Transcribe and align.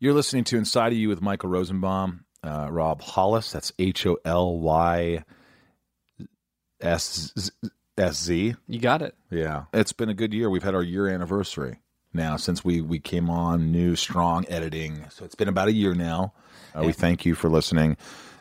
You're 0.00 0.14
listening 0.14 0.44
to 0.44 0.56
Inside 0.56 0.92
of 0.92 0.98
You 0.98 1.08
with 1.08 1.20
Michael 1.20 1.50
Rosenbaum, 1.50 2.24
uh, 2.44 2.68
Rob 2.70 3.02
Holysz. 3.02 3.50
That's 3.52 3.72
H 3.80 4.06
O 4.06 4.16
L 4.24 4.58
Y 4.58 5.24
S 6.80 7.50
S 7.96 8.22
Z. 8.22 8.54
You 8.68 8.78
got 8.78 9.02
it. 9.02 9.16
Yeah, 9.30 9.64
it's 9.72 9.92
been 9.92 10.08
a 10.08 10.14
good 10.14 10.32
year. 10.32 10.50
We've 10.50 10.62
had 10.62 10.76
our 10.76 10.84
year 10.84 11.08
anniversary 11.08 11.80
now 12.12 12.36
since 12.36 12.64
we 12.64 12.80
we 12.80 13.00
came 13.00 13.28
on 13.28 13.72
new 13.72 13.96
strong 13.96 14.44
editing. 14.48 15.04
So 15.10 15.24
it's 15.24 15.34
been 15.34 15.48
about 15.48 15.66
a 15.66 15.72
year 15.72 15.94
now. 15.94 16.32
Uh, 16.76 16.84
we 16.84 16.92
thank 16.92 17.26
you 17.26 17.34
for 17.34 17.48
listening 17.48 17.96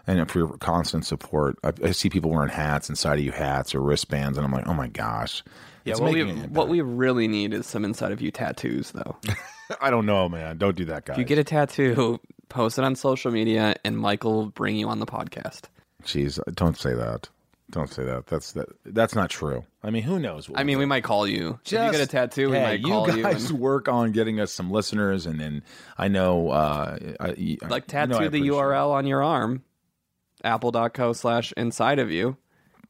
and 0.06 0.30
for 0.30 0.38
your 0.38 0.58
constant 0.58 1.06
support. 1.08 1.58
I, 1.64 1.74
I 1.84 1.92
see 1.92 2.10
people 2.10 2.30
wearing 2.30 2.50
hats 2.50 2.88
inside 2.88 3.18
of 3.18 3.26
you 3.26 3.32
hats 3.32 3.74
or 3.74 3.82
wristbands, 3.82 4.38
and 4.38 4.46
I'm 4.46 4.52
like, 4.54 4.68
oh 4.68 4.76
my 4.76 4.88
gosh. 4.90 5.44
Yeah, 5.86 5.96
what 5.98 6.14
we 6.14 6.24
what 6.24 6.68
we 6.68 6.82
really 6.82 7.28
need 7.28 7.54
is 7.54 7.66
some 7.66 7.84
inside 7.84 8.12
of 8.12 8.22
you 8.22 8.30
tattoos, 8.30 8.92
though. 8.92 9.18
I 9.82 9.90
don't 9.90 10.06
know, 10.06 10.28
man. 10.30 10.58
Don't 10.58 10.76
do 10.76 10.86
that, 10.86 11.06
guys. 11.06 11.16
if 11.16 11.20
you 11.20 11.26
get 11.26 11.38
a 11.38 11.44
tattoo, 11.44 12.20
post 12.50 12.78
it 12.78 12.84
on 12.84 12.96
social 12.96 13.32
media, 13.32 13.76
and 13.84 13.98
Michael 13.98 14.34
will 14.34 14.46
bring 14.48 14.76
you 14.76 14.88
on 14.90 15.00
the 15.00 15.06
podcast. 15.06 15.64
Jeez, 16.04 16.40
don't 16.56 16.78
say 16.78 16.94
that. 16.94 17.30
Don't 17.70 17.90
say 17.92 18.06
that. 18.06 18.28
That's 18.28 18.54
that. 18.54 18.70
That's 18.86 19.14
not 19.14 19.30
true. 19.30 19.66
I 19.84 19.90
mean, 19.90 20.04
who 20.04 20.20
knows? 20.20 20.48
what 20.50 20.58
I 20.58 20.64
mean, 20.64 20.78
we 20.78 20.86
might 20.86 21.04
call 21.04 21.28
you. 21.28 21.60
if 21.66 21.72
you 21.74 21.78
get 21.80 21.96
a 21.96 21.98
Just- 21.98 22.12
tattoo, 22.12 22.50
we 22.50 22.56
hey, 22.56 22.64
might 22.64 22.84
call 22.84 23.10
you 23.10 23.18
you. 23.18 23.24
guys 23.24 23.50
and- 23.50 23.60
work 23.60 23.90
on 23.90 24.14
getting 24.14 24.40
us 24.40 24.54
some 24.54 24.72
listeners, 24.72 25.26
and 25.26 25.38
then 25.40 25.64
I 25.98 26.08
know, 26.08 26.50
uh, 26.50 26.98
I, 27.20 27.26
like 27.28 27.38
you 27.38 27.58
know 27.62 27.80
tattoo 27.80 28.30
the. 28.30 28.40
URL 28.42 28.92
on 28.92 29.06
your 29.06 29.22
arm, 29.22 29.64
apple.co 30.46 31.12
slash 31.14 31.54
inside 31.58 32.00
of 32.00 32.10
you. 32.12 32.38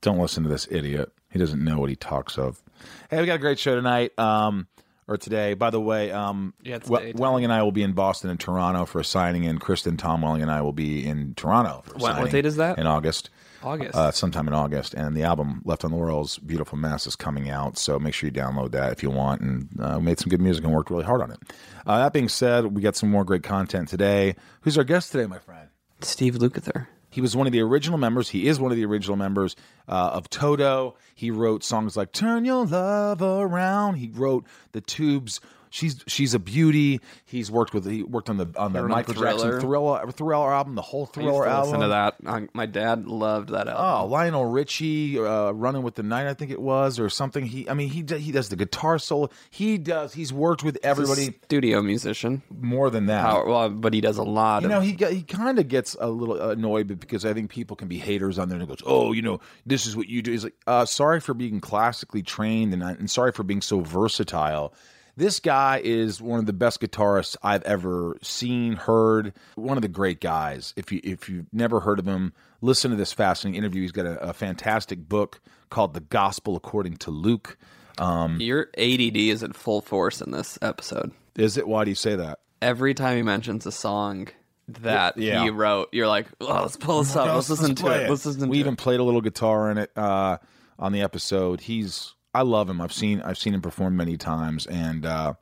Don't 0.01 0.19
listen 0.19 0.43
to 0.43 0.49
this 0.49 0.67
idiot. 0.69 1.11
He 1.31 1.39
doesn't 1.39 1.63
know 1.63 1.79
what 1.79 1.89
he 1.89 1.95
talks 1.95 2.37
of. 2.37 2.61
Hey, 3.09 3.19
we 3.19 3.25
got 3.25 3.35
a 3.35 3.39
great 3.39 3.57
show 3.59 3.75
tonight. 3.75 4.17
Um, 4.19 4.67
or 5.07 5.17
today, 5.17 5.53
by 5.53 5.69
the 5.69 5.79
way, 5.79 6.11
um, 6.11 6.53
Yeah, 6.63 6.75
it's 6.75 6.89
We- 6.89 7.13
Welling 7.15 7.43
and 7.43 7.53
I 7.53 7.63
will 7.63 7.71
be 7.71 7.83
in 7.83 7.93
Boston 7.93 8.29
and 8.29 8.39
Toronto 8.39 8.85
for 8.85 8.99
a 8.99 9.05
signing, 9.05 9.45
and 9.45 9.59
Kristen, 9.59 9.97
Tom 9.97 10.21
Welling, 10.21 10.41
and 10.41 10.51
I 10.51 10.61
will 10.61 10.73
be 10.73 11.05
in 11.05 11.33
Toronto 11.35 11.81
for 11.85 11.95
a 11.95 11.97
What- 11.99 12.19
what 12.19 12.31
date 12.31 12.45
is 12.45 12.57
that? 12.57 12.77
In 12.77 12.85
August. 12.87 13.29
August. 13.63 13.95
uh, 13.95 14.11
sometime 14.11 14.47
in 14.47 14.53
August, 14.53 14.93
and 14.93 15.17
the 15.17 15.23
album 15.23 15.61
"Left 15.65 15.83
on 15.83 15.89
the 15.91 15.97
World's 15.97 16.37
Beautiful 16.37 16.77
Mess" 16.77 17.07
is 17.07 17.15
coming 17.15 17.49
out. 17.49 17.77
So 17.77 17.97
make 17.97 18.13
sure 18.13 18.27
you 18.29 18.33
download 18.33 18.71
that 18.71 18.91
if 18.93 19.01
you 19.01 19.09
want. 19.09 19.41
And 19.41 19.67
uh, 19.81 19.99
made 19.99 20.19
some 20.19 20.29
good 20.29 20.39
music 20.41 20.63
and 20.63 20.71
worked 20.73 20.91
really 20.91 21.03
hard 21.05 21.21
on 21.21 21.31
it. 21.31 21.39
Uh, 21.85 21.97
that 21.97 22.13
being 22.13 22.29
said, 22.29 22.75
we 22.75 22.81
got 22.83 22.95
some 22.95 23.09
more 23.09 23.23
great 23.25 23.41
content 23.43 23.87
today. 23.89 24.35
Who's 24.61 24.77
our 24.77 24.83
guest 24.83 25.11
today, 25.11 25.25
my 25.25 25.39
friend? 25.39 25.69
Steve 26.01 26.35
Lukather. 26.35 26.85
He 27.17 27.21
was 27.21 27.35
one 27.35 27.47
of 27.47 27.51
the 27.51 27.61
original 27.61 27.97
members. 27.97 28.29
He 28.29 28.47
is 28.47 28.59
one 28.59 28.71
of 28.71 28.77
the 28.77 28.85
original 28.85 29.17
members 29.17 29.55
uh, 29.87 30.11
of 30.13 30.29
Toto. 30.29 30.97
He 31.15 31.31
wrote 31.31 31.63
songs 31.63 31.97
like 31.97 32.11
"Turn 32.11 32.45
Your 32.45 32.63
Love 32.63 33.23
Around." 33.23 33.95
He 33.95 34.11
wrote 34.13 34.45
the 34.71 34.81
Tubes. 34.81 35.41
She's 35.69 36.03
she's 36.07 36.33
a 36.33 36.39
beauty. 36.39 37.01
He's 37.25 37.51
worked 37.51 37.73
with 37.73 37.85
he 37.89 38.03
worked 38.03 38.29
on 38.29 38.37
the 38.37 38.47
on 38.57 38.73
the 38.73 38.83
Michael 38.83 39.13
Thriller. 39.13 39.31
Jackson 39.31 39.59
Thriller 39.61 40.11
Thriller 40.11 40.53
album, 40.53 40.75
the 40.75 40.81
whole 40.81 41.07
I 41.11 41.13
Thriller 41.13 41.45
to 41.45 41.49
album. 41.51 41.65
listen 41.71 41.79
to 41.81 41.87
that. 41.89 42.15
Uh, 42.25 42.41
My 42.53 42.65
dad 42.65 43.05
loved 43.07 43.49
that 43.49 43.67
album. 43.67 43.85
Oh. 43.85 44.05
Lionel 44.07 44.45
Richie, 44.45 45.19
uh, 45.19 45.51
"Running 45.51 45.83
with 45.83 45.95
the 45.95 46.03
Night," 46.03 46.27
I 46.27 46.33
think 46.33 46.51
it 46.51 46.61
was, 46.61 46.99
or 46.99 47.09
something. 47.09 47.45
He, 47.45 47.69
I 47.69 47.73
mean, 47.73 47.89
he 47.89 48.03
he 48.17 48.31
does 48.31 48.49
the 48.49 48.55
guitar 48.55 48.97
solo. 48.99 49.29
He 49.49 49.77
does. 49.77 50.13
He's 50.13 50.31
worked 50.31 50.63
with 50.63 50.77
everybody 50.83 51.33
studio 51.45 51.81
musician. 51.81 52.41
more 52.49 52.89
than 52.89 53.07
that. 53.07 53.23
Power, 53.23 53.45
well, 53.45 53.69
but 53.69 53.93
he 53.93 54.01
does 54.01 54.17
a 54.17 54.23
lot 54.23 54.61
You 54.61 54.67
of 54.67 54.71
know, 54.71 54.79
he 54.79 54.93
he 54.93 55.23
kind 55.23 55.59
of 55.59 55.67
gets 55.67 55.95
a 55.99 56.07
little 56.07 56.39
annoyed 56.49 56.99
because 56.99 57.25
I 57.25 57.33
think 57.33 57.49
people 57.49 57.75
can 57.75 57.87
be 57.87 57.97
haters 57.97 58.39
on 58.39 58.49
there 58.49 58.57
and 58.57 58.67
goes, 58.67 58.81
"Oh, 58.85 59.11
you 59.11 59.21
know, 59.21 59.39
this 59.65 59.85
is 59.85 59.95
what 59.97 60.07
you 60.07 60.21
do." 60.21 60.31
He's 60.31 60.43
like, 60.45 60.55
uh, 60.65 60.85
"Sorry 60.85 61.19
for 61.19 61.33
being 61.33 61.59
classically 61.59 62.21
trained 62.23 62.73
and, 62.73 62.81
and 62.83 63.09
sorry 63.11 63.31
for 63.31 63.43
being 63.43 63.61
so 63.61 63.81
versatile." 63.81 64.73
This 65.17 65.39
guy 65.39 65.81
is 65.83 66.21
one 66.21 66.39
of 66.39 66.45
the 66.45 66.53
best 66.53 66.79
guitarists 66.79 67.35
I've 67.41 67.63
ever 67.63 68.17
seen, 68.21 68.73
heard. 68.73 69.33
One 69.55 69.75
of 69.77 69.81
the 69.81 69.87
great 69.87 70.21
guys. 70.21 70.73
If 70.77 70.91
you 70.91 71.01
if 71.03 71.27
you've 71.27 71.51
never 71.51 71.79
heard 71.79 71.97
of 71.97 72.05
him, 72.07 72.33
listen 72.61 72.91
to 72.91 72.97
this 72.97 73.13
fascinating 73.13 73.57
interview. 73.57 73.81
He's 73.81 73.91
got 73.91 74.05
a, 74.05 74.29
a 74.29 74.33
fantastic 74.33 75.09
book 75.09 75.41
called 75.71 75.95
"The 75.95 76.01
Gospel 76.01 76.55
According 76.55 76.97
to 76.97 77.11
Luke." 77.11 77.57
Your 77.99 78.69
ADD 78.77 79.17
is 79.17 79.41
in 79.41 79.53
full 79.53 79.81
force 79.81 80.21
in 80.21 80.29
this 80.29 80.59
episode. 80.61 81.11
Is 81.35 81.57
it? 81.57 81.67
Why 81.67 81.83
do 81.83 81.89
you 81.89 81.95
say 81.95 82.15
that? 82.15 82.37
Every 82.61 82.93
time 82.93 83.17
he 83.17 83.23
mentions 83.23 83.65
a 83.65 83.71
song 83.71 84.27
that 84.67 85.17
Yeah. 85.17 85.43
he 85.43 85.49
wrote, 85.49 85.89
you're 85.93 86.07
like, 86.07 86.27
"Oh, 86.39 86.61
let's 86.61 86.77
pull 86.77 86.99
this 87.01 87.15
up. 87.15 87.33
Let's, 87.33 87.49
listen 87.49 87.73
to 87.73 87.83
play 87.83 88.03
it. 88.05 88.09
Let's 88.11 88.23
listen 88.23 88.43
to 88.43 88.47
we 88.47 88.57
it." 88.57 88.59
even 88.59 88.75
played 88.75 88.99
a 88.99 89.03
little 89.03 89.21
guitar 89.21 89.71
in 89.71 89.79
it 89.79 89.91
uh, 89.97 90.37
on 90.77 90.91
the 90.91 91.01
episode. 91.01 91.61
He's 91.61 92.13
I 92.37 92.43
love 92.43 92.69
him. 92.69 92.81
I've 92.81 92.93
seen 92.93 93.19
I've 93.21 93.37
seen 93.39 93.55
him 93.55 93.63
perform 93.63 93.97
many 93.97 94.15
times, 94.15 94.67
and 94.67 95.07
uh, 95.07 95.33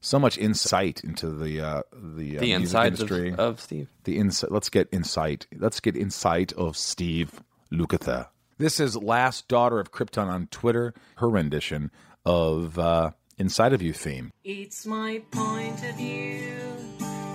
so 0.00 0.16
much 0.20 0.38
insight 0.38 1.02
into 1.02 1.28
the 1.28 1.60
uh, 1.60 1.82
the, 1.92 2.38
uh, 2.38 2.40
the 2.40 2.46
music 2.46 2.50
insides 2.50 3.00
of, 3.00 3.10
industry. 3.10 3.34
of 3.36 3.60
Steve. 3.60 3.88
the 4.04 4.16
insight. 4.16 4.52
Let's 4.52 4.68
get 4.68 4.86
insight. 4.92 5.48
Let's 5.58 5.80
get 5.80 5.96
insight 5.96 6.52
of 6.52 6.76
Steve 6.76 7.42
Lukather. 7.72 8.28
This 8.58 8.78
is 8.78 8.96
Last 8.96 9.48
Daughter 9.48 9.80
of 9.80 9.90
Krypton 9.90 10.28
on 10.28 10.46
Twitter. 10.52 10.94
Her 11.16 11.28
rendition 11.28 11.90
of 12.24 12.78
uh, 12.78 13.10
Inside 13.36 13.72
of 13.72 13.82
You 13.82 13.92
theme. 13.92 14.30
It's 14.44 14.86
my 14.86 15.22
point 15.32 15.82
of 15.84 15.96
view. 15.96 16.76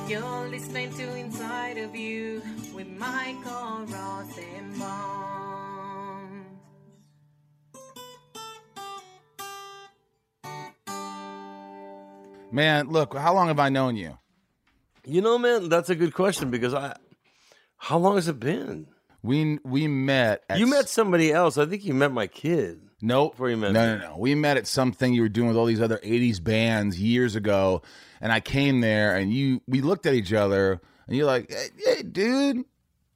You're 0.07 0.47
listening 0.47 0.93
to 0.93 1.15
Inside 1.17 1.79
of 1.79 1.93
You 1.93 2.41
with 2.73 2.87
Michael 2.87 3.87
Rosenbaum. 3.87 5.24
Man, 12.51 12.89
look, 12.89 13.15
how 13.15 13.33
long 13.33 13.47
have 13.47 13.59
I 13.59 13.69
known 13.69 13.95
you? 13.95 14.17
You 15.05 15.21
know, 15.21 15.37
man, 15.37 15.69
that's 15.69 15.89
a 15.89 15.95
good 15.95 16.13
question 16.13 16.49
because 16.51 16.73
I. 16.73 16.95
How 17.77 17.97
long 17.97 18.15
has 18.15 18.27
it 18.27 18.39
been? 18.39 18.87
We 19.21 19.59
we 19.63 19.87
met. 19.87 20.43
At 20.49 20.59
You 20.59 20.67
met 20.67 20.87
somebody 20.89 21.31
else. 21.31 21.57
I 21.57 21.65
think 21.65 21.83
you 21.83 21.93
met 21.93 22.11
my 22.11 22.27
kid. 22.27 22.81
Nope. 23.01 23.33
Before 23.33 23.49
you 23.49 23.57
met 23.57 23.73
no, 23.73 23.93
me. 23.95 23.99
no, 24.01 24.09
no. 24.11 24.17
We 24.17 24.35
met 24.35 24.57
at 24.57 24.67
something 24.67 25.13
you 25.13 25.21
were 25.21 25.29
doing 25.29 25.47
with 25.49 25.57
all 25.57 25.65
these 25.65 25.81
other 25.81 25.99
'80s 26.03 26.41
bands 26.43 26.99
years 26.99 27.35
ago, 27.35 27.81
and 28.21 28.31
I 28.31 28.39
came 28.39 28.81
there, 28.81 29.15
and 29.15 29.31
you 29.33 29.61
we 29.67 29.81
looked 29.81 30.05
at 30.05 30.13
each 30.13 30.33
other, 30.33 30.79
and 31.07 31.15
you're 31.17 31.25
like, 31.25 31.51
"Hey, 31.51 31.67
hey, 31.97 32.03
dude." 32.03 32.63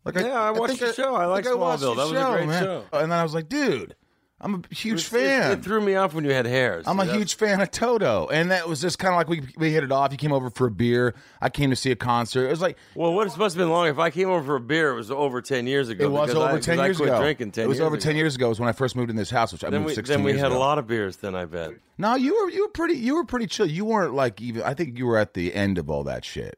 Like, 0.05 0.15
Yeah, 0.15 0.39
I 0.39 0.51
watched 0.51 0.77
think 0.79 0.95
the 0.95 1.01
show. 1.01 1.13
I 1.15 1.25
like 1.25 1.45
watched 1.45 1.83
Smallville. 1.83 1.95
your 1.95 1.95
That 1.95 2.03
was 2.03 2.11
a 2.11 2.31
great 2.37 2.47
man. 2.47 2.63
show. 2.63 2.83
And 2.93 3.11
then 3.11 3.19
I 3.19 3.23
was 3.23 3.33
like, 3.33 3.49
dude, 3.49 3.95
I'm 4.41 4.63
a 4.71 4.73
huge 4.73 5.01
It- 5.01 5.07
fan. 5.09 5.51
It, 5.51 5.59
it 5.59 5.63
threw 5.63 5.81
me 5.81 5.95
off 5.95 6.13
when 6.13 6.23
you 6.23 6.31
had 6.31 6.45
hairs. 6.45 6.85
I'm 6.87 6.97
a 6.99 7.03
that's- 7.03 7.17
huge 7.17 7.35
fan 7.35 7.59
of 7.59 7.71
Toto, 7.71 8.27
and 8.31 8.51
that 8.51 8.69
was 8.69 8.79
just 8.79 8.97
kind 8.97 9.13
of 9.13 9.17
like 9.17 9.27
we 9.27 9.41
we 9.57 9.71
hit 9.71 9.83
it 9.83 9.91
off. 9.91 10.11
You 10.13 10.17
came 10.17 10.31
over 10.31 10.49
for 10.49 10.67
a 10.67 10.71
beer. 10.71 11.13
I 11.41 11.49
came 11.49 11.69
to 11.71 11.75
see 11.75 11.91
a 11.91 11.95
concert. 11.97 12.47
It 12.47 12.49
was 12.51 12.61
like 12.61 12.77
Well, 12.95 13.13
what 13.13 13.25
it's 13.25 13.33
supposed 13.33 13.55
to 13.55 13.59
have 13.59 13.67
been 13.67 13.73
long. 13.73 13.87
If 13.87 13.99
I 13.99 14.09
came 14.11 14.29
over 14.29 14.43
for 14.45 14.55
a 14.55 14.59
beer, 14.61 14.91
it 14.91 14.95
was 14.95 15.11
over 15.11 15.41
ten 15.41 15.67
years 15.67 15.89
ago. 15.89 16.05
it 16.05 16.11
was 16.11 16.29
over 16.33 16.55
I, 16.55 16.59
ten 16.61 16.77
years 16.79 17.01
ago. 17.01 17.19
Drinking 17.19 17.51
ten 17.51 17.65
it 17.65 17.67
was 17.67 17.81
over 17.81 17.95
ago. 17.95 18.01
ten 18.01 18.15
years 18.15 18.35
ago. 18.35 18.47
Was 18.47 18.59
when 18.61 18.69
I 18.69 18.73
first 18.73 18.95
moved 18.95 19.09
in 19.09 19.17
this 19.17 19.29
house, 19.29 19.51
which 19.51 19.63
I 19.65 19.69
Then 19.69 19.81
moved 19.81 19.89
we, 19.91 19.95
16 19.95 20.15
then 20.17 20.23
we 20.23 20.31
years 20.31 20.41
had 20.41 20.51
ago. 20.51 20.57
a 20.57 20.59
lot 20.59 20.77
of 20.77 20.87
beers. 20.87 21.17
Then 21.17 21.35
I 21.35 21.43
bet. 21.45 21.71
No, 21.97 22.15
you 22.15 22.33
were 22.41 22.49
you 22.49 22.61
were 22.63 22.69
pretty 22.71 22.95
you 22.95 23.15
were 23.15 23.25
pretty 23.25 23.47
chill. 23.47 23.65
You 23.65 23.83
weren't 23.83 24.13
like 24.13 24.39
even. 24.41 24.63
I 24.63 24.73
think 24.73 24.97
you 24.97 25.05
were 25.05 25.17
at 25.17 25.33
the 25.33 25.53
end 25.53 25.77
of 25.77 25.89
all 25.89 26.05
that 26.05 26.23
shit. 26.23 26.57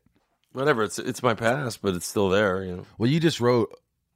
Whatever. 0.53 0.83
It's 0.83 0.99
it's 0.99 1.23
my 1.23 1.33
past, 1.33 1.81
but 1.81 1.95
it's 1.95 2.05
still 2.05 2.29
there. 2.29 2.63
You 2.63 2.75
know. 2.75 2.85
Well, 2.99 3.09
you 3.09 3.19
just 3.19 3.39
wrote 3.41 3.73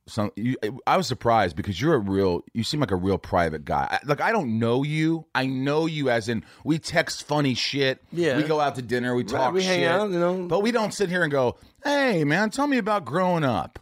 some. 0.08 0.32
You, 0.36 0.56
I 0.86 0.98
was 0.98 1.08
surprised 1.08 1.56
because 1.56 1.80
you're 1.80 1.96
a 1.96 2.00
real. 2.00 2.44
You 2.54 2.64
seem 2.64 2.80
like 2.80 2.92
a 2.92 2.96
real 2.96 3.18
private 3.18 3.66
guy. 3.66 3.88
I, 3.90 4.00
like 4.06 4.22
I 4.22 4.32
don't 4.32 4.60
know 4.60 4.84
you. 4.84 5.26
I 5.34 5.46
know 5.48 5.86
you 5.86 6.10
as 6.10 6.30
in 6.30 6.44
we 6.64 6.80
text 6.80 7.24
funny 7.24 7.54
shit. 7.54 8.02
Yeah. 8.12 8.38
we 8.38 8.44
go 8.44 8.60
out 8.60 8.76
to 8.76 8.82
dinner. 8.82 9.16
We 9.16 9.24
talk. 9.24 9.54
we 9.54 9.64
hang 9.64 9.84
out, 9.86 10.10
you 10.12 10.20
know. 10.20 10.48
But 10.48 10.62
we 10.62 10.72
don't 10.72 10.94
sit 10.94 11.10
here 11.10 11.24
and 11.24 11.32
go, 11.32 11.58
"Hey, 11.84 12.24
man, 12.24 12.50
tell 12.50 12.68
me 12.68 12.78
about 12.78 13.06
growing 13.06 13.44
up." 13.44 13.80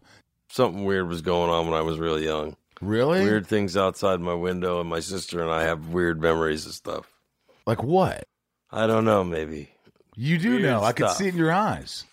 Something 0.50 0.86
weird 0.86 1.08
was 1.08 1.22
going 1.22 1.50
on 1.50 1.66
when 1.66 1.78
I 1.78 1.82
was 1.82 1.98
really 1.98 2.26
young. 2.26 2.56
Really? 2.80 3.24
Weird 3.24 3.48
things 3.48 3.76
outside 3.78 4.20
my 4.20 4.34
window, 4.34 4.80
and 4.80 4.90
my 4.90 5.00
sister 5.00 5.42
and 5.42 5.50
I 5.52 5.64
have 5.64 5.88
weird 5.90 6.22
memories 6.22 6.66
of 6.66 6.74
stuff. 6.74 7.08
Like 7.66 7.82
what? 7.82 8.26
I 8.72 8.88
don't 8.88 9.06
know. 9.06 9.24
Maybe 9.24 9.70
You 10.16 10.38
do 10.38 10.52
Weird 10.52 10.64
know. 10.64 10.84
I 10.84 10.92
could 10.94 11.10
see 11.12 11.28
it 11.28 11.34
in 11.34 11.38
your 11.38 11.52
eyes. 11.52 12.06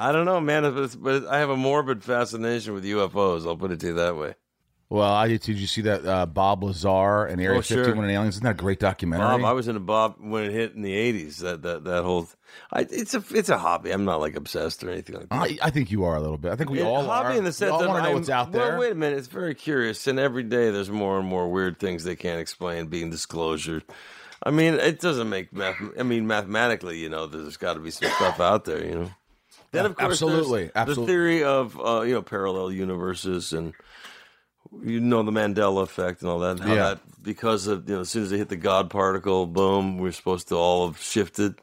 I 0.00 0.12
don't 0.12 0.24
know, 0.26 0.40
man. 0.40 0.62
But, 0.74 0.96
but 1.02 1.26
I 1.26 1.38
have 1.38 1.50
a 1.50 1.56
morbid 1.56 2.04
fascination 2.04 2.72
with 2.74 2.84
UFOs. 2.84 3.46
I'll 3.46 3.56
put 3.56 3.72
it 3.72 3.80
to 3.80 3.88
you 3.88 3.94
that 3.94 4.16
way. 4.16 4.34
Well, 4.90 5.02
I 5.12 5.28
did. 5.28 5.42
Did 5.42 5.58
you 5.58 5.66
see 5.66 5.82
that 5.82 6.06
uh, 6.06 6.24
Bob 6.24 6.62
Lazar 6.64 7.26
and 7.26 7.42
Area 7.42 7.58
Oh, 7.58 7.60
sure. 7.60 7.84
51 7.84 8.04
and 8.06 8.12
Aliens? 8.14 8.36
Isn't 8.36 8.44
that 8.44 8.52
a 8.52 8.54
great 8.54 8.78
documentary? 8.80 9.26
Bob, 9.26 9.44
I 9.44 9.52
was 9.52 9.68
into 9.68 9.80
Bob 9.80 10.14
when 10.18 10.44
it 10.44 10.52
hit 10.52 10.74
in 10.74 10.80
the 10.80 10.94
'80s. 10.94 11.38
That 11.40 11.60
that 11.60 11.84
that 11.84 12.04
whole, 12.04 12.26
I, 12.72 12.86
it's 12.90 13.12
a 13.12 13.22
it's 13.32 13.50
a 13.50 13.58
hobby. 13.58 13.90
I'm 13.90 14.06
not 14.06 14.20
like 14.20 14.34
obsessed 14.34 14.82
or 14.82 14.90
anything 14.90 15.16
like 15.16 15.28
that. 15.28 15.34
I, 15.34 15.58
I 15.60 15.68
think 15.70 15.90
you 15.90 16.04
are 16.04 16.16
a 16.16 16.20
little 16.20 16.38
bit. 16.38 16.52
I 16.52 16.56
think 16.56 16.70
we 16.70 16.80
It- 16.80 16.84
all 16.86 17.04
hobby 17.04 17.34
are. 17.34 17.38
in 17.38 17.44
the 17.44 17.52
sense 17.52 17.70
we 17.72 17.76
all 17.84 17.86
want 17.88 18.02
to 18.02 18.08
know 18.08 18.14
what's 18.16 18.30
out 18.30 18.50
there. 18.52 18.70
Well, 18.70 18.78
wait 18.80 18.92
a 18.92 18.94
minute. 18.94 19.18
It's 19.18 19.28
very 19.28 19.54
curious, 19.54 20.06
and 20.06 20.18
every 20.18 20.44
day 20.44 20.70
there's 20.70 20.88
more 20.90 21.18
and 21.18 21.28
more 21.28 21.50
weird 21.50 21.78
things 21.78 22.04
they 22.04 22.16
can't 22.16 22.40
explain 22.40 22.86
being 22.86 23.10
disclosure. 23.10 23.82
I 24.42 24.52
mean, 24.52 24.72
it 24.74 25.00
doesn't 25.00 25.28
make 25.28 25.52
math. 25.52 25.76
I 25.98 26.02
mean, 26.02 26.26
mathematically, 26.26 26.96
you 26.98 27.10
know, 27.10 27.26
there's 27.26 27.58
got 27.58 27.74
to 27.74 27.80
be 27.80 27.90
some 27.90 28.08
stuff 28.12 28.40
out 28.40 28.64
there, 28.64 28.82
you 28.82 28.94
know. 28.94 29.10
Then, 29.70 29.86
of 29.86 29.96
course, 29.96 30.12
absolutely, 30.22 30.70
absolutely. 30.74 31.02
the 31.04 31.06
theory 31.06 31.44
of 31.44 31.78
uh, 31.80 32.00
you 32.02 32.14
know 32.14 32.22
parallel 32.22 32.72
universes 32.72 33.52
and 33.52 33.74
you 34.82 35.00
know 35.00 35.22
the 35.22 35.30
Mandela 35.32 35.82
effect 35.82 36.22
and 36.22 36.30
all 36.30 36.38
that. 36.40 36.60
How 36.60 36.74
Yeah. 36.74 36.82
that 36.88 37.00
because 37.22 37.66
of 37.66 37.88
you 37.88 37.94
know 37.96 38.00
as 38.02 38.08
soon 38.10 38.22
as 38.22 38.30
they 38.30 38.38
hit 38.38 38.48
the 38.48 38.56
God 38.56 38.90
particle, 38.90 39.46
boom, 39.46 39.98
we're 39.98 40.12
supposed 40.12 40.48
to 40.48 40.56
all 40.56 40.86
have 40.86 41.00
shifted. 41.00 41.54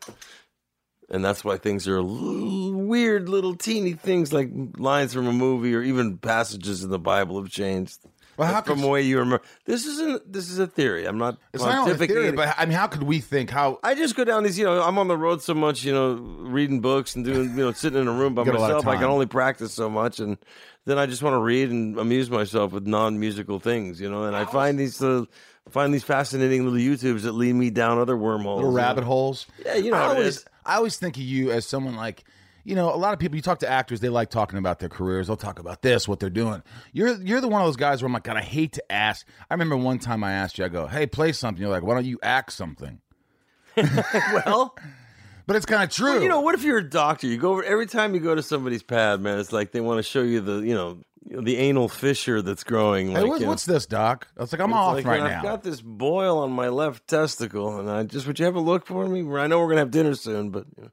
and 1.09 1.23
that's 1.23 1.43
why 1.45 1.55
things 1.57 1.87
are 1.87 2.01
little, 2.01 2.73
weird, 2.73 3.29
little 3.29 3.55
teeny 3.55 3.93
things 3.93 4.33
like 4.33 4.49
lines 4.77 5.13
from 5.13 5.27
a 5.27 5.33
movie 5.33 5.75
or 5.75 5.83
even 5.83 6.17
passages 6.17 6.83
in 6.83 6.89
the 6.89 6.97
Bible 6.99 7.39
have 7.41 7.51
changed. 7.51 7.99
Well, 8.37 8.51
how 8.51 8.61
from 8.61 8.75
could- 8.75 8.83
the 8.83 8.89
way 8.89 9.01
you 9.01 9.19
remember. 9.19 9.43
This 9.65 9.85
isn't. 9.85 10.31
This 10.31 10.49
is 10.49 10.59
a 10.59 10.67
theory. 10.67 11.05
I'm 11.05 11.17
not. 11.17 11.37
It's 11.53 11.63
not 11.63 11.89
a 11.89 11.95
theory, 11.95 12.31
but 12.31 12.53
I 12.57 12.65
mean, 12.65 12.75
how 12.77 12.87
could 12.87 13.03
we 13.03 13.19
think? 13.19 13.49
How 13.49 13.79
I 13.83 13.95
just 13.95 14.15
go 14.15 14.23
down 14.23 14.43
these, 14.43 14.57
you 14.57 14.65
know, 14.65 14.81
I'm 14.81 14.97
on 14.97 15.07
the 15.07 15.17
road 15.17 15.41
so 15.41 15.53
much, 15.53 15.83
you 15.83 15.93
know, 15.93 16.13
reading 16.13 16.81
books 16.81 17.15
and 17.15 17.23
doing, 17.23 17.49
you 17.51 17.65
know, 17.65 17.71
sitting 17.71 18.01
in 18.01 18.07
a 18.07 18.11
room 18.13 18.35
by 18.35 18.43
You 18.43 18.51
got 18.51 18.57
a 18.57 18.61
lot 18.61 18.71
of 18.71 18.77
myself. 18.77 18.95
I 18.95 18.99
can 19.01 19.09
only 19.09 19.25
practice 19.25 19.73
so 19.73 19.89
much, 19.89 20.19
and 20.19 20.37
then 20.85 20.97
I 20.97 21.05
just 21.05 21.23
want 21.23 21.33
to 21.33 21.39
read 21.39 21.69
and 21.69 21.97
amuse 21.97 22.29
myself 22.29 22.71
with 22.71 22.85
non-musical 22.85 23.59
things, 23.59 23.99
you 24.01 24.09
know. 24.09 24.25
And 24.25 24.35
I 24.35 24.45
find 24.45 24.77
these, 24.79 25.01
uh, 25.01 25.25
find 25.69 25.93
these 25.93 26.03
fascinating 26.03 26.63
little 26.63 26.79
YouTubes 26.79 27.21
that 27.21 27.33
lead 27.33 27.53
me 27.53 27.69
down 27.69 27.97
other 27.97 28.17
wormholes. 28.17 28.57
little 28.57 28.71
you 28.71 28.77
know. 28.77 28.83
rabbit 28.83 29.03
holes? 29.03 29.45
Yeah, 29.65 29.75
you 29.75 29.91
know 29.91 29.97
I 29.97 30.07
always. 30.07 30.45
I 30.65 30.75
always 30.75 30.97
think 30.97 31.15
of 31.17 31.23
you 31.23 31.51
as 31.51 31.65
someone 31.65 31.95
like. 31.95 32.23
You 32.65 32.75
know, 32.75 32.93
a 32.93 32.97
lot 32.97 33.13
of 33.13 33.19
people. 33.19 33.35
You 33.37 33.41
talk 33.41 33.59
to 33.59 33.69
actors; 33.69 33.99
they 34.01 34.09
like 34.09 34.29
talking 34.29 34.59
about 34.59 34.79
their 34.79 34.89
careers. 34.89 35.27
They'll 35.27 35.37
talk 35.37 35.59
about 35.59 35.81
this, 35.83 36.07
what 36.07 36.19
they're 36.19 36.29
doing. 36.29 36.63
You're 36.91 37.15
you're 37.21 37.39
the 37.39 37.47
one 37.47 37.61
of 37.61 37.67
those 37.67 37.75
guys 37.77 38.01
where 38.01 38.07
I'm 38.07 38.13
like, 38.13 38.23
God, 38.23 38.37
I 38.37 38.41
hate 38.41 38.73
to 38.73 38.91
ask. 38.91 39.25
I 39.49 39.53
remember 39.53 39.77
one 39.77 39.99
time 39.99 40.23
I 40.23 40.33
asked 40.33 40.57
you, 40.57 40.65
I 40.65 40.67
go, 40.69 40.87
"Hey, 40.87 41.05
play 41.05 41.31
something." 41.31 41.61
You're 41.61 41.71
like, 41.71 41.83
"Why 41.83 41.93
don't 41.93 42.05
you 42.05 42.19
act 42.23 42.51
something?" 42.53 42.99
Well, 43.77 44.75
But 45.47 45.55
it's 45.57 45.65
kind 45.67 45.83
of 45.83 45.91
true. 45.91 46.13
well, 46.13 46.23
you 46.23 46.29
know, 46.29 46.41
what 46.41 46.55
if 46.55 46.63
you're 46.63 46.79
a 46.79 46.89
doctor? 46.89 47.27
You 47.27 47.37
go 47.37 47.51
over 47.51 47.63
every 47.63 47.85
time 47.85 48.15
you 48.15 48.19
go 48.19 48.33
to 48.33 48.41
somebody's 48.41 48.81
pad, 48.81 49.21
man. 49.21 49.37
It's 49.37 49.53
like 49.53 49.71
they 49.71 49.79
want 49.79 49.99
to 49.99 50.03
show 50.03 50.23
you 50.23 50.41
the, 50.41 50.61
you 50.61 50.73
know, 50.73 50.97
the 51.43 51.57
anal 51.57 51.87
fissure 51.87 52.41
that's 52.41 52.63
growing. 52.63 53.09
Hey, 53.09 53.21
Like, 53.21 53.27
what's, 53.27 53.39
you 53.41 53.45
know. 53.45 53.49
what's 53.51 53.65
this, 53.67 53.85
doc? 53.85 54.27
I 54.35 54.41
was 54.41 54.51
like, 54.51 54.59
I'm 54.61 54.73
off 54.73 54.95
like, 54.95 55.05
right 55.05 55.21
I've 55.21 55.29
now. 55.29 55.41
got 55.43 55.61
this 55.63 55.81
boil 55.81 56.39
on 56.39 56.51
my 56.51 56.69
left 56.69 57.07
testicle, 57.07 57.79
and 57.79 57.91
I 57.91 58.01
just 58.05 58.25
would 58.25 58.39
you 58.39 58.45
have 58.45 58.55
a 58.55 58.59
look 58.59 58.87
for 58.87 59.07
me? 59.07 59.19
I 59.37 59.45
know 59.45 59.59
we're 59.59 59.67
gonna 59.69 59.81
have 59.81 59.91
dinner 59.91 60.15
soon, 60.15 60.49
but 60.49 60.65
you 60.77 60.83
know. 60.85 60.89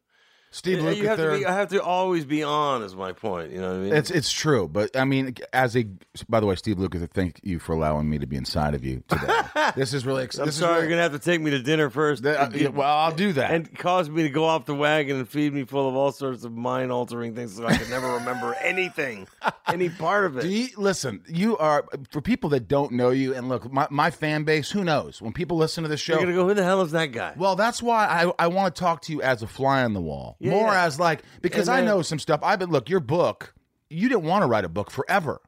Steve 0.55 0.81
Yeah, 0.83 0.91
you 0.91 1.09
have 1.09 1.17
to 1.19 1.25
Lukather. 1.25 1.39
be, 1.39 1.47
I 1.47 1.53
have 1.55 1.69
to 1.71 1.83
always 1.83 2.25
be 2.25 2.43
on. 2.43 2.83
Is 2.83 2.95
my 2.95 3.13
point. 3.13 3.51
You 3.53 3.61
know 3.61 3.69
what 3.71 3.77
I 3.77 3.81
mean? 3.81 3.93
It's 3.95 4.11
it's 4.11 4.31
true, 4.31 4.69
but 4.69 4.95
I 4.97 5.05
mean, 5.05 5.35
as 5.53 5.75
a 5.77 5.87
by 6.29 6.41
the 6.41 6.47
way, 6.47 6.55
Steve 6.57 6.77
Lukather, 6.77 7.09
thank 7.11 7.41
you 7.43 7.59
for 7.59 7.73
allowing 7.73 8.09
me 8.11 8.19
to 8.19 8.27
be 8.27 8.37
inside 8.37 8.75
of 8.75 8.85
you 8.85 9.03
today. 9.09 9.41
this 9.77 9.95
is 9.95 10.05
really. 10.07 10.25
exciting. 10.25 10.49
I'm 10.49 10.53
sorry, 10.53 10.77
is 10.77 10.83
you're 10.83 10.91
gonna 10.91 11.03
have 11.03 11.13
to 11.13 11.19
take 11.19 11.41
me 11.41 11.51
to 11.53 11.63
dinner 11.63 11.89
first, 11.91 12.25
Uh, 12.25 12.51
yeah, 12.55 12.69
well, 12.69 12.87
I'll 12.97 13.15
do 13.15 13.33
that. 13.33 13.51
and 13.51 13.75
cause 13.79 14.09
me 14.11 14.23
to 14.25 14.29
go 14.31 14.45
off 14.45 14.67
the 14.67 14.75
wagon 14.75 15.17
and 15.17 15.29
feed 15.29 15.53
me 15.55 15.65
full 15.65 15.89
of 15.89 15.95
all 15.97 16.13
sorts 16.13 16.45
of 16.45 16.53
mind 16.53 16.93
altering 16.93 17.35
things, 17.35 17.57
so 17.57 17.67
I 17.67 17.77
can 17.77 17.89
never 17.91 18.13
remember 18.15 18.55
anything, 18.61 19.27
any 19.67 19.89
part 19.89 20.27
of 20.27 20.37
it. 20.37 20.43
Do 20.43 20.49
you, 20.49 20.69
listen, 20.77 21.23
you 21.29 21.57
are 21.57 21.87
for 22.11 22.21
people 22.21 22.51
that 22.51 22.69
don't 22.69 22.93
know 22.93 23.09
you, 23.11 23.35
and 23.35 23.49
look, 23.49 23.73
my, 23.73 23.87
my 23.91 24.11
fan 24.11 24.45
base. 24.45 24.71
Who 24.71 24.85
knows? 24.85 25.23
When 25.23 25.33
people 25.33 25.57
listen 25.57 25.83
to 25.85 25.89
this 25.89 26.01
show, 26.01 26.15
You're 26.15 26.23
gonna 26.25 26.35
go. 26.35 26.47
Who 26.47 26.55
the 26.55 26.63
hell 26.65 26.83
is 26.83 26.93
that 26.93 27.07
guy? 27.07 27.33
well, 27.39 27.57
that's 27.57 27.83
why 27.83 28.07
I, 28.07 28.33
I 28.39 28.47
want 28.49 28.75
to 28.75 28.79
talk 28.81 29.01
to 29.03 29.13
you 29.13 29.23
as 29.23 29.43
a 29.43 29.47
fly 29.47 29.83
on 29.83 29.95
the 29.95 30.01
wall, 30.01 30.37
Yeah, 30.43 30.50
more 30.50 30.73
yeah. 30.73 30.85
as 30.85 30.99
like 30.99 31.23
because 31.41 31.69
And 31.69 31.79
I 31.79 31.85
know 31.85 32.03
some 32.03 32.19
stuff. 32.19 32.41
I've 32.43 32.59
been 32.59 32.71
look 32.71 32.91
your 32.91 33.00
book. 33.00 33.55
You 33.89 34.09
didn't 34.09 34.25
want 34.25 34.43
to 34.43 34.49
write 34.49 34.65
a 34.65 34.69
book 34.69 34.91
forever. 34.91 35.41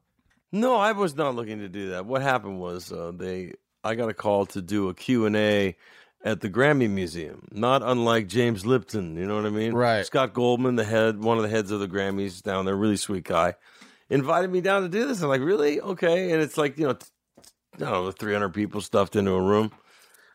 No, 0.52 0.76
I 0.76 0.92
was 0.92 1.16
not 1.16 1.34
looking 1.34 1.58
to 1.58 1.68
do 1.68 1.90
that. 1.90 2.06
What 2.06 2.22
happened 2.22 2.60
was 2.60 2.92
uh, 2.92 3.10
they 3.12 3.54
I 3.82 3.96
got 3.96 4.08
a 4.08 4.14
call 4.14 4.46
to 4.46 4.62
do 4.62 4.88
a 4.88 4.94
Q&A 4.94 5.76
at 6.24 6.40
the 6.40 6.48
Grammy 6.48 6.88
Museum, 6.88 7.46
not 7.50 7.82
unlike 7.82 8.28
James 8.28 8.64
Lipton, 8.64 9.16
you 9.16 9.26
know 9.26 9.34
what 9.36 9.44
I 9.44 9.50
mean? 9.50 9.74
Right. 9.74 10.06
Scott 10.06 10.32
Goldman, 10.32 10.76
the 10.76 10.84
head 10.84 11.22
one 11.22 11.38
of 11.38 11.42
the 11.42 11.50
heads 11.50 11.72
of 11.72 11.80
the 11.80 11.88
Grammys 11.88 12.40
down 12.40 12.64
there, 12.64 12.76
really 12.76 12.96
sweet 12.96 13.24
guy, 13.24 13.56
invited 14.08 14.50
me 14.50 14.60
down 14.60 14.82
to 14.82 14.88
do 14.88 15.06
this. 15.06 15.20
I'm 15.20 15.28
like, 15.28 15.42
"Really? 15.42 15.80
Okay." 15.80 16.30
And 16.30 16.40
it's 16.40 16.56
like, 16.56 16.78
you 16.78 16.86
know, 16.86 16.92
t- 16.94 17.06
I 17.76 17.90
don't 17.90 18.04
know, 18.04 18.10
300 18.12 18.50
people 18.50 18.80
stuffed 18.80 19.16
into 19.16 19.32
a 19.32 19.42
room. 19.42 19.72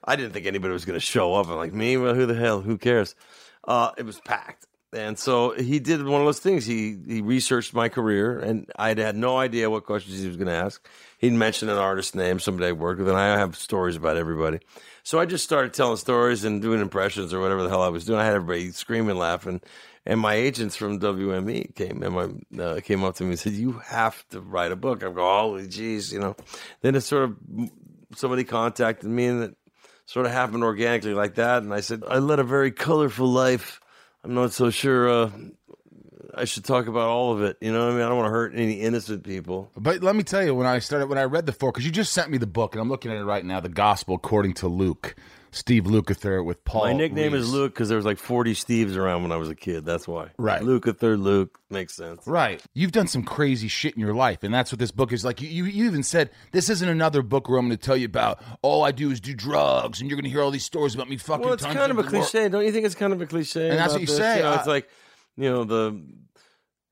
I 0.03 0.15
didn't 0.15 0.33
think 0.33 0.45
anybody 0.45 0.73
was 0.73 0.85
going 0.85 0.99
to 0.99 1.05
show 1.05 1.33
up. 1.33 1.47
I'm 1.47 1.55
like, 1.55 1.73
"Me? 1.73 1.95
Well, 1.95 2.13
who 2.13 2.25
the 2.25 2.35
hell? 2.35 2.61
Who 2.61 2.77
cares?" 2.77 3.15
Uh, 3.69 3.91
it 3.97 4.05
was 4.05 4.19
packed. 4.21 4.65
And 4.91 5.19
so 5.19 5.51
he 5.51 5.79
did 5.79 6.03
one 6.03 6.19
of 6.19 6.25
those 6.25 6.39
things. 6.39 6.65
He 6.65 6.97
he 7.07 7.21
researched 7.21 7.75
my 7.75 7.89
career, 7.89 8.39
and 8.39 8.67
I 8.75 8.95
had 8.95 9.15
no 9.15 9.37
idea 9.37 9.69
what 9.69 9.85
questions 9.85 10.19
he 10.19 10.27
was 10.27 10.35
going 10.35 10.47
to 10.47 10.53
ask. 10.53 10.83
He'd 11.19 11.33
mentioned 11.33 11.69
an 11.69 11.77
artist 11.77 12.15
name, 12.15 12.39
somebody 12.39 12.69
I 12.69 12.71
worked 12.71 12.97
with, 12.99 13.07
and 13.07 13.17
I 13.17 13.37
have 13.37 13.55
stories 13.55 13.95
about 13.95 14.17
everybody. 14.17 14.59
So 15.03 15.19
I 15.19 15.27
just 15.27 15.43
started 15.43 15.75
telling 15.75 15.97
stories 15.97 16.43
and 16.43 16.59
doing 16.59 16.81
impressions 16.81 17.35
or 17.35 17.39
whatever 17.39 17.61
the 17.61 17.69
hell 17.69 17.83
I 17.83 17.89
was 17.89 18.05
doing. 18.05 18.19
I 18.19 18.25
had 18.25 18.33
everybody 18.33 18.71
screaming, 18.71 19.15
laughing, 19.17 19.61
and 20.07 20.19
my 20.19 20.33
agents 20.33 20.75
from 20.75 20.99
WME 20.99 21.75
came 21.75 22.01
and 22.01 22.15
my 22.15 22.63
uh, 22.63 22.79
came 22.79 23.03
up 23.03 23.15
to 23.17 23.23
me 23.23 23.31
and 23.31 23.39
said, 23.39 23.53
"You 23.53 23.73
have 23.73 24.27
to 24.29 24.41
write 24.41 24.71
a 24.71 24.75
book." 24.75 25.03
I'm 25.03 25.13
going, 25.13 25.39
"Holy 25.39 25.67
jeez," 25.67 26.11
you 26.11 26.17
know. 26.17 26.35
Then 26.81 26.95
it 26.95 27.01
sort 27.01 27.25
of 27.25 27.37
somebody 28.15 28.43
contacted 28.43 29.07
me, 29.07 29.27
and 29.27 29.55
sort 30.09 30.25
of 30.25 30.31
happened 30.31 30.63
organically 30.63 31.13
like 31.13 31.35
that. 31.35 31.61
And 31.61 31.71
I 31.71 31.81
said, 31.81 32.03
"I 32.07 32.17
led 32.17 32.39
a 32.39 32.43
very 32.43 32.71
colorful 32.71 33.27
life." 33.27 33.79
I'm 34.23 34.33
not 34.33 34.51
so 34.51 34.71
sure 34.71 35.07
uh, 35.07 35.29
I 36.33 36.45
should 36.45 36.65
talk 36.65 36.87
about 36.87 37.07
all 37.07 37.31
of 37.31 37.43
it. 37.43 37.57
You 37.61 37.71
know 37.71 37.85
what 37.85 37.93
I 37.93 37.95
mean? 37.95 38.01
I 38.01 38.09
don't 38.09 38.17
want 38.17 38.25
to 38.25 38.31
hurt 38.31 38.53
any 38.55 38.81
innocent 38.81 39.23
people. 39.23 39.71
But 39.77 40.01
let 40.01 40.15
me 40.15 40.23
tell 40.23 40.43
you, 40.43 40.55
when 40.55 40.65
I 40.65 40.79
started, 40.79 41.09
when 41.09 41.19
I 41.19 41.23
read 41.23 41.45
the 41.45 41.51
four, 41.51 41.71
because 41.71 41.85
you 41.85 41.91
just 41.91 42.11
sent 42.11 42.31
me 42.31 42.39
the 42.39 42.47
book, 42.47 42.73
and 42.73 42.81
I'm 42.81 42.89
looking 42.89 43.11
at 43.11 43.17
it 43.17 43.23
right 43.23 43.45
now, 43.45 43.59
the 43.59 43.69
Gospel 43.69 44.15
according 44.15 44.55
to 44.55 44.67
Luke, 44.67 45.15
Steve 45.51 45.83
Lukather 45.85 46.43
with 46.45 46.63
Paul. 46.63 46.85
My 46.85 46.93
nickname 46.93 47.33
Rees. 47.33 47.43
is 47.43 47.51
Luke 47.51 47.73
because 47.73 47.89
there 47.89 47.95
was 47.97 48.05
like 48.05 48.17
40 48.17 48.53
Steves 48.53 48.95
around 48.95 49.23
when 49.23 49.31
I 49.31 49.37
was 49.37 49.49
a 49.49 49.55
kid. 49.55 49.85
That's 49.85 50.07
why. 50.07 50.29
Right. 50.37 50.61
Third 50.61 51.19
Luke 51.19 51.59
makes 51.69 51.95
sense. 51.95 52.25
Right. 52.27 52.61
You've 52.73 52.91
done 52.91 53.07
some 53.07 53.23
crazy 53.23 53.67
shit 53.67 53.93
in 53.95 53.99
your 53.99 54.13
life, 54.13 54.43
and 54.43 54.53
that's 54.53 54.71
what 54.71 54.79
this 54.79 54.91
book 54.91 55.11
is 55.11 55.25
like. 55.25 55.41
You, 55.41 55.47
you, 55.49 55.63
you 55.65 55.85
even 55.85 56.03
said 56.03 56.29
this 56.51 56.69
isn't 56.69 56.87
another 56.87 57.21
book 57.21 57.49
where 57.49 57.57
I'm 57.57 57.67
going 57.67 57.77
to 57.77 57.83
tell 57.83 57.97
you 57.97 58.05
about 58.05 58.41
all 58.61 58.83
I 58.83 58.91
do 58.91 59.11
is 59.11 59.19
do 59.19 59.33
drugs, 59.33 60.01
and 60.01 60.09
you're 60.09 60.17
going 60.17 60.25
to 60.25 60.29
hear 60.29 60.41
all 60.41 60.51
these 60.51 60.65
stories 60.65 60.93
about 60.95 61.09
me 61.09 61.17
fucking. 61.17 61.43
Well, 61.45 61.53
it's 61.53 61.63
kind 61.63 61.79
of 61.91 61.97
a 61.97 62.01
world. 62.01 62.09
cliche. 62.09 62.49
Don't 62.49 62.65
you 62.65 62.71
think 62.71 62.85
it's 62.85 62.95
kind 62.95 63.13
of 63.13 63.21
a 63.21 63.25
cliche? 63.25 63.69
And 63.69 63.79
that's 63.79 63.93
what 63.93 64.01
you 64.01 64.07
this? 64.07 64.17
say. 64.17 64.37
You 64.37 64.43
know, 64.43 64.51
I- 64.51 64.57
it's 64.57 64.67
like, 64.67 64.89
you 65.37 65.49
know, 65.49 65.63
the 65.63 66.01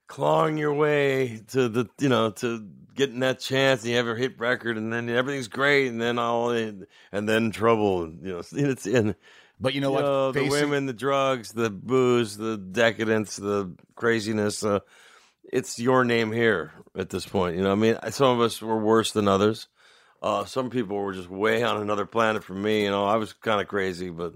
clawing 0.07 0.57
your 0.57 0.73
way 0.73 1.41
to 1.49 1.67
the, 1.69 1.87
you 1.99 2.09
know, 2.09 2.31
to 2.31 2.65
getting 2.97 3.19
that 3.21 3.39
chance 3.39 3.81
and 3.81 3.91
you 3.91 3.95
have 3.95 4.05
your 4.05 4.15
hit 4.15 4.37
record 4.39 4.75
and 4.77 4.91
then 4.91 5.07
everything's 5.07 5.47
great 5.47 5.87
and 5.87 6.01
then 6.01 6.19
all, 6.19 6.49
and 6.49 6.85
then 7.11 7.51
trouble. 7.51 8.03
And, 8.03 8.21
you 8.21 8.33
know, 8.33 8.41
it's 8.51 8.85
in. 8.85 9.15
But 9.59 9.73
you 9.73 9.81
know 9.81 9.89
you 9.89 9.93
what? 9.95 10.01
know, 10.01 10.31
the 10.33 10.39
Facing- 10.41 10.51
women, 10.51 10.85
the 10.85 10.93
drugs, 10.93 11.53
the 11.53 11.69
booze, 11.69 12.35
the 12.35 12.57
decadence, 12.57 13.37
the 13.37 13.73
craziness. 13.95 14.63
Uh, 14.63 14.79
it's 15.51 15.79
your 15.79 16.03
name 16.03 16.31
here 16.31 16.73
at 16.95 17.09
this 17.09 17.25
point. 17.25 17.55
You 17.55 17.63
know, 17.63 17.71
I 17.71 17.75
mean, 17.75 17.97
some 18.11 18.37
of 18.37 18.41
us 18.41 18.61
were 18.61 18.77
worse 18.77 19.13
than 19.13 19.27
others. 19.27 19.67
Uh, 20.21 20.45
some 20.45 20.69
people 20.69 20.97
were 20.97 21.13
just 21.13 21.29
way 21.29 21.63
on 21.63 21.81
another 21.81 22.05
planet 22.05 22.43
from 22.43 22.61
me. 22.61 22.83
You 22.83 22.91
know, 22.91 23.05
I 23.05 23.15
was 23.15 23.33
kind 23.33 23.61
of 23.61 23.67
crazy, 23.67 24.09
but 24.09 24.33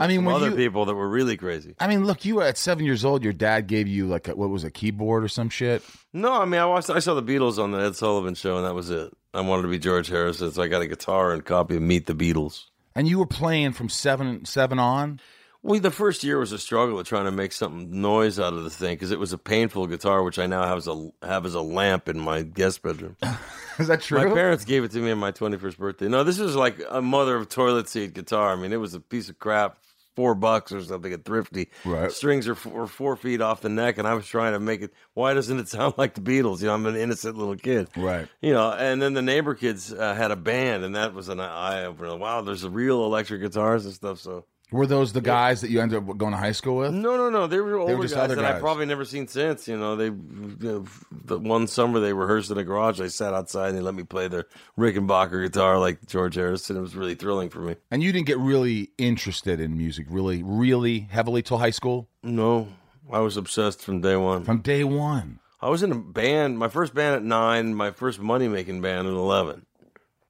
I 0.00 0.06
mean, 0.08 0.24
when 0.24 0.34
other 0.36 0.50
you- 0.50 0.56
people 0.56 0.84
that 0.86 0.94
were 0.94 1.08
really 1.08 1.36
crazy. 1.36 1.74
I 1.80 1.86
mean, 1.88 2.04
look, 2.04 2.24
you 2.24 2.36
were 2.36 2.44
at 2.44 2.58
seven 2.58 2.84
years 2.84 3.04
old. 3.04 3.22
Your 3.24 3.32
dad 3.32 3.66
gave 3.66 3.88
you 3.88 4.06
like 4.06 4.28
a, 4.28 4.34
what 4.36 4.48
was 4.50 4.64
a 4.64 4.70
keyboard 4.70 5.24
or 5.24 5.28
some 5.28 5.48
shit. 5.48 5.82
No, 6.12 6.32
I 6.40 6.44
mean, 6.44 6.60
I 6.60 6.66
watched, 6.66 6.90
I 6.90 6.98
saw 7.00 7.14
the 7.14 7.22
Beatles 7.22 7.62
on 7.62 7.70
the 7.72 7.78
Ed 7.78 7.96
Sullivan 7.96 8.34
show, 8.34 8.56
and 8.56 8.66
that 8.66 8.74
was 8.74 8.90
it. 8.90 9.12
I 9.34 9.40
wanted 9.42 9.62
to 9.62 9.68
be 9.68 9.78
George 9.78 10.08
Harrison, 10.08 10.50
so 10.52 10.62
I 10.62 10.68
got 10.68 10.80
a 10.82 10.86
guitar 10.86 11.32
and 11.32 11.44
copy 11.44 11.76
of 11.76 11.82
Meet 11.82 12.06
the 12.06 12.14
Beatles. 12.14 12.64
And 12.94 13.06
you 13.06 13.18
were 13.18 13.26
playing 13.26 13.72
from 13.72 13.88
seven 13.88 14.44
seven 14.44 14.78
on. 14.78 15.20
Well, 15.62 15.78
the 15.80 15.90
first 15.90 16.22
year 16.22 16.38
was 16.38 16.52
a 16.52 16.58
struggle 16.58 16.98
of 17.00 17.06
trying 17.06 17.24
to 17.24 17.32
make 17.32 17.50
something 17.52 18.00
noise 18.00 18.38
out 18.38 18.52
of 18.54 18.62
the 18.62 18.70
thing 18.70 18.94
because 18.94 19.10
it 19.10 19.18
was 19.18 19.32
a 19.32 19.38
painful 19.38 19.88
guitar, 19.88 20.22
which 20.22 20.38
I 20.38 20.46
now 20.46 20.62
have 20.62 20.78
as 20.78 20.86
a 20.88 21.10
have 21.22 21.44
as 21.46 21.54
a 21.54 21.60
lamp 21.60 22.08
in 22.08 22.18
my 22.18 22.42
guest 22.42 22.80
bedroom. 22.82 23.16
Is 23.78 23.88
that 23.88 24.00
true? 24.02 24.18
My 24.26 24.32
parents 24.34 24.64
gave 24.64 24.82
it 24.84 24.90
to 24.92 24.98
me 24.98 25.10
on 25.10 25.18
my 25.18 25.30
twenty 25.32 25.56
first 25.58 25.78
birthday. 25.78 26.08
No, 26.08 26.24
this 26.24 26.38
was 26.38 26.56
like 26.56 26.80
a 26.90 27.02
mother 27.02 27.36
of 27.36 27.48
toilet 27.48 27.88
seat 27.88 28.14
guitar. 28.14 28.52
I 28.52 28.56
mean, 28.56 28.72
it 28.72 28.76
was 28.80 28.94
a 28.94 29.00
piece 29.00 29.28
of 29.28 29.38
crap, 29.38 29.78
four 30.18 30.34
bucks 30.34 30.72
or 30.72 30.82
something 30.82 31.12
at 31.12 31.24
Thrifty. 31.24 31.68
Right. 31.84 32.10
Strings 32.10 32.48
are 32.48 32.56
four, 32.56 32.88
four 32.88 33.14
feet 33.14 33.40
off 33.40 33.60
the 33.60 33.68
neck, 33.68 33.98
and 33.98 34.08
I 34.08 34.14
was 34.14 34.26
trying 34.26 34.52
to 34.52 34.58
make 34.58 34.82
it. 34.82 34.92
Why 35.14 35.32
doesn't 35.32 35.60
it 35.60 35.68
sound 35.76 35.94
like 35.96 36.14
the 36.14 36.20
Beatles? 36.20 36.60
You 36.60 36.66
know, 36.66 36.74
I'm 36.74 36.86
an 36.86 36.96
innocent 36.96 37.38
little 37.38 37.54
kid. 37.54 37.88
Right. 37.96 38.26
You 38.40 38.52
know, 38.52 38.72
and 38.72 39.00
then 39.00 39.14
the 39.14 39.22
neighbor 39.22 39.54
kids 39.54 39.92
uh, 39.92 40.14
had 40.14 40.32
a 40.32 40.36
band, 40.36 40.82
and 40.82 40.96
that 40.96 41.14
was 41.14 41.28
an 41.28 41.38
eye 41.38 41.84
opener. 41.84 42.16
Wow, 42.16 42.40
there's 42.40 42.66
real 42.66 43.04
electric 43.04 43.42
guitars 43.42 43.84
and 43.84 43.94
stuff. 43.94 44.18
So. 44.18 44.44
Were 44.70 44.86
those 44.86 45.14
the 45.14 45.22
guys 45.22 45.62
that 45.62 45.70
you 45.70 45.80
ended 45.80 45.96
up 45.98 46.16
going 46.18 46.32
to 46.32 46.36
high 46.38 46.52
school 46.52 46.76
with? 46.76 46.92
No, 46.92 47.16
no, 47.16 47.30
no. 47.30 47.46
They 47.46 47.58
were 47.58 47.76
older 47.76 48.02
just 48.02 48.14
guys 48.14 48.28
that 48.28 48.36
guys. 48.36 48.56
I've 48.56 48.60
probably 48.60 48.84
never 48.84 49.06
seen 49.06 49.26
since. 49.26 49.66
You 49.66 49.78
know, 49.78 49.96
they 49.96 50.10
the 50.10 51.38
one 51.38 51.66
summer 51.66 52.00
they 52.00 52.12
rehearsed 52.12 52.50
in 52.50 52.58
a 52.58 52.64
garage. 52.64 53.00
I 53.00 53.08
sat 53.08 53.32
outside 53.32 53.70
and 53.70 53.78
they 53.78 53.82
let 53.82 53.94
me 53.94 54.02
play 54.02 54.28
their 54.28 54.44
Rickenbacker 54.78 55.42
guitar 55.42 55.78
like 55.78 56.06
George 56.06 56.34
Harrison. 56.34 56.76
It 56.76 56.80
was 56.80 56.94
really 56.94 57.14
thrilling 57.14 57.48
for 57.48 57.60
me. 57.60 57.76
And 57.90 58.02
you 58.02 58.12
didn't 58.12 58.26
get 58.26 58.38
really 58.38 58.90
interested 58.98 59.58
in 59.58 59.78
music, 59.78 60.06
really, 60.10 60.42
really 60.42 61.00
heavily 61.00 61.40
till 61.42 61.58
high 61.58 61.70
school? 61.70 62.10
No, 62.22 62.68
I 63.10 63.20
was 63.20 63.38
obsessed 63.38 63.80
from 63.80 64.02
day 64.02 64.16
one. 64.16 64.44
From 64.44 64.60
day 64.60 64.84
one. 64.84 65.40
I 65.62 65.70
was 65.70 65.82
in 65.82 65.92
a 65.92 65.96
band. 65.96 66.58
My 66.58 66.68
first 66.68 66.94
band 66.94 67.16
at 67.16 67.24
nine. 67.24 67.74
My 67.74 67.90
first 67.90 68.20
money 68.20 68.48
making 68.48 68.82
band 68.82 69.08
at 69.08 69.14
eleven. 69.14 69.64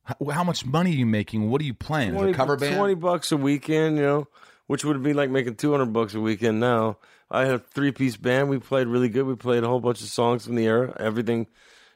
How, 0.09 0.31
how 0.31 0.45
much 0.45 0.65
money 0.65 0.91
are 0.93 0.95
you 0.97 1.07
making? 1.07 1.51
What 1.51 1.61
are 1.61 1.65
you 1.65 1.75
playing? 1.75 2.15
Is 2.17 2.23
it 2.23 2.31
a 2.31 2.35
cover 2.35 2.57
band? 2.57 2.77
Twenty 2.77 2.95
bucks 2.95 3.31
a 3.33 3.37
weekend. 3.37 3.97
You 3.97 4.03
know, 4.03 4.29
which 4.67 4.85
would 4.85 5.03
be 5.03 5.13
like 5.13 5.29
making 5.31 5.57
two 5.57 5.71
hundred 5.73 5.93
bucks 5.93 6.15
a 6.15 6.21
weekend 6.21 6.61
now. 6.61 6.97
I 7.31 7.45
had 7.45 7.55
a 7.57 7.59
three 7.59 7.93
piece 7.93 8.17
band. 8.17 8.49
We 8.49 8.59
played 8.59 8.87
really 8.87 9.11
good. 9.11 9.25
We 9.27 9.35
played 9.37 9.63
a 9.65 9.69
whole 9.69 9.81
bunch 9.81 10.01
of 10.01 10.09
songs 10.09 10.47
from 10.47 10.55
the 10.55 10.65
era. 10.65 10.97
Everything, 10.99 11.47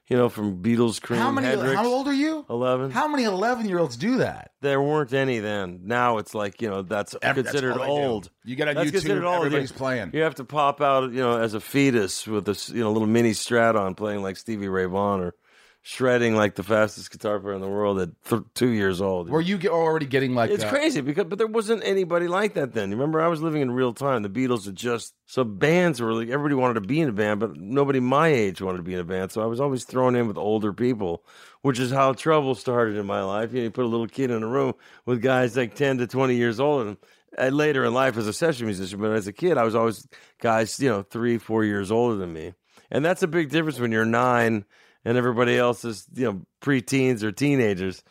You 0.08 0.18
know, 0.18 0.28
from 0.28 0.62
Beatles, 0.62 1.00
Cream, 1.00 1.20
How 1.20 1.30
many? 1.30 1.46
Hendrix, 1.46 1.74
How 1.74 1.86
old 1.86 2.06
are 2.06 2.12
you? 2.12 2.44
11. 2.50 2.90
How 2.90 3.08
many 3.08 3.24
eleven-year-olds 3.24 3.96
do 3.96 4.18
that? 4.18 4.50
There 4.60 4.82
weren't 4.82 5.14
any 5.14 5.38
then. 5.38 5.80
Now 5.84 6.18
it's 6.18 6.34
like 6.34 6.60
you 6.60 6.68
know 6.68 6.82
that's 6.82 7.16
Every- 7.22 7.44
considered 7.44 7.74
do. 7.76 7.82
old. 7.82 8.30
You 8.44 8.56
get 8.56 8.68
on 8.68 8.74
That's 8.74 8.90
YouTube, 8.90 9.24
old. 9.24 9.46
everybody's 9.46 9.70
You- 9.70 9.76
playing. 9.76 10.10
You 10.12 10.20
have 10.22 10.34
to 10.34 10.44
pop 10.44 10.82
out, 10.82 11.12
you 11.12 11.20
know, 11.20 11.38
as 11.38 11.54
a 11.54 11.60
fetus 11.60 12.26
with 12.26 12.46
a 12.48 12.72
you 12.74 12.80
know 12.82 12.92
little 12.92 13.08
mini 13.08 13.30
Strat 13.30 13.74
on, 13.74 13.94
playing 13.94 14.22
like 14.22 14.36
Stevie 14.36 14.68
Ray 14.68 14.84
Vaughan 14.84 15.20
or 15.20 15.34
shredding 15.84 16.36
like 16.36 16.54
the 16.54 16.62
fastest 16.62 17.10
guitar 17.10 17.40
player 17.40 17.54
in 17.54 17.60
the 17.60 17.68
world 17.68 17.98
at 17.98 18.10
th- 18.24 18.42
two 18.54 18.68
years 18.68 19.00
old. 19.00 19.28
Were 19.28 19.40
you 19.40 19.58
already 19.68 20.06
getting 20.06 20.32
like? 20.34 20.50
It's 20.50 20.62
uh, 20.62 20.70
crazy 20.70 21.00
because, 21.00 21.24
but 21.24 21.38
there 21.38 21.48
wasn't 21.48 21.82
anybody 21.84 22.28
like 22.28 22.54
that 22.54 22.72
then. 22.72 22.90
You 22.90 22.96
remember, 22.96 23.20
I 23.20 23.26
was 23.26 23.42
living 23.42 23.62
in 23.62 23.72
real 23.72 23.92
time. 23.92 24.22
The 24.22 24.30
Beatles 24.30 24.64
had 24.64 24.76
just 24.76 25.12
so 25.26 25.42
bands 25.42 26.00
were 26.00 26.14
like 26.14 26.28
everybody 26.28 26.54
wanted 26.54 26.74
to 26.74 26.82
be 26.82 27.00
in 27.00 27.08
a 27.08 27.12
band, 27.12 27.40
but 27.40 27.56
nobody 27.56 27.98
my 27.98 28.28
age 28.28 28.62
wanted 28.62 28.78
to 28.78 28.84
be 28.84 28.94
in 28.94 29.00
a 29.00 29.04
band. 29.04 29.32
So 29.32 29.42
I 29.42 29.46
was 29.46 29.60
always 29.60 29.84
thrown 29.84 30.14
in 30.14 30.28
with 30.28 30.38
older 30.38 30.72
people, 30.72 31.24
which 31.62 31.80
is 31.80 31.90
how 31.90 32.12
trouble 32.12 32.54
started 32.54 32.96
in 32.96 33.04
my 33.04 33.22
life. 33.24 33.52
You, 33.52 33.58
know, 33.58 33.64
you 33.64 33.70
put 33.70 33.84
a 33.84 33.88
little 33.88 34.06
kid 34.08 34.30
in 34.30 34.42
a 34.42 34.48
room 34.48 34.74
with 35.04 35.20
guys 35.20 35.56
like 35.56 35.74
ten 35.74 35.98
to 35.98 36.06
twenty 36.06 36.36
years 36.36 36.60
old, 36.60 36.96
and 37.36 37.56
later 37.56 37.84
in 37.84 37.92
life 37.92 38.16
as 38.16 38.28
a 38.28 38.32
session 38.32 38.66
musician. 38.66 39.00
But 39.00 39.12
as 39.12 39.26
a 39.26 39.32
kid, 39.32 39.58
I 39.58 39.64
was 39.64 39.74
always 39.74 40.06
guys, 40.40 40.78
you 40.78 40.88
know, 40.88 41.02
three, 41.02 41.38
four 41.38 41.64
years 41.64 41.90
older 41.90 42.14
than 42.14 42.32
me, 42.32 42.54
and 42.88 43.04
that's 43.04 43.24
a 43.24 43.28
big 43.28 43.50
difference 43.50 43.80
when 43.80 43.90
you're 43.90 44.04
nine 44.04 44.64
and 45.04 45.16
everybody 45.18 45.56
else 45.56 45.84
is, 45.84 46.06
you 46.14 46.24
know, 46.24 46.42
preteens 46.62 47.22
or 47.22 47.32
teenagers. 47.32 48.02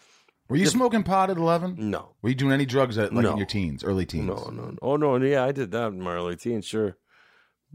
Were 0.49 0.57
you 0.57 0.65
smoking 0.65 1.03
pot 1.03 1.29
at 1.29 1.37
eleven? 1.37 1.75
No. 1.77 2.15
Were 2.21 2.29
you 2.29 2.35
doing 2.35 2.51
any 2.51 2.65
drugs 2.65 2.97
at 2.97 3.13
like 3.13 3.23
No. 3.23 3.31
in 3.31 3.37
your 3.37 3.45
teens, 3.45 3.83
early 3.83 4.05
teens? 4.05 4.27
No, 4.27 4.49
no, 4.53 4.63
no. 4.71 4.77
Oh 4.81 4.95
no, 4.97 5.15
yeah, 5.17 5.45
I 5.45 5.51
did 5.53 5.71
that 5.71 5.87
in 5.87 6.01
my 6.01 6.13
early 6.13 6.35
teens. 6.35 6.65
Sure, 6.65 6.97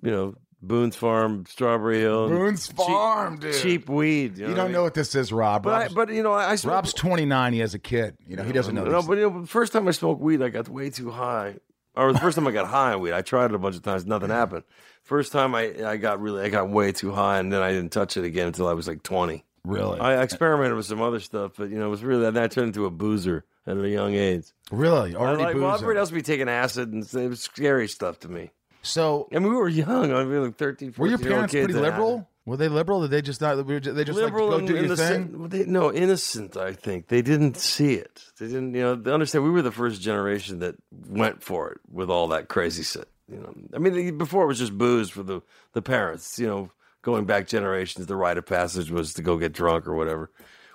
you 0.02 0.10
know, 0.10 0.34
Boone's 0.60 0.94
Farm, 0.96 1.44
Strawberry 1.48 2.00
Hill, 2.00 2.28
Boone's 2.28 2.68
cheap- 2.68 2.76
Farm, 2.76 3.38
dude. 3.38 3.54
cheap 3.54 3.88
weed. 3.88 4.36
You 4.36 4.48
I 4.48 4.54
don't 4.54 4.64
mean? 4.66 4.72
know 4.72 4.82
what 4.82 4.92
this 4.92 5.14
is, 5.14 5.32
Rob. 5.32 5.62
but 5.62 5.72
I, 5.72 5.88
but 5.94 6.10
you 6.10 6.22
know, 6.22 6.32
I, 6.32 6.50
I 6.50 6.56
smoked- 6.56 6.74
Rob's 6.74 6.92
29. 6.92 7.52
He 7.54 7.60
has 7.60 7.72
a 7.72 7.78
kid. 7.78 8.16
You 8.26 8.36
know, 8.36 8.42
he 8.42 8.52
doesn't 8.52 8.74
know. 8.74 8.84
No, 8.84 9.00
but 9.02 9.16
you 9.16 9.30
know, 9.30 9.40
the 9.40 9.46
first 9.46 9.72
time 9.72 9.88
I 9.88 9.92
smoked 9.92 10.20
weed, 10.20 10.42
I 10.42 10.50
got 10.50 10.68
way 10.68 10.90
too 10.90 11.10
high. 11.10 11.56
Or 11.94 12.12
the 12.12 12.18
first 12.18 12.36
time 12.36 12.46
I 12.46 12.50
got 12.50 12.66
high 12.66 12.92
on 12.92 13.00
weed, 13.00 13.12
I 13.14 13.22
tried 13.22 13.46
it 13.46 13.54
a 13.54 13.58
bunch 13.58 13.76
of 13.76 13.82
times, 13.82 14.04
nothing 14.04 14.28
happened. 14.28 14.64
First 15.06 15.30
time 15.30 15.54
I, 15.54 15.72
I 15.86 15.96
got 15.98 16.20
really, 16.20 16.42
I 16.42 16.48
got 16.48 16.68
way 16.68 16.90
too 16.90 17.12
high, 17.12 17.38
and 17.38 17.52
then 17.52 17.62
I 17.62 17.70
didn't 17.70 17.92
touch 17.92 18.16
it 18.16 18.24
again 18.24 18.48
until 18.48 18.66
I 18.66 18.72
was 18.72 18.88
like 18.88 19.04
twenty. 19.04 19.44
really, 19.64 20.00
I 20.00 20.20
experimented 20.20 20.76
with 20.76 20.86
some 20.86 21.00
other 21.00 21.20
stuff, 21.20 21.52
but 21.56 21.70
you 21.70 21.78
know, 21.78 21.86
it 21.86 21.90
was 21.90 22.02
really 22.02 22.28
that 22.28 22.50
turned 22.50 22.68
into 22.68 22.86
a 22.86 22.90
boozer 22.90 23.44
at 23.68 23.76
a 23.76 23.88
young 23.88 24.14
age. 24.14 24.46
really 24.72 25.14
I 25.14 25.18
already 25.18 25.44
like, 25.44 25.54
well, 25.54 25.74
everybody 25.74 26.00
else 26.00 26.10
be 26.10 26.22
taking 26.22 26.48
acid, 26.48 26.92
and 26.92 27.04
it 27.14 27.28
was 27.28 27.40
scary 27.40 27.86
stuff 27.86 28.18
to 28.20 28.28
me. 28.28 28.50
So, 28.82 29.28
I 29.32 29.38
mean, 29.38 29.48
we 29.48 29.56
were 29.56 29.68
young. 29.68 30.12
I 30.12 30.24
mean, 30.24 30.42
like 30.42 30.56
13, 30.56 30.90
14 30.90 31.00
were 31.00 31.08
your 31.08 31.18
parents 31.18 31.52
kids 31.52 31.66
pretty 31.66 31.80
liberal? 31.80 32.28
Were 32.44 32.56
they 32.56 32.68
liberal? 32.68 33.02
Did 33.02 33.12
they 33.12 33.22
just 33.22 33.40
not? 33.40 33.64
They 33.64 33.80
just 33.80 34.18
liberal 34.18 34.48
like 34.48 34.60
go 34.62 34.66
do 34.66 34.76
in 34.76 34.84
your 34.86 34.96
thing? 34.96 35.48
they, 35.48 35.64
no 35.64 35.92
innocent 35.92 36.56
i 36.56 36.72
think 36.72 37.08
they 37.08 37.22
didn't 37.22 37.56
see 37.56 37.94
it 37.94 38.22
they 38.38 38.46
didn't 38.46 38.74
you 38.74 38.82
know 38.82 38.94
they 38.94 39.10
understand 39.12 39.44
we 39.44 39.50
were 39.50 39.62
the 39.62 39.72
first 39.72 40.00
generation 40.00 40.60
that 40.60 40.76
went 41.08 41.42
for 41.42 41.70
it 41.72 41.78
with 41.90 42.08
all 42.08 42.28
that 42.28 42.48
crazy 42.48 42.84
shit 42.84 43.08
you 43.28 43.38
know 43.38 43.54
i 43.74 43.78
mean 43.78 44.16
before 44.18 44.44
it 44.44 44.46
was 44.46 44.58
just 44.58 44.76
booze 44.76 45.10
for 45.10 45.22
the 45.22 45.40
the 45.72 45.82
parents 45.82 46.38
you 46.38 46.46
know 46.46 46.70
going 47.02 47.24
back 47.24 47.46
generations 47.46 48.06
the 48.06 48.16
rite 48.16 48.38
of 48.38 48.46
passage 48.46 48.90
was 48.90 49.14
to 49.14 49.22
go 49.22 49.36
get 49.36 49.52
drunk 49.52 49.86
or 49.86 49.94
whatever 49.94 50.30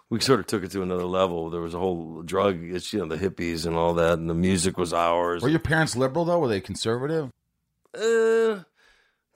we 0.10 0.20
sort 0.20 0.40
of 0.40 0.46
took 0.48 0.64
it 0.64 0.72
to 0.72 0.82
another 0.82 1.06
level 1.06 1.50
there 1.50 1.62
was 1.62 1.74
a 1.74 1.80
whole 1.80 2.22
drug 2.24 2.62
it's 2.62 2.92
you 2.94 3.00
know 3.00 3.06
the 3.08 3.18
hippies 3.18 3.66
and 3.66 3.76
all 3.76 3.94
that 3.94 4.20
and 4.20 4.30
the 4.30 4.34
music 4.34 4.78
was 4.78 4.94
ours 4.94 5.42
Were 5.42 5.50
your 5.50 5.60
parents 5.60 5.96
liberal 5.96 6.26
though? 6.26 6.40
Were 6.40 6.48
they 6.48 6.62
conservative? 6.62 7.30
uh, 7.94 8.64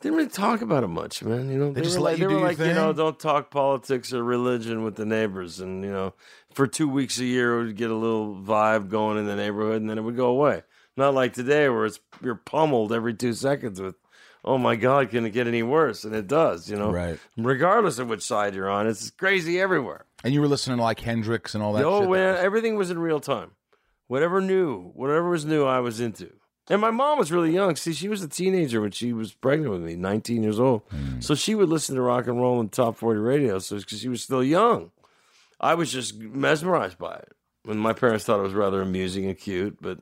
didn't 0.01 0.17
really 0.17 0.29
talk 0.29 0.61
about 0.61 0.83
it 0.83 0.87
much, 0.87 1.23
man. 1.23 1.49
You 1.49 1.57
know, 1.57 1.71
they, 1.71 1.81
just 1.81 1.97
were 1.97 2.03
let 2.03 2.11
like, 2.11 2.19
you 2.19 2.27
they 2.27 2.33
do 2.33 2.39
were 2.39 2.47
like, 2.47 2.57
you 2.59 2.73
know, 2.73 2.87
thing? 2.87 2.97
don't 2.97 3.19
talk 3.19 3.49
politics 3.49 4.13
or 4.13 4.23
religion 4.23 4.83
with 4.83 4.95
the 4.95 5.05
neighbors, 5.05 5.59
and 5.59 5.83
you 5.83 5.91
know, 5.91 6.13
for 6.53 6.67
two 6.67 6.87
weeks 6.87 7.17
a 7.19 7.25
year, 7.25 7.59
it 7.59 7.65
would 7.65 7.75
get 7.75 7.89
a 7.89 7.95
little 7.95 8.35
vibe 8.35 8.89
going 8.89 9.17
in 9.17 9.25
the 9.25 9.35
neighborhood, 9.35 9.81
and 9.81 9.89
then 9.89 9.97
it 9.97 10.01
would 10.01 10.15
go 10.15 10.27
away. 10.27 10.63
Not 10.97 11.13
like 11.13 11.33
today, 11.33 11.67
where 11.69 11.85
it's 11.85 11.99
you're 12.21 12.35
pummeled 12.35 12.93
every 12.93 13.13
two 13.13 13.33
seconds 13.33 13.81
with, 13.81 13.95
oh 14.43 14.57
my 14.57 14.75
god, 14.75 15.09
can 15.09 15.25
it 15.25 15.31
get 15.31 15.47
any 15.47 15.63
worse? 15.63 16.03
And 16.03 16.15
it 16.15 16.27
does, 16.27 16.69
you 16.69 16.77
know, 16.77 16.91
Right. 16.91 17.19
Regardless 17.37 17.99
of 17.99 18.07
which 18.07 18.21
side 18.21 18.55
you're 18.55 18.69
on, 18.69 18.87
it's 18.87 19.09
crazy 19.11 19.59
everywhere. 19.59 20.05
And 20.23 20.33
you 20.33 20.41
were 20.41 20.47
listening 20.47 20.77
to 20.77 20.83
like 20.83 20.99
Hendrix 20.99 21.53
and 21.53 21.63
all 21.63 21.73
that. 21.73 21.83
Oh, 21.85 22.01
shit 22.01 22.09
man, 22.11 22.37
everything 22.37 22.75
was 22.75 22.91
in 22.91 22.99
real 22.99 23.19
time. 23.19 23.51
Whatever 24.07 24.39
new, 24.39 24.91
whatever 24.91 25.29
was 25.29 25.45
new, 25.45 25.65
I 25.65 25.79
was 25.79 25.99
into. 25.99 26.31
And 26.67 26.81
my 26.81 26.91
mom 26.91 27.19
was 27.19 27.31
really 27.31 27.53
young. 27.53 27.75
See, 27.75 27.93
she 27.93 28.07
was 28.07 28.23
a 28.23 28.27
teenager 28.27 28.81
when 28.81 28.91
she 28.91 29.13
was 29.13 29.33
pregnant 29.33 29.71
with 29.71 29.81
me, 29.81 29.95
19 29.95 30.41
years 30.41 30.59
old. 30.59 30.81
Hmm. 30.89 31.19
So 31.19 31.35
she 31.35 31.53
would 31.53 31.69
listen 31.69 31.95
to 31.95 32.01
rock 32.01 32.25
and 32.27 32.39
roll 32.39 32.59
and 32.59 32.71
top 32.71 32.97
40 32.97 33.19
radio. 33.19 33.59
So 33.59 33.77
because 33.77 33.99
she 33.99 34.09
was 34.09 34.23
still 34.23 34.43
young, 34.43 34.91
I 35.59 35.75
was 35.75 35.91
just 35.91 36.17
mesmerized 36.17 36.97
by 36.97 37.15
it. 37.15 37.33
And 37.67 37.79
my 37.79 37.93
parents 37.93 38.25
thought 38.25 38.39
it 38.39 38.43
was 38.43 38.53
rather 38.53 38.81
amusing 38.81 39.25
and 39.25 39.37
cute, 39.37 39.77
but 39.81 39.99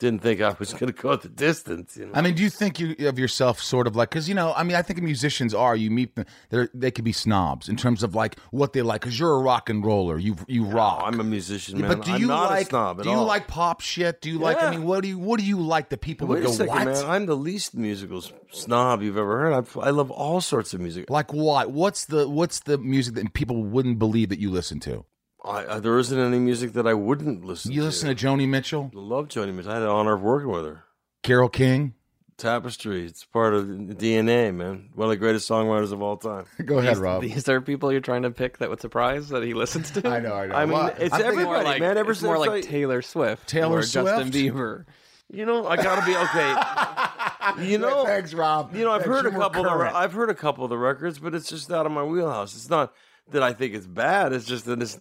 didn't 0.00 0.22
think 0.22 0.40
I 0.40 0.56
was 0.58 0.72
going 0.72 0.92
to 0.92 1.02
go 1.02 1.12
at 1.12 1.20
the 1.20 1.28
distance. 1.28 1.96
You 1.96 2.06
know? 2.06 2.12
I 2.14 2.22
mean, 2.22 2.34
do 2.34 2.42
you 2.42 2.50
think 2.50 2.80
you 2.80 2.96
of 3.06 3.18
yourself 3.18 3.60
sort 3.60 3.86
of 3.86 3.94
like 3.94 4.10
because 4.10 4.28
you 4.28 4.34
know, 4.34 4.52
I 4.56 4.64
mean, 4.64 4.74
I 4.76 4.82
think 4.82 5.00
musicians 5.02 5.54
are 5.54 5.76
you 5.76 5.90
meet 5.90 6.16
them, 6.16 6.26
they 6.48 6.66
they 6.74 6.90
could 6.90 7.04
be 7.04 7.12
snobs 7.12 7.68
in 7.68 7.76
terms 7.76 8.02
of 8.02 8.14
like 8.14 8.38
what 8.50 8.72
they 8.72 8.82
like 8.82 9.02
because 9.02 9.18
you're 9.18 9.34
a 9.34 9.40
rock 9.40 9.68
and 9.68 9.84
roller, 9.84 10.18
you 10.18 10.36
you 10.48 10.64
rock. 10.64 11.02
I'm 11.04 11.20
a 11.20 11.24
musician, 11.24 11.80
man. 11.80 11.88
but 11.88 12.04
do 12.04 12.12
I'm 12.12 12.20
you 12.20 12.26
not 12.26 12.50
like 12.50 12.66
a 12.66 12.70
snob 12.70 12.98
at 12.98 13.04
do 13.04 13.10
you 13.10 13.16
all. 13.16 13.26
like 13.26 13.46
pop 13.46 13.80
shit? 13.80 14.20
Do 14.20 14.30
you 14.30 14.38
like? 14.38 14.60
I 14.60 14.70
mean, 14.70 14.84
what 14.84 15.02
do 15.02 15.08
you 15.08 15.18
what 15.18 15.38
do 15.38 15.46
you 15.46 15.60
like? 15.60 15.90
The 15.90 15.98
people 15.98 16.26
Wait 16.26 16.42
a 16.42 16.46
go 16.46 16.52
second, 16.52 16.74
what? 16.74 16.84
man. 16.86 17.04
I'm 17.04 17.26
the 17.26 17.36
least 17.36 17.74
musical 17.74 18.24
snob 18.50 19.02
you've 19.02 19.18
ever 19.18 19.38
heard. 19.38 19.52
I, 19.52 19.80
I 19.80 19.90
love 19.90 20.10
all 20.10 20.40
sorts 20.40 20.74
of 20.74 20.80
music. 20.80 21.10
Like 21.10 21.32
what? 21.32 21.70
What's 21.70 22.06
the 22.06 22.28
what's 22.28 22.60
the 22.60 22.78
music 22.78 23.14
that 23.14 23.32
people 23.34 23.62
wouldn't 23.62 23.98
believe 23.98 24.30
that 24.30 24.38
you 24.38 24.50
listen 24.50 24.80
to? 24.80 25.04
I, 25.44 25.76
I, 25.76 25.78
there 25.80 25.98
isn't 25.98 26.18
any 26.18 26.38
music 26.38 26.72
that 26.74 26.86
I 26.86 26.94
wouldn't 26.94 27.44
listen 27.44 27.70
to. 27.70 27.74
You 27.74 27.80
to. 27.82 27.86
listen 27.86 28.14
to 28.14 28.26
Joni 28.26 28.46
Mitchell, 28.48 28.90
I 28.94 28.98
love 28.98 29.28
Joni 29.28 29.54
Mitchell. 29.54 29.70
I 29.70 29.74
had 29.76 29.80
the 29.82 29.88
honor 29.88 30.14
of 30.14 30.22
working 30.22 30.50
with 30.50 30.64
her. 30.66 30.84
Carole 31.22 31.48
King. 31.48 31.94
Tapestry. 32.36 33.04
It's 33.04 33.24
part 33.24 33.52
of 33.52 33.68
the 33.68 33.94
DNA, 33.94 34.54
man. 34.54 34.88
One 34.94 35.06
of 35.06 35.10
the 35.10 35.16
greatest 35.18 35.46
songwriters 35.48 35.92
of 35.92 36.00
all 36.00 36.16
time. 36.16 36.46
Go 36.64 36.78
ahead, 36.78 36.94
These, 36.94 36.98
Rob. 37.00 37.20
these 37.22 37.48
are 37.50 37.60
people 37.60 37.92
you're 37.92 38.00
trying 38.00 38.22
to 38.22 38.30
pick 38.30 38.58
that 38.58 38.70
would 38.70 38.80
surprise 38.80 39.28
that 39.28 39.42
he 39.42 39.52
listens 39.52 39.90
to. 39.90 40.08
I 40.08 40.20
know, 40.20 40.32
I 40.34 40.46
know. 40.46 40.54
I 40.54 40.64
mean, 40.64 40.72
Well, 40.74 40.94
it's 40.98 41.14
I'm 41.14 41.20
everybody, 41.22 41.64
like, 41.64 41.80
man. 41.80 41.98
Ever 41.98 42.12
it's 42.12 42.22
more 42.22 42.36
since 42.36 42.46
like 42.48 42.64
I- 42.64 42.66
Taylor 42.66 43.02
Swift, 43.02 43.46
Taylor 43.46 43.78
or 43.78 43.82
Justin 43.82 44.30
Bieber. 44.30 44.86
You 45.32 45.44
know, 45.46 45.66
I 45.66 45.76
gotta 45.76 46.04
be 46.04 46.16
okay. 46.16 47.70
you 47.70 47.78
know, 47.78 48.04
Thanks, 48.04 48.32
Rob. 48.34 48.74
You 48.74 48.84
know, 48.84 48.90
I've 48.92 49.02
Thanks, 49.02 49.14
heard 49.16 49.26
a 49.26 49.30
you're 49.30 49.38
couple. 49.40 49.66
Of 49.66 49.78
the. 49.78 49.96
I've 49.96 50.12
heard 50.12 50.30
a 50.30 50.34
couple 50.34 50.64
of 50.64 50.70
the 50.70 50.78
records, 50.78 51.18
but 51.18 51.34
it's 51.34 51.48
just 51.48 51.70
out 51.70 51.86
of 51.86 51.92
my 51.92 52.02
wheelhouse. 52.02 52.54
It's 52.56 52.70
not 52.70 52.92
that 53.32 53.42
I 53.42 53.52
think 53.52 53.74
it's 53.74 53.86
bad. 53.86 54.32
It's 54.32 54.44
just 54.46 54.64
that 54.66 54.80
it's. 54.82 54.98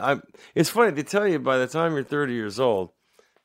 I'm. 0.00 0.22
It's 0.54 0.70
funny 0.70 0.90
they 0.92 1.02
tell 1.02 1.26
you 1.26 1.38
by 1.38 1.58
the 1.58 1.66
time 1.66 1.92
you're 1.94 2.02
30 2.02 2.32
years 2.34 2.58
old, 2.60 2.90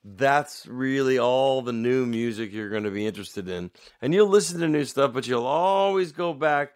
that's 0.03 0.65
really 0.67 1.19
all 1.19 1.61
the 1.61 1.73
new 1.73 2.05
music 2.05 2.53
you're 2.53 2.69
going 2.69 2.83
to 2.83 2.91
be 2.91 3.05
interested 3.05 3.49
in, 3.49 3.71
and 4.01 4.13
you'll 4.13 4.29
listen 4.29 4.59
to 4.61 4.67
new 4.67 4.85
stuff, 4.85 5.13
but 5.13 5.27
you'll 5.27 5.45
always 5.45 6.11
go 6.11 6.33
back 6.33 6.71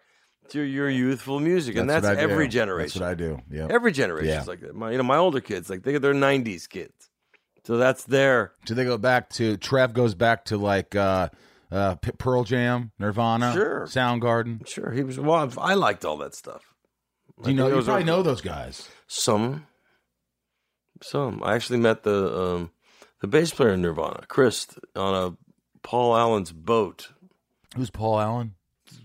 to 0.48 0.60
your 0.60 0.90
youthful 0.90 1.40
music, 1.40 1.76
and 1.76 1.88
that's 1.88 2.04
what 2.04 2.12
I 2.18 2.26
do. 2.26 2.30
every 2.30 2.44
That's 2.46 2.54
generation. 2.54 3.00
what 3.02 3.10
I 3.10 3.14
do. 3.14 3.40
Yeah. 3.50 3.68
Every 3.70 3.92
generation 3.92 4.28
Yeah. 4.34 4.40
is 4.42 4.48
like 4.48 4.60
that. 4.60 4.74
My, 4.74 4.90
you 4.90 4.98
know, 4.98 5.04
my 5.04 5.16
older 5.16 5.40
kids, 5.40 5.70
like 5.70 5.82
they, 5.82 5.96
they're 5.98 6.12
'90s 6.14 6.68
kids, 6.68 7.10
so 7.64 7.76
that's 7.78 8.04
their. 8.04 8.52
Do 8.66 8.74
they 8.74 8.84
go 8.84 8.98
back 8.98 9.30
to 9.30 9.56
Trev 9.56 9.94
goes 9.94 10.14
back 10.14 10.44
to 10.46 10.58
like 10.58 10.94
uh 10.94 11.28
uh 11.70 11.94
Pearl 12.18 12.44
Jam, 12.44 12.90
Nirvana, 12.98 13.52
Sure. 13.54 13.86
Soundgarden. 13.86 14.66
Sure, 14.68 14.90
he 14.90 15.02
was. 15.04 15.18
Well, 15.18 15.50
I 15.58 15.72
liked 15.74 16.04
all 16.04 16.18
that 16.18 16.34
stuff. 16.34 16.71
Do 17.44 17.50
you 17.50 17.56
know 17.56 17.68
you 17.68 17.82
probably 17.82 18.02
are- 18.02 18.06
know 18.06 18.22
those 18.22 18.40
guys. 18.40 18.88
Some, 19.06 19.66
some. 21.02 21.42
I 21.44 21.54
actually 21.54 21.78
met 21.78 22.02
the 22.02 22.40
um, 22.40 22.70
the 23.20 23.26
bass 23.26 23.52
player 23.52 23.72
in 23.72 23.82
Nirvana, 23.82 24.24
Chris, 24.28 24.66
on 24.96 25.14
a 25.14 25.36
Paul 25.82 26.16
Allen's 26.16 26.52
boat. 26.52 27.08
Who's 27.76 27.90
Paul 27.90 28.20
Allen? 28.20 28.54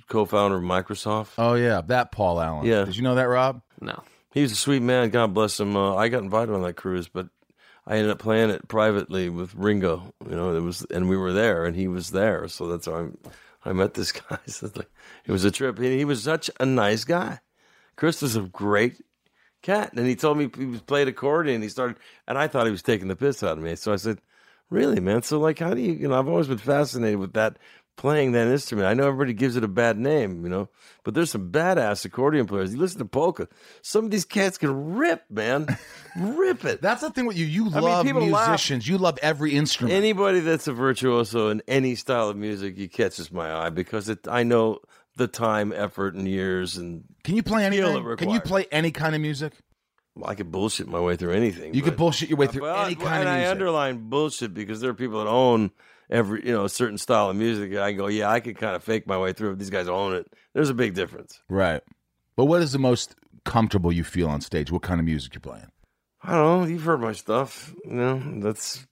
Co-founder 0.10 0.58
of 0.58 0.64
Microsoft. 0.64 1.30
Oh 1.38 1.56
yeah, 1.56 1.82
that 1.88 2.12
Paul 2.12 2.40
Allen. 2.40 2.66
Yeah. 2.66 2.86
Did 2.86 2.96
you 2.96 3.04
know 3.04 3.16
that, 3.16 3.24
Rob? 3.24 3.62
No. 3.82 4.04
He 4.34 4.42
was 4.42 4.52
a 4.52 4.56
sweet 4.56 4.82
man. 4.82 5.10
God 5.10 5.34
bless 5.34 5.60
him. 5.60 5.76
Uh, 5.76 5.96
I 5.96 6.08
got 6.10 6.24
invited 6.24 6.54
on 6.54 6.62
that 6.64 6.74
cruise, 6.76 7.08
but 7.10 7.28
I 7.86 7.96
ended 7.98 8.12
up 8.12 8.20
playing 8.20 8.50
it 8.50 8.68
privately 8.68 9.30
with 9.30 9.54
Ringo. 9.56 10.14
You 10.30 10.36
know, 10.36 10.56
it 10.56 10.62
was, 10.62 10.86
and 10.92 11.10
we 11.10 11.18
were 11.18 11.34
there, 11.34 11.66
and 11.66 11.76
he 11.76 11.88
was 11.88 12.12
there, 12.12 12.48
so 12.48 12.68
that's 12.68 12.86
how 12.86 13.10
I, 13.66 13.70
I 13.70 13.74
met 13.74 13.96
this 13.96 14.12
guy. 14.12 14.38
So 14.48 14.70
like, 14.76 14.90
it 15.26 15.32
was 15.32 15.44
a 15.46 15.52
trip. 15.52 15.78
He, 15.80 15.98
he 15.98 16.06
was 16.06 16.24
such 16.24 16.50
a 16.60 16.66
nice 16.66 17.04
guy. 17.04 17.40
Chris 17.98 18.22
was 18.22 18.36
a 18.36 18.42
great 18.42 19.02
cat, 19.62 19.92
and 19.94 20.08
he 20.08 20.16
told 20.16 20.38
me 20.38 20.50
he 20.56 20.66
was 20.66 20.82
played 20.82 21.08
accordion. 21.08 21.62
He 21.62 21.70
started, 21.70 21.98
and 22.28 22.38
I 22.38 22.48
thought 22.48 22.66
he 22.66 22.72
was 22.72 22.84
taking 22.84 23.10
the 23.10 23.16
piss 23.16 23.44
out 23.44 23.58
of 23.58 23.64
me. 23.64 23.76
So 23.76 23.92
I 23.92 23.98
said, 23.98 24.20
"Really, 24.70 25.00
man? 25.02 25.24
So 25.24 25.40
like, 25.40 25.60
how 25.60 25.74
do 25.74 25.82
you? 25.82 25.94
You 25.94 26.08
know, 26.08 26.18
I've 26.18 26.30
always 26.30 26.48
been 26.48 26.58
fascinated 26.58 27.20
with 27.20 27.34
that." 27.34 27.58
Playing 27.98 28.34
that 28.34 28.46
instrument, 28.46 28.88
I 28.88 28.94
know 28.94 29.08
everybody 29.08 29.34
gives 29.34 29.56
it 29.56 29.64
a 29.64 29.68
bad 29.68 29.98
name, 29.98 30.44
you 30.44 30.50
know, 30.52 30.70
but 31.04 31.16
there's 31.16 31.32
some 31.32 31.52
badass 31.52 32.06
accordion 32.06 32.46
players. 32.46 32.72
You 32.72 32.78
listen 32.80 33.00
to 33.00 33.06
polka, 33.06 33.48
some 33.82 34.06
of 34.06 34.12
these 34.12 34.24
cats 34.24 34.60
can 34.60 34.94
rip, 34.94 35.24
man, 35.32 35.66
rip 36.16 36.64
it. 36.64 36.80
That's 36.84 37.02
the 37.02 37.10
thing 37.10 37.26
with 37.26 37.40
you. 37.40 37.48
You 37.48 37.64
mean, 37.64 37.74
love 37.74 38.06
laugh. 38.06 38.50
musicians. 38.50 38.88
You 38.88 39.00
love 39.00 39.18
every 39.24 39.56
instrument. 39.56 39.96
Anybody 39.96 40.42
that's 40.42 40.68
a 40.68 40.74
virtuoso 40.74 41.50
in 41.50 41.64
any 41.68 41.96
style 41.96 42.30
of 42.30 42.38
music, 42.38 42.78
he 42.78 42.88
catches 42.88 43.32
my 43.32 43.52
eye 43.52 43.72
because 43.72 44.10
it. 44.10 44.28
I 44.28 44.44
know 44.44 44.82
the 45.18 45.28
time, 45.28 45.74
effort, 45.76 46.16
and 46.16 46.28
years, 46.28 46.78
and 46.78 47.04
Can 47.24 47.36
you 47.36 47.44
play 47.44 47.66
anything? 47.66 48.18
Can 48.18 48.30
you 48.30 48.40
play 48.42 48.66
any 48.72 48.92
kind 48.92 49.16
of 49.16 49.22
music? 49.22 49.54
I 50.26 50.34
could 50.34 50.52
bullshit 50.52 50.88
my 50.88 51.00
way 51.00 51.16
through 51.16 51.34
anything. 51.34 51.74
You 51.76 51.82
could 51.84 51.96
bullshit 51.96 52.30
your 52.30 52.38
way 52.40 52.48
uh, 52.48 52.52
through 52.52 52.64
Well, 52.64 52.86
any 52.86 52.96
well, 52.96 53.06
kind 53.08 53.24
of 53.24 53.36
I 53.36 53.50
underline 53.50 54.10
bullshit 54.10 54.54
because 54.54 54.82
there 54.82 54.90
are 54.90 54.96
people 54.96 55.20
that 55.24 55.30
own 55.30 55.70
every 56.10 56.46
you 56.46 56.52
know 56.54 56.66
a 56.66 56.70
certain 56.70 56.98
style 56.98 57.30
of 57.30 57.36
music. 57.36 57.76
I 57.76 57.92
go, 57.92 58.08
yeah, 58.08 58.30
I 58.30 58.40
could 58.40 58.58
kind 58.58 58.76
of 58.76 58.84
fake 58.84 59.06
my 59.06 59.18
way 59.18 59.34
through. 59.34 59.52
it. 59.52 59.60
These 59.60 59.70
guys 59.70 59.88
own 59.88 60.14
it. 60.16 60.28
There's 60.54 60.70
a 60.70 60.74
big 60.74 60.94
difference. 60.96 61.40
right. 61.50 61.82
But 62.36 62.46
what 62.46 62.62
is 62.62 62.72
the 62.72 62.80
most 62.80 63.16
comfortable 63.46 63.92
you 63.92 64.04
feel 64.04 64.28
on 64.30 64.42
stage? 64.42 64.72
What 64.72 64.84
kind 64.84 65.00
of 65.00 65.06
music 65.06 65.34
you're 65.34 65.42
playing? 65.42 65.68
I 66.24 66.32
don't 66.34 66.62
know. 66.62 66.68
You've 66.68 66.84
heard 66.84 67.02
my 67.02 67.14
stuff. 67.14 67.74
You 67.86 67.94
know, 67.94 68.40
that's 68.42 68.86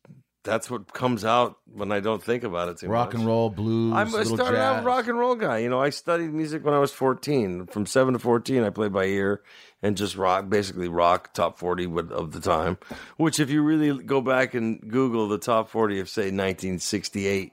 that's 0.45 0.69
what 0.69 0.93
comes 0.93 1.25
out 1.25 1.57
when 1.73 1.91
I 1.91 1.99
don't 1.99 2.23
think 2.23 2.43
about 2.43 2.69
it 2.69 2.77
too 2.77 2.87
Rock 2.87 3.09
much. 3.09 3.15
and 3.15 3.25
roll, 3.25 3.49
blues, 3.49 3.93
I'm 3.93 4.11
little 4.11 4.37
started 4.37 4.59
out 4.59 4.83
a 4.83 4.85
rock 4.85 5.07
and 5.07 5.19
roll 5.19 5.35
guy. 5.35 5.57
You 5.57 5.69
know, 5.69 5.81
I 5.81 5.89
studied 5.89 6.31
music 6.31 6.63
when 6.63 6.73
I 6.73 6.79
was 6.79 6.93
14. 6.93 7.65
From 7.67 7.85
seven 7.85 8.13
to 8.13 8.19
14, 8.19 8.63
I 8.63 8.69
played 8.69 8.93
by 8.93 9.05
ear 9.05 9.41
and 9.81 9.97
just 9.97 10.15
rock, 10.15 10.47
basically 10.47 10.87
rock 10.87 11.33
top 11.33 11.59
40 11.59 11.85
of 12.11 12.31
the 12.31 12.39
time. 12.39 12.77
Which, 13.17 13.39
if 13.39 13.49
you 13.49 13.61
really 13.61 14.01
go 14.01 14.21
back 14.21 14.53
and 14.53 14.79
Google 14.79 15.27
the 15.27 15.37
top 15.37 15.69
40 15.69 15.99
of 15.99 16.07
say 16.07 16.23
1968, 16.23 17.51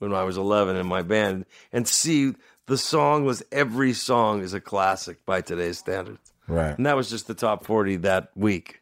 when 0.00 0.12
I 0.12 0.24
was 0.24 0.36
11 0.36 0.76
in 0.76 0.86
my 0.86 1.02
band, 1.02 1.46
and 1.72 1.86
see 1.86 2.34
the 2.66 2.78
song 2.78 3.24
was 3.24 3.42
every 3.52 3.92
song 3.92 4.42
is 4.42 4.54
a 4.54 4.60
classic 4.60 5.24
by 5.24 5.40
today's 5.40 5.78
standards. 5.78 6.32
Right. 6.48 6.76
And 6.76 6.86
that 6.86 6.96
was 6.96 7.08
just 7.08 7.28
the 7.28 7.34
top 7.34 7.64
40 7.64 7.96
that 7.96 8.30
week. 8.34 8.81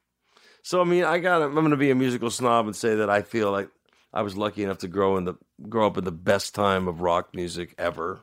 So 0.62 0.81
I 0.81 0.85
mean, 0.85 1.05
I 1.05 1.19
got 1.19 1.43
I'm 1.43 1.55
going 1.55 1.71
to 1.71 1.76
be 1.76 1.90
a 1.90 1.95
musical 1.95 2.31
snob 2.31 2.67
and 2.67 2.76
say 2.76 2.97
that 2.97 3.11
I 3.11 3.23
feel 3.23 3.50
like 3.50 3.69
I 4.12 4.23
was 4.23 4.37
lucky 4.37 4.62
enough 4.64 4.79
to 4.79 4.88
grow 4.88 5.17
in 5.17 5.25
the 5.25 5.35
grow 5.69 5.87
up 5.87 5.97
in 5.99 6.05
the 6.05 6.12
best 6.12 6.55
time 6.55 6.88
of 6.88 7.00
rock 7.00 7.35
music 7.35 7.75
ever 7.79 8.21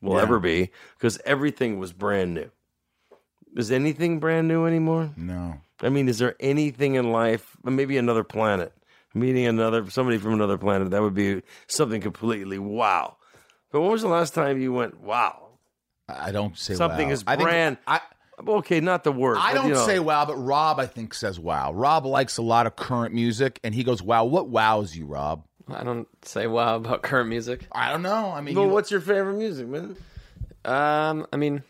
will 0.00 0.16
Yeah. 0.16 0.22
ever 0.22 0.38
be 0.38 0.70
because 0.96 1.18
everything 1.24 1.78
was 1.78 1.92
brand 1.92 2.34
new. 2.34 2.50
Is 3.56 3.70
anything 3.72 4.20
brand 4.20 4.46
new 4.48 4.66
anymore? 4.66 5.10
No. 5.16 5.60
I 5.82 5.88
mean, 5.88 6.08
is 6.08 6.18
there 6.18 6.36
anything 6.40 6.94
in 6.94 7.10
life, 7.10 7.56
maybe 7.64 7.96
another 7.96 8.22
planet, 8.22 8.72
meeting 9.14 9.46
another 9.46 9.88
somebody 9.90 10.18
from 10.18 10.34
another 10.34 10.58
planet 10.58 10.90
that 10.90 11.02
would 11.02 11.14
be 11.14 11.42
something 11.66 12.00
completely 12.00 12.58
wow. 12.58 13.16
But 13.72 13.80
when 13.80 13.90
was 13.90 14.02
the 14.02 14.08
last 14.08 14.34
time 14.34 14.60
you 14.60 14.72
went 14.72 15.00
wow? 15.00 15.48
I 16.08 16.32
don't 16.32 16.56
say 16.58 16.74
Something 16.74 17.08
wow. 17.08 17.12
is 17.14 17.24
I 17.26 17.36
think- 17.36 17.48
brand- 17.48 17.78
I, 17.86 18.00
Okay, 18.48 18.80
not 18.80 19.04
the 19.04 19.12
word. 19.12 19.36
I 19.38 19.52
but, 19.52 19.54
don't 19.60 19.68
you 19.68 19.74
know, 19.74 19.86
say 19.86 19.98
wow, 19.98 20.24
but 20.24 20.36
Rob, 20.36 20.78
I 20.80 20.86
think, 20.86 21.14
says 21.14 21.38
wow. 21.38 21.72
Rob 21.72 22.04
likes 22.06 22.36
a 22.38 22.42
lot 22.42 22.66
of 22.66 22.76
current 22.76 23.14
music, 23.14 23.60
and 23.64 23.74
he 23.74 23.84
goes, 23.84 24.02
"Wow, 24.02 24.24
what 24.24 24.48
wows 24.48 24.96
you, 24.96 25.06
Rob?" 25.06 25.44
I 25.68 25.84
don't 25.84 26.08
say 26.22 26.46
wow 26.48 26.76
about 26.76 27.02
current 27.02 27.28
music. 27.28 27.66
I 27.70 27.90
don't 27.92 28.02
know. 28.02 28.32
I 28.32 28.40
mean, 28.40 28.54
Well, 28.56 28.66
you- 28.66 28.72
what's 28.72 28.90
your 28.90 29.00
favorite 29.00 29.34
music, 29.36 29.68
man? 29.68 29.96
Um, 30.64 31.26
I 31.32 31.36
mean, 31.36 31.62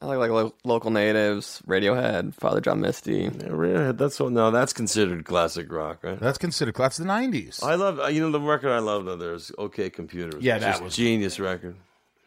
I 0.00 0.06
like 0.06 0.18
like 0.18 0.30
lo- 0.30 0.54
local 0.64 0.90
natives, 0.90 1.60
Radiohead, 1.66 2.34
Father 2.34 2.60
John 2.60 2.80
Misty. 2.80 3.22
Yeah, 3.24 3.30
Radiohead. 3.30 3.98
That's 3.98 4.18
what. 4.20 4.32
No, 4.32 4.50
that's 4.50 4.72
considered 4.72 5.24
classic 5.24 5.70
rock, 5.72 5.98
right? 6.04 6.18
that's 6.20 6.38
considered 6.38 6.76
that's 6.76 6.98
the 6.98 7.04
'90s. 7.04 7.62
I 7.62 7.74
love. 7.74 7.98
uh, 8.00 8.06
You 8.06 8.20
know, 8.22 8.30
the 8.30 8.40
record 8.40 8.70
I 8.70 8.78
love 8.78 9.04
though. 9.04 9.16
There's 9.16 9.50
OK 9.58 9.90
Computer. 9.90 10.38
Yeah, 10.40 10.58
that 10.58 10.70
just 10.72 10.82
was- 10.82 10.96
genius 10.96 11.40
record. 11.40 11.74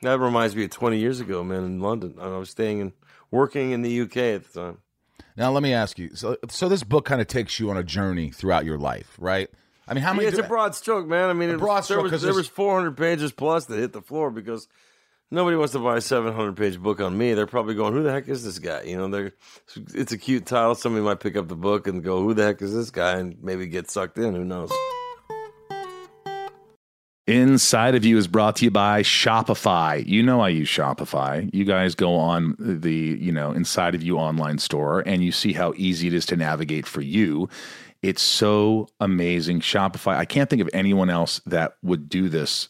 That 0.03 0.19
reminds 0.19 0.55
me 0.55 0.63
of 0.63 0.71
20 0.71 0.97
years 0.97 1.19
ago, 1.19 1.43
man, 1.43 1.63
in 1.63 1.79
London. 1.79 2.15
I 2.19 2.27
was 2.29 2.49
staying 2.49 2.79
in, 2.79 2.91
working 3.31 3.71
in 3.71 3.81
the 3.81 4.01
UK 4.01 4.17
at 4.17 4.51
the 4.51 4.61
time. 4.61 4.77
now, 5.35 5.51
let 5.51 5.63
me 5.63 5.73
ask 5.73 5.97
you. 5.97 6.11
So, 6.15 6.37
so 6.49 6.69
this 6.69 6.83
book 6.83 7.05
kind 7.05 7.21
of 7.21 7.27
takes 7.27 7.59
you 7.59 7.69
on 7.69 7.77
a 7.77 7.83
journey 7.83 8.29
throughout 8.29 8.65
your 8.65 8.77
life, 8.77 9.15
right? 9.19 9.49
I 9.87 9.93
mean, 9.93 10.03
how 10.03 10.13
many? 10.13 10.25
Yeah, 10.25 10.29
it's 10.29 10.39
a 10.39 10.43
broad 10.43 10.75
stroke, 10.75 11.07
man. 11.07 11.29
I 11.29 11.33
mean, 11.33 11.49
it 11.49 11.57
broad 11.57 11.77
was, 11.77 11.85
stroke, 11.85 12.03
there, 12.03 12.11
was, 12.11 12.21
there 12.21 12.33
was 12.33 12.47
400 12.47 12.95
pages 12.95 13.31
plus 13.31 13.65
that 13.65 13.79
hit 13.79 13.93
the 13.93 14.01
floor 14.01 14.31
because 14.31 14.67
nobody 15.31 15.57
wants 15.57 15.73
to 15.73 15.79
buy 15.79 15.97
a 15.97 16.01
700 16.01 16.55
page 16.55 16.79
book 16.79 17.01
on 17.01 17.17
me. 17.17 17.33
They're 17.33 17.47
probably 17.47 17.73
going, 17.75 17.93
"Who 17.93 18.03
the 18.03 18.11
heck 18.11 18.29
is 18.29 18.43
this 18.43 18.59
guy?" 18.59 18.83
You 18.83 18.97
know, 18.97 19.07
they're 19.09 19.33
it's 19.93 20.11
a 20.11 20.17
cute 20.17 20.45
title. 20.45 20.75
Somebody 20.75 21.03
might 21.03 21.19
pick 21.19 21.35
up 21.35 21.47
the 21.47 21.55
book 21.55 21.87
and 21.87 22.03
go, 22.03 22.21
"Who 22.21 22.33
the 22.33 22.43
heck 22.43 22.61
is 22.61 22.73
this 22.73 22.91
guy?" 22.91 23.17
and 23.17 23.37
maybe 23.41 23.67
get 23.67 23.89
sucked 23.89 24.17
in. 24.17 24.35
Who 24.35 24.45
knows? 24.45 24.71
Inside 27.27 27.93
of 27.93 28.03
You 28.03 28.17
is 28.17 28.27
brought 28.27 28.55
to 28.57 28.65
you 28.65 28.71
by 28.71 29.03
Shopify. 29.03 30.05
You 30.05 30.23
know 30.23 30.41
I 30.41 30.49
use 30.49 30.67
Shopify. 30.67 31.49
You 31.53 31.65
guys 31.65 31.93
go 31.93 32.15
on 32.15 32.55
the, 32.57 33.17
you 33.21 33.31
know, 33.31 33.51
Inside 33.51 33.93
of 33.93 34.01
You 34.01 34.17
online 34.17 34.57
store 34.57 35.01
and 35.05 35.23
you 35.23 35.31
see 35.31 35.53
how 35.53 35.73
easy 35.77 36.07
it 36.07 36.13
is 36.13 36.25
to 36.27 36.35
navigate 36.35 36.87
for 36.87 37.01
you. 37.01 37.47
It's 38.01 38.23
so 38.23 38.87
amazing. 38.99 39.59
Shopify, 39.59 40.15
I 40.15 40.25
can't 40.25 40.49
think 40.49 40.63
of 40.63 40.69
anyone 40.73 41.11
else 41.11 41.41
that 41.45 41.77
would 41.83 42.09
do 42.09 42.27
this 42.27 42.69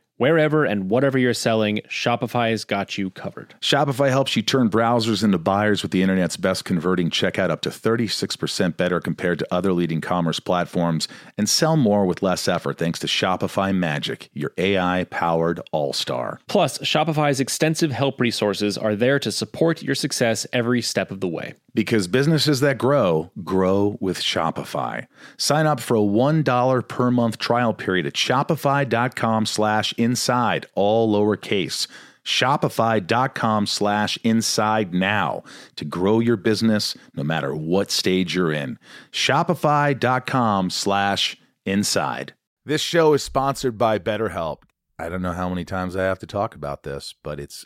Wherever 0.21 0.65
and 0.65 0.87
whatever 0.87 1.17
you're 1.17 1.33
selling, 1.33 1.81
Shopify's 1.89 2.63
got 2.63 2.95
you 2.95 3.09
covered. 3.09 3.55
Shopify 3.59 4.09
helps 4.09 4.35
you 4.35 4.43
turn 4.43 4.69
browsers 4.69 5.23
into 5.23 5.39
buyers 5.39 5.81
with 5.81 5.91
the 5.91 6.03
internet's 6.03 6.37
best 6.37 6.63
converting 6.63 7.09
checkout 7.09 7.49
up 7.49 7.61
to 7.61 7.69
36% 7.71 8.77
better 8.77 9.01
compared 9.01 9.39
to 9.39 9.47
other 9.49 9.73
leading 9.73 9.99
commerce 9.99 10.39
platforms 10.39 11.07
and 11.39 11.49
sell 11.49 11.75
more 11.75 12.05
with 12.05 12.21
less 12.21 12.47
effort 12.47 12.77
thanks 12.77 12.99
to 12.99 13.07
Shopify 13.07 13.75
Magic, 13.75 14.29
your 14.35 14.51
AI 14.59 15.05
powered 15.05 15.59
all 15.71 15.91
star. 15.91 16.39
Plus, 16.47 16.77
Shopify's 16.77 17.39
extensive 17.39 17.89
help 17.89 18.21
resources 18.21 18.77
are 18.77 18.95
there 18.95 19.17
to 19.17 19.31
support 19.31 19.81
your 19.81 19.95
success 19.95 20.45
every 20.53 20.83
step 20.83 21.09
of 21.09 21.19
the 21.19 21.27
way. 21.27 21.55
Because 21.73 22.07
businesses 22.07 22.59
that 22.59 22.77
grow, 22.77 23.31
grow 23.43 23.97
with 23.99 24.19
Shopify. 24.19 25.07
Sign 25.37 25.65
up 25.65 25.79
for 25.79 25.95
a 25.95 26.01
$1 26.01 26.87
per 26.87 27.11
month 27.11 27.37
trial 27.37 27.73
period 27.73 28.05
at 28.05 28.13
shopify.com 28.13 29.45
slash 29.45 29.93
inside, 29.93 30.65
all 30.75 31.11
lowercase. 31.13 31.87
Shopify.com 32.25 33.65
slash 33.65 34.17
inside 34.23 34.93
now 34.93 35.43
to 35.75 35.85
grow 35.85 36.19
your 36.19 36.37
business 36.37 36.95
no 37.15 37.23
matter 37.23 37.55
what 37.55 37.89
stage 37.89 38.35
you're 38.35 38.51
in. 38.51 38.77
Shopify.com 39.11 40.69
slash 40.69 41.37
inside. 41.65 42.33
This 42.63 42.81
show 42.81 43.13
is 43.13 43.23
sponsored 43.23 43.77
by 43.77 43.97
BetterHelp. 43.97 44.57
I 44.99 45.09
don't 45.09 45.23
know 45.23 45.33
how 45.33 45.49
many 45.49 45.65
times 45.65 45.95
I 45.95 46.03
have 46.03 46.19
to 46.19 46.27
talk 46.27 46.53
about 46.53 46.83
this, 46.83 47.15
but 47.23 47.39
it's 47.39 47.65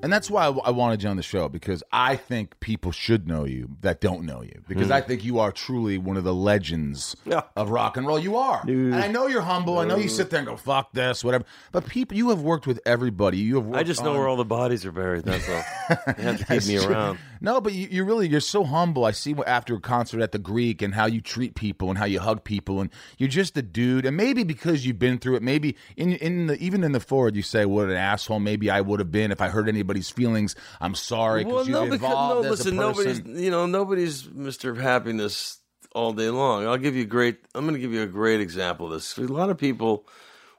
And 0.00 0.12
that's 0.12 0.30
why 0.30 0.44
I, 0.44 0.70
wanted 0.70 1.02
you 1.02 1.08
on 1.08 1.16
the 1.16 1.24
show 1.24 1.48
because 1.48 1.82
I 1.90 2.14
think 2.14 2.60
people 2.60 2.92
should 2.92 3.26
know 3.26 3.44
you 3.44 3.70
that 3.80 4.00
don't 4.00 4.24
know 4.24 4.42
you 4.42 4.62
because 4.68 4.92
I 4.92 5.00
hmm. 5.00 5.08
think 5.08 5.24
you 5.24 5.40
are 5.40 5.50
truly 5.50 5.98
one 5.98 6.16
of 6.16 6.22
the 6.22 6.34
legends 6.34 7.16
Yeah. 7.24 7.42
of 7.56 7.70
rock 7.70 7.96
and 7.96 8.06
roll. 8.06 8.18
You 8.18 8.36
are, 8.36 8.62
and 8.62 8.94
I 8.94 9.08
know 9.08 9.26
you're 9.26 9.42
humble. 9.42 9.78
I 9.78 9.84
know 9.84 9.96
you 9.96 10.08
sit 10.08 10.30
there 10.30 10.38
and 10.38 10.48
go 10.48 10.56
"fuck 10.56 10.92
this," 10.92 11.24
whatever. 11.24 11.44
But 11.72 11.86
people, 11.86 12.16
you 12.16 12.30
have 12.30 12.42
worked 12.42 12.66
with 12.66 12.80
everybody. 12.86 13.38
You 13.38 13.56
have. 13.56 13.74
I 13.74 13.82
just 13.82 14.04
know 14.04 14.12
where 14.12 14.28
all 14.28 14.36
the 14.36 14.44
bodies 14.44 14.86
are 14.86 14.92
buried. 14.92 15.24
That's 15.24 15.48
all. 15.48 15.64
They 16.18 16.22
have 16.22 16.38
to 16.38 16.44
keep 16.44 16.66
me 16.66 16.76
around. 16.78 17.18
No, 17.40 17.60
but 17.60 17.72
you, 17.72 17.88
you 17.90 18.04
really 18.04 18.28
you're 18.28 18.40
so 18.40 18.64
humble. 18.64 19.04
I 19.04 19.12
see 19.12 19.32
what- 19.32 19.48
after 19.48 19.74
a 19.74 19.80
concert 19.80 20.20
at 20.20 20.32
the 20.32 20.38
Greek 20.38 20.82
and 20.82 20.94
how 20.94 21.06
you 21.06 21.20
treat 21.20 21.54
people 21.54 21.88
and 21.88 21.96
how 21.96 22.04
you 22.04 22.20
hug 22.20 22.44
people 22.44 22.80
and 22.80 22.90
you're 23.16 23.28
just 23.28 23.56
a 23.56 23.62
dude. 23.62 24.04
And 24.04 24.16
maybe 24.16 24.44
because 24.44 24.84
you've 24.84 24.98
been 24.98 25.18
through 25.18 25.36
it, 25.36 25.42
maybe 25.42 25.76
in 25.96 26.12
in 26.14 26.46
the 26.48 26.58
even 26.58 26.84
in 26.84 26.92
the 26.92 27.00
forward 27.00 27.36
you 27.36 27.42
say 27.42 27.64
what 27.64 27.88
an 27.88 27.96
asshole 27.96 28.40
maybe 28.40 28.70
I 28.70 28.80
would 28.80 29.00
have 29.00 29.10
been 29.10 29.30
if 29.32 29.40
I 29.40 29.48
hurt 29.48 29.68
anybody's 29.98 30.10
feelings. 30.10 30.56
I'm 30.80 30.94
sorry 30.94 31.44
Well, 31.44 31.64
because 31.64 31.68
no, 31.68 31.84
you 31.84 31.90
because 31.90 32.10
no, 32.12 32.40
listen, 32.40 32.76
nobody's 32.76 33.20
you 33.24 33.50
know 33.50 33.66
nobody's 33.66 34.28
Mister 34.30 34.74
Happiness 34.74 35.58
all 35.94 36.12
day 36.12 36.30
long. 36.30 36.66
I'll 36.66 36.78
give 36.78 36.94
you 36.94 37.02
a 37.02 37.06
great. 37.06 37.38
I'm 37.54 37.64
going 37.64 37.74
to 37.74 37.80
give 37.80 37.92
you 37.92 38.02
a 38.02 38.06
great 38.06 38.40
example 38.40 38.86
of 38.86 38.92
this. 38.92 39.16
A 39.18 39.22
lot 39.22 39.50
of 39.50 39.58
people 39.58 40.06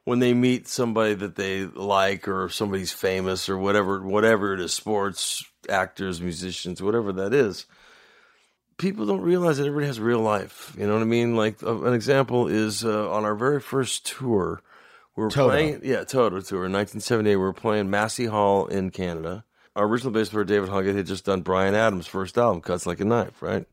when 0.04 0.20
they 0.20 0.34
meet 0.34 0.68
somebody 0.68 1.14
that 1.14 1.36
they 1.36 1.66
like 1.66 2.28
or 2.28 2.50
somebody's 2.50 2.92
famous 2.92 3.50
or 3.50 3.58
whatever, 3.58 4.02
whatever 4.02 4.54
it 4.54 4.60
is, 4.60 4.74
sports 4.74 5.44
actors, 5.68 6.22
musicians, 6.22 6.82
whatever 6.82 7.12
that 7.14 7.34
is. 7.34 7.66
People 8.78 9.06
don't 9.06 9.22
realize 9.22 9.58
that 9.58 9.68
everybody 9.68 9.88
has 9.88 10.00
real 10.00 10.22
life. 10.22 10.74
You 10.78 10.88
know 10.88 10.94
what 10.94 11.02
I 11.02 11.06
mean? 11.06 11.36
Like 11.36 11.62
uh, 11.62 11.84
an 11.84 11.94
example 11.94 12.48
is 12.48 12.86
uh, 12.86 13.12
on 13.12 13.26
our 13.26 13.36
very 13.36 13.60
first 13.60 14.08
tour, 14.08 14.62
we 15.20 15.26
were 15.26 15.32
Toto. 15.32 15.50
playing, 15.50 15.82
yeah, 15.84 16.04
Toto 16.06 16.40
tour 16.40 16.66
in 16.66 16.72
1978. 16.72 17.36
We 17.36 17.42
were 17.42 17.52
playing 17.54 17.90
Massey 17.90 18.26
Hall 18.26 18.68
in 18.68 18.90
Canada. 18.90 19.44
Our 19.76 19.86
original 19.86 20.14
bass 20.14 20.30
player 20.30 20.46
David 20.46 20.70
Hungate 20.70 20.96
had 20.96 21.06
just 21.06 21.26
done 21.26 21.42
Bryan 21.42 21.76
Adams' 21.76 22.08
first 22.08 22.38
album, 22.38 22.62
Cuts 22.62 22.86
Like 22.86 23.00
a 23.02 23.06
Knife, 23.06 23.42
right? 23.42 23.66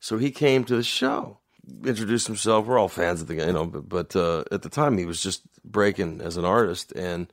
So 0.00 0.16
he 0.18 0.30
came 0.30 0.64
to 0.64 0.76
the 0.76 0.82
show, 0.82 1.38
introduced 1.84 2.26
himself. 2.26 2.66
We're 2.66 2.78
all 2.78 2.88
fans 2.88 3.20
of 3.20 3.28
the 3.28 3.34
guy, 3.34 3.46
you 3.46 3.52
know, 3.52 3.66
but, 3.66 3.88
but 3.88 4.16
uh, 4.16 4.44
at 4.50 4.62
the 4.62 4.68
time 4.70 4.96
he 4.98 5.04
was 5.04 5.22
just 5.22 5.42
breaking 5.64 6.20
as 6.22 6.36
an 6.38 6.44
artist, 6.46 6.92
and 6.92 7.30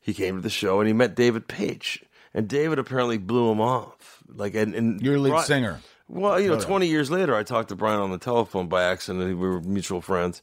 he 0.00 0.12
came 0.12 0.36
to 0.36 0.42
the 0.42 0.50
show 0.50 0.80
and 0.80 0.86
he 0.86 0.92
met 0.92 1.14
David 1.16 1.48
Paich, 1.48 2.02
and 2.34 2.48
David 2.48 2.78
apparently 2.78 3.16
blew 3.18 3.50
him 3.50 3.60
off. 3.60 4.22
Like, 4.28 4.54
and, 4.54 4.74
and 4.74 5.00
Your 5.00 5.18
lead 5.18 5.30
Bri- 5.30 5.42
singer. 5.42 5.80
well, 6.08 6.38
you 6.38 6.48
know, 6.48 6.60
20 6.60 6.86
years 6.86 7.10
later, 7.10 7.34
I 7.34 7.42
talked 7.44 7.70
to 7.70 7.76
Bryan 7.76 8.00
on 8.00 8.10
the 8.10 8.18
telephone 8.18 8.68
by 8.68 8.84
accident. 8.84 9.24
We 9.26 9.34
were 9.34 9.60
mutual 9.62 10.00
friends. 10.02 10.42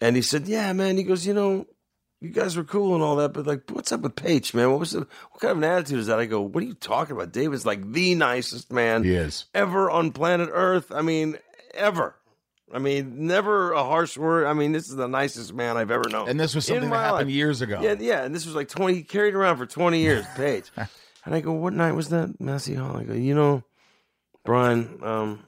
And 0.00 0.16
he 0.16 0.22
said, 0.22 0.48
Yeah, 0.48 0.72
man. 0.72 0.96
He 0.96 1.02
goes, 1.02 1.26
You 1.26 1.34
know, 1.34 1.66
you 2.20 2.28
guys 2.30 2.56
were 2.56 2.64
cool 2.64 2.94
and 2.94 3.02
all 3.02 3.16
that, 3.16 3.32
but 3.32 3.46
like, 3.46 3.62
what's 3.70 3.92
up 3.92 4.00
with 4.00 4.14
Paich, 4.14 4.52
man? 4.54 4.70
What 4.70 4.80
was 4.80 4.90
the, 4.92 5.00
what 5.00 5.40
kind 5.40 5.52
of 5.52 5.58
an 5.58 5.64
attitude 5.64 5.98
is 6.00 6.06
that? 6.08 6.18
I 6.20 6.26
go, 6.26 6.40
What 6.42 6.62
are 6.62 6.66
you 6.66 6.74
talking 6.74 7.16
about? 7.16 7.32
David's 7.32 7.64
like 7.66 7.92
the 7.92 8.14
nicest 8.14 8.70
man 8.72 9.04
He 9.04 9.14
is. 9.14 9.46
ever 9.54 9.90
on 9.90 10.12
planet 10.12 10.50
Earth. 10.52 10.92
I 10.92 11.02
mean, 11.02 11.38
ever. 11.74 12.14
I 12.72 12.78
mean, 12.78 13.26
never 13.26 13.72
a 13.72 13.82
harsh 13.82 14.16
word. 14.16 14.46
I 14.46 14.52
mean, 14.52 14.70
this 14.72 14.88
is 14.88 14.94
the 14.96 15.08
nicest 15.08 15.52
man 15.52 15.76
I've 15.76 15.90
ever 15.90 16.08
known. 16.08 16.28
And 16.28 16.38
this 16.38 16.54
was 16.54 16.66
something 16.66 16.88
that 16.90 16.96
happened 16.96 17.28
life. 17.28 17.34
years 17.34 17.62
ago. 17.62 17.80
Yeah, 17.82 17.96
yeah. 17.98 18.22
And 18.22 18.32
this 18.34 18.46
was 18.46 18.54
like 18.54 18.68
20, 18.68 18.94
he 18.94 19.02
carried 19.02 19.34
around 19.34 19.56
for 19.56 19.66
20 19.66 19.98
years, 19.98 20.24
Paich. 20.36 20.70
and 21.24 21.34
I 21.34 21.40
go, 21.40 21.52
What 21.52 21.72
night 21.72 21.92
was 21.92 22.10
that, 22.10 22.40
Massey 22.40 22.74
Hall? 22.74 22.96
I 22.96 23.02
go, 23.04 23.12
You 23.14 23.34
know, 23.34 23.64
Bryan, 24.44 25.00
um, 25.02 25.44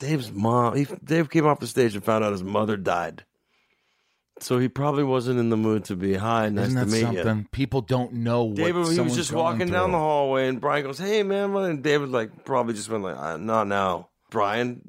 Dave's 0.00 0.32
mom, 0.32 0.74
he, 0.76 0.86
Dave 1.04 1.30
came 1.30 1.46
off 1.46 1.60
the 1.60 1.66
stage 1.66 1.94
and 1.94 2.02
found 2.04 2.24
out 2.24 2.32
his 2.32 2.42
mother 2.42 2.76
died. 2.76 3.24
So 4.40 4.58
he 4.58 4.68
probably 4.68 5.04
wasn't 5.04 5.40
in 5.40 5.50
the 5.50 5.56
mood 5.56 5.84
to 5.86 5.96
be 5.96 6.14
high. 6.14 6.48
nice 6.48 6.68
Isn't 6.68 6.80
to 6.86 6.92
meet 6.92 7.00
something? 7.00 7.38
you. 7.38 7.46
People 7.52 7.80
don't 7.80 8.12
know 8.14 8.44
what 8.44 8.56
David, 8.56 8.88
he 8.92 9.00
was 9.00 9.16
just 9.16 9.32
walking 9.32 9.68
down 9.70 9.92
the 9.92 9.98
hallway, 9.98 10.48
and 10.48 10.60
Bryan 10.60 10.84
goes, 10.84 10.98
"Hey, 10.98 11.22
man," 11.22 11.54
and 11.56 11.82
David 11.82 12.10
like 12.10 12.44
probably 12.44 12.74
just 12.74 12.88
went 12.88 13.02
like, 13.04 13.16
uh, 13.16 13.36
"Not 13.36 13.66
now." 13.66 14.08
Bryan 14.30 14.82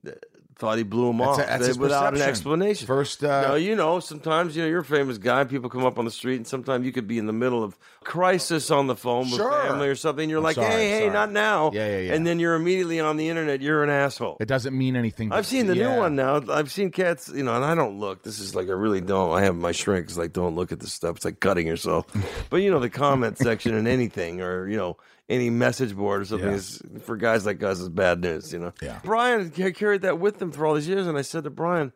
thought 0.60 0.78
he 0.78 0.84
blew 0.84 1.10
him 1.10 1.22
off 1.22 1.40
a- 1.40 1.42
that's 1.42 1.78
without 1.78 2.14
an 2.14 2.22
explanation. 2.22 2.86
First, 2.86 3.24
uh, 3.24 3.48
no, 3.48 3.56
you 3.56 3.76
know, 3.76 4.00
sometimes 4.00 4.56
you 4.56 4.62
know 4.62 4.68
you're 4.68 4.82
a 4.82 4.86
famous 4.86 5.18
guy. 5.18 5.44
People 5.46 5.70
come 5.70 5.86
up 5.86 5.98
on 5.98 6.06
the 6.06 6.12
street, 6.12 6.36
and 6.36 6.46
sometimes 6.46 6.86
you 6.86 6.92
could 6.92 7.08
be 7.08 7.18
in 7.18 7.26
the 7.26 7.34
middle 7.34 7.64
of 7.64 7.78
crisis 8.04 8.70
on 8.70 8.88
the 8.88 8.96
phone 8.96 9.26
Sure. 9.28 9.50
with 9.50 9.62
family 9.62 9.88
or 9.88 9.96
something. 9.96 10.24
And 10.24 10.30
you're 10.30 10.40
I'm 10.40 10.44
like, 10.44 10.56
sorry, 10.56 10.68
"Hey, 10.72 10.90
hey, 10.90 11.00
sorry. 11.02 11.12
not 11.14 11.32
now!" 11.32 11.72
Yeah, 11.74 11.88
yeah, 11.88 12.00
yeah. 12.00 12.14
And 12.14 12.28
then 12.28 12.40
you're 12.40 12.56
immediately 12.56 13.00
on 13.00 13.18
the 13.18 13.30
internet. 13.30 13.62
You're 13.62 13.84
an 13.84 13.90
asshole. 13.90 14.38
It 14.40 14.48
doesn't 14.48 14.78
mean 14.78 14.96
anything. 14.96 15.32
I've 15.32 15.46
seen 15.46 15.68
the 15.68 15.76
Yeah. 15.78 15.94
new 15.96 16.02
one 16.02 16.16
now. 16.16 16.42
I've 16.52 16.72
seen 16.72 16.92
cats, 16.92 17.32
you 17.34 17.44
know, 17.44 17.56
and 17.56 17.64
I 17.64 17.74
don't 17.76 18.00
look. 18.00 18.24
This 18.24 18.40
is 18.40 18.54
like 18.56 18.68
I 18.68 18.74
really 18.74 19.02
don't. 19.02 19.32
I 19.32 19.44
have 19.44 19.56
my 19.56 19.72
shrink 19.72 20.10
is 20.10 20.18
like 20.18 20.34
don't 20.34 20.56
look 20.56 20.72
at 20.72 20.80
this 20.82 20.92
stuff. 20.94 21.16
It's 21.18 21.26
like 21.26 21.40
cutting 21.40 21.68
yourself. 21.68 22.06
but 22.50 22.58
you 22.58 22.70
know, 22.70 22.80
the 22.80 22.90
comment 22.90 23.38
section 23.38 23.76
and 23.76 23.88
anything 23.88 24.42
or 24.42 24.68
you 24.68 24.78
know 24.78 24.98
any 25.30 25.50
message 25.50 25.96
board 25.96 26.22
or 26.22 26.26
something 26.26 26.50
Yeah. 26.50 26.56
is 26.56 26.82
for 27.04 27.16
guys 27.16 27.46
like 27.46 27.62
us 27.64 27.80
is 27.80 27.88
bad 27.90 28.20
news. 28.22 28.52
You 28.52 28.60
know. 28.60 28.74
Yeah. 28.82 29.00
Bryan 29.04 29.52
carried 29.52 30.02
that 30.02 30.20
with 30.20 30.42
him 30.42 30.52
for 30.52 30.66
all 30.66 30.74
these 30.74 30.88
years, 30.88 31.08
and 31.08 31.18
I 31.18 31.22
said 31.22 31.44
to 31.46 31.50
Bryan. 31.50 31.94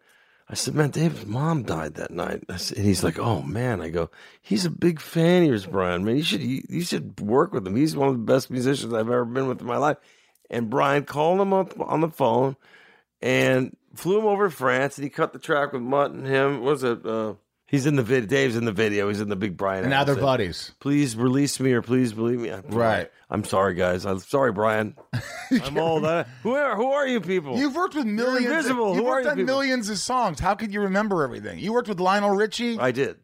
I 0.49 0.55
said, 0.55 0.75
man, 0.75 0.89
David's 0.89 1.25
mom 1.25 1.63
died 1.63 1.95
that 1.95 2.11
night. 2.11 2.43
I 2.49 2.57
said, 2.57 2.77
and 2.77 2.85
he's 2.85 3.01
like, 3.03 3.17
oh 3.17 3.41
man. 3.41 3.81
I 3.81 3.89
go, 3.89 4.11
he's 4.41 4.65
a 4.65 4.69
big 4.69 4.99
fan 4.99 5.43
of 5.43 5.47
yours, 5.49 5.65
Bryan. 5.65 6.03
Man, 6.03 6.17
you 6.17 6.23
should 6.23 6.41
you, 6.41 6.61
you 6.69 6.81
should 6.81 7.19
work 7.21 7.53
with 7.53 7.65
him. 7.65 7.75
He's 7.75 7.95
one 7.95 8.09
of 8.09 8.13
the 8.15 8.19
best 8.33 8.51
musicians 8.51 8.93
I've 8.93 9.07
ever 9.09 9.25
been 9.25 9.47
with 9.47 9.61
in 9.61 9.67
my 9.67 9.77
life. 9.77 9.97
And 10.49 10.69
Bryan 10.69 11.05
called 11.05 11.39
him 11.41 11.53
up 11.53 11.73
on 11.79 12.01
the 12.01 12.09
phone 12.09 12.57
and 13.21 13.75
flew 13.95 14.19
him 14.19 14.25
over 14.25 14.49
to 14.49 14.55
France, 14.55 14.97
and 14.97 15.03
he 15.03 15.09
cut 15.09 15.33
the 15.33 15.39
track 15.39 15.71
with 15.73 15.81
Mutt 15.81 16.11
and 16.11 16.27
him. 16.27 16.55
What 16.61 16.71
was 16.71 16.83
it? 16.83 17.05
Uh, 17.05 17.33
he's 17.73 17.85
in 17.85 17.95
the 17.95 18.03
video. 18.03 18.27
Dave's 18.27 18.55
in 18.55 18.65
the 18.65 18.71
video. 18.71 19.09
He's 19.09 19.19
in 19.19 19.29
the 19.29 19.35
big 19.35 19.57
Bryan. 19.57 19.81
And 19.83 19.89
now 19.89 20.03
they're 20.03 20.15
buddies. 20.15 20.71
Please 20.79 21.15
release 21.17 21.59
me, 21.59 21.73
or 21.73 21.81
please 21.81 22.13
believe 22.13 22.39
me. 22.39 22.51
I'm- 22.51 22.63
Right. 22.69 23.11
I'm 23.29 23.43
sorry, 23.43 23.73
guys. 23.73 24.05
I'm 24.05 24.19
sorry, 24.19 24.51
Bryan. 24.51 24.95
I'm 25.63 25.77
all 25.79 26.01
that. 26.01 26.27
Who 26.43 26.53
are 26.53 26.75
who 26.75 26.91
are 26.91 27.07
you 27.07 27.19
people? 27.19 27.57
You've 27.57 27.75
worked 27.75 27.95
with 27.95 28.05
millions. 28.05 28.45
invisible. 28.45 28.95
You've 28.95 29.05
are 29.05 29.07
worked 29.09 29.25
you 29.25 29.31
on 29.31 29.37
people? 29.37 29.55
millions 29.55 29.89
of 29.89 29.97
songs. 29.97 30.39
How 30.39 30.53
could 30.55 30.71
you 30.71 30.81
remember 30.81 31.23
everything? 31.23 31.57
You 31.59 31.73
worked 31.73 31.89
with 31.89 31.99
Lionel 31.99 32.29
Richie. 32.29 32.77
I 32.79 32.91
did. 32.91 33.17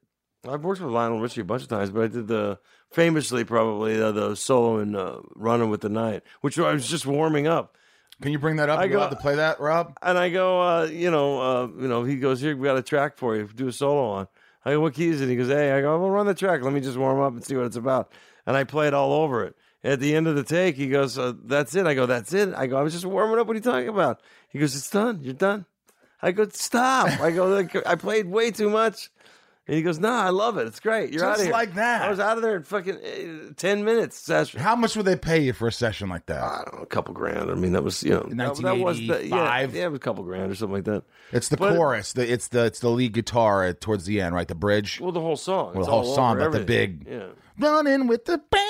I've 0.48 0.64
worked 0.64 0.82
with 0.82 0.92
Lionel 0.92 1.20
Richie 1.22 1.42
a 1.42 1.44
bunch 1.44 1.62
of 1.64 1.68
times, 1.68 1.92
but 1.92 2.02
I 2.04 2.08
did 2.08 2.28
the 2.28 2.58
famously 2.92 3.44
probably 3.44 4.02
uh, 4.02 4.12
the 4.12 4.36
solo 4.36 4.80
in 4.80 4.96
uh, 4.96 5.18
"Running 5.36 5.70
with 5.70 5.82
the 5.82 5.90
Night," 5.90 6.24
which 6.42 6.58
I 6.58 6.72
was 6.74 6.88
just 6.88 7.06
warming 7.06 7.46
up. 7.46 7.76
Can 8.22 8.32
you 8.32 8.40
bring 8.40 8.56
that 8.58 8.68
up? 8.70 8.80
I 8.80 8.86
you 8.86 8.92
go- 8.92 8.98
allowed 9.00 9.10
to 9.10 9.16
play 9.18 9.36
that, 9.36 9.60
Rob? 9.62 9.96
And 10.02 10.18
I 10.18 10.30
go, 10.30 10.60
uh, 10.62 10.86
you 10.86 11.10
know, 11.12 11.40
uh, 11.40 11.68
you 11.80 11.88
know, 11.88 12.04
he 12.04 12.18
goes, 12.18 12.42
here, 12.42 12.54
we 12.58 12.66
got 12.68 12.78
a 12.78 12.82
track 12.82 13.18
for 13.18 13.36
you. 13.38 13.48
Do 13.48 13.68
a 13.70 13.72
solo 13.72 14.10
on. 14.10 14.28
I 14.66 14.72
go, 14.72 14.82
what 14.82 14.94
key 14.94 15.08
is 15.08 15.22
it? 15.22 15.30
He 15.30 15.36
goes, 15.36 15.48
hey, 15.48 15.72
I 15.72 15.82
go, 15.82 16.00
well, 16.00 16.10
run 16.10 16.26
the 16.26 16.34
track. 16.34 16.62
Let 16.62 16.74
me 16.74 16.82
just 16.82 16.98
warm 16.98 17.22
up 17.22 17.34
and 17.34 17.44
see 17.44 17.56
what 17.56 17.66
it's 17.66 17.76
about. 17.76 18.12
And 18.46 18.58
I 18.58 18.64
play 18.64 18.88
it 18.88 18.94
all 18.94 19.14
over 19.14 19.44
it. 19.46 19.56
At 19.84 20.02
the 20.02 20.16
end 20.16 20.28
of 20.28 20.36
the 20.36 20.44
take, 20.44 20.76
he 20.76 20.88
goes, 20.88 21.18
uh, 21.18 21.34
that's 21.46 21.74
it. 21.76 21.86
I 21.86 21.94
go, 21.94 22.06
that's 22.06 22.34
it. 22.34 22.54
I 22.54 22.68
go, 22.68 22.78
I 22.78 22.82
was 22.82 22.92
just 22.92 23.06
warming 23.06 23.40
up. 23.40 23.48
What 23.48 23.54
are 23.54 23.60
you 23.60 23.64
talking 23.64 23.88
about? 23.88 24.22
He 24.50 24.60
goes, 24.60 24.76
it's 24.76 24.90
done. 24.90 25.20
You're 25.22 25.34
done. 25.34 25.66
I 26.22 26.32
go, 26.32 26.48
stop. 26.50 27.22
I 27.22 27.32
go, 27.32 27.66
I 27.86 27.96
played 27.96 28.28
way 28.28 28.52
too 28.52 28.70
much. 28.70 29.10
And 29.70 29.76
he 29.78 29.84
goes, 29.84 30.00
"Nah, 30.00 30.24
I 30.26 30.30
love 30.32 30.58
it. 30.58 30.66
It's 30.66 30.80
great. 30.80 31.12
You're 31.12 31.20
Just 31.20 31.32
out 31.32 31.38
of 31.38 31.44
here." 31.44 31.54
like 31.54 31.76
that. 31.76 32.02
I 32.02 32.10
was 32.10 32.20
out 32.20 32.38
of 32.38 32.42
there 32.42 32.56
in 32.56 32.64
fucking 32.64 32.96
uh, 32.96 33.54
ten 33.56 33.86
minutes 33.86 34.18
session. 34.18 34.60
How 34.60 34.76
much 34.76 34.96
would 34.96 35.06
they 35.06 35.16
pay 35.16 35.44
you 35.44 35.54
for 35.54 35.68
a 35.68 35.72
session 35.72 36.10
like 36.10 36.26
that? 36.26 36.42
I 36.42 36.64
don't 36.66 36.78
know, 36.78 36.82
a 36.82 36.86
couple 36.88 37.14
grand. 37.14 37.52
I 37.52 37.54
mean, 37.54 37.74
that 37.74 37.84
was 37.84 38.02
you 38.02 38.10
know, 38.10 38.24
that, 38.32 38.56
that 38.64 38.78
was 38.80 38.98
the, 38.98 39.04
yeah, 39.28 39.38
1985? 39.62 39.76
yeah, 39.76 39.86
it 39.86 39.90
was 39.92 39.98
a 39.98 40.00
couple 40.00 40.24
grand 40.24 40.52
or 40.52 40.56
something 40.56 40.74
like 40.74 40.86
that. 40.86 41.04
It's 41.32 41.50
the 41.50 41.58
But- 41.58 41.76
chorus. 41.76 42.14
The, 42.14 42.34
it's 42.34 42.48
the 42.48 42.66
it's 42.66 42.80
the 42.80 42.90
lead 42.90 43.14
guitar 43.14 43.64
at, 43.64 43.80
towards 43.80 44.06
the 44.06 44.20
end, 44.22 44.34
right? 44.34 44.48
The 44.48 44.56
bridge. 44.56 45.00
Well, 45.00 45.12
the 45.12 45.22
whole 45.22 45.38
song. 45.38 45.74
Well, 45.74 45.82
It's 45.82 45.86
the 45.86 45.92
whole 45.92 46.10
all 46.10 46.16
song, 46.16 46.38
over 46.42 46.50
but 46.50 46.66
the 46.66 46.74
everything. 46.74 47.04
big- 47.06 47.08
yeah. 47.14 47.28
Running 47.60 48.08
with 48.08 48.26
the 48.26 48.40
band. 48.40 48.64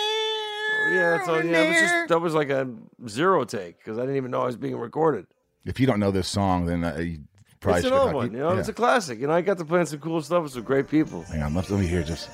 Yeah, 0.91 1.17
that's 1.17 1.29
all, 1.29 1.43
yeah, 1.43 1.62
it 1.62 1.69
was 1.69 1.79
just 1.79 2.07
that 2.09 2.19
was 2.19 2.33
like 2.33 2.49
a 2.49 2.67
zero 3.07 3.45
take 3.45 3.77
because 3.77 3.97
I 3.97 4.01
didn't 4.01 4.17
even 4.17 4.31
know 4.31 4.41
I 4.41 4.47
was 4.47 4.57
being 4.57 4.75
recorded. 4.75 5.27
If 5.65 5.79
you 5.79 5.85
don't 5.85 5.99
know 5.99 6.09
this 6.12 6.27
song, 6.27 6.65
then 6.65 6.83
uh, 6.83 6.97
you 6.97 7.19
probably 7.60 7.80
it's 7.80 7.88
should 7.88 7.93
an 7.93 8.00
old 8.00 8.08
have- 8.08 8.15
one, 8.15 8.32
you 8.32 8.38
know. 8.39 8.54
yeah. 8.54 8.60
It's 8.60 8.69
a 8.69 8.74
classic. 8.74 9.19
You 9.19 9.28
know, 9.28 9.34
I 9.34 9.41
got 9.41 9.58
to 9.58 9.65
play 9.65 9.84
some 9.86 10.00
cool 10.00 10.22
stuff 10.22 10.43
with 10.43 10.52
some 10.54 10.63
great 10.63 10.88
people. 10.88 11.24
Hang 11.24 11.41
on, 11.43 11.54
let, 11.54 11.69
let 11.69 11.80
me 11.80 11.88
hear 11.88 12.04
just. 12.04 12.30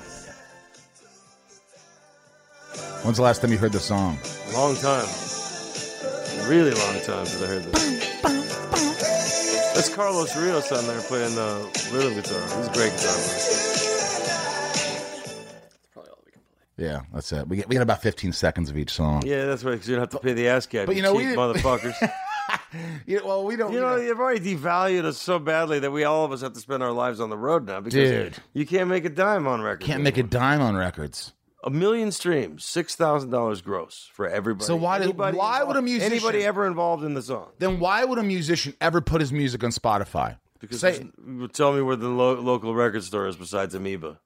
When's 3.04 3.16
the 3.18 3.22
last 3.22 3.40
time 3.42 3.52
you 3.52 3.58
heard 3.58 3.72
the 3.72 3.78
song? 3.78 4.18
Long 4.52 4.74
time, 4.76 5.06
really 6.48 6.72
long 6.72 7.00
time 7.02 7.24
since 7.26 7.42
I 7.42 7.46
heard 7.46 7.62
this. 7.64 8.22
That's 9.74 9.94
Carlos 9.94 10.34
Rios 10.36 10.72
on 10.72 10.86
there 10.86 11.00
playing 11.02 11.34
the 11.34 11.88
little 11.92 12.10
guitar. 12.14 12.40
He's 12.58 12.66
a 12.66 12.72
great 12.72 12.92
guitar 12.92 13.14
player. 15.94 16.12
Yeah, 16.78 17.00
that's 17.12 17.32
it. 17.32 17.46
We 17.48 17.56
get, 17.56 17.68
we 17.68 17.74
get 17.74 17.82
about 17.82 18.02
15 18.02 18.32
seconds 18.32 18.70
of 18.70 18.76
each 18.76 18.90
song. 18.90 19.22
Yeah, 19.24 19.44
that's 19.46 19.64
right. 19.64 19.72
Because 19.72 19.88
you 19.88 19.94
don't 19.96 20.02
have 20.02 20.10
to 20.10 20.18
pay 20.18 20.32
the 20.32 20.46
ASCAP. 20.46 20.86
But 20.86 20.96
you 20.96 21.02
know, 21.02 21.14
we 21.14 21.22
cheap 21.24 21.28
didn't- 21.36 21.56
motherfuckers. 21.56 21.94
Yeah, 23.06 23.20
well, 23.24 23.44
we 23.44 23.54
don't. 23.56 23.72
You 23.72 23.80
know, 23.80 23.96
you've 23.96 24.18
already 24.18 24.40
devalued 24.56 25.04
us 25.04 25.16
so 25.18 25.38
badly 25.38 25.78
that 25.78 25.90
we 25.92 26.04
all 26.04 26.24
of 26.24 26.32
us 26.32 26.40
have 26.40 26.54
to 26.54 26.60
spend 26.60 26.82
our 26.82 26.90
lives 26.92 27.20
on 27.20 27.30
the 27.30 27.36
road 27.38 27.66
now 27.66 27.80
because 27.80 28.10
Dude. 28.10 28.34
you 28.52 28.66
can't 28.66 28.88
make 28.88 29.04
a 29.04 29.08
dime 29.08 29.46
on 29.46 29.60
records. 29.62 29.86
can't 29.86 30.02
make 30.02 30.16
a 30.18 30.22
dime 30.24 30.60
on 30.60 30.74
records. 30.76 31.32
a 31.62 31.70
million 31.70 32.10
streams, 32.12 32.64
six 32.64 32.94
thousand 32.96 33.30
dollars 33.30 33.60
gross 33.62 34.08
for 34.12 34.26
everybody. 34.28 34.66
So 34.66 34.74
why 34.76 34.98
did- 34.98 35.04
Anybody 35.04 35.36
why 35.38 35.62
would 35.62 35.76
a 35.76 35.82
musician- 35.82 36.12
anybody 36.12 36.44
ever 36.44 36.66
involved 36.66 37.04
in 37.04 37.14
the 37.14 37.22
song? 37.22 37.48
Then 37.58 37.78
why 37.80 38.04
would 38.04 38.18
a 38.18 38.22
musician 38.24 38.74
ever 38.80 39.00
put 39.00 39.20
his 39.20 39.32
music 39.32 39.62
on 39.62 39.70
Spotify? 39.70 40.38
Because 40.58 40.80
Say, 40.80 41.06
tell 41.52 41.72
me 41.74 41.82
where 41.82 41.96
the 41.96 42.08
lo- 42.08 42.40
local 42.40 42.74
record 42.74 43.04
store 43.04 43.26
is 43.28 43.36
besides 43.36 43.74
Amoeba. 43.74 44.18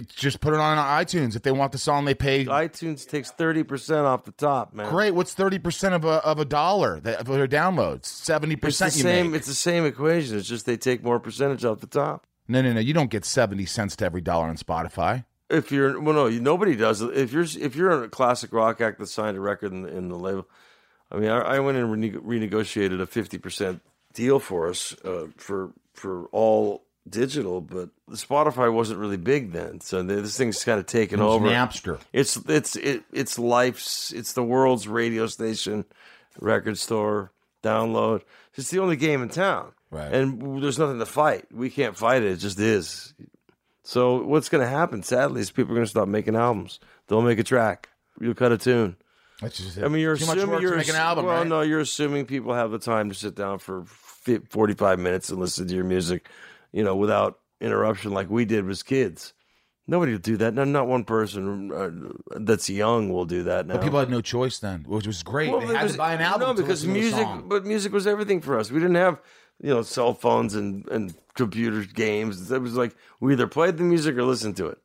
Just 0.00 0.40
put 0.40 0.54
it 0.54 0.60
on 0.60 0.78
iTunes. 0.78 1.36
If 1.36 1.42
they 1.42 1.52
want 1.52 1.72
the 1.72 1.78
song, 1.78 2.04
they 2.04 2.14
pay. 2.14 2.44
iTunes 2.44 3.06
takes 3.08 3.30
thirty 3.30 3.62
percent 3.62 4.06
off 4.06 4.24
the 4.24 4.32
top, 4.32 4.74
man. 4.74 4.88
Great. 4.90 5.12
What's 5.12 5.34
thirty 5.34 5.58
percent 5.58 5.94
of 5.94 6.04
a 6.04 6.24
of 6.24 6.38
a 6.38 6.44
dollar 6.44 7.00
that, 7.00 7.26
for 7.26 7.32
their 7.34 7.48
downloads? 7.48 8.06
Seventy 8.06 8.54
It's 8.54 8.60
the 8.60 8.66
percent. 8.66 8.92
Same. 8.92 9.30
make. 9.30 9.38
It's 9.38 9.46
the 9.48 9.54
same 9.54 9.84
equation. 9.84 10.36
It's 10.38 10.48
just 10.48 10.66
they 10.66 10.76
take 10.76 11.02
more 11.02 11.20
percentage 11.20 11.64
off 11.64 11.80
the 11.80 11.86
top. 11.86 12.26
No, 12.46 12.60
no, 12.60 12.72
no. 12.72 12.80
You 12.80 12.92
don't 12.92 13.10
get 13.10 13.24
seventy 13.24 13.66
cents 13.66 13.96
to 13.96 14.04
every 14.04 14.20
dollar 14.20 14.48
on 14.48 14.56
Spotify. 14.56 15.24
If 15.50 15.70
you're 15.70 16.00
well, 16.00 16.14
no, 16.14 16.26
you, 16.26 16.40
nobody 16.40 16.74
does. 16.74 17.02
If 17.02 17.32
you're 17.32 17.44
if 17.44 17.76
you're 17.76 18.04
a 18.04 18.08
classic 18.08 18.52
rock 18.52 18.80
act 18.80 18.98
that 18.98 19.06
signed 19.06 19.36
a 19.36 19.40
record 19.40 19.72
in 19.72 19.82
the, 19.82 19.96
in 19.96 20.08
the 20.08 20.18
label, 20.18 20.48
I 21.12 21.16
mean, 21.16 21.30
I, 21.30 21.38
I 21.38 21.58
went 21.60 21.78
and 21.78 21.90
rene- 21.90 22.10
renegotiated 22.12 23.00
a 23.00 23.06
fifty 23.06 23.38
percent 23.38 23.82
deal 24.14 24.38
for 24.38 24.68
us 24.68 24.94
uh, 25.04 25.26
for 25.36 25.72
for 25.92 26.26
all 26.26 26.83
digital, 27.08 27.60
but 27.60 27.90
Spotify 28.10 28.72
wasn't 28.72 28.98
really 29.00 29.16
big 29.16 29.52
then, 29.52 29.80
so 29.80 30.02
this 30.02 30.36
thing's 30.36 30.64
kind 30.64 30.80
of 30.80 30.86
taken 30.86 31.20
It 31.20 31.22
over. 31.22 31.46
Napster. 31.48 32.00
It's 32.12 32.36
it's 32.48 32.76
it, 32.76 33.04
it's 33.12 33.38
life's 33.38 34.12
it's 34.12 34.32
the 34.32 34.42
world's 34.42 34.88
radio 34.88 35.26
station, 35.26 35.84
record 36.40 36.78
store, 36.78 37.32
download. 37.62 38.22
It's 38.54 38.70
the 38.70 38.78
only 38.80 38.96
game 38.96 39.22
in 39.22 39.28
town, 39.28 39.72
Right. 39.90 40.12
And 40.12 40.62
there's 40.62 40.78
nothing 40.78 40.98
to 40.98 41.06
fight. 41.06 41.46
We 41.52 41.70
can't 41.70 41.96
fight 41.96 42.22
it. 42.22 42.32
It 42.32 42.36
just 42.36 42.58
is. 42.58 43.14
So 43.82 44.22
what's 44.22 44.48
going 44.48 44.62
to 44.64 44.68
happen? 44.70 45.02
Sadly, 45.02 45.40
is 45.40 45.50
people 45.50 45.72
are 45.72 45.76
going 45.76 45.84
to 45.86 45.90
stop 45.90 46.08
making 46.08 46.36
albums. 46.36 46.80
They'll 47.08 47.20
make 47.22 47.38
a 47.38 47.44
track. 47.44 47.88
You'll 48.20 48.34
cut 48.34 48.50
a 48.52 48.58
tune. 48.58 48.96
That's 49.42 49.58
just 49.58 49.78
I 49.78 49.88
mean, 49.88 50.00
you're 50.00 50.16
too 50.16 50.24
assuming 50.24 50.60
you're 50.62 50.70
to 50.70 50.76
make 50.78 50.88
an 50.88 50.94
album, 50.94 51.26
Well, 51.26 51.38
right? 51.38 51.46
no, 51.46 51.60
you're 51.60 51.80
assuming 51.80 52.24
people 52.24 52.54
have 52.54 52.70
the 52.70 52.78
time 52.78 53.08
to 53.10 53.14
sit 53.14 53.34
down 53.34 53.58
for 53.58 53.84
45 53.84 54.98
minutes 54.98 55.28
and 55.30 55.38
listen 55.40 55.66
to 55.68 55.74
your 55.74 55.84
music, 55.84 56.28
you 56.74 56.82
know, 56.82 56.96
without 56.96 57.38
interruption, 57.60 58.12
like 58.12 58.28
we 58.28 58.44
did 58.44 58.68
as 58.68 58.82
kids. 58.82 59.32
Nobody 59.86 60.12
will 60.12 60.18
do 60.18 60.36
that. 60.38 60.54
No, 60.54 60.64
not 60.64 60.86
one 60.88 61.04
person 61.04 61.70
uh, 61.70 62.38
that's 62.40 62.68
young 62.70 63.10
will 63.10 63.26
do 63.26 63.42
that 63.44 63.66
now. 63.66 63.74
But 63.74 63.82
people 63.84 63.98
had 64.00 64.10
no 64.10 64.22
choice 64.22 64.58
then, 64.58 64.84
which 64.88 65.06
was 65.06 65.22
great. 65.22 65.50
Well, 65.50 65.60
they 65.60 65.74
had 65.74 65.84
was- 65.84 65.92
to 65.92 65.98
buy 65.98 66.14
an 66.14 66.20
album. 66.20 66.48
No, 66.48 66.54
because 66.54 66.86
music, 66.86 67.26
but 67.44 67.64
music 67.64 67.92
was 67.92 68.06
everything 68.06 68.40
for 68.40 68.58
us. 68.58 68.70
We 68.70 68.80
didn't 68.80 68.96
have, 68.96 69.20
you 69.62 69.70
know, 69.70 69.82
cell 69.82 70.14
phones 70.14 70.54
and 70.54 70.88
and 70.88 71.14
computer 71.34 71.84
games. 71.84 72.50
It 72.50 72.62
was 72.62 72.74
like 72.74 72.96
we 73.20 73.34
either 73.34 73.46
played 73.46 73.76
the 73.76 73.84
music 73.84 74.16
or 74.16 74.24
listened 74.24 74.56
to 74.56 74.66
it. 74.68 74.78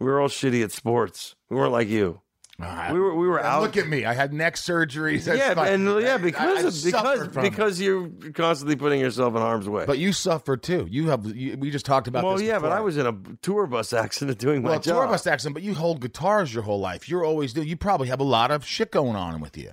We 0.00 0.06
were 0.06 0.20
all 0.20 0.28
shitty 0.28 0.64
at 0.64 0.72
sports. 0.72 1.34
We 1.50 1.56
weren't 1.56 1.72
like 1.72 1.88
you. 1.88 2.20
Ah, 2.60 2.90
We 2.92 2.98
were 2.98 3.14
we 3.14 3.28
were 3.28 3.40
out. 3.40 3.62
Look 3.62 3.76
at 3.76 3.86
me. 3.86 4.04
I 4.04 4.14
had 4.14 4.32
neck 4.32 4.56
surgeries. 4.56 5.24
That's 5.26 5.38
yeah, 5.38 5.54
fine. 5.54 5.72
and 5.74 6.02
yeah, 6.02 6.14
I- 6.14 6.18
because 6.18 6.64
I 6.64 6.66
of, 6.68 6.74
suffered 6.74 7.32
because 7.32 7.36
it. 7.36 7.50
because 7.50 7.80
you're 7.80 8.10
constantly 8.32 8.74
putting 8.74 8.98
yourself 9.00 9.34
in 9.36 9.40
harm's 9.40 9.68
way. 9.68 9.84
But 9.86 9.98
you 9.98 10.12
suffered 10.12 10.64
too. 10.64 10.88
You 10.90 11.08
have. 11.10 11.24
You, 11.26 11.56
we 11.56 11.70
just 11.70 11.86
talked 11.86 12.08
about. 12.08 12.24
well, 12.24 12.40
yeah, 12.40 12.58
but. 12.58 12.72
I 12.72 12.80
was 12.80 12.96
in 12.96 13.06
a 13.06 13.14
tour 13.42 13.66
bus 13.68 13.92
accident 13.92 14.38
doing 14.38 14.62
my 14.62 14.70
well, 14.70 14.80
job. 14.80 14.94
tour 14.96 15.06
bus 15.06 15.26
accident. 15.28 15.54
But 15.54 15.62
you 15.62 15.74
hold 15.74 16.00
guitars 16.00 16.52
your 16.52 16.64
whole 16.64 16.80
life. 16.80 17.08
You're 17.08 17.24
always 17.24 17.52
do. 17.52 17.62
You 17.62 17.76
probably 17.76 18.08
have 18.08 18.18
a 18.20 18.24
lot 18.24 18.50
of 18.50 18.66
shit 18.66 18.90
going 18.90 19.14
on 19.14 19.40
with 19.40 19.56
you. 19.56 19.70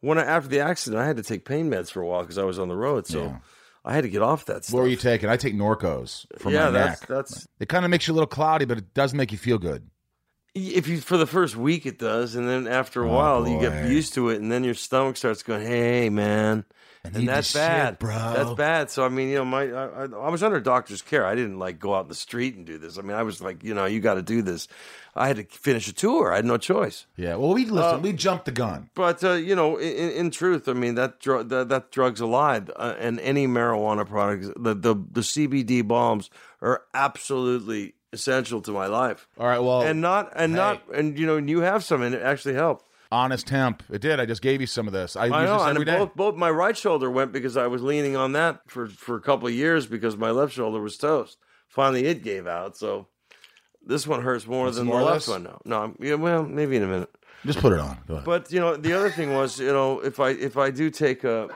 When 0.00 0.18
I, 0.18 0.22
after 0.24 0.48
the 0.48 0.60
accident, 0.60 1.00
I 1.00 1.06
had 1.06 1.16
to 1.18 1.22
take 1.22 1.44
pain 1.44 1.70
meds 1.70 1.90
for 1.90 2.02
a 2.02 2.06
while 2.06 2.22
because 2.22 2.38
I 2.38 2.44
was 2.44 2.58
on 2.58 2.66
the 2.68 2.76
road, 2.76 3.06
so 3.06 3.22
Yeah. 3.24 3.38
I 3.84 3.94
had 3.94 4.02
to 4.02 4.08
get 4.08 4.22
off 4.22 4.44
that 4.46 4.64
stuff. 4.64 4.74
What 4.74 4.82
were 4.82 4.88
you 4.88 4.96
taking? 4.96 5.28
I 5.28 5.36
take 5.36 5.54
Norcos 5.54 6.26
for 6.38 6.50
yeah, 6.50 6.66
my 6.66 6.70
that's 6.72 7.00
neck. 7.02 7.08
that's 7.08 7.48
It 7.60 7.68
kind 7.68 7.84
of 7.84 7.90
makes 7.92 8.06
you 8.08 8.12
a 8.12 8.16
little 8.16 8.26
cloudy, 8.28 8.64
but 8.64 8.78
it 8.78 8.92
does 8.94 9.14
make 9.14 9.30
you 9.32 9.38
feel 9.38 9.58
good. 9.58 9.88
If 10.58 10.88
you 10.88 11.00
for 11.00 11.16
the 11.16 11.26
first 11.26 11.56
week 11.56 11.86
it 11.86 11.98
does, 11.98 12.34
and 12.34 12.48
then 12.48 12.66
after 12.66 13.02
a 13.02 13.10
Oh, 13.10 13.14
while 13.14 13.48
you 13.48 13.60
get 13.60 13.88
used 13.88 14.14
to 14.14 14.28
it, 14.30 14.40
and 14.40 14.50
then 14.50 14.64
your 14.64 14.74
stomach 14.74 15.16
starts 15.16 15.42
going, 15.42 15.66
"Hey, 15.66 16.10
man." 16.10 16.64
And 17.04 17.14
need 17.14 17.28
that's 17.28 17.52
this 17.52 17.62
shit, 17.62 17.68
bad, 17.68 17.98
bro. 18.00 18.16
That's 18.16 18.54
bad. 18.54 18.90
So 18.90 19.04
I 19.04 19.08
mean, 19.08 19.28
you 19.28 19.36
know, 19.36 19.44
my 19.44 19.62
I, 19.70 19.86
I, 19.86 20.04
I 20.04 20.28
was 20.30 20.42
under 20.42 20.58
doctor's 20.60 21.00
care. 21.00 21.24
I 21.24 21.36
didn't 21.36 21.58
like 21.58 21.78
go 21.78 21.94
out 21.94 22.02
in 22.02 22.08
the 22.08 22.14
street 22.14 22.56
and 22.56 22.66
do 22.66 22.76
this. 22.76 22.98
I 22.98 23.02
mean, 23.02 23.16
I 23.16 23.22
was 23.22 23.40
like, 23.40 23.62
you 23.62 23.72
know, 23.72 23.86
you 23.86 24.00
got 24.00 24.14
to 24.14 24.22
do 24.22 24.42
this. 24.42 24.66
I 25.14 25.28
had 25.28 25.36
to 25.36 25.44
finish 25.44 25.88
a 25.88 25.92
tour. 25.92 26.32
I 26.32 26.36
had 26.36 26.44
no 26.44 26.58
choice. 26.58 27.06
Yeah. 27.16 27.36
Well, 27.36 27.54
we 27.54 27.66
listen. 27.66 28.02
we 28.02 28.12
jumped 28.12 28.46
the 28.46 28.52
gun. 28.52 28.90
But 28.94 29.22
uh, 29.22 29.34
you 29.34 29.54
know, 29.54 29.76
in, 29.76 30.10
in 30.10 30.30
truth, 30.32 30.68
I 30.68 30.72
mean 30.72 30.96
that 30.96 31.20
drug 31.20 31.48
that, 31.50 31.68
that 31.68 31.92
drug's 31.92 32.20
alive, 32.20 32.68
uh, 32.74 32.94
and 32.98 33.20
any 33.20 33.46
marijuana 33.46 34.06
products, 34.06 34.48
the, 34.56 34.74
the 34.74 34.94
the 34.94 35.20
CBD 35.20 35.86
bombs 35.86 36.30
are 36.60 36.82
absolutely 36.94 37.94
essential 38.12 38.60
to 38.62 38.72
my 38.72 38.86
life. 38.86 39.28
All 39.38 39.46
right. 39.46 39.58
Well, 39.58 39.82
and 39.82 40.00
not 40.00 40.32
and 40.36 40.52
not 40.52 40.82
and 40.94 41.18
you 41.18 41.26
know, 41.26 41.36
and 41.36 41.48
you 41.48 41.60
have 41.60 41.84
some, 41.84 42.02
and 42.02 42.14
it 42.14 42.22
actually 42.22 42.54
helped. 42.54 42.84
honest 43.10 43.48
hemp. 43.50 43.82
It 43.90 44.00
did. 44.00 44.20
I 44.20 44.26
just 44.26 44.42
gave 44.42 44.60
you 44.60 44.66
some 44.66 44.86
of 44.86 44.92
this. 44.92 45.16
I, 45.16 45.26
I 45.26 45.44
know, 45.44 45.58
this 45.58 45.76
and 45.76 45.84
both 45.86 46.14
both 46.14 46.34
my 46.36 46.50
right 46.50 46.76
shoulder 46.76 47.10
went 47.10 47.32
because 47.32 47.56
I 47.56 47.66
was 47.66 47.82
leaning 47.82 48.16
on 48.16 48.32
that 48.32 48.60
for 48.66 48.86
for 48.86 49.16
a 49.16 49.20
couple 49.20 49.48
of 49.48 49.54
years 49.54 49.86
because 49.86 50.16
my 50.16 50.30
left 50.30 50.52
shoulder 50.52 50.80
was 50.80 50.96
toast. 50.96 51.38
Finally, 51.68 52.06
it 52.06 52.22
gave 52.22 52.46
out, 52.46 52.76
so 52.76 53.08
this 53.84 54.06
one 54.06 54.22
hurts 54.22 54.46
more 54.46 54.66
than 54.66 54.74
some 54.74 54.86
the 54.86 54.92
more 54.92 55.02
left 55.02 55.28
one. 55.28 55.44
now. 55.44 55.60
no, 55.64 55.94
yeah, 56.00 56.14
well, 56.14 56.42
maybe 56.42 56.76
in 56.76 56.82
a 56.82 56.86
minute. 56.86 57.10
Just 57.46 57.60
put 57.60 57.72
it 57.72 57.78
on. 57.78 57.96
Go 58.08 58.14
ahead. 58.14 58.24
But 58.24 58.50
you 58.50 58.58
know, 58.58 58.76
the 58.76 58.92
other 58.94 59.10
thing 59.10 59.32
was, 59.32 59.60
you 59.60 59.72
know, 59.72 60.00
if 60.00 60.18
I 60.18 60.30
if 60.30 60.56
I 60.56 60.70
do 60.70 60.90
take 60.90 61.24
a 61.24 61.48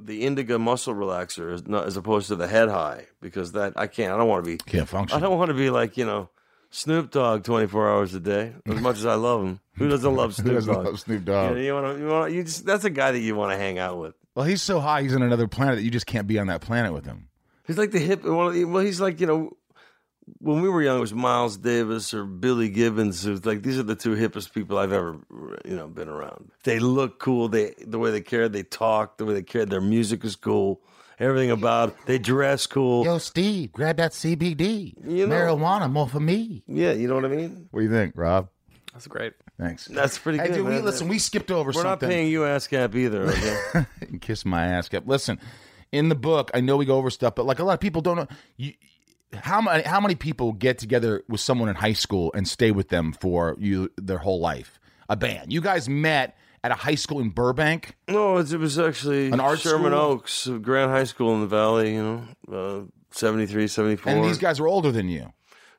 the 0.00 0.24
indica 0.24 0.58
muscle 0.58 0.94
relaxer 0.94 1.52
as, 1.54 1.66
not, 1.66 1.86
as 1.86 1.96
opposed 1.96 2.28
to 2.28 2.36
the 2.36 2.46
head 2.48 2.68
high 2.68 3.06
because 3.20 3.52
that 3.52 3.72
I 3.76 3.86
can't. 3.86 4.12
I 4.12 4.16
don't 4.16 4.28
want 4.28 4.44
to 4.44 4.50
be. 4.50 4.56
Can't 4.58 4.88
function. 4.88 5.16
I 5.16 5.20
don't 5.20 5.38
want 5.38 5.48
to 5.50 5.54
be 5.54 5.70
like 5.70 5.96
you 5.96 6.04
know. 6.06 6.28
Snoop 6.70 7.10
Dogg, 7.12 7.44
twenty 7.44 7.66
four 7.68 7.88
hours 7.88 8.12
a 8.14 8.20
day. 8.20 8.52
As 8.66 8.80
much 8.80 8.96
as 8.96 9.06
I 9.06 9.14
love 9.14 9.42
him, 9.42 9.60
who 9.76 9.88
doesn't 9.94 10.14
love 10.14 10.34
Snoop 10.34 10.48
Who 10.48 10.54
doesn't 10.54 10.74
Dogg? 10.74 10.84
love 10.84 11.00
Snoop 11.00 11.20
You, 11.20 11.24
Dogg? 11.24 11.58
you 11.58 11.72
want 11.74 11.96
to, 11.96 12.02
you 12.02 12.08
want, 12.08 12.32
you 12.32 12.42
just 12.44 12.66
that's 12.66 12.84
a 12.84 12.90
guy 12.90 13.12
that 13.12 13.20
you 13.20 13.34
want 13.36 13.52
to 13.52 13.56
hang 13.56 13.78
out 13.78 13.98
with. 13.98 14.14
Well, 14.34 14.44
he's 14.44 14.60
so 14.62 14.80
high. 14.80 15.02
He's 15.02 15.14
on 15.14 15.22
another 15.22 15.46
planet 15.46 15.76
that 15.76 15.82
you 15.82 15.90
just 15.90 16.06
can't 16.06 16.26
be 16.26 16.38
on 16.38 16.48
that 16.48 16.60
planet 16.60 16.92
with 16.92 17.06
him. 17.06 17.28
He's 17.66 17.78
like 17.78 17.92
the 17.92 18.00
hip. 18.00 18.24
One 18.24 18.48
of 18.48 18.54
the, 18.54 18.64
well, 18.64 18.82
he's 18.84 19.00
like 19.00 19.20
you 19.20 19.26
know, 19.26 19.56
when 20.38 20.60
we 20.60 20.68
were 20.68 20.82
young, 20.82 20.98
it 20.98 21.00
was 21.00 21.14
Miles 21.14 21.56
Davis 21.56 22.12
or 22.12 22.24
Billy 22.24 22.68
Gibbons. 22.68 23.24
It 23.24 23.30
was 23.30 23.46
like 23.46 23.62
these 23.62 23.78
are 23.78 23.82
the 23.84 23.94
two 23.94 24.14
hippest 24.16 24.52
people 24.52 24.78
I've 24.78 24.92
ever 24.92 25.16
you 25.64 25.76
know 25.76 25.86
been 25.86 26.08
around. 26.08 26.50
They 26.64 26.78
look 26.78 27.18
cool. 27.18 27.48
They 27.48 27.74
the 27.80 27.98
way 27.98 28.10
they 28.10 28.20
cared, 28.20 28.52
they 28.52 28.62
talk, 28.62 29.18
the 29.18 29.24
way 29.24 29.34
they 29.34 29.42
cared. 29.42 29.70
Their 29.70 29.80
music 29.80 30.24
is 30.24 30.36
cool. 30.36 30.80
Everything 31.18 31.50
about 31.50 31.90
it. 31.90 31.94
they 32.04 32.18
dress 32.18 32.66
cool. 32.66 33.04
Yo, 33.04 33.16
Steve, 33.18 33.72
grab 33.72 33.96
that 33.96 34.12
CBD. 34.12 34.94
You 35.06 35.26
know- 35.26 35.34
Marijuana, 35.34 35.90
more 35.90 36.08
for 36.08 36.20
me. 36.20 36.62
Yeah, 36.66 36.92
you 36.92 37.08
know 37.08 37.14
what 37.14 37.24
I 37.24 37.28
mean. 37.28 37.68
What 37.70 37.80
do 37.80 37.86
you 37.86 37.90
think, 37.90 38.12
Rob? 38.16 38.48
That's 38.92 39.06
great. 39.06 39.32
Thanks. 39.58 39.86
That's 39.86 40.18
pretty 40.18 40.38
Hey, 40.38 40.48
good. 40.48 40.54
dude, 40.56 40.66
we, 40.66 40.80
listen, 40.80 41.08
we 41.08 41.18
skipped 41.18 41.50
over 41.50 41.70
We're 41.74 41.82
not 41.84 42.00
paying 42.00 42.28
you 42.28 42.40
ASCAP 42.40 42.94
either. 42.94 43.22
Okay? 43.30 43.86
Kiss 44.20 44.44
my 44.44 44.66
ass. 44.66 44.88
Cap. 44.90 45.04
Listen, 45.06 45.38
in 45.92 46.10
the 46.10 46.14
book, 46.14 46.50
I 46.52 46.60
know 46.60 46.76
we 46.76 46.84
go 46.84 46.96
over 46.96 47.08
stuff, 47.10 47.34
but 47.34 47.46
like 47.46 47.58
a 47.60 47.64
lot 47.64 47.72
of 47.74 47.80
people 47.80 48.02
don't 48.02 48.16
know. 48.16 48.26
You, 48.58 48.74
how 49.34 49.60
many 49.60 49.82
how 49.82 50.00
many 50.00 50.14
people 50.14 50.52
get 50.52 50.78
together 50.78 51.22
with 51.28 51.40
someone 51.40 51.68
in 51.68 51.74
high 51.74 51.92
school 51.92 52.32
and 52.34 52.46
stay 52.46 52.70
with 52.70 52.88
them 52.88 53.12
for 53.12 53.56
you 53.58 53.90
their 53.96 54.18
whole 54.18 54.40
life? 54.40 54.78
A 55.08 55.16
band. 55.16 55.52
You 55.52 55.60
guys 55.60 55.88
met 55.88 56.36
at 56.64 56.70
a 56.72 56.74
high 56.74 56.94
school 56.96 57.20
in 57.20 57.30
Burbank. 57.30 57.96
no, 58.08 58.38
it, 58.38 58.50
was 58.52 58.78
actually 58.78 59.30
An 59.30 59.38
art 59.40 59.60
Sherman 59.60 59.92
school? 59.92 60.00
Oaks, 60.00 60.48
Grant 60.62 60.90
High 60.90 61.04
School 61.04 61.34
in 61.34 61.40
the 61.42 61.46
Valley. 61.46 61.94
You 61.94 62.26
know, 62.48 62.82
uh, 62.82 62.84
73, 63.12 63.68
74. 63.68 64.12
And 64.12 64.24
these 64.24 64.38
guys 64.38 64.58
are 64.58 64.66
older 64.66 64.90
than 64.90 65.08
you. 65.08 65.32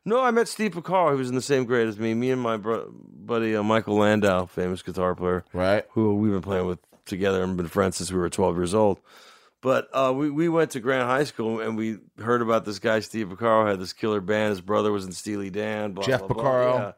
No, 0.05 0.21
I 0.23 0.31
met 0.31 0.47
Steve 0.47 0.71
Porcaro. 0.71 1.11
who 1.11 1.17
was 1.17 1.27
in 1.29 1.35
the 1.35 1.41
same 1.41 1.65
grade 1.65 1.89
as 1.89 1.99
me. 1.99 2.13
Me 2.13 2.31
and 2.31 2.41
my 2.41 2.55
bro- 2.55 2.89
buddy 2.93 3.53
uh, 3.55 3.63
Michael 3.63 3.95
Landau, 3.97 4.45
famous 4.45 4.81
guitar 4.81 5.13
player, 5.13 5.43
Right. 5.51 5.83
who 5.91 6.15
we've 6.15 6.31
been 6.31 6.41
playing 6.41 6.65
with 6.67 6.79
together 7.05 7.43
and 7.43 7.57
been 7.57 7.67
friends 7.67 7.97
since 7.97 8.09
we 8.11 8.17
were 8.17 8.29
12 8.29 8.55
years 8.55 8.73
old. 8.73 9.01
But 9.61 9.89
uh, 9.93 10.13
we, 10.15 10.29
we 10.29 10.49
went 10.49 10.71
to 10.71 10.79
Grant 10.79 11.07
High 11.07 11.23
School 11.23 11.59
and 11.61 11.75
we 11.75 11.97
heard 12.19 12.41
about 12.41 12.63
this 12.63 12.77
guy, 12.79 12.99
Steve 12.99 13.27
Porcaro, 13.29 13.67
had 13.67 13.79
this 13.79 13.91
killer 13.93 14.21
band. 14.21 14.51
His 14.51 14.61
brother 14.61 14.91
was 14.91 15.05
in 15.05 15.11
Steely 15.11 15.49
Dan. 15.49 15.93
Blah, 15.93 16.05
Jeff 16.05 16.19
blah, 16.27 16.27
blah. 16.29 16.75
Yeah. 16.77 16.91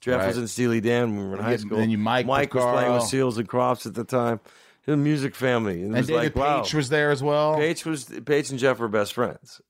Jeff 0.00 0.20
Right. 0.20 0.26
was 0.28 0.38
in 0.38 0.46
Steely 0.48 0.80
Dan 0.80 1.16
when 1.16 1.24
we 1.24 1.30
were 1.30 1.36
in 1.38 1.42
high 1.42 1.56
school. 1.56 1.78
then 1.78 1.90
you 1.90 1.98
Mike 1.98 2.26
Mike 2.26 2.54
was 2.54 2.62
playing 2.64 2.92
with 2.92 3.02
Seals 3.04 3.36
and 3.38 3.48
Crofts 3.48 3.86
at 3.86 3.94
the 3.94 4.04
time. 4.04 4.38
He 4.84 4.90
was 4.90 5.00
a 5.00 5.02
music 5.02 5.34
family. 5.34 5.82
And, 5.82 5.82
it 5.82 5.86
And 5.86 5.94
was 5.96 6.06
David 6.08 6.22
like, 6.22 6.36
wow. 6.36 6.62
Paich 6.62 6.74
was 6.74 6.88
there 6.90 7.10
as 7.10 7.22
well. 7.22 7.56
Paich 7.56 7.84
was 7.86 8.04
Paich 8.04 8.50
and 8.50 8.58
Jeff 8.58 8.78
were 8.78 8.88
best 8.88 9.14
friends, 9.14 9.60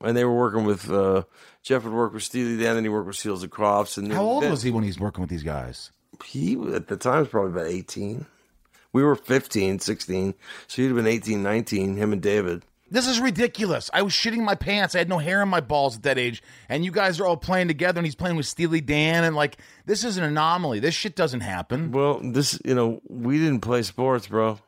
and 0.00 0.16
they 0.16 0.24
were 0.24 0.34
working 0.36 0.64
with 0.64 0.88
uh, 0.90 1.24
Jeff 1.64 1.82
would 1.84 1.92
work 1.92 2.14
with 2.14 2.22
Steely 2.22 2.56
Dan, 2.62 2.76
and 2.76 2.86
he 2.86 2.88
worked 2.88 3.08
with 3.08 3.16
Seals 3.16 3.42
and 3.42 3.50
Crofts. 3.50 3.98
And 3.98 4.12
How 4.12 4.22
old 4.22 4.44
then- 4.44 4.50
was 4.52 4.62
he 4.62 4.70
when 4.70 4.84
he's 4.84 5.00
working 5.00 5.20
with 5.20 5.30
these 5.30 5.42
guys? 5.42 5.90
He 6.24 6.54
at 6.74 6.86
the 6.86 6.96
time 6.96 7.18
was 7.20 7.28
probably 7.28 7.50
about 7.50 7.66
eighteen. 7.66 8.26
We 8.92 9.02
were 9.02 9.16
15, 9.16 9.78
16. 9.78 10.34
so 10.66 10.82
you'd 10.82 10.88
have 10.88 10.96
been 10.96 11.06
18, 11.06 11.42
19, 11.42 11.96
Him 11.96 12.12
and 12.12 12.22
David. 12.22 12.64
This 12.90 13.08
is 13.08 13.20
ridiculous. 13.20 13.88
I 13.94 14.02
was 14.02 14.12
shitting 14.12 14.44
my 14.44 14.54
pants. 14.54 14.94
I 14.94 14.98
had 14.98 15.08
no 15.08 15.16
hair 15.16 15.42
in 15.42 15.48
my 15.48 15.62
balls 15.62 15.96
at 15.96 16.02
that 16.02 16.18
age, 16.18 16.42
and 16.68 16.84
you 16.84 16.90
guys 16.90 17.18
are 17.20 17.26
all 17.26 17.38
playing 17.38 17.68
together, 17.68 17.98
and 17.98 18.06
he's 18.06 18.14
playing 18.14 18.36
with 18.36 18.44
Steely 18.44 18.82
Dan, 18.82 19.24
and 19.24 19.34
like 19.34 19.56
this 19.86 20.04
is 20.04 20.18
an 20.18 20.24
anomaly. 20.24 20.78
This 20.78 20.94
shit 20.94 21.16
doesn't 21.16 21.40
happen. 21.40 21.90
Well, 21.90 22.20
this 22.22 22.60
you 22.66 22.74
know 22.74 23.00
we 23.08 23.38
didn't 23.38 23.60
play 23.60 23.80
sports, 23.82 24.26
bro. 24.26 24.58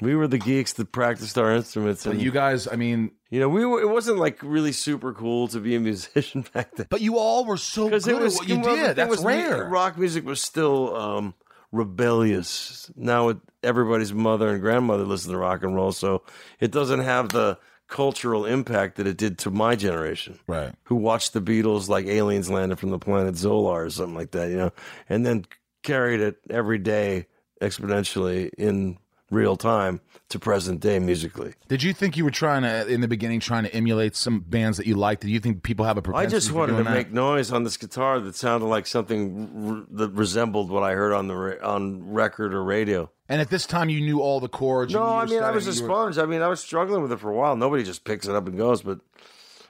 We 0.00 0.14
were 0.14 0.28
the 0.28 0.38
geeks 0.38 0.74
that 0.74 0.92
practiced 0.92 1.36
our 1.36 1.52
instruments, 1.52 2.06
and 2.06 2.14
But 2.16 2.22
you 2.22 2.30
guys, 2.30 2.68
I 2.68 2.76
mean, 2.76 3.10
you 3.30 3.40
know 3.40 3.48
we 3.48 3.66
were, 3.66 3.80
it 3.80 3.88
wasn't 3.88 4.18
like 4.18 4.38
really 4.40 4.70
super 4.70 5.12
cool 5.12 5.48
to 5.48 5.58
be 5.58 5.74
a 5.74 5.80
musician 5.80 6.44
back 6.54 6.76
then. 6.76 6.86
but 6.88 7.00
you 7.00 7.18
all 7.18 7.44
were 7.44 7.56
so 7.56 7.88
good 7.88 8.06
it 8.06 8.16
was 8.16 8.36
at 8.36 8.38
what 8.38 8.48
you 8.48 8.62
the 8.62 8.74
did. 8.76 8.96
That's 8.96 9.10
was, 9.10 9.24
rare. 9.24 9.64
Rock 9.68 9.98
music 9.98 10.24
was 10.24 10.40
still 10.40 10.94
um, 10.94 11.34
rebellious. 11.74 12.90
Now 12.96 13.30
it, 13.30 13.38
everybody's 13.62 14.12
mother 14.12 14.48
and 14.48 14.60
grandmother 14.60 15.04
listen 15.04 15.32
to 15.32 15.38
rock 15.38 15.62
and 15.62 15.74
roll, 15.74 15.92
so 15.92 16.22
it 16.60 16.70
doesn't 16.70 17.00
have 17.00 17.30
the 17.30 17.58
cultural 17.88 18.46
impact 18.46 18.96
that 18.96 19.06
it 19.06 19.16
did 19.16 19.38
to 19.38 19.50
my 19.50 19.76
generation. 19.76 20.38
Right. 20.46 20.72
Who 20.84 20.96
watched 20.96 21.32
the 21.32 21.40
Beatles 21.40 21.88
like 21.88 22.06
aliens 22.06 22.50
landed 22.50 22.78
from 22.78 22.90
the 22.90 22.98
planet 22.98 23.34
Zolar 23.34 23.86
or 23.86 23.90
something 23.90 24.14
like 24.14 24.30
that, 24.30 24.50
you 24.50 24.56
know, 24.56 24.72
and 25.08 25.26
then 25.26 25.44
carried 25.82 26.20
it 26.20 26.36
every 26.48 26.78
day 26.78 27.26
exponentially 27.60 28.50
in 28.56 28.98
real 29.34 29.56
time 29.56 30.00
to 30.30 30.38
present 30.38 30.80
day 30.80 30.98
musically. 30.98 31.54
Did 31.68 31.82
you 31.82 31.92
think 31.92 32.16
you 32.16 32.24
were 32.24 32.30
trying 32.30 32.62
to, 32.62 32.86
in 32.86 33.00
the 33.00 33.08
beginning, 33.08 33.40
trying 33.40 33.64
to 33.64 33.74
emulate 33.74 34.16
some 34.16 34.40
bands 34.40 34.78
that 34.78 34.86
you 34.86 34.94
liked? 34.94 35.22
Did 35.22 35.30
you 35.30 35.40
think 35.40 35.62
people 35.62 35.84
have 35.84 35.98
a 35.98 36.02
propensity? 36.02 36.34
I 36.34 36.38
just 36.38 36.52
wanted 36.52 36.76
to 36.78 36.84
that? 36.84 36.92
make 36.92 37.12
noise 37.12 37.52
on 37.52 37.64
this 37.64 37.76
guitar 37.76 38.20
that 38.20 38.34
sounded 38.34 38.66
like 38.66 38.86
something 38.86 39.86
r- 39.90 39.96
that 39.96 40.12
resembled 40.12 40.70
what 40.70 40.82
I 40.82 40.92
heard 40.92 41.12
on 41.12 41.28
the 41.28 41.36
ra- 41.36 41.74
on 41.74 42.12
record 42.12 42.54
or 42.54 42.64
radio. 42.64 43.10
And 43.28 43.40
at 43.40 43.50
this 43.50 43.66
time, 43.66 43.88
you 43.88 44.00
knew 44.00 44.20
all 44.20 44.40
the 44.40 44.48
chords. 44.48 44.92
No, 44.92 45.02
I 45.02 45.26
mean 45.26 45.42
I 45.42 45.50
was 45.50 45.66
a 45.66 45.70
were- 45.70 45.88
sponge. 45.88 46.18
I 46.18 46.26
mean 46.26 46.42
I 46.42 46.48
was 46.48 46.60
struggling 46.60 47.02
with 47.02 47.12
it 47.12 47.20
for 47.20 47.30
a 47.30 47.34
while. 47.34 47.56
Nobody 47.56 47.82
just 47.82 48.04
picks 48.04 48.26
it 48.26 48.34
up 48.34 48.46
and 48.46 48.56
goes. 48.56 48.82
But 48.82 49.00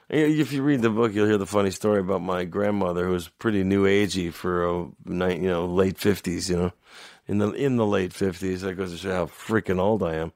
if 0.09 0.51
you 0.53 0.61
read 0.61 0.81
the 0.81 0.89
book, 0.89 1.13
you'll 1.13 1.27
hear 1.27 1.37
the 1.37 1.45
funny 1.45 1.71
story 1.71 1.99
about 1.99 2.21
my 2.21 2.43
grandmother, 2.43 3.05
who 3.05 3.11
was 3.11 3.27
pretty 3.27 3.63
new 3.63 3.85
agey 3.85 4.31
for 4.31 4.63
oh, 4.63 4.95
a 5.05 5.09
night, 5.09 5.41
you 5.41 5.47
know, 5.47 5.65
late 5.65 5.97
fifties. 5.97 6.49
You 6.49 6.57
know, 6.57 6.71
in 7.27 7.37
the 7.39 7.51
in 7.51 7.77
the 7.77 7.85
late 7.85 8.13
fifties. 8.13 8.61
That 8.61 8.75
goes 8.75 8.91
to 8.91 8.97
show 8.97 9.11
how 9.11 9.25
freaking 9.25 9.79
old 9.79 10.03
I 10.03 10.15
am. 10.15 10.33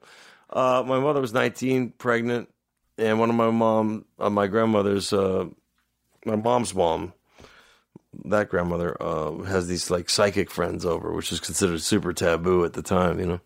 Uh, 0.48 0.82
my 0.86 0.98
mother 0.98 1.20
was 1.20 1.32
nineteen, 1.32 1.90
pregnant, 1.90 2.48
and 2.98 3.18
one 3.18 3.30
of 3.30 3.36
my 3.36 3.50
mom, 3.50 4.04
uh, 4.18 4.30
my 4.30 4.46
grandmother's, 4.46 5.12
uh, 5.12 5.46
my 6.24 6.36
mom's 6.36 6.74
mom. 6.74 7.12
That 8.24 8.48
grandmother 8.48 9.00
uh, 9.00 9.42
has 9.44 9.68
these 9.68 9.90
like 9.90 10.10
psychic 10.10 10.50
friends 10.50 10.84
over, 10.84 11.12
which 11.12 11.30
is 11.30 11.38
considered 11.38 11.80
super 11.80 12.12
taboo 12.12 12.64
at 12.64 12.72
the 12.72 12.82
time, 12.82 13.20
you 13.20 13.26
know 13.26 13.40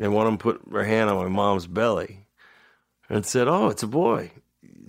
and 0.00 0.14
one 0.14 0.26
of 0.26 0.32
them 0.32 0.38
put 0.38 0.60
her 0.72 0.84
hand 0.84 1.10
on 1.10 1.16
my 1.16 1.28
mom's 1.28 1.66
belly 1.66 2.26
and 3.08 3.24
said, 3.24 3.48
"Oh, 3.48 3.68
it's 3.68 3.82
a 3.82 3.86
boy. 3.86 4.30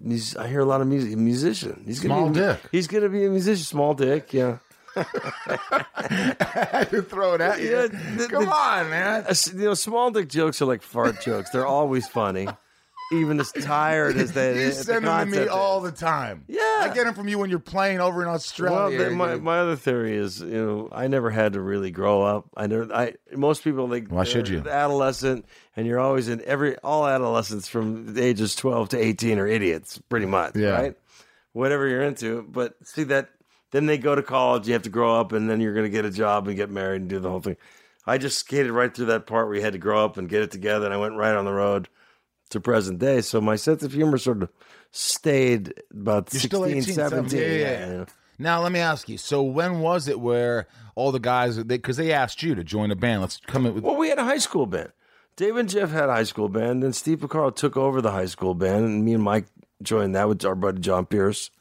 He's, 0.06 0.36
I 0.36 0.48
hear 0.48 0.62
a 0.62 0.66
lot 0.66 0.82
of 0.82 0.88
music. 0.88 1.18
Musician. 1.18 1.84
He's 1.86 2.02
Small 2.02 2.30
gonna 2.30 2.34
be, 2.34 2.40
dick. 2.40 2.60
He's 2.72 2.88
gonna 2.88 3.10
be 3.10 3.26
a 3.26 3.30
musician. 3.30 3.64
Small 3.64 3.94
dick. 3.94 4.34
Yeah. 4.34 4.58
to 6.90 7.02
throw 7.08 7.34
it 7.36 7.42
at 7.42 7.62
you. 7.62 7.72
Yeah, 7.72 7.88
the- 7.88 8.28
Come 8.30 8.46
the- 8.46 8.52
on, 8.52 8.90
man. 8.90 9.26
Uh, 9.28 9.34
You 9.54 9.66
know, 9.66 9.74
small 9.74 10.12
dick 10.12 10.30
jokes 10.30 10.62
are 10.62 10.66
like 10.66 10.82
fart 10.82 11.22
jokes. 11.22 11.50
They're 11.52 11.66
always 11.66 12.08
funny, 12.08 12.48
even 13.12 13.40
as 13.40 13.52
tired 13.52 14.18
as 14.18 14.34
they. 14.34 14.50
You 14.60 14.66
the 14.68 14.72
send 14.74 15.06
them 15.06 15.30
to 15.32 15.40
me 15.40 15.48
all 15.48 15.82
the 15.82 15.92
time. 15.92 16.44
Yeah. 16.48 16.60
I 16.82 16.92
get 16.94 17.06
them 17.06 17.14
from 17.14 17.28
you 17.28 17.38
when 17.38 17.50
you're 17.50 17.60
playing 17.60 18.00
over 18.00 18.22
in 18.22 18.28
Well, 18.28 18.36
Australia. 18.36 19.06
the, 19.06 19.10
my, 19.12 19.36
my 19.36 19.60
other 19.60 19.76
theory 19.76 20.16
is, 20.16 20.40
you 20.42 20.48
know, 20.48 20.90
I 20.92 21.08
never 21.08 21.30
had 21.30 21.54
to 21.54 21.62
really 21.62 21.92
grow 21.92 22.22
up. 22.22 22.48
I 22.56 22.68
never, 22.68 22.92
I 22.94 23.16
most 23.36 23.64
people 23.64 23.88
like 23.88 24.08
Why 24.08 24.24
should 24.24 24.48
you? 24.48 24.60
adolescent, 24.60 25.46
and 25.76 25.86
you're 25.86 26.00
always 26.00 26.30
in 26.30 26.42
every 26.46 26.78
all 26.78 27.06
adolescents 27.08 27.68
from 27.68 28.14
the 28.14 28.24
ages 28.24 28.56
twelve 28.56 28.90
to 28.90 28.98
eighteen 28.98 29.40
are 29.40 29.48
idiots, 29.48 29.98
pretty 30.10 30.26
much, 30.26 30.56
Yeah. 30.56 30.70
right? 30.72 30.96
Whatever 31.54 31.88
you're 31.88 32.04
into, 32.04 32.44
but 32.44 32.76
see 32.86 33.04
that 33.06 33.30
then 33.72 33.86
they 33.86 33.98
go 33.98 34.16
to 34.16 34.24
college, 34.24 34.68
you 34.68 34.74
have 34.74 34.84
to 34.84 34.90
grow 34.90 35.20
up, 35.20 35.32
and 35.32 35.50
then 35.50 35.60
you're 35.62 35.74
going 35.74 35.86
to 35.86 35.90
get 35.90 36.06
a 36.06 36.12
job 36.12 36.48
and 36.48 36.58
get 36.58 36.70
married 36.70 37.02
and 37.02 37.10
do 37.10 37.20
the 37.20 37.30
whole 37.30 37.42
thing. 37.42 37.58
I 38.06 38.18
just 38.18 38.40
skated 38.40 38.72
right 38.72 38.94
through 38.94 39.08
that 39.08 39.28
part 39.28 39.48
where 39.48 39.56
you 39.56 39.62
had 39.62 39.74
to 39.74 39.80
grow 39.80 40.04
up 40.04 40.18
and 40.18 40.28
get 40.28 40.42
it 40.42 40.52
together, 40.52 40.86
and 40.86 40.94
I 40.94 40.98
went 40.98 41.16
right 41.16 41.36
on 41.36 41.46
the 41.46 41.54
road 41.54 41.90
to 42.50 42.60
present 42.60 43.00
day. 43.00 43.22
So 43.22 43.40
my 43.40 43.56
sense 43.56 43.84
of 43.84 43.94
humor 43.94 44.18
sort 44.18 44.42
of 44.42 44.50
stayed 44.92 45.74
about 45.92 46.34
You're 46.34 46.42
16, 46.42 46.50
still 46.50 46.66
18, 46.66 46.84
17. 46.84 47.30
17, 47.30 47.40
yeah, 47.40 47.58
yeah, 47.58 47.92
yeah. 47.92 48.06
Now 48.40 48.62
let 48.62 48.72
me 48.72 48.80
ask 48.80 49.10
you. 49.10 49.18
So 49.18 49.44
when 49.44 49.82
was 49.82 50.08
it 50.08 50.20
where 50.20 50.68
all 50.96 51.12
the 51.12 51.20
guys 51.20 51.62
because 51.62 51.98
they, 51.98 52.12
asked 52.12 52.42
you 52.42 52.56
to 52.56 52.64
join 52.64 52.90
a 52.90 52.96
band? 52.96 53.22
Let's 53.22 53.38
come 53.38 53.66
in 53.66 53.76
with. 53.76 53.84
Well, 53.84 53.98
we 53.98 54.10
had 54.10 54.18
a 54.18 54.24
high 54.24 54.38
school 54.38 54.66
band. 54.66 54.92
Dave 55.36 55.56
and 55.58 55.70
Jeff 55.70 55.92
had 55.92 56.10
a 56.10 56.14
high 56.14 56.24
school 56.24 56.50
band, 56.50 56.84
and 56.84 56.96
Steve 56.96 57.20
Porcaro 57.20 57.56
took 57.56 57.78
over 57.78 58.02
the 58.02 58.12
high 58.12 58.26
school 58.26 58.56
band, 58.56 58.86
and 58.86 59.06
me 59.06 59.14
and 59.14 59.24
Mike 59.24 59.46
joined 59.82 60.16
that 60.16 60.28
with 60.28 60.44
our 60.44 60.56
buddy 60.56 60.80
John 60.80 61.06
Pierce 61.06 61.52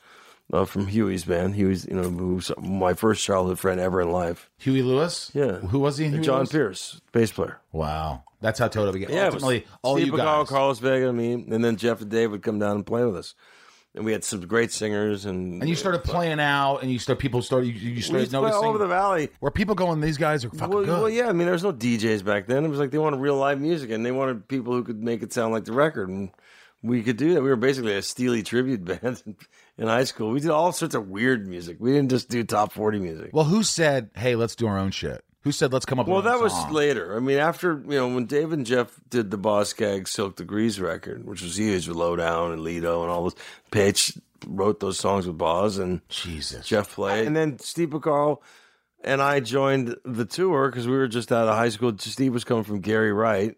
uh, 0.52 0.64
from 0.64 0.87
Huey's 0.87 1.24
band. 1.24 1.54
Huey's, 1.54 1.87
you 1.87 1.94
know, 1.94 2.08
who's 2.11 2.50
my 2.58 2.94
first 2.94 3.24
childhood 3.24 3.58
friend 3.58 3.80
ever 3.80 4.00
in 4.00 4.11
life. 4.11 4.50
Huey 4.58 4.82
Lewis. 4.82 5.30
Yeah. 5.34 5.58
Who 5.58 5.78
was 5.78 5.98
he? 5.98 6.06
In 6.06 6.12
Huey 6.12 6.24
John 6.24 6.38
Lewis? 6.40 6.50
Pierce, 6.52 7.00
bass 7.12 7.32
player. 7.32 7.61
Wow, 7.72 8.24
that's 8.40 8.58
how 8.58 8.68
Toto 8.68 8.92
began. 8.92 9.11
Yeah, 9.11 9.26
was 9.26 9.34
ultimately, 9.42 9.66
all 9.82 9.96
Steve 9.96 10.06
you 10.08 10.12
Porcaro, 10.14 10.40
guys. 10.40 10.48
Carlos 10.48 10.78
Vega, 10.78 11.08
and 11.08 11.18
me, 11.18 11.32
and 11.34 11.64
then 11.64 11.76
Jeff 11.76 12.00
and 12.00 12.11
Dave 12.11 12.30
would 12.30 12.42
come 12.42 12.58
down 12.58 12.76
and 12.76 12.87
play 12.87 13.04
with 13.04 13.16
us. 13.16 13.34
And 13.94 14.04
we 14.04 14.12
had 14.12 14.22
some 14.22 14.40
great 14.46 14.70
singers, 14.70 15.24
and 15.24 15.61
and 15.61 15.68
you 15.68 15.74
started 15.74 16.04
playing 16.04 16.38
out, 16.40 16.78
and 16.82 16.90
you 16.92 16.98
start 16.98 17.18
people 17.18 17.42
started 17.42 17.68
you, 17.68 17.72
you 17.72 18.02
started 18.02 18.20
used 18.20 18.30
to 18.32 18.38
play 18.38 18.42
noticing 18.48 18.62
all 18.64 18.68
over 18.68 18.78
the 18.78 18.87
valley. 18.87 19.30
where 19.40 19.50
people 19.50 19.74
going. 19.74 20.00
These 20.00 20.18
guys 20.18 20.44
are 20.44 20.50
fucking 20.50 20.68
Well, 20.74 20.84
good. 20.84 20.88
well, 20.92 21.08
yeah. 21.08 21.28
I 21.28 21.32
mean, 21.32 21.46
there 21.46 21.52
was 21.52 21.64
no 21.64 21.72
DJs 21.72 22.22
back 22.24 22.46
then. 22.46 22.64
It 22.64 22.68
was 22.68 22.78
like 22.78 22.90
they 22.90 22.98
wanted 22.98 23.20
real 23.20 23.37
live 23.37 23.61
music, 23.61 23.90
and 23.90 24.04
they 24.06 24.12
wanted 24.12 24.46
people 24.46 24.72
who 24.74 24.84
could 24.84 25.02
make 25.02 25.22
it 25.22 25.32
sound 25.32 25.52
like 25.52 25.64
the 25.64 25.72
record. 25.72 26.11
And 26.11 26.30
we 26.82 27.02
could 27.02 27.16
do 27.16 27.34
that. 27.34 27.42
We 27.42 27.48
were 27.48 27.56
basically 27.56 27.96
a 27.96 28.02
Steely 28.02 28.42
tribute 28.42 28.84
band 29.02 29.22
in, 29.78 29.88
high 29.88 30.04
school. 30.04 30.30
We 30.30 30.40
did 30.40 30.50
all 30.50 30.72
sorts 30.72 30.94
of 30.94 31.08
weird 31.08 31.46
music. 31.46 31.76
We 31.80 31.92
didn't 31.92 32.10
just 32.10 32.28
do 32.28 32.44
top 32.44 32.72
forty 32.72 32.98
music. 32.98 33.30
Well, 33.32 33.44
who 33.44 33.62
said, 33.62 34.10
"Hey, 34.14 34.34
let's 34.34 34.56
do 34.56 34.66
our 34.66 34.78
own 34.78 34.90
shit"? 34.90 35.24
Who 35.42 35.52
said, 35.52 35.72
"Let's 35.72 35.86
come 35.86 36.00
up"? 36.00 36.06
Well, 36.06 36.16
with 36.16 36.26
our 36.26 36.32
that 36.32 36.38
own 36.38 36.44
was 36.44 36.72
later. 36.72 37.16
I 37.16 37.20
mean, 37.20 37.38
after 37.38 37.82
you 37.86 37.96
know, 37.96 38.08
when 38.08 38.26
Dave 38.26 38.52
and 38.52 38.66
Jeff 38.66 39.00
did 39.08 39.30
the 39.30 39.38
Boz 39.38 39.70
Scaggs 39.70 40.10
Silk 40.10 40.36
Degrees 40.36 40.80
record, 40.80 41.24
which 41.24 41.42
was 41.42 41.58
huge 41.58 41.88
with 41.88 41.96
Lowdown 41.96 42.52
and 42.52 42.62
Lido 42.62 43.02
and 43.02 43.10
all 43.10 43.22
those. 43.22 43.36
Paich 43.70 44.20
wrote 44.46 44.80
those 44.80 44.98
songs 44.98 45.26
with 45.26 45.38
Boz 45.38 45.78
and 45.78 46.00
Jesus. 46.08 46.66
Jeff 46.66 46.94
played. 46.94 47.26
And 47.26 47.36
then 47.36 47.58
Steve 47.58 47.90
Porcaro 47.90 48.38
and 49.02 49.22
I 49.22 49.40
joined 49.40 49.96
the 50.04 50.24
tour 50.24 50.70
because 50.70 50.86
we 50.86 50.96
were 50.96 51.08
just 51.08 51.32
out 51.32 51.48
of 51.48 51.54
high 51.54 51.68
school. 51.68 51.92
Steve 51.98 52.32
was 52.32 52.44
coming 52.44 52.64
from 52.64 52.80
Gary 52.80 53.12
Wright, 53.12 53.56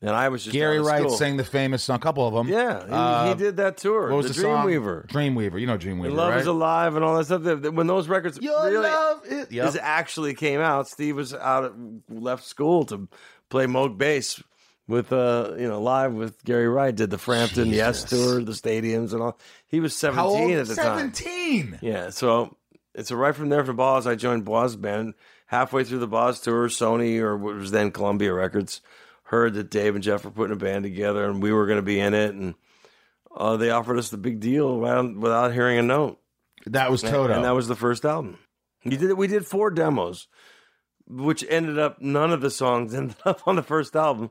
and 0.00 0.10
I 0.10 0.28
was 0.28 0.44
just 0.44 0.52
Gary 0.54 0.80
Wright 0.80 1.10
sang 1.10 1.36
the 1.36 1.44
famous 1.44 1.82
song, 1.82 1.96
a 1.96 1.98
couple 1.98 2.26
of 2.26 2.34
them. 2.34 2.48
Yeah, 2.48 2.84
he, 2.86 2.92
Uh, 2.92 3.28
he 3.28 3.34
did 3.34 3.56
that 3.56 3.78
tour. 3.78 4.10
What 4.10 4.18
was 4.18 4.28
the, 4.28 4.32
the, 4.34 4.40
song? 4.40 4.66
Dreamweaver. 4.66 5.06
Dreamweaver. 5.08 5.60
You 5.60 5.66
know 5.66 5.76
Dreamweaver, 5.78 6.12
Love 6.12 6.30
right? 6.30 6.40
is 6.40 6.46
alive 6.46 6.94
and 6.94 7.04
all 7.04 7.16
that 7.16 7.24
stuff. 7.24 7.42
When 7.72 7.86
those 7.86 8.08
records 8.08 8.38
Your 8.40 8.64
really 8.64 8.76
love 8.88 9.26
is. 9.26 9.50
Yep. 9.50 9.76
actually 9.80 10.34
came 10.34 10.60
out, 10.60 10.88
Steve 10.88 11.16
was 11.16 11.34
out 11.34 11.64
at, 11.64 11.72
left 12.08 12.44
school 12.44 12.84
to 12.86 13.08
play 13.48 13.66
Moog 13.66 13.98
bass 13.98 14.40
with 14.86 15.12
uh 15.12 15.54
you 15.58 15.68
know 15.68 15.80
live 15.82 16.12
with 16.14 16.44
Gary 16.44 16.68
Wright. 16.68 16.94
Did 16.94 17.10
the 17.10 17.18
Frampton 17.18 17.68
Yes 17.68 18.04
tour, 18.04 18.42
the 18.42 18.52
stadiums 18.52 19.12
and 19.12 19.22
all. 19.22 19.38
He 19.66 19.80
was 19.80 19.96
seventeen 19.96 20.58
at 20.58 20.66
the 20.66 20.76
time. 20.76 20.98
Seventeen. 20.98 21.78
Yeah, 21.82 22.10
so 22.10 22.56
it's 22.94 23.10
a 23.10 23.16
right 23.16 23.34
from 23.34 23.48
there 23.48 23.64
for 23.64 23.72
Boz. 23.72 24.06
I 24.06 24.14
joined 24.14 24.44
Boz 24.44 24.76
band 24.76 25.14
halfway 25.46 25.82
through 25.82 25.98
the 25.98 26.06
Boz 26.06 26.40
tour. 26.40 26.68
Sony 26.68 27.18
or 27.18 27.36
what 27.36 27.56
was 27.56 27.70
then 27.72 27.90
Columbia 27.90 28.32
Records 28.32 28.80
heard 29.28 29.54
that 29.54 29.70
Dave 29.70 29.94
and 29.94 30.02
Jeff 30.02 30.24
were 30.24 30.30
putting 30.30 30.54
a 30.54 30.58
band 30.58 30.84
together, 30.84 31.26
and 31.26 31.42
we 31.42 31.52
were 31.52 31.66
going 31.66 31.78
to 31.78 31.82
be 31.82 32.00
in 32.00 32.14
it, 32.14 32.34
and 32.34 32.54
uh, 33.34 33.58
they 33.58 33.70
offered 33.70 33.98
us 33.98 34.08
the 34.08 34.16
big 34.16 34.40
deal 34.40 34.78
without 34.78 35.52
hearing 35.52 35.78
a 35.78 35.82
note. 35.82 36.18
That 36.66 36.90
was 36.90 37.02
Toto. 37.02 37.34
And 37.34 37.44
that 37.44 37.54
was 37.54 37.68
the 37.68 37.76
first 37.76 38.04
album. 38.04 38.38
You 38.84 38.96
did 38.96 39.12
We 39.12 39.26
did 39.26 39.46
four 39.46 39.70
demos, 39.70 40.28
which 41.06 41.44
ended 41.48 41.78
up 41.78 42.00
none 42.00 42.32
of 42.32 42.40
the 42.40 42.50
songs 42.50 42.94
ended 42.94 43.16
up 43.24 43.46
on 43.46 43.56
the 43.56 43.62
first 43.62 43.94
album. 43.94 44.30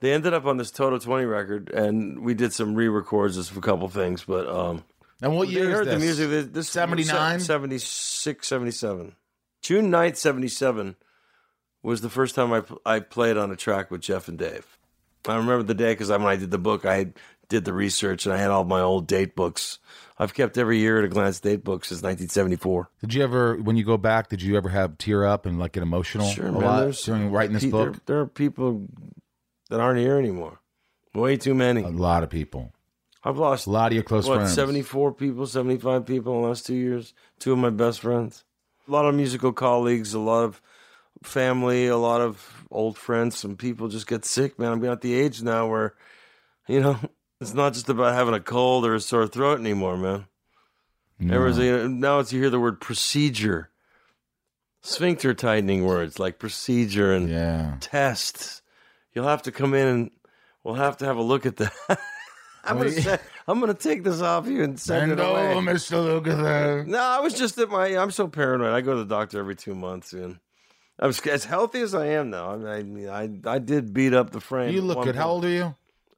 They 0.00 0.12
ended 0.12 0.34
up 0.34 0.44
on 0.44 0.58
this 0.58 0.70
Toto 0.70 0.98
20 0.98 1.24
record, 1.24 1.70
and 1.70 2.20
we 2.20 2.34
did 2.34 2.52
some 2.52 2.74
re-records 2.74 3.38
of 3.38 3.56
a 3.56 3.62
couple 3.62 3.88
things, 3.88 4.24
but 4.24 4.46
um, 4.46 4.84
And 5.22 5.34
what 5.34 5.48
They 5.48 5.54
year 5.54 5.70
heard 5.70 5.88
is 5.88 5.94
the 5.94 5.98
music. 5.98 6.28
This, 6.28 6.46
this 6.48 6.68
79? 6.68 7.40
76, 7.40 8.46
77. 8.46 9.16
June 9.62 9.90
9th, 9.90 10.16
77 10.16 10.96
was 11.82 12.00
the 12.00 12.10
first 12.10 12.34
time 12.34 12.52
I, 12.52 12.62
I 12.84 13.00
played 13.00 13.36
on 13.36 13.50
a 13.50 13.56
track 13.56 13.90
with 13.90 14.00
Jeff 14.00 14.28
and 14.28 14.38
Dave. 14.38 14.78
I 15.28 15.36
remember 15.36 15.62
the 15.62 15.74
day 15.74 15.92
because 15.92 16.10
when 16.10 16.22
I 16.22 16.36
did 16.36 16.50
the 16.50 16.58
book, 16.58 16.84
I 16.84 17.12
did 17.48 17.64
the 17.64 17.72
research 17.72 18.26
and 18.26 18.34
I 18.34 18.38
had 18.38 18.50
all 18.50 18.64
my 18.64 18.80
old 18.80 19.06
date 19.06 19.34
books. 19.34 19.78
I've 20.18 20.34
kept 20.34 20.56
every 20.56 20.78
year 20.78 20.98
at 20.98 21.04
a 21.04 21.08
glance 21.08 21.40
date 21.40 21.64
book 21.64 21.84
since 21.84 21.98
1974. 21.98 22.90
Did 23.00 23.14
you 23.14 23.22
ever, 23.22 23.56
when 23.56 23.76
you 23.76 23.84
go 23.84 23.96
back, 23.96 24.28
did 24.28 24.40
you 24.42 24.56
ever 24.56 24.68
have 24.68 24.98
tear 24.98 25.24
up 25.26 25.46
and 25.46 25.58
like 25.58 25.72
get 25.72 25.82
emotional 25.82 26.26
Sure, 26.28 26.46
a 26.48 26.52
man. 26.52 26.62
lot 26.62 26.94
during 27.04 27.30
writing 27.30 27.54
this 27.54 27.64
book? 27.64 27.92
There, 27.92 28.00
there 28.06 28.20
are 28.20 28.26
people 28.26 28.86
that 29.70 29.80
aren't 29.80 29.98
here 30.00 30.16
anymore. 30.18 30.60
Way 31.14 31.36
too 31.36 31.54
many. 31.54 31.82
A 31.82 31.88
lot 31.88 32.22
of 32.22 32.30
people. 32.30 32.72
I've 33.24 33.38
lost 33.38 33.66
A 33.66 33.70
lot 33.70 33.88
of 33.88 33.94
your 33.94 34.04
close 34.04 34.28
what 34.28 34.36
friends. 34.36 34.54
74 34.54 35.12
people 35.14 35.46
75 35.48 36.06
people 36.06 36.36
in 36.36 36.42
the 36.42 36.48
last 36.48 36.64
two 36.64 36.76
years 36.76 37.12
two 37.40 37.52
of 37.52 37.58
my 37.58 37.70
best 37.70 38.00
friends 38.00 38.44
a 38.86 38.92
lot 38.92 39.04
of 39.04 39.16
musical 39.16 39.52
colleagues 39.52 40.14
a 40.14 40.20
lot 40.20 40.44
of 40.44 40.62
family 41.26 41.86
a 41.86 41.96
lot 41.96 42.20
of 42.20 42.64
old 42.70 42.96
friends 42.96 43.36
some 43.36 43.56
people 43.56 43.88
just 43.88 44.06
get 44.06 44.24
sick 44.24 44.58
man 44.58 44.72
i'm 44.72 44.84
at 44.84 45.00
the 45.00 45.14
age 45.14 45.42
now 45.42 45.66
where 45.68 45.94
you 46.68 46.80
know 46.80 46.98
it's 47.40 47.54
not 47.54 47.72
just 47.74 47.88
about 47.88 48.14
having 48.14 48.34
a 48.34 48.40
cold 48.40 48.84
or 48.86 48.94
a 48.94 49.00
sore 49.00 49.26
throat 49.26 49.58
anymore 49.60 49.96
man 49.96 50.26
Everyone's, 51.18 51.56
you 51.56 51.72
know, 51.74 51.86
now 51.88 52.18
it's 52.18 52.30
you 52.30 52.40
hear 52.42 52.50
the 52.50 52.60
word 52.60 52.78
procedure 52.78 53.70
sphincter 54.82 55.32
tightening 55.34 55.84
words 55.84 56.18
like 56.18 56.38
procedure 56.38 57.12
and 57.14 57.28
Yeah. 57.30 57.76
tests. 57.80 58.60
You'll 59.14 59.26
have 59.26 59.42
to 59.42 59.52
come 59.52 59.72
in 59.72 59.86
and 59.86 60.10
we'll 60.62 60.74
have 60.74 60.98
to 60.98 61.06
have 61.06 61.16
a 61.16 61.22
look 61.22 61.46
at 61.46 61.56
that. 61.56 61.72
I'm 62.64 62.78
gonna 62.78 63.18
I'm 63.48 63.60
gonna 63.60 63.72
take 63.74 64.04
this 64.04 64.20
off 64.20 64.46
you 64.46 64.62
and 64.62 64.78
send 64.78 65.08
Bend 65.10 65.20
it 65.20 65.24
away. 65.24 65.52
over, 65.52 65.60
Mr. 65.62 65.96
Lukather. 66.22 66.86
No, 66.86 66.98
I 66.98 67.20
was 67.20 67.32
just 67.32 67.56
at 67.58 67.70
my. 67.70 67.96
I'm 67.96 68.10
so 68.10 68.28
paranoid. 68.28 68.72
I 68.74 68.80
go 68.82 68.92
to 68.92 68.98
the 68.98 69.04
doctor 69.14 69.38
every 69.38 69.54
two 69.56 69.74
months, 69.74 70.12
and 70.12 70.38
I'm 70.98 71.10
as 71.30 71.44
healthy 71.44 71.80
as 71.80 71.94
I 71.94 72.06
am 72.06 72.30
now. 72.30 72.52
I 72.66 72.82
mean, 72.82 73.08
I 73.08 73.28
I 73.44 73.58
did 73.58 73.92
beat 73.92 74.14
up 74.14 74.30
the 74.30 74.40
frame. 74.40 74.74
You 74.74 74.80
look 74.82 75.04
good. 75.04 75.16
How 75.16 75.28
old 75.30 75.44
are 75.44 75.50
you? 75.50 75.74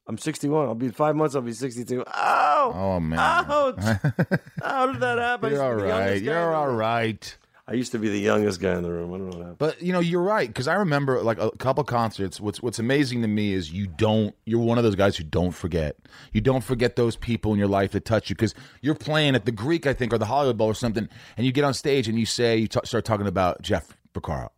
I'm 0.07 0.17
61. 0.19 0.69
I'll 0.69 0.75
be 0.75 0.89
five 0.89 1.17
months. 1.17 1.35
I'll 1.35 1.43
be 1.43 1.53
62. 1.53 2.03
Oh, 2.07 2.73
Oh, 2.75 3.01
man. 3.01 3.19
ouch! 3.19 3.77
How 4.63 4.87
did 4.87 5.01
that 5.01 5.19
happen? 5.19 5.53
You're 5.53 5.63
all 5.63 5.75
right. 5.75 5.89
youngest 5.89 6.09
guy 6.09 6.17
in 6.17 6.25
You're 6.25 6.55
all 6.55 6.71
right. 6.75 7.37
I 7.67 7.75
used 7.75 7.93
to 7.93 7.99
be 7.99 8.09
the 8.09 8.19
youngest 8.19 8.59
guy 8.63 8.75
in 8.75 8.83
the 8.83 8.91
room. 8.91 9.13
I 9.13 9.19
don't 9.19 9.29
know 9.29 9.37
what 9.37 9.41
happened. 9.41 9.59
But 9.59 9.83
you 9.83 9.93
know, 9.93 10.01
you're 10.01 10.23
right 10.23 10.49
because 10.49 10.67
I 10.67 10.75
remember 10.77 11.21
like 11.23 11.39
a 11.39 11.51
couple 11.59 11.85
concerts. 11.85 12.41
What's 12.41 12.63
What's 12.63 12.79
amazing 12.79 13.21
to 13.21 13.29
me 13.29 13.53
is 13.53 13.71
you 13.71 13.87
don't. 13.87 14.35
You're 14.47 14.61
one 14.61 14.79
of 14.79 14.85
those 14.85 14.95
guys 14.95 15.19
who 15.19 15.25
don't 15.25 15.51
forget. 15.53 15.97
You 16.33 16.41
don't 16.41 16.65
forget 16.65 16.97
those 16.97 17.17
people 17.17 17.53
in 17.53 17.59
your 17.59 17.69
life 17.69 17.91
that 17.93 18.07
touch 18.07 18.31
you 18.31 18.37
because 18.37 18.55
you're 18.81 18.95
playing 18.95 19.35
at 19.35 19.45
the 19.45 19.53
Greek, 19.53 19.87
I 19.87 19.93
think, 19.93 20.15
or 20.15 20.19
the 20.19 20.25
Hollywood 20.25 20.57
Bowl 20.57 20.69
or 20.69 20.75
something, 20.75 21.07
and 21.37 21.45
you 21.45 21.53
get 21.53 21.65
on 21.65 21.75
stage 21.75 22.09
and 22.09 22.19
you 22.19 22.25
say 22.25 22.57
you 22.57 22.69
t- 22.69 22.81
start 22.85 23.05
talking 23.05 23.27
about 23.27 23.61
Jeff 23.61 23.95
Porcaro, 24.15 24.49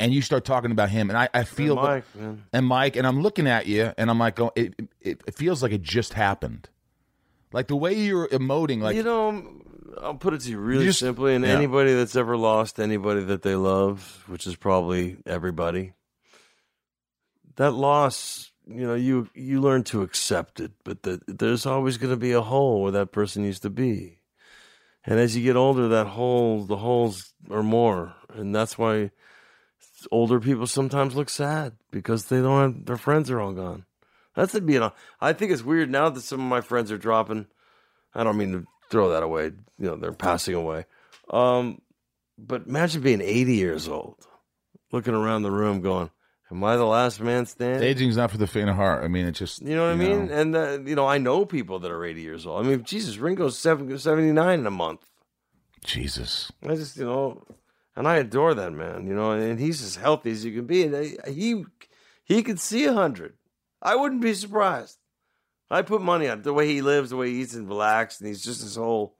and 0.00 0.12
you 0.12 0.22
start 0.22 0.44
talking 0.44 0.70
about 0.72 0.90
him, 0.90 1.08
and 1.10 1.16
I, 1.16 1.28
I 1.32 1.44
feel 1.44 1.78
And 1.78 1.82
Mike, 1.88 2.12
that- 2.14 2.20
man. 2.20 2.42
and 2.52 2.66
Mike, 2.66 2.96
and 2.96 3.06
I'm 3.06 3.22
looking 3.22 3.46
at 3.46 3.66
you, 3.66 3.92
and 3.96 4.10
I'm 4.10 4.18
like, 4.18 4.38
oh, 4.40 4.50
going, 4.56 4.74
it, 4.78 4.88
it, 5.00 5.22
it 5.26 5.34
feels 5.34 5.62
like 5.62 5.72
it 5.72 5.82
just 5.82 6.14
happened. 6.14 6.68
Like 7.52 7.68
the 7.68 7.76
way 7.76 7.94
you're 7.94 8.26
emoting, 8.28 8.80
like 8.80 8.96
you 8.96 9.04
know, 9.04 9.60
I'll 10.02 10.14
put 10.16 10.34
it 10.34 10.40
to 10.42 10.50
you 10.50 10.58
really 10.58 10.86
just- 10.86 10.98
simply, 10.98 11.34
and 11.36 11.44
yeah. 11.44 11.52
anybody 11.52 11.94
that's 11.94 12.16
ever 12.16 12.36
lost 12.36 12.80
anybody 12.80 13.22
that 13.24 13.42
they 13.42 13.54
love, 13.54 14.24
which 14.26 14.46
is 14.46 14.56
probably 14.56 15.16
everybody, 15.26 15.92
that 17.56 17.72
loss, 17.72 18.50
you 18.66 18.86
know, 18.86 18.94
you 18.94 19.28
you 19.34 19.60
learn 19.60 19.84
to 19.84 20.02
accept 20.02 20.58
it, 20.60 20.72
but 20.84 21.02
the, 21.04 21.20
there's 21.28 21.66
always 21.66 21.96
going 21.98 22.12
to 22.12 22.16
be 22.18 22.32
a 22.32 22.40
hole 22.40 22.82
where 22.82 22.92
that 22.92 23.12
person 23.12 23.44
used 23.44 23.62
to 23.62 23.70
be, 23.70 24.18
and 25.04 25.20
as 25.20 25.36
you 25.36 25.44
get 25.44 25.54
older, 25.56 25.86
that 25.88 26.08
hole, 26.08 26.64
the 26.64 26.78
holes 26.78 27.32
are 27.50 27.62
more, 27.62 28.14
and 28.34 28.52
that's 28.54 28.76
why 28.76 29.12
older 30.10 30.40
people 30.40 30.66
sometimes 30.66 31.14
look 31.14 31.28
sad 31.28 31.72
because 31.90 32.26
they 32.26 32.40
don't 32.40 32.60
have 32.76 32.84
their 32.86 32.96
friends 32.96 33.30
are 33.30 33.40
all 33.40 33.52
gone. 33.52 33.84
That's 34.34 34.52
the 34.52 34.60
you 34.60 34.80
know. 34.80 34.92
I 35.20 35.32
think 35.32 35.52
it's 35.52 35.62
weird 35.62 35.90
now 35.90 36.08
that 36.08 36.20
some 36.22 36.40
of 36.40 36.46
my 36.46 36.60
friends 36.60 36.90
are 36.90 36.98
dropping. 36.98 37.46
I 38.14 38.24
don't 38.24 38.36
mean 38.36 38.52
to 38.52 38.66
throw 38.90 39.10
that 39.10 39.22
away. 39.22 39.44
You 39.78 39.86
know, 39.86 39.96
they're 39.96 40.12
passing 40.12 40.54
away. 40.54 40.86
Um, 41.30 41.80
but 42.36 42.66
imagine 42.66 43.02
being 43.02 43.20
80 43.20 43.54
years 43.54 43.88
old, 43.88 44.16
looking 44.92 45.14
around 45.14 45.42
the 45.42 45.50
room, 45.52 45.80
going, 45.80 46.10
"Am 46.50 46.62
I 46.64 46.76
the 46.76 46.84
last 46.84 47.20
man 47.20 47.46
standing?" 47.46 47.82
aging's 47.88 48.16
not 48.16 48.30
for 48.30 48.38
the 48.38 48.46
faint 48.46 48.68
of 48.68 48.76
heart. 48.76 49.04
I 49.04 49.08
mean, 49.08 49.26
it 49.26 49.32
just 49.32 49.62
You 49.62 49.76
know 49.76 49.84
what 49.86 49.92
I 49.92 49.96
mean? 49.96 50.30
And 50.30 50.56
uh, 50.56 50.78
you 50.84 50.94
know, 50.96 51.06
I 51.06 51.18
know 51.18 51.44
people 51.44 51.78
that 51.80 51.90
are 51.92 52.04
80 52.04 52.20
years 52.22 52.46
old. 52.46 52.64
I 52.64 52.68
mean, 52.68 52.82
Jesus, 52.84 53.18
Ringo's 53.18 53.58
seven- 53.58 53.96
79 53.98 54.58
in 54.60 54.66
a 54.66 54.70
month. 54.70 55.00
Jesus. 55.84 56.50
I 56.62 56.74
just, 56.74 56.96
you 56.96 57.04
know, 57.04 57.44
and 57.96 58.08
I 58.08 58.16
adore 58.16 58.54
that 58.54 58.72
man. 58.72 59.06
You 59.06 59.14
know, 59.14 59.32
and 59.32 59.58
he's 59.58 59.82
as 59.82 59.96
healthy 59.96 60.30
as 60.30 60.44
you 60.44 60.52
can 60.52 60.66
be, 60.66 60.84
and 60.84 61.16
he 61.26 61.64
he 62.24 62.42
could 62.42 62.60
see 62.60 62.84
a 62.84 62.92
hundred. 62.92 63.34
I 63.82 63.96
wouldn't 63.96 64.22
be 64.22 64.34
surprised. 64.34 64.98
I 65.70 65.82
put 65.82 66.02
money 66.02 66.28
on 66.28 66.38
it. 66.38 66.44
the 66.44 66.52
way 66.52 66.68
he 66.68 66.82
lives, 66.82 67.10
the 67.10 67.16
way 67.16 67.30
he 67.30 67.42
eats 67.42 67.54
and 67.54 67.68
relaxed, 67.68 68.20
and 68.20 68.28
he's 68.28 68.42
just 68.42 68.62
his 68.62 68.76
whole. 68.76 69.16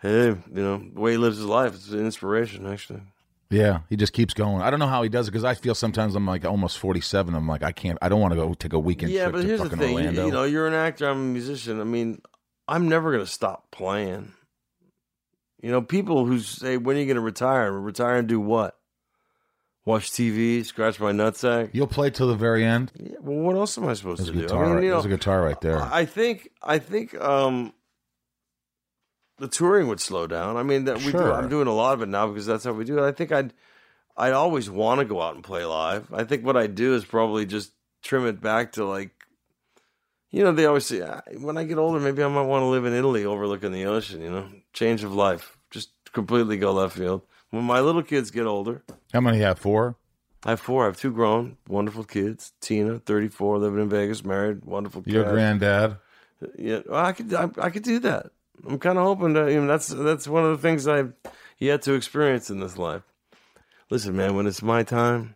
Hey, 0.00 0.28
you 0.28 0.38
know, 0.50 0.78
the 0.92 1.00
way 1.00 1.12
he 1.12 1.16
lives 1.18 1.36
his 1.36 1.46
life. 1.46 1.74
It's 1.74 1.90
an 1.90 2.00
inspiration, 2.00 2.66
actually. 2.66 3.02
Yeah, 3.50 3.80
he 3.90 3.96
just 3.96 4.14
keeps 4.14 4.32
going. 4.32 4.62
I 4.62 4.70
don't 4.70 4.80
know 4.80 4.86
how 4.86 5.02
he 5.02 5.10
does 5.10 5.28
it 5.28 5.30
because 5.30 5.44
I 5.44 5.54
feel 5.54 5.74
sometimes 5.74 6.14
I'm 6.14 6.26
like 6.26 6.44
almost 6.44 6.78
47. 6.78 7.34
I'm 7.34 7.46
like 7.46 7.62
I 7.62 7.70
can't. 7.70 7.98
I 8.00 8.08
don't 8.08 8.20
want 8.20 8.32
to 8.32 8.36
go 8.36 8.54
take 8.54 8.72
a 8.72 8.78
weekend 8.78 9.12
yeah, 9.12 9.24
trip 9.24 9.32
but 9.32 9.42
to 9.42 9.46
here's 9.46 9.60
the 9.60 9.76
thing. 9.76 9.98
You, 9.98 10.24
you 10.24 10.32
know, 10.32 10.44
you're 10.44 10.66
an 10.66 10.74
actor. 10.74 11.06
I'm 11.08 11.18
a 11.18 11.32
musician. 11.32 11.80
I 11.80 11.84
mean, 11.84 12.22
I'm 12.66 12.88
never 12.88 13.12
gonna 13.12 13.26
stop 13.26 13.70
playing. 13.70 14.32
You 15.62 15.70
know, 15.70 15.80
people 15.80 16.26
who 16.26 16.40
say, 16.40 16.76
"When 16.76 16.96
are 16.96 17.00
you 17.00 17.06
gonna 17.06 17.20
retire?" 17.20 17.72
Retire 17.72 18.16
and 18.16 18.28
do 18.28 18.40
what? 18.40 18.76
Watch 19.84 20.10
TV, 20.10 20.64
scratch 20.64 21.00
my 21.00 21.10
nutsack. 21.12 21.70
You'll 21.72 21.86
play 21.88 22.10
till 22.10 22.28
the 22.28 22.36
very 22.36 22.64
end. 22.64 22.92
Yeah, 23.00 23.16
well, 23.20 23.38
what 23.38 23.56
else 23.56 23.76
am 23.78 23.86
I 23.88 23.94
supposed 23.94 24.20
There's 24.20 24.28
to 24.28 24.34
do? 24.34 24.42
guitar. 24.42 24.64
I 24.64 24.74
mean, 24.74 24.84
you 24.84 24.90
There's 24.90 25.04
a 25.06 25.08
guitar 25.08 25.42
right 25.42 25.60
there. 25.60 25.80
I 25.82 26.04
think 26.04 26.50
I 26.62 26.78
think 26.78 27.18
um, 27.20 27.72
the 29.38 29.48
touring 29.48 29.88
would 29.88 30.00
slow 30.00 30.26
down. 30.26 30.56
I 30.56 30.62
mean, 30.62 30.84
that 30.84 30.98
we 30.98 31.04
do, 31.06 31.10
Sure. 31.12 31.32
I'm 31.32 31.48
doing 31.48 31.66
a 31.66 31.74
lot 31.74 31.94
of 31.94 32.02
it 32.02 32.08
now 32.08 32.28
because 32.28 32.46
that's 32.46 32.64
how 32.64 32.72
we 32.72 32.84
do 32.84 32.98
it. 32.98 33.06
I 33.08 33.12
think 33.12 33.32
I'd 33.32 33.52
I'd 34.16 34.32
always 34.34 34.68
want 34.70 35.00
to 35.00 35.04
go 35.04 35.20
out 35.22 35.34
and 35.34 35.42
play 35.42 35.64
live. 35.64 36.12
I 36.12 36.24
think 36.24 36.44
what 36.44 36.56
I'd 36.56 36.74
do 36.74 36.94
is 36.94 37.04
probably 37.04 37.46
just 37.46 37.72
trim 38.02 38.26
it 38.26 38.40
back 38.40 38.72
to 38.72 38.84
like, 38.84 39.10
you 40.32 40.42
know, 40.42 40.50
they 40.52 40.66
always 40.66 40.86
say 40.86 41.02
"Ah, 41.02 41.20
when 41.38 41.56
I 41.56 41.64
get 41.64 41.78
older, 41.78 42.00
maybe 42.00 42.24
I 42.24 42.28
might 42.28 42.42
want 42.42 42.62
to 42.62 42.66
live 42.66 42.84
in 42.84 42.94
Italy, 42.94 43.24
overlooking 43.24 43.70
the 43.70 43.84
ocean. 43.86 44.20
You 44.22 44.30
know, 44.30 44.48
change 44.72 45.04
of 45.04 45.14
life, 45.14 45.56
just 45.70 45.90
completely 46.12 46.56
go 46.56 46.72
left 46.72 46.96
field. 46.96 47.22
When 47.50 47.64
my 47.64 47.80
little 47.80 48.02
kids 48.02 48.30
get 48.30 48.46
older, 48.46 48.82
How 49.12 49.20
many 49.20 49.38
have? 49.40 49.58
Four. 49.58 49.96
I 50.44 50.50
have 50.50 50.60
four. 50.60 50.82
I 50.82 50.86
have 50.86 50.96
two 50.96 51.12
grown, 51.12 51.58
wonderful 51.68 52.02
kids. 52.02 52.52
Tina, 52.60 52.98
34, 52.98 53.58
living 53.58 53.80
in 53.82 53.88
Vegas, 53.88 54.24
married, 54.24 54.64
wonderful. 54.64 55.04
Your 55.06 55.22
cat. 55.24 55.32
granddad. 55.32 55.96
Yeah, 56.58 56.80
well, 56.88 57.04
I 57.04 57.12
could, 57.12 57.32
I, 57.32 57.48
I 57.58 57.70
could 57.70 57.84
do 57.84 58.00
that. 58.00 58.30
I'm 58.66 58.78
kind 58.78 58.98
of 58.98 59.04
hoping 59.04 59.34
to. 59.34 59.52
You 59.52 59.60
know, 59.60 59.66
that's 59.66 59.88
that's 59.88 60.26
one 60.26 60.44
of 60.44 60.50
the 60.50 60.62
things 60.66 60.88
I've 60.88 61.12
yet 61.58 61.82
to 61.82 61.92
experience 61.92 62.50
in 62.50 62.58
this 62.58 62.76
life. 62.78 63.02
Listen, 63.90 64.16
man, 64.16 64.34
when 64.34 64.46
it's 64.46 64.62
my 64.62 64.82
time, 64.82 65.34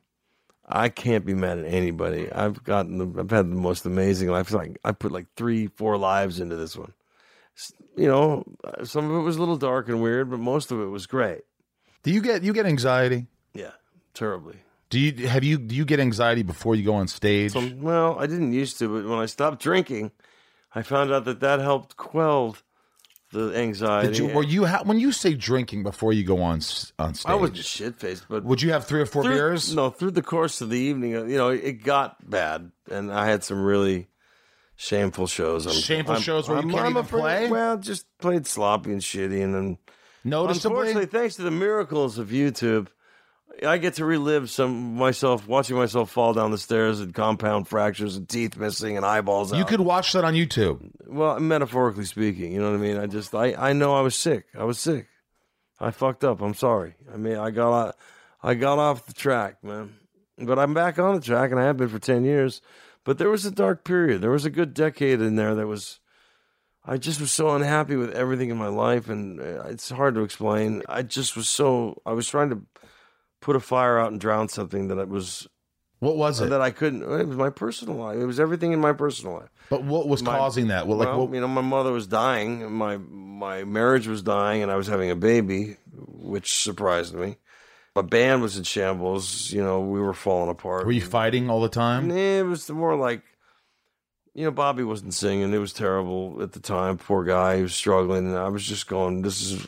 I 0.69 0.89
can't 0.89 1.25
be 1.25 1.35
mad 1.35 1.59
at 1.59 1.67
anybody. 1.67 2.31
I've 2.31 2.65
gotten, 2.65 2.99
the, 2.99 3.21
I've 3.21 3.31
had 3.31 3.51
the 3.51 3.57
most 3.57 3.87
amazing 3.87 4.29
life. 4.29 4.47
It's 4.47 4.55
like 4.55 4.79
I 4.85 4.93
put 4.93 5.13
like 5.13 5.27
three, 5.37 5.69
four 5.69 5.97
lives 5.97 6.41
into 6.41 6.57
this 6.57 6.77
one. 6.77 6.93
You 7.97 8.09
know, 8.09 8.45
some 8.85 9.11
of 9.11 9.17
it 9.17 9.23
was 9.23 9.37
a 9.37 9.41
little 9.41 9.57
dark 9.57 9.89
and 9.89 10.03
weird, 10.03 10.31
but 10.31 10.41
most 10.41 10.73
of 10.73 10.81
it 10.81 10.87
was 10.87 11.07
great. 11.07 11.43
Do 12.03 12.11
you 12.11 12.21
get 12.21 12.43
you 12.43 12.53
get 12.53 12.67
anxiety? 12.67 13.27
Yeah, 13.55 13.71
terribly. 14.13 14.57
Do 14.91 15.01
you 15.01 15.27
have 15.27 15.43
you 15.43 15.57
do 15.59 15.75
you 15.75 15.85
get 15.85 15.99
anxiety 15.99 16.43
before 16.43 16.75
you 16.75 16.85
go 16.85 16.95
on 16.95 17.09
stage? 17.09 17.53
So, 17.53 17.71
well, 17.77 18.19
I 18.19 18.27
didn't 18.27 18.53
used 18.53 18.79
to, 18.81 18.89
but 18.89 19.09
when 19.09 19.19
I 19.19 19.27
stopped 19.27 19.63
drinking, 19.63 20.11
I 20.75 20.83
found 20.83 21.11
out 21.11 21.25
that 21.25 21.41
that 21.41 21.61
helped 21.61 21.97
quell 21.97 22.57
the 23.37 23.57
anxiety. 23.57 24.09
Did 24.09 24.19
you, 24.19 24.27
were 24.29 24.43
you 24.43 24.65
ha- 24.67 24.83
when 24.85 24.99
you 24.99 25.13
say 25.13 25.35
drinking 25.35 25.83
before 25.83 26.13
you 26.13 26.25
go 26.25 26.43
on 26.43 26.61
on 26.99 27.15
stage? 27.15 27.27
I 27.27 27.35
was 27.35 27.51
just 27.51 27.69
shit 27.69 27.99
faced, 28.01 28.25
but 28.29 28.45
Would 28.45 28.63
you 28.63 28.73
have 28.73 28.87
three 28.87 29.01
or 29.01 29.07
four 29.07 29.23
through, 29.25 29.35
beers? 29.35 29.75
No, 29.75 29.91
through 29.91 30.13
the 30.13 30.23
course 30.23 30.61
of 30.61 30.71
the 30.71 30.79
evening, 30.79 31.15
uh, 31.17 31.25
you 31.25 31.37
know, 31.37 31.49
it 31.51 31.83
got 31.85 32.29
bad, 32.29 32.71
and 32.91 33.13
I 33.13 33.27
had 33.27 33.45
some 33.45 33.63
really 33.63 34.09
shameful 34.77 35.27
shows. 35.27 35.67
I'm, 35.67 35.73
Shameful 35.73 36.15
I'm- 36.15 36.23
shows 36.23 36.49
where 36.49 36.57
you 36.59 36.63
I'm- 36.63 36.71
can't 36.71 36.85
I'm 36.85 36.91
even 36.93 37.05
afraid- 37.05 37.21
play? 37.21 37.49
Well, 37.51 37.77
just 37.79 38.07
played 38.19 38.47
sloppy 38.47 38.93
and 38.93 39.01
shitty, 39.01 39.43
and 39.43 39.55
then 39.55 39.79
Noticeably. 40.25 40.79
unfortunately, 40.91 41.19
thanks 41.19 41.37
to 41.37 41.43
the 41.43 41.51
miracles 41.51 42.19
of 42.19 42.29
YouTube, 42.29 42.89
I 43.65 43.79
get 43.79 43.95
to 43.95 44.05
relive 44.05 44.51
some 44.51 44.97
myself 44.97 45.47
watching 45.47 45.77
myself 45.77 46.11
fall 46.11 46.35
down 46.35 46.51
the 46.51 46.59
stairs 46.59 47.01
and 47.01 47.15
compound 47.15 47.69
fractures 47.69 48.17
and 48.17 48.29
teeth 48.29 48.57
missing 48.57 48.97
and 48.97 49.07
eyeballs 49.07 49.53
out. 49.53 49.59
You 49.59 49.65
could 49.65 49.81
watch 49.81 50.13
that 50.13 50.25
on 50.25 50.35
YouTube. 50.35 50.91
Well, 51.07 51.41
metaphorically 51.41 52.05
speaking, 52.05 52.53
you 52.53 52.61
know 52.61 52.71
what 52.71 52.79
I 52.79 52.83
mean. 52.83 52.99
I 52.99 53.07
just, 53.07 53.35
I, 53.35 53.55
I 53.55 53.73
know 53.73 53.95
I 53.95 54.03
was 54.03 54.15
sick. 54.17 54.47
I 54.59 54.65
was 54.65 54.79
sick. 54.79 55.07
I 55.81 55.91
fucked 55.91 56.25
up. 56.25 56.41
I'm 56.41 56.55
sorry. 56.55 56.95
I 57.13 57.17
mean, 57.17 57.37
I 57.37 57.51
got, 57.51 57.73
out, 57.73 57.97
I 58.43 58.55
got 58.55 58.79
off 58.79 59.07
the 59.07 59.15
track, 59.15 59.63
man. 59.63 59.95
But 60.39 60.59
I'm 60.59 60.75
back 60.75 60.99
on 60.99 61.15
the 61.15 61.21
track, 61.21 61.51
and 61.51 61.59
I 61.59 61.65
have 61.65 61.79
been 61.79 61.89
for 61.89 61.99
ten 61.99 62.25
years. 62.25 62.61
But 63.05 63.19
there 63.19 63.31
was 63.31 63.47
a 63.47 63.51
dark 63.51 63.85
period. 63.85 64.21
There 64.21 64.31
was 64.31 64.45
a 64.45 64.51
good 64.51 64.75
decade 64.75 65.21
in 65.21 65.37
there 65.37 65.55
that 65.55 65.67
was. 65.67 66.01
I 66.85 66.99
just 66.99 67.21
was 67.21 67.33
so 67.33 67.49
unhappy 67.51 67.97
with 67.97 68.13
everything 68.13 68.51
in 68.51 68.57
my 68.57 68.69
life, 68.69 69.09
and 69.09 69.41
uh, 69.41 69.65
it's 69.67 69.91
hard 69.91 70.15
to 70.15 70.23
explain. 70.23 70.83
I 70.89 71.03
just 71.03 71.37
was 71.37 71.49
so 71.49 72.01
I 72.05 72.13
was 72.13 72.29
trying 72.29 72.51
to 72.51 72.63
put 73.41 73.57
a 73.57 73.61
fire 73.61 73.99
out 73.99 74.11
and 74.13 74.21
drown 74.21 74.49
something 74.49 74.89
that 74.89 74.99
it 74.99 75.09
was 75.09 75.47
What 75.99 76.17
was 76.17 76.41
it? 76.41 76.51
that 76.51 76.61
I 76.61 76.71
couldn't. 76.71 77.03
It 77.03 77.27
was 77.29 77.37
my 77.37 77.51
personal 77.51 77.97
life. 77.97 78.17
It 78.19 78.27
was 78.27 78.41
everything 78.41 78.73
in 78.73 78.81
my 78.81 78.93
personal 78.93 79.35
life. 79.35 79.51
but 79.71 79.83
what 79.85 80.09
was 80.09 80.23
my- 80.23 80.37
causing 80.37 80.69
that? 80.69 80.87
Well, 80.87 80.99
like, 80.99 81.09
well, 81.09 81.27
what, 81.27 81.35
you 81.35 81.41
know, 81.41 81.49
my 81.49 81.61
mother 81.63 81.93
was 81.93 82.07
dying, 82.07 82.63
and 82.63 82.73
my 82.75 82.97
my 82.99 83.65
marriage 83.65 84.07
was 84.09 84.23
dying, 84.23 84.63
and 84.63 84.71
I 84.73 84.77
was 84.77 84.87
having 84.87 85.11
a 85.11 85.17
baby, 85.17 85.77
which 85.95 86.63
surprised 86.63 87.15
me. 87.15 87.37
My 87.95 88.03
band 88.03 88.43
was 88.43 88.57
in 88.59 88.65
shambles. 88.65 89.51
You 89.53 89.63
know, 89.63 89.81
we 89.81 90.01
were 90.01 90.13
falling 90.15 90.51
apart. 90.51 90.85
were 90.87 90.93
you 90.93 91.01
fighting 91.01 91.49
all 91.51 91.61
the 91.63 91.69
time? 91.69 92.11
It 92.11 92.45
was 92.45 92.69
more 92.71 92.95
like, 92.97 93.23
you 94.35 94.45
know, 94.45 94.51
Bobby 94.51 94.83
wasn't 94.85 95.15
singing. 95.15 95.53
It 95.55 95.59
was 95.59 95.73
terrible 95.73 96.43
at 96.43 96.53
the 96.53 96.61
time. 96.61 96.99
Poor 96.99 97.25
guy, 97.25 97.57
he 97.57 97.63
was 97.63 97.75
struggling, 97.75 98.27
and 98.27 98.37
I 98.37 98.49
was 98.49 98.65
just 98.67 98.87
going, 98.87 99.23
"This 99.23 99.41
is." 99.41 99.67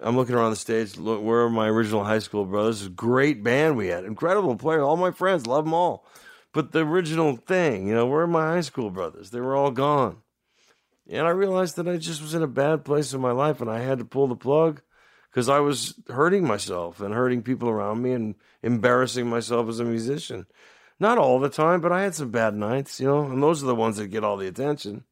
I'm 0.00 0.16
looking 0.16 0.34
around 0.34 0.50
the 0.50 0.56
stage. 0.56 0.96
Look, 0.96 1.22
where 1.22 1.42
are 1.42 1.50
my 1.50 1.68
original 1.68 2.04
high 2.04 2.18
school 2.18 2.44
brothers? 2.44 2.88
Great 2.88 3.42
band 3.42 3.76
we 3.76 3.88
had, 3.88 4.04
incredible 4.04 4.56
players. 4.56 4.82
All 4.82 4.96
my 4.96 5.10
friends, 5.10 5.46
love 5.46 5.64
them 5.64 5.74
all. 5.74 6.06
But 6.52 6.72
the 6.72 6.80
original 6.80 7.36
thing, 7.36 7.88
you 7.88 7.94
know, 7.94 8.06
where 8.06 8.22
are 8.22 8.26
my 8.26 8.46
high 8.46 8.60
school 8.62 8.90
brothers? 8.90 9.30
They 9.30 9.40
were 9.40 9.56
all 9.56 9.70
gone. 9.70 10.18
And 11.08 11.26
I 11.26 11.30
realized 11.30 11.76
that 11.76 11.88
I 11.88 11.96
just 11.96 12.20
was 12.20 12.34
in 12.34 12.42
a 12.42 12.48
bad 12.48 12.84
place 12.84 13.12
in 13.12 13.20
my 13.20 13.30
life, 13.30 13.60
and 13.60 13.70
I 13.70 13.80
had 13.80 13.98
to 13.98 14.04
pull 14.04 14.26
the 14.26 14.36
plug 14.36 14.82
because 15.30 15.48
I 15.48 15.60
was 15.60 15.94
hurting 16.08 16.46
myself 16.46 17.00
and 17.00 17.14
hurting 17.14 17.42
people 17.42 17.68
around 17.68 18.02
me 18.02 18.12
and 18.12 18.34
embarrassing 18.62 19.28
myself 19.28 19.68
as 19.68 19.80
a 19.80 19.84
musician. 19.84 20.46
Not 20.98 21.18
all 21.18 21.38
the 21.38 21.50
time, 21.50 21.80
but 21.80 21.92
I 21.92 22.02
had 22.02 22.14
some 22.14 22.30
bad 22.30 22.54
nights, 22.54 23.00
you 23.00 23.06
know, 23.06 23.24
and 23.24 23.42
those 23.42 23.62
are 23.62 23.66
the 23.66 23.74
ones 23.74 23.98
that 23.98 24.08
get 24.08 24.24
all 24.24 24.38
the 24.38 24.48
attention. 24.48 25.04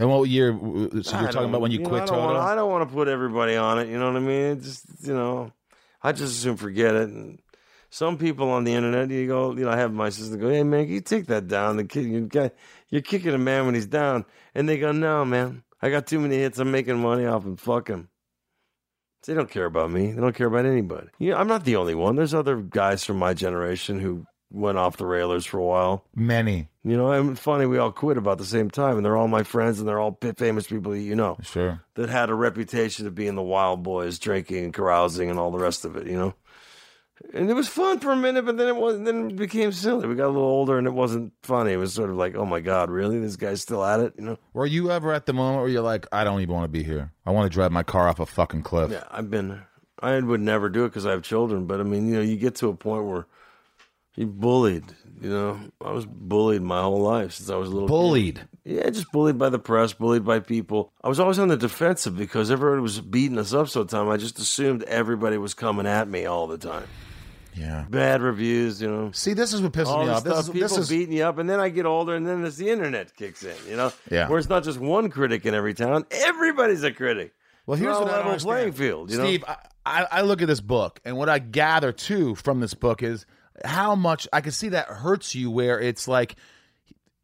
And 0.00 0.08
what 0.08 0.30
year? 0.30 0.58
So 1.02 1.20
you're 1.20 1.30
talking 1.30 1.50
about 1.50 1.60
when 1.60 1.72
you, 1.72 1.80
know, 1.80 1.88
quit 1.90 2.02
I 2.04 2.06
Toto? 2.06 2.20
Wanna, 2.20 2.38
I 2.38 2.54
don't 2.54 2.70
want 2.70 2.88
to 2.88 2.94
put 2.94 3.06
everybody 3.06 3.54
on 3.56 3.78
it. 3.78 3.88
You 3.88 3.98
know 3.98 4.06
what 4.06 4.16
I 4.16 4.20
mean? 4.20 4.52
It 4.52 4.62
just 4.62 4.86
you 5.02 5.12
know, 5.12 5.52
I 6.02 6.12
just 6.12 6.38
assume 6.38 6.56
forget 6.56 6.94
it. 6.94 7.10
And 7.10 7.38
some 7.90 8.16
people 8.16 8.48
on 8.48 8.64
the 8.64 8.72
internet, 8.72 9.10
you 9.10 9.26
go, 9.26 9.54
you 9.54 9.64
know, 9.66 9.70
I 9.70 9.76
have 9.76 9.92
my 9.92 10.08
sister 10.08 10.38
go, 10.38 10.48
"Hey 10.48 10.62
man, 10.62 10.86
can 10.86 10.94
you 10.94 11.02
take 11.02 11.26
that 11.26 11.48
down?" 11.48 11.76
The 11.76 11.84
kid, 11.84 12.06
you 12.06 12.22
guy, 12.22 12.50
you're 12.88 13.02
kicking 13.02 13.34
a 13.34 13.38
man 13.38 13.66
when 13.66 13.74
he's 13.74 13.86
down, 13.86 14.24
and 14.54 14.66
they 14.66 14.78
go, 14.78 14.90
"No, 14.90 15.26
man, 15.26 15.64
I 15.82 15.90
got 15.90 16.06
too 16.06 16.18
many 16.18 16.38
hits. 16.38 16.58
I'm 16.58 16.70
making 16.70 16.98
money 16.98 17.26
off 17.26 17.44
him. 17.44 17.56
Fuck 17.56 17.88
him." 17.88 18.08
They 19.26 19.34
don't 19.34 19.50
care 19.50 19.66
about 19.66 19.90
me. 19.90 20.12
They 20.12 20.20
don't 20.20 20.34
care 20.34 20.46
about 20.46 20.64
anybody. 20.64 21.08
You 21.18 21.32
know, 21.32 21.36
I'm 21.36 21.46
not 21.46 21.66
the 21.66 21.76
only 21.76 21.94
one. 21.94 22.16
There's 22.16 22.32
other 22.32 22.56
guys 22.56 23.04
from 23.04 23.18
my 23.18 23.34
generation 23.34 24.00
who 24.00 24.24
went 24.50 24.78
off 24.78 24.96
the 24.96 25.06
railers 25.06 25.46
for 25.46 25.58
a 25.58 25.64
while. 25.64 26.04
Many, 26.14 26.68
You 26.82 26.96
know, 26.96 27.12
and 27.12 27.38
funny, 27.38 27.66
we 27.66 27.78
all 27.78 27.92
quit 27.92 28.16
about 28.16 28.38
the 28.38 28.44
same 28.44 28.70
time, 28.70 28.96
and 28.96 29.04
they're 29.04 29.16
all 29.16 29.28
my 29.28 29.42
friends, 29.42 29.78
and 29.78 29.88
they're 29.88 30.00
all 30.00 30.18
famous 30.36 30.66
people 30.66 30.92
that 30.92 31.00
you 31.00 31.14
know 31.14 31.38
sure. 31.42 31.82
that 31.94 32.08
had 32.08 32.30
a 32.30 32.34
reputation 32.34 33.06
of 33.06 33.14
being 33.14 33.34
the 33.34 33.42
wild 33.42 33.82
boys, 33.82 34.18
drinking 34.18 34.64
and 34.64 34.74
carousing 34.74 35.30
and 35.30 35.38
all 35.38 35.50
the 35.50 35.58
rest 35.58 35.84
of 35.84 35.96
it. 35.96 36.06
You 36.06 36.16
know, 36.16 36.34
and 37.34 37.50
it 37.50 37.54
was 37.54 37.68
fun 37.68 38.00
for 38.00 38.12
a 38.12 38.16
minute, 38.16 38.44
but 38.44 38.56
then 38.56 38.68
it 38.68 38.76
was 38.76 39.00
then 39.00 39.30
it 39.30 39.36
became 39.36 39.72
silly. 39.72 40.08
We 40.08 40.14
got 40.14 40.26
a 40.26 40.28
little 40.28 40.42
older, 40.42 40.78
and 40.78 40.86
it 40.86 40.94
wasn't 40.94 41.32
funny. 41.42 41.72
It 41.72 41.76
was 41.76 41.92
sort 41.92 42.10
of 42.10 42.16
like, 42.16 42.34
oh 42.34 42.46
my 42.46 42.60
god, 42.60 42.90
really? 42.90 43.18
This 43.18 43.36
guy's 43.36 43.62
still 43.62 43.84
at 43.84 44.00
it? 44.00 44.14
You 44.16 44.24
know? 44.24 44.38
Were 44.52 44.66
you 44.66 44.90
ever 44.90 45.12
at 45.12 45.26
the 45.26 45.32
moment 45.32 45.60
where 45.60 45.68
you're 45.68 45.82
like, 45.82 46.06
I 46.12 46.24
don't 46.24 46.40
even 46.40 46.54
want 46.54 46.64
to 46.64 46.68
be 46.68 46.82
here. 46.82 47.12
I 47.26 47.30
want 47.30 47.50
to 47.50 47.54
drive 47.54 47.72
my 47.72 47.82
car 47.82 48.08
off 48.08 48.20
a 48.20 48.26
fucking 48.26 48.62
cliff. 48.62 48.90
Yeah, 48.90 49.04
I've 49.10 49.30
been. 49.30 49.62
I 50.02 50.18
would 50.18 50.40
never 50.40 50.70
do 50.70 50.84
it 50.84 50.88
because 50.88 51.04
I 51.04 51.10
have 51.10 51.22
children, 51.22 51.66
but 51.66 51.78
I 51.78 51.82
mean, 51.82 52.08
you 52.08 52.14
know, 52.14 52.22
you 52.22 52.36
get 52.36 52.54
to 52.56 52.68
a 52.68 52.74
point 52.74 53.04
where 53.04 53.26
you 54.16 54.26
bullied. 54.26 54.84
You 55.20 55.30
know, 55.30 55.60
I 55.84 55.90
was 55.92 56.06
bullied 56.06 56.62
my 56.62 56.80
whole 56.80 57.00
life 57.00 57.32
since 57.32 57.50
I 57.50 57.56
was 57.56 57.68
a 57.68 57.72
little 57.72 57.88
kid. 57.88 57.92
Bullied. 57.92 58.40
Yeah, 58.64 58.88
just 58.90 59.12
bullied 59.12 59.38
by 59.38 59.50
the 59.50 59.58
press, 59.58 59.92
bullied 59.92 60.24
by 60.24 60.40
people. 60.40 60.92
I 61.02 61.08
was 61.08 61.20
always 61.20 61.38
on 61.38 61.48
the 61.48 61.56
defensive 61.56 62.16
because 62.16 62.50
everybody 62.50 62.80
was 62.80 63.00
beating 63.00 63.38
us 63.38 63.52
up 63.52 63.68
so 63.68 63.84
time. 63.84 64.08
I 64.08 64.16
just 64.16 64.38
assumed 64.38 64.82
everybody 64.84 65.36
was 65.36 65.54
coming 65.54 65.86
at 65.86 66.08
me 66.08 66.24
all 66.24 66.46
the 66.46 66.58
time. 66.58 66.86
Yeah. 67.54 67.84
Bad 67.90 68.22
reviews, 68.22 68.80
you 68.80 68.88
know. 68.88 69.10
See, 69.12 69.34
this 69.34 69.52
is 69.52 69.60
what 69.60 69.72
pisses 69.72 69.86
All 69.86 70.04
me 70.04 70.10
off. 70.10 70.24
This 70.24 70.32
stuff, 70.32 70.44
is, 70.44 70.50
people 70.50 70.68
this 70.68 70.78
is 70.78 70.88
beating 70.88 71.14
you 71.14 71.24
up, 71.24 71.38
and 71.38 71.50
then 71.50 71.60
I 71.60 71.68
get 71.68 71.84
older, 71.84 72.14
and 72.14 72.26
then 72.26 72.42
there's 72.42 72.56
the 72.56 72.70
internet 72.70 73.14
kicks 73.16 73.42
in, 73.42 73.56
you 73.68 73.76
know. 73.76 73.92
Yeah. 74.10 74.28
Where 74.28 74.38
it's 74.38 74.48
not 74.48 74.64
just 74.64 74.78
one 74.78 75.10
critic 75.10 75.44
in 75.44 75.54
every 75.54 75.74
town; 75.74 76.06
everybody's 76.10 76.82
a 76.84 76.92
critic. 76.92 77.34
Well, 77.66 77.76
here's 77.76 77.96
what 77.96 78.06
level 78.06 78.36
playing 78.36 78.72
field, 78.72 79.10
you 79.10 79.18
know. 79.18 79.24
Steve, 79.24 79.44
I, 79.46 79.56
I, 79.84 80.06
I 80.10 80.20
look 80.22 80.42
at 80.42 80.48
this 80.48 80.60
book, 80.60 81.00
and 81.04 81.16
what 81.16 81.28
I 81.28 81.38
gather 81.38 81.92
too 81.92 82.34
from 82.36 82.60
this 82.60 82.74
book 82.74 83.02
is 83.02 83.26
how 83.64 83.94
much 83.94 84.26
I 84.32 84.40
can 84.40 84.52
see 84.52 84.70
that 84.70 84.86
hurts 84.88 85.34
you. 85.34 85.50
Where 85.50 85.80
it's 85.80 86.06
like, 86.08 86.36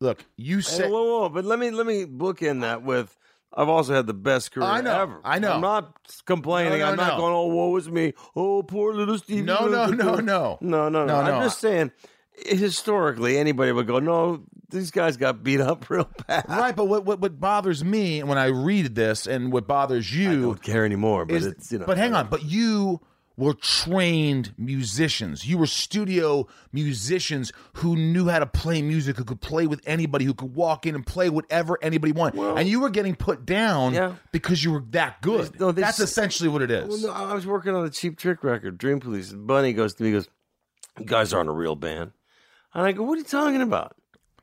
look, 0.00 0.24
you 0.36 0.56
Hey, 0.56 0.62
said, 0.62 0.90
whoa, 0.90 1.04
whoa, 1.04 1.28
but 1.28 1.44
let 1.44 1.58
me 1.58 1.70
let 1.70 1.86
me 1.86 2.04
bookend 2.06 2.62
that 2.62 2.82
with. 2.82 3.16
I've 3.58 3.70
also 3.70 3.94
had 3.94 4.06
the 4.06 4.12
best 4.14 4.52
career 4.52 4.66
I 4.66 4.82
know, 4.82 5.00
ever. 5.00 5.20
I 5.24 5.38
know. 5.38 5.52
I'm 5.52 5.60
not 5.62 5.96
complaining. 6.26 6.80
No, 6.80 6.86
no, 6.86 6.90
I'm 6.90 6.96
not 6.96 7.12
no. 7.14 7.16
going, 7.18 7.32
"Oh, 7.34 7.46
woe 7.46 7.76
is 7.76 7.88
me." 7.88 8.12
Oh, 8.34 8.62
poor 8.62 8.92
little 8.92 9.16
Steve. 9.18 9.44
No, 9.46 9.66
no, 9.66 9.86
no, 9.86 10.16
no. 10.16 10.16
no, 10.16 10.58
no, 10.60 10.88
no. 10.88 10.88
No, 10.90 11.06
no. 11.06 11.14
I'm 11.14 11.42
just 11.42 11.60
saying. 11.60 11.90
Historically, 12.44 13.38
anybody 13.38 13.72
would 13.72 13.86
go, 13.86 13.98
"No, 13.98 14.42
these 14.68 14.90
guys 14.90 15.16
got 15.16 15.42
beat 15.42 15.60
up 15.60 15.88
real 15.90 16.10
bad." 16.26 16.44
right? 16.48 16.76
But 16.76 16.84
what, 16.84 17.06
what 17.06 17.18
what 17.18 17.40
bothers 17.40 17.82
me 17.82 18.22
when 18.22 18.36
I 18.36 18.46
read 18.46 18.94
this, 18.94 19.26
and 19.26 19.50
what 19.50 19.66
bothers 19.66 20.14
you 20.14 20.30
I 20.30 20.34
don't 20.42 20.62
care 20.62 20.84
anymore. 20.84 21.24
But 21.24 21.36
is, 21.36 21.46
it's 21.46 21.72
you 21.72 21.78
know. 21.78 21.86
but 21.86 21.96
hang 21.96 22.14
on, 22.14 22.28
but 22.28 22.44
you 22.44 23.00
were 23.38 23.52
trained 23.52 24.54
musicians. 24.56 25.46
You 25.46 25.58
were 25.58 25.66
studio 25.66 26.46
musicians 26.72 27.52
who 27.74 27.94
knew 27.94 28.28
how 28.28 28.38
to 28.38 28.46
play 28.46 28.80
music, 28.80 29.16
who 29.18 29.24
could 29.24 29.40
play 29.42 29.66
with 29.66 29.80
anybody, 29.86 30.24
who 30.24 30.32
could 30.32 30.54
walk 30.54 30.86
in 30.86 30.94
and 30.94 31.04
play 31.06 31.28
whatever 31.28 31.78
anybody 31.82 32.12
wanted. 32.12 32.40
and 32.40 32.66
you 32.68 32.80
were 32.80 32.88
getting 32.90 33.14
put 33.14 33.44
down 33.44 33.92
Yeah. 33.92 34.14
because 34.32 34.64
you 34.64 34.72
were 34.72 34.82
that 34.92 35.20
good. 35.20 35.60
No, 35.60 35.70
That's 35.72 36.00
essentially 36.00 36.48
what 36.48 36.62
it 36.62 36.70
is. 36.70 36.88
Well, 36.88 36.98
no, 36.98 37.10
I 37.30 37.34
was 37.34 37.46
working 37.46 37.74
on 37.74 37.84
a 37.84 37.90
cheap 37.90 38.18
trick 38.18 38.42
record, 38.42 38.78
Dream 38.78 39.00
Police, 39.00 39.32
and 39.32 39.46
Bunny 39.46 39.72
goes 39.74 39.94
to 39.94 40.02
me, 40.02 40.12
goes, 40.12 40.28
"You 40.98 41.04
guys 41.04 41.34
aren't 41.34 41.50
a 41.50 41.52
real 41.52 41.76
band," 41.76 42.12
and 42.72 42.86
I 42.86 42.92
go, 42.92 43.02
"What 43.02 43.14
are 43.14 43.18
you 43.18 43.24
talking 43.24 43.60
about?" 43.60 43.96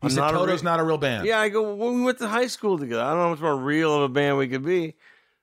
he 0.03 0.09
said, 0.09 0.23
a 0.23 0.31
Toto's 0.31 0.61
re- 0.61 0.65
not 0.65 0.79
a 0.79 0.83
real 0.83 0.97
band. 0.97 1.25
Yeah, 1.25 1.39
I 1.39 1.47
go, 1.49 1.73
when 1.75 1.95
we 1.95 2.01
went 2.03 2.17
to 2.19 2.27
high 2.27 2.47
school 2.47 2.77
together, 2.77 3.01
I 3.01 3.09
don't 3.11 3.17
know 3.17 3.23
how 3.23 3.29
much 3.31 3.39
more 3.39 3.55
real 3.57 3.95
of 3.95 4.01
a 4.03 4.09
band 4.09 4.37
we 4.37 4.47
could 4.49 4.63
be. 4.63 4.95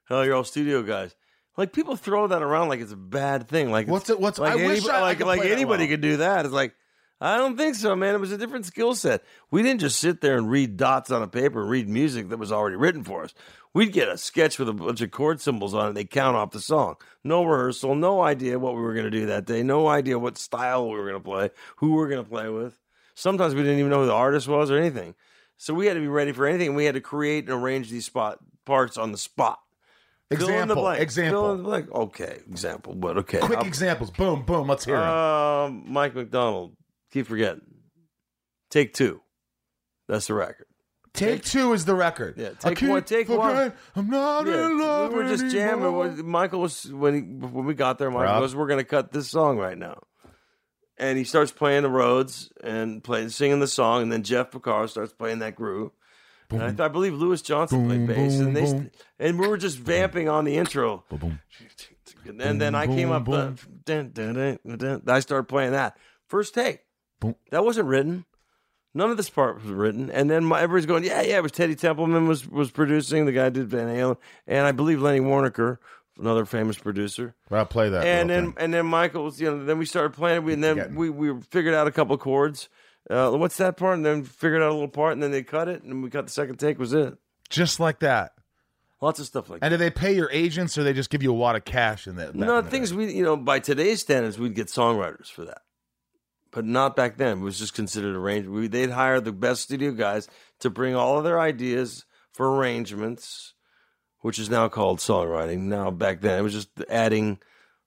Hell, 0.05 0.25
you're 0.25 0.35
all 0.35 0.45
studio 0.45 0.83
guys. 0.83 1.17
Like 1.61 1.75
people 1.75 1.95
throw 1.95 2.27
that 2.29 2.41
around 2.43 2.71
like 2.71 2.81
it's 2.81 2.91
a 2.93 2.97
bad 2.97 3.47
thing. 3.47 3.71
Like 3.71 3.87
What's 3.87 4.09
it- 4.09 4.19
what's- 4.19 4.39
like 4.39 4.53
I 4.53 4.57
wish 4.57 4.79
anybody, 4.79 4.91
I- 4.93 4.97
I 4.97 5.01
like 5.03 5.21
like 5.21 5.41
anybody 5.45 5.85
well. 5.85 5.91
could 5.91 6.01
do 6.01 6.17
that. 6.17 6.47
It's 6.47 6.55
like 6.55 6.75
I 7.21 7.37
don't 7.37 7.59
think 7.59 7.75
so, 7.75 7.95
man. 7.95 8.15
It 8.15 8.19
was 8.21 8.33
a 8.33 8.39
different 8.39 8.65
skill 8.65 8.95
set. 8.95 9.23
We 9.51 9.63
didn't 9.63 9.83
just 9.83 9.99
sit 10.01 10.23
there 10.23 10.39
and 10.39 10.51
read 10.51 10.79
dots 10.79 11.11
on 11.11 11.23
a 11.23 11.27
paper 11.29 11.61
and 11.61 11.69
read 11.71 11.87
music 11.87 12.31
that 12.31 12.39
was 12.39 12.51
already 12.51 12.77
written 12.77 13.05
for 13.05 13.25
us. 13.25 13.35
We'd 13.75 13.93
get 13.93 14.09
a 14.09 14.17
sketch 14.17 14.59
with 14.59 14.71
a 14.71 14.73
bunch 14.73 15.03
of 15.03 15.11
chord 15.11 15.39
symbols 15.43 15.75
on 15.75 15.85
it. 15.85 15.89
and 15.89 15.97
They 15.99 16.05
count 16.07 16.35
off 16.39 16.53
the 16.53 16.61
song. 16.61 16.97
No 17.23 17.45
rehearsal. 17.45 17.95
No 17.95 18.23
idea 18.23 18.59
what 18.59 18.75
we 18.75 18.81
were 18.81 18.95
going 18.95 19.05
to 19.05 19.11
do 19.11 19.27
that 19.27 19.45
day. 19.45 19.63
No 19.63 19.87
idea 19.87 20.19
what 20.19 20.39
style 20.39 20.89
we 20.89 20.97
were 20.97 21.03
going 21.11 21.23
to 21.23 21.29
play. 21.29 21.51
Who 21.77 21.89
we 21.91 21.97
were 21.97 22.09
going 22.09 22.25
to 22.25 22.29
play 22.31 22.49
with. 22.49 22.81
Sometimes 23.15 23.55
we 23.55 23.61
didn't 23.65 23.81
even 23.81 23.91
know 23.91 24.01
who 24.01 24.07
the 24.07 24.15
artist 24.15 24.49
was 24.49 24.71
or 24.71 24.79
anything. 24.79 25.15
So 25.59 25.75
we 25.75 25.89
had 25.89 25.95
to 25.95 26.01
be 26.01 26.09
ready 26.09 26.33
for 26.33 26.47
anything. 26.47 26.75
We 26.75 26.87
had 26.87 26.95
to 26.95 27.03
create 27.03 27.45
and 27.45 27.53
arrange 27.63 27.91
these 27.91 28.07
spot 28.07 28.39
parts 28.65 28.97
on 28.97 29.13
the 29.13 29.19
spot. 29.19 29.61
Fill 30.33 30.49
in 30.49 30.69
the 30.69 30.75
Example. 30.75 30.85
Fill 30.85 30.93
Example. 31.03 31.51
in 31.53 31.57
the 31.59 31.63
blank. 31.65 31.91
Okay, 31.93 32.39
example, 32.49 32.95
but 32.95 33.19
okay. 33.19 33.39
Quick 33.41 33.59
I'll- 33.59 33.67
examples. 33.67 34.11
Boom, 34.13 34.43
boom. 34.45 34.69
Let's 34.69 34.85
hear 34.85 34.97
'em. 34.97 35.03
um, 35.09 35.85
Mike 35.89 36.15
McDonald. 36.15 36.77
Keep 37.13 37.27
forgetting. 37.27 37.63
Take 38.71 38.95
two. 38.95 39.21
That's 40.09 40.29
the 40.29 40.35
record. 40.35 40.67
Take 41.13 41.43
two 41.45 41.73
is 41.73 41.85
the 41.85 41.97
record. 41.97 42.35
Yeah, 42.39 42.51
take 42.61 42.79
keep 42.79 42.89
one- 42.89 43.03
take 43.03 43.29
one. 43.29 43.73
I'm 43.97 44.09
not 44.09 44.47
Yeah, 44.47 44.67
in 44.67 44.79
love 44.79 45.11
we 45.13 45.17
were 45.19 45.29
just 45.29 45.49
jamming. 45.53 45.85
anymore. 45.87 45.99
When- 46.09 46.27
Michael 46.27 46.61
was 46.61 46.85
when 46.93 47.15
he, 47.15 47.21
when 47.23 47.65
we 47.65 47.75
got 47.75 47.99
there. 47.99 48.11
Michael 48.11 48.25
Rob? 48.27 48.43
goes, 48.43 48.55
"We're 48.55 48.69
going 48.69 48.79
to 48.79 48.85
cut 48.85 49.11
this 49.11 49.29
song 49.29 49.59
right 49.59 49.77
now," 49.77 49.99
and 50.97 51.19
he 51.19 51.25
starts 51.25 51.51
playing 51.51 51.83
the 51.83 51.91
Rhodes 51.91 52.53
and 52.63 53.03
playing 53.03 53.31
singing 53.31 53.59
the 53.59 53.67
song, 53.67 54.03
and 54.03 54.13
then 54.13 54.23
Jeff 54.23 54.53
Porcaro 54.53 54.89
starts 54.89 55.13
playing 55.13 55.41
that 55.41 55.57
groove. 55.57 55.91
And 56.51 56.63
I, 56.63 56.69
th- 56.69 56.81
I 56.81 56.89
believe 56.89 57.15
Louis 57.15 57.41
Johnson 57.43 57.87
played 57.87 58.07
bass, 58.07 58.37
boom, 58.37 58.47
and 58.49 58.57
they 58.57 58.65
boom. 58.65 58.91
and 59.19 59.39
we 59.39 59.47
were 59.47 59.57
just 59.57 59.79
vamping 59.79 60.29
on 60.29 60.45
the 60.45 60.57
intro. 60.57 61.05
And 62.29 62.61
then 62.61 62.75
I 62.75 62.87
came 62.87 63.11
up. 63.11 63.25
boom, 63.25 63.35
uh, 63.35 63.71
dun, 63.85 64.11
dun, 64.13 64.35
dun, 64.35 64.59
dun, 64.67 64.79
dun. 64.79 65.03
I 65.09 65.21
started 65.21 65.45
playing 65.49 65.73
that 65.73 65.97
first 66.29 66.55
take. 66.55 66.81
Boom. 67.19 67.35
That 67.51 67.65
wasn't 67.65 67.89
written. 67.89 68.25
None 68.93 69.11
of 69.11 69.17
this 69.17 69.31
part 69.31 69.63
was 69.63 69.73
written. 69.73 70.11
And 70.11 70.29
then 70.29 70.45
my, 70.45 70.61
everybody's 70.61 70.87
going, 70.87 71.05
yeah, 71.05 71.23
yeah. 71.23 71.37
It 71.39 71.43
was 71.43 71.53
Teddy 71.53 71.75
Templeman 71.77 72.27
was 72.27 72.47
was 72.49 72.71
producing. 72.71 73.25
The 73.25 73.33
guy 73.33 73.49
did 73.49 73.69
Van 73.69 73.89
Halen, 73.89 74.17
and 74.47 74.67
I 74.67 74.73
believe 74.73 75.01
Lenny 75.01 75.21
Waronker, 75.21 75.79
another 76.19 76.45
famous 76.45 76.77
producer. 76.77 77.35
Well, 77.49 77.61
I'll 77.61 77.67
play 77.67 77.89
that. 77.89 78.05
And 78.05 78.29
then 78.29 78.53
quick. 78.53 78.63
and 78.65 78.75
then 78.75 78.87
Michael 78.87 79.25
was, 79.25 79.41
you 79.41 79.51
know, 79.51 79.65
then 79.65 79.79
we 79.79 79.87
started 79.87 80.13
playing. 80.13 80.45
We, 80.45 80.53
and 80.55 80.63
then 80.65 80.95
we 80.95 81.09
we 81.09 81.41
figured 81.51 81.75
out 81.75 81.87
a 81.87 81.93
couple 81.93 82.15
of 82.15 82.21
chords. 82.21 82.69
Uh, 83.09 83.31
what's 83.31 83.57
that 83.57 83.77
part? 83.77 83.97
And 83.97 84.05
then 84.05 84.25
figured 84.25 84.63
out 84.63 84.71
a 84.71 84.75
little 84.75 84.89
part, 84.89 85.13
and 85.15 85.23
then 85.23 85.31
they 85.31 85.43
cut 85.43 85.69
it, 85.69 85.83
and 85.83 86.03
we 86.03 86.11
cut 86.11 86.27
the 86.27 86.33
second 86.33 86.59
take. 86.59 86.79
Was 86.79 86.93
it? 86.93 87.17
just 87.49 87.81
like 87.81 87.99
that. 87.99 88.33
Lots 89.01 89.19
of 89.19 89.27
stuff 89.27 89.51
like 89.51 89.61
that. 89.61 89.67
And 89.67 89.73
do 89.73 89.77
they 89.77 89.91
pay 89.91 90.13
your 90.13 90.31
agents 90.31 90.77
or 90.79 90.85
they 90.85 90.93
just 90.93 91.11
give 91.11 91.23
you 91.23 91.33
a 91.33 91.37
lot 91.37 91.57
of 91.57 91.65
cash 91.65 92.07
in 92.07 92.17
that? 92.17 92.35
No, 92.35 92.63
things 92.63 92.95
we 92.95 93.13
you 93.13 93.25
know 93.25 93.37
by 93.37 93.59
today's 93.59 94.01
standards 94.01 94.39
we'd 94.39 94.55
get 94.55 94.69
songwriters 94.69 95.31
for 95.31 95.45
that, 95.47 95.63
but 96.51 96.65
not 96.65 96.97
back 96.97 97.17
then. 97.17 97.39
It 97.39 97.43
was 97.43 97.59
just 97.59 97.75
considered 97.75 98.15
arranged. 98.15 98.49
We 98.49 98.69
they'd 98.69 98.91
hire 98.91 99.21
the 99.21 99.33
best 99.33 99.63
studio 99.63 99.93
guys 99.93 100.29
to 100.61 100.71
bring 100.71 100.95
all 100.95 101.19
of 101.19 101.25
their 101.25 101.41
ideas, 101.41 102.05
for 102.33 102.57
arrangements, 102.57 103.55
which 104.21 104.39
is 104.39 104.51
now 104.51 104.69
called 104.69 104.99
songwriting. 104.99 105.61
Now 105.61 105.91
back 105.91 106.21
then 106.21 106.39
it 106.39 106.43
was 106.43 106.53
just 106.53 106.69
adding 106.89 107.39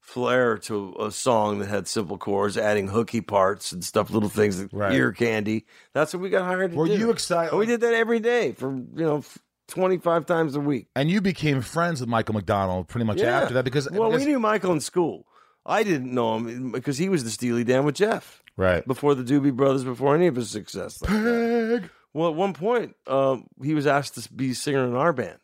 flair 0.04 0.58
to 0.58 0.94
a 1.00 1.10
song 1.12 1.60
that 1.60 1.68
had 1.70 1.88
simple 1.88 2.18
chords, 2.18 2.58
adding 2.58 2.88
hooky 2.90 3.22
parts 3.22 3.72
and 3.72 3.84
stuff, 3.84 4.12
little 4.12 4.30
things, 4.30 4.60
that 4.60 4.72
Right. 4.74 4.92
ear 4.94 5.12
candy. 5.14 5.66
That's 5.94 6.14
what 6.14 6.22
we 6.22 6.30
got 6.30 6.44
hired 6.44 6.72
to 6.72 6.76
do. 6.76 6.78
Were 6.80 6.88
do. 6.88 6.94
you 6.98 7.10
excited? 7.10 7.56
We 7.58 7.66
did 7.66 7.82
that 7.82 7.94
every 7.94 8.20
day 8.20 8.52
for 8.52 8.70
you 8.72 8.86
know 8.96 9.24
twenty 9.68 9.98
five 9.98 10.26
times 10.26 10.56
a 10.56 10.60
week. 10.60 10.88
And 10.96 11.10
you 11.10 11.22
became 11.22 11.62
friends 11.62 12.02
with 12.02 12.10
Michael 12.10 12.36
McDonald 12.36 12.90
pretty 12.90 13.06
much 13.06 13.20
Yeah. 13.22 13.40
after 13.42 13.54
that 13.56 13.64
because 13.66 13.90
well, 13.90 14.10
because- 14.12 14.26
we 14.26 14.32
knew 14.32 14.40
Michael 14.40 14.74
in 14.74 14.82
school. 14.82 15.26
I 15.66 15.84
didn't 15.84 16.14
know 16.14 16.36
him 16.36 16.74
because 16.74 16.98
he 16.98 17.08
was 17.08 17.24
the 17.24 17.30
Steely 17.30 17.64
Dan 17.64 17.86
with 17.86 17.96
Jeff 17.96 18.44
right. 18.58 18.86
before 18.86 19.16
the 19.16 19.24
Doobie 19.24 19.56
Brothers, 19.56 19.86
before 19.86 20.14
any 20.14 20.28
of 20.28 20.36
his 20.36 20.50
success. 20.50 21.02
like. 21.02 21.84
Well, 22.14 22.30
at 22.30 22.36
one 22.36 22.54
point, 22.54 22.96
um, 23.08 23.48
he 23.64 23.74
was 23.74 23.88
asked 23.88 24.16
to 24.22 24.34
be 24.34 24.52
a 24.52 24.56
singer 24.56 24.86
in 24.86 24.94
our 24.96 25.14
band. 25.14 25.40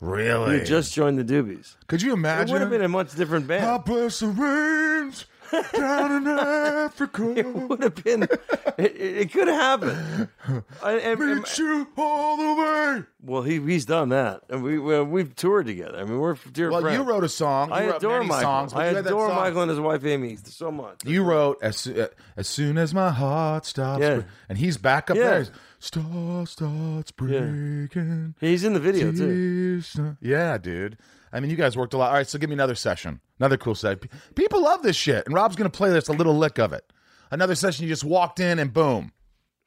Really? 0.00 0.58
You 0.58 0.64
just 0.64 0.92
joined 0.92 1.18
the 1.18 1.24
Doobies. 1.24 1.76
Could 1.86 2.02
you 2.02 2.12
imagine? 2.12 2.50
It 2.50 2.52
would 2.52 2.60
have 2.62 2.70
been 2.70 2.82
a 2.82 2.88
much 2.88 3.14
different 3.14 3.46
band. 3.46 3.62
band. 3.64 3.84
bless 3.84 4.20
the 4.20 4.26
rains 4.28 5.24
down 5.72 6.16
in 6.22 6.26
Africa. 6.28 7.30
It 7.36 7.46
would 7.46 7.82
have 7.82 7.94
been. 8.02 8.24
It, 8.24 8.32
it, 8.78 8.96
it 9.18 9.32
could 9.32 9.46
have 9.48 9.80
happened. 9.80 10.28
And- 10.46 10.62
and- 11.00 11.20
and- 11.22 11.36
Meet 11.38 11.58
you 11.58 11.86
all 11.96 12.36
the 12.36 12.60
way. 12.62 13.02
well, 13.22 13.42
he 13.42 13.60
he's 13.60 13.86
done 13.86 14.08
that, 14.10 14.42
and 14.50 14.62
we, 14.62 14.78
we 14.78 15.00
we've 15.02 15.34
toured 15.36 15.66
together. 15.66 15.96
I 15.98 16.04
mean, 16.04 16.18
we're 16.18 16.34
dear 16.52 16.70
Well, 16.70 16.80
friends. 16.82 16.98
you 16.98 17.04
wrote 17.04 17.24
a 17.24 17.28
song. 17.28 17.68
You 17.68 17.74
I 17.74 17.86
wrote 17.86 17.96
adore 17.98 18.18
many 18.18 18.28
Michael. 18.28 18.42
songs. 18.42 18.74
I 18.74 18.84
adore 18.86 19.28
song. 19.28 19.36
Michael 19.36 19.62
and 19.62 19.70
his 19.70 19.80
wife 19.80 20.04
Amy 20.04 20.36
so 20.44 20.70
much. 20.72 21.04
You 21.04 21.22
wrote 21.22 21.58
as, 21.62 21.86
uh, 21.86 22.08
as 22.36 22.48
soon 22.48 22.76
as 22.76 22.92
my 22.92 23.10
heart 23.10 23.64
stops, 23.64 24.02
Yeah. 24.02 24.22
and 24.48 24.58
he's 24.58 24.76
back 24.76 25.08
up 25.10 25.16
Yeah. 25.16 25.22
there. 25.30 25.46
He's, 25.84 25.88
Star 25.88 26.46
starts 26.46 27.10
breaking. 27.10 28.34
He's 28.40 28.64
in 28.64 28.72
the 28.72 28.80
video 28.80 29.12
too. 29.12 29.18
tears 29.18 29.86
start-" 29.86 30.16
Yeah, 30.20 30.56
dude. 30.58 30.96
I 31.32 31.40
mean, 31.40 31.50
you 31.50 31.56
guys 31.56 31.76
worked 31.76 31.94
a 31.94 31.98
lot. 31.98 32.08
All 32.10 32.14
right, 32.16 32.26
so 32.26 32.38
give 32.38 32.48
me 32.48 32.54
another 32.54 32.74
session, 32.74 33.20
another 33.38 33.56
cool 33.56 33.74
set. 33.74 34.02
People 34.34 34.62
love 34.62 34.82
this 34.82 34.96
shit, 34.96 35.26
and 35.26 35.34
Rob's 35.34 35.56
gonna 35.56 35.70
play 35.70 35.90
this 35.90 36.08
a 36.08 36.12
little 36.12 36.36
lick 36.36 36.58
of 36.58 36.72
it. 36.72 36.90
Another 37.30 37.54
session, 37.54 37.84
you 37.84 37.88
just 37.88 38.04
walked 38.04 38.38
in 38.38 38.58
and 38.58 38.72
boom, 38.72 39.12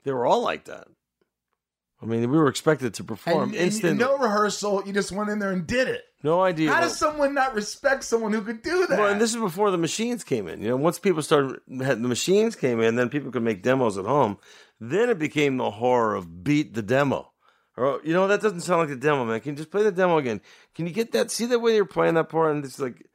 They 0.03 0.11
were 0.13 0.25
all 0.25 0.41
like 0.41 0.65
that. 0.65 0.87
I 2.01 2.05
mean, 2.05 2.21
we 2.29 2.37
were 2.37 2.47
expected 2.47 2.93
to 2.95 3.03
perform 3.03 3.49
and 3.49 3.55
instantly. 3.55 3.97
no 3.97 4.17
rehearsal. 4.19 4.83
You 4.85 4.93
just 4.93 5.11
went 5.11 5.29
in 5.31 5.39
there 5.39 5.51
and 5.51 5.65
did 5.65 5.87
it. 5.87 6.03
no 6.21 6.43
idea. 6.43 6.71
How 6.71 6.79
does 6.79 6.95
someone 6.95 7.33
not 7.33 7.55
respect 7.55 8.03
someone 8.03 8.31
who 8.33 8.41
could 8.41 8.61
do 8.61 8.85
that? 8.85 8.99
Well, 8.99 9.09
and 9.09 9.19
this 9.19 9.31
is 9.33 9.41
before 9.41 9.71
the 9.71 9.79
machines 9.79 10.23
came 10.23 10.47
in. 10.47 10.61
You 10.61 10.69
know, 10.69 10.77
once 10.77 10.99
people 10.99 11.23
started, 11.23 11.59
the 11.67 11.95
machines 11.97 12.55
came 12.55 12.79
in, 12.81 12.95
then 12.95 13.09
people 13.09 13.31
could 13.31 13.41
make 13.41 13.63
demos 13.63 13.97
at 13.97 14.05
home. 14.05 14.37
Then 14.79 15.09
it 15.09 15.19
became 15.19 15.57
the 15.57 15.71
horror 15.71 16.15
of 16.15 16.43
beat 16.43 16.73
the 16.73 16.81
demo. 16.81 17.31
Or 17.75 17.99
you 18.03 18.13
know, 18.13 18.27
that 18.27 18.41
doesn't 18.41 18.61
sound 18.61 18.81
like 18.81 18.89
the 18.89 18.95
demo, 18.95 19.25
man. 19.25 19.39
Can 19.39 19.51
you 19.51 19.57
just 19.57 19.71
play 19.71 19.83
the 19.83 19.91
demo 19.91 20.17
again? 20.17 20.41
Can 20.75 20.87
you 20.87 20.93
get 20.93 21.11
that? 21.11 21.31
See 21.31 21.45
that 21.45 21.59
way 21.59 21.75
you're 21.75 21.85
playing 21.85 22.15
that 22.15 22.29
part, 22.29 22.55
and 22.55 22.65
it's 22.65 22.79
like 22.79 23.07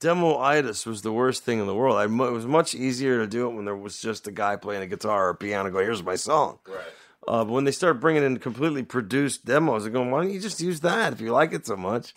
demo 0.00 0.38
itis 0.38 0.86
was 0.86 1.02
the 1.02 1.12
worst 1.12 1.44
thing 1.44 1.58
in 1.58 1.66
the 1.66 1.74
world. 1.74 1.96
I, 1.96 2.04
it 2.04 2.32
was 2.32 2.46
much 2.46 2.74
easier 2.74 3.18
to 3.18 3.26
do 3.26 3.48
it 3.48 3.54
when 3.54 3.64
there 3.64 3.76
was 3.76 3.98
just 3.98 4.28
a 4.28 4.32
guy 4.32 4.56
playing 4.56 4.82
a 4.82 4.86
guitar 4.86 5.26
or 5.26 5.30
a 5.30 5.34
piano, 5.34 5.70
going, 5.70 5.84
"Here's 5.84 6.02
my 6.02 6.16
song." 6.16 6.58
Right. 6.66 6.78
Uh, 7.26 7.44
but 7.44 7.52
when 7.52 7.64
they 7.64 7.72
start 7.72 8.00
bringing 8.00 8.22
in 8.22 8.38
completely 8.38 8.82
produced 8.82 9.44
demos, 9.44 9.82
they're 9.82 9.92
going, 9.92 10.10
"Why 10.10 10.22
don't 10.22 10.32
you 10.32 10.40
just 10.40 10.60
use 10.60 10.80
that 10.80 11.12
if 11.12 11.20
you 11.20 11.32
like 11.32 11.52
it 11.52 11.66
so 11.66 11.76
much?" 11.76 12.14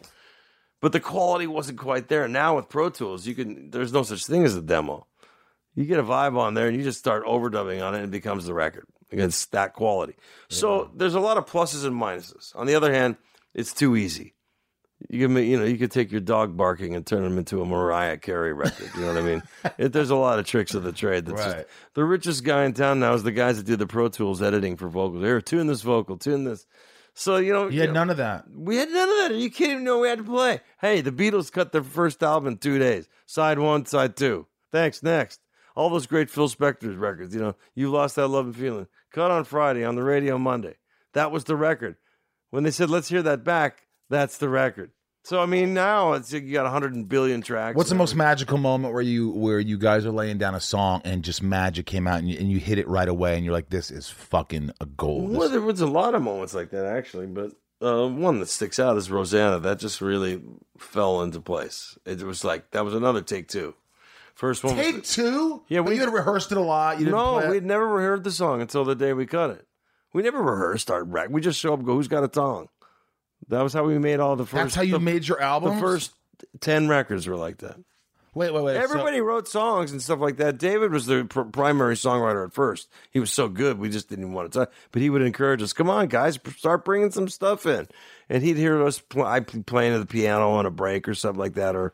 but 0.82 0.92
the 0.92 1.00
quality 1.00 1.48
wasn't 1.48 1.80
quite 1.80 2.08
there. 2.08 2.28
Now 2.28 2.56
with 2.56 2.70
Pro 2.70 2.90
Tools, 2.90 3.26
you 3.26 3.36
can 3.36 3.72
there's 3.72 3.94
no 3.94 4.04
such 4.04 4.26
thing 4.26 4.44
as 4.44 4.56
a 4.56 4.62
demo. 4.62 5.07
You 5.78 5.86
get 5.86 6.00
a 6.00 6.04
vibe 6.04 6.38
on 6.38 6.56
there 6.56 6.68
and 6.68 6.76
you 6.76 6.84
just 6.84 6.98
start 7.00 7.24
overdubbing 7.26 7.86
on 7.86 7.94
it 7.94 8.00
and 8.00 8.08
it 8.08 8.12
becomes 8.12 8.46
the 8.46 8.54
record. 8.54 8.86
It's 9.12 9.46
that 9.48 9.74
quality. 9.74 10.16
So 10.50 10.90
there's 10.96 11.14
a 11.14 11.20
lot 11.20 11.38
of 11.38 11.46
pluses 11.46 11.86
and 11.86 11.96
minuses. 11.96 12.54
On 12.56 12.66
the 12.66 12.76
other 12.76 12.92
hand, 12.92 13.16
it's 13.54 13.74
too 13.74 13.96
easy. 13.96 14.34
You 15.08 15.28
can, 15.28 15.38
you 15.38 15.58
know, 15.60 15.66
you 15.66 15.78
could 15.78 15.92
take 15.92 16.12
your 16.12 16.20
dog 16.22 16.58
barking 16.58 16.96
and 16.96 17.06
turn 17.06 17.22
them 17.24 17.38
into 17.38 17.62
a 17.62 17.66
Mariah 17.66 18.18
Carey 18.18 18.52
record. 18.54 18.90
You 18.96 19.02
know 19.02 19.08
what 19.14 19.18
I 19.18 19.22
mean? 19.22 19.44
It, 19.78 19.94
there's 19.94 20.10
a 20.10 20.16
lot 20.16 20.40
of 20.40 20.48
tricks 20.48 20.74
of 20.74 20.82
the 20.82 20.92
trade. 20.92 21.28
That's 21.28 21.40
Right. 21.40 21.56
just, 21.58 21.68
the 21.94 22.04
richest 22.04 22.44
guy 22.44 22.66
in 22.66 22.74
town 22.74 23.00
now 23.00 23.14
is 23.14 23.22
the 23.22 23.32
guys 23.32 23.58
that 23.58 23.68
do 23.68 23.76
the 23.76 23.86
Pro 23.86 24.08
Tools 24.10 24.42
editing 24.42 24.76
for 24.76 24.88
vocals. 24.90 25.24
Here, 25.24 25.40
tune 25.40 25.68
this 25.68 25.84
vocal, 25.84 26.18
tune 26.18 26.44
this. 26.46 26.66
So 27.14 27.38
you 27.38 27.54
know, 27.54 27.68
you 27.68 27.80
had 27.80 27.90
you 27.90 27.94
know, 27.94 28.00
none 28.00 28.10
of 28.10 28.18
that. 28.18 28.46
we 28.52 28.78
had 28.78 28.90
none 28.90 29.08
of 29.10 29.16
that. 29.18 29.32
Are 29.32 29.36
you 29.40 29.52
kidding? 29.52 29.84
No, 29.84 30.00
we 30.00 30.08
had 30.08 30.18
to 30.18 30.24
play. 30.24 30.62
Hey, 30.82 31.02
the 31.02 31.12
Beatles 31.12 31.52
cut 31.52 31.72
their 31.72 31.84
first 31.84 32.24
album 32.24 32.48
in 32.54 32.58
two 32.58 32.80
days. 32.80 33.08
Side 33.28 33.60
one, 33.60 33.86
side 33.86 34.16
two. 34.18 34.48
Thanks. 34.72 35.02
Next. 35.04 35.40
All 35.78 35.92
those 35.92 36.08
great 36.08 36.32
Phil 36.32 36.50
Spector's 36.50 36.96
records. 36.96 37.36
You 37.36 37.42
know, 37.42 37.56
you 37.76 37.92
lost 37.92 38.16
that 38.16 38.30
love 38.30 38.48
and 38.48 38.56
feeling. 38.56 38.88
Cut 39.12 39.30
on 39.30 39.44
Friday 39.44 39.86
on 39.86 39.96
the 39.96 40.04
radio 40.04 40.40
Monday. 40.40 40.76
That 41.14 41.32
was 41.32 41.44
the 41.44 41.56
record. 41.56 41.98
When 42.50 42.64
they 42.64 42.72
said, 42.72 42.90
"Let's 42.90 43.10
hear 43.10 43.22
that 43.22 43.44
back," 43.44 43.86
that's 44.10 44.40
the 44.40 44.50
record. 44.50 44.92
So 45.24 45.40
I 45.40 45.46
mean, 45.46 45.76
now 45.76 46.14
it's 46.14 46.34
like 46.34 46.46
you 46.46 46.54
got 46.54 46.66
a 46.66 46.72
hundred 46.72 47.08
billion 47.08 47.42
tracks. 47.42 47.76
What's 47.76 47.90
the 47.90 47.96
most 47.96 48.16
magical 48.16 48.58
moment 48.58 48.92
where 48.92 49.04
you 49.04 49.30
where 49.30 49.60
you 49.60 49.78
guys 49.78 50.04
are 50.06 50.12
laying 50.12 50.40
down 50.40 50.56
a 50.56 50.60
song 50.60 51.02
and 51.06 51.24
just 51.24 51.44
magic 51.44 51.86
came 51.86 52.08
out 52.08 52.20
and 52.20 52.30
you, 52.32 52.40
and 52.40 52.50
you 52.50 52.60
hit 52.60 52.80
it 52.80 52.88
right 52.88 53.08
away 53.08 53.36
and 53.36 53.46
you're 53.46 53.54
like, 53.54 53.70
this 53.70 53.92
is 53.92 54.10
fucking 54.10 54.72
a 54.82 54.86
gold. 54.88 55.36
Well, 55.36 55.50
there 55.50 55.62
was 55.62 55.82
a 55.82 55.86
lot 55.86 56.16
of 56.16 56.24
moments 56.24 56.56
like 56.56 56.72
that 56.72 56.86
actually, 56.88 57.28
but 57.28 57.52
uh, 57.82 58.08
one 58.08 58.40
that 58.40 58.50
sticks 58.50 58.80
out 58.80 58.98
is 58.98 59.12
Rosanna. 59.12 59.60
That 59.60 59.78
just 59.78 60.02
really 60.02 60.42
fell 60.80 61.22
into 61.22 61.40
place. 61.40 61.98
It 62.04 62.24
was 62.24 62.44
like 62.44 62.72
that 62.72 62.84
was 62.84 62.96
another 62.96 63.22
take 63.22 63.48
two. 63.48 63.76
First 64.38 64.64
one. 64.64 64.78
was- 64.78 64.86
Take 64.86 65.04
two. 65.04 65.64
Yeah, 65.68 65.80
But 65.82 65.90
we- 65.90 65.96
you 65.96 66.02
had 66.02 66.14
rehearsed 66.14 66.52
it 66.52 66.58
a 66.58 66.62
lot. 66.62 67.00
You 67.00 67.06
didn't 67.06 67.18
no, 67.18 67.50
we'd 67.50 67.66
never 67.66 68.00
heard 68.02 68.24
the 68.24 68.32
song 68.32 68.62
until 68.62 68.86
the 68.86 68.96
day 68.96 69.12
we 69.14 69.26
cut 69.26 69.50
it. 69.50 69.66
We 70.14 70.22
never 70.24 70.42
rehearsed 70.42 70.90
our 70.92 71.04
rec. 71.04 71.30
We 71.32 71.42
just 71.42 71.60
show 71.60 71.74
up, 71.74 71.80
and 71.80 71.88
go, 71.88 71.96
who's 71.96 72.08
got 72.08 72.24
a 72.24 72.32
song? 72.34 72.70
That 73.50 73.62
was 73.62 73.74
how 73.74 73.84
we 73.84 73.98
made 74.00 74.20
all 74.20 74.36
the 74.36 74.46
first. 74.46 74.54
That's 74.64 74.76
how 74.76 74.82
you 74.84 74.94
the, 74.94 75.00
made 75.00 75.28
your 75.28 75.42
album? 75.42 75.76
the 75.76 75.82
first 75.82 76.12
ten 76.60 76.88
records 76.88 77.28
were 77.28 77.36
like 77.36 77.58
that. 77.60 77.78
Wait, 78.36 78.54
wait, 78.54 78.64
wait. 78.64 78.76
so- 78.76 78.82
Everybody 78.84 79.22
wrote 79.22 79.48
songs 79.48 79.92
and 79.92 80.00
stuff 80.02 80.20
like 80.20 80.38
that. 80.38 80.60
David 80.60 80.92
was 80.92 81.08
the 81.08 81.26
pr- 81.26 81.42
primary 81.42 81.96
songwriter 81.96 82.46
at 82.46 82.54
first. 82.54 82.88
He 83.10 83.20
was 83.20 83.32
so 83.34 83.48
good, 83.48 83.80
we 83.80 83.90
just 83.90 84.10
didn't 84.10 84.26
even 84.26 84.34
want 84.36 84.52
to 84.52 84.60
talk. 84.60 84.72
But 84.92 85.02
he 85.02 85.10
would 85.10 85.24
encourage 85.24 85.64
us, 85.64 85.74
"Come 85.74 85.90
on, 85.90 86.08
guys, 86.08 86.38
start 86.56 86.86
bringing 86.86 87.10
some 87.10 87.28
stuff 87.30 87.66
in." 87.66 87.88
And 88.30 88.44
he'd 88.44 88.58
hear 88.58 88.84
us 88.86 89.00
pl- 89.00 89.24
I 89.26 89.40
playing 89.40 90.00
the 90.00 90.06
piano 90.06 90.52
on 90.52 90.68
a 90.68 90.72
break 90.72 91.08
or 91.08 91.16
something 91.16 91.40
like 91.40 91.56
that, 91.56 91.76
or 91.76 91.94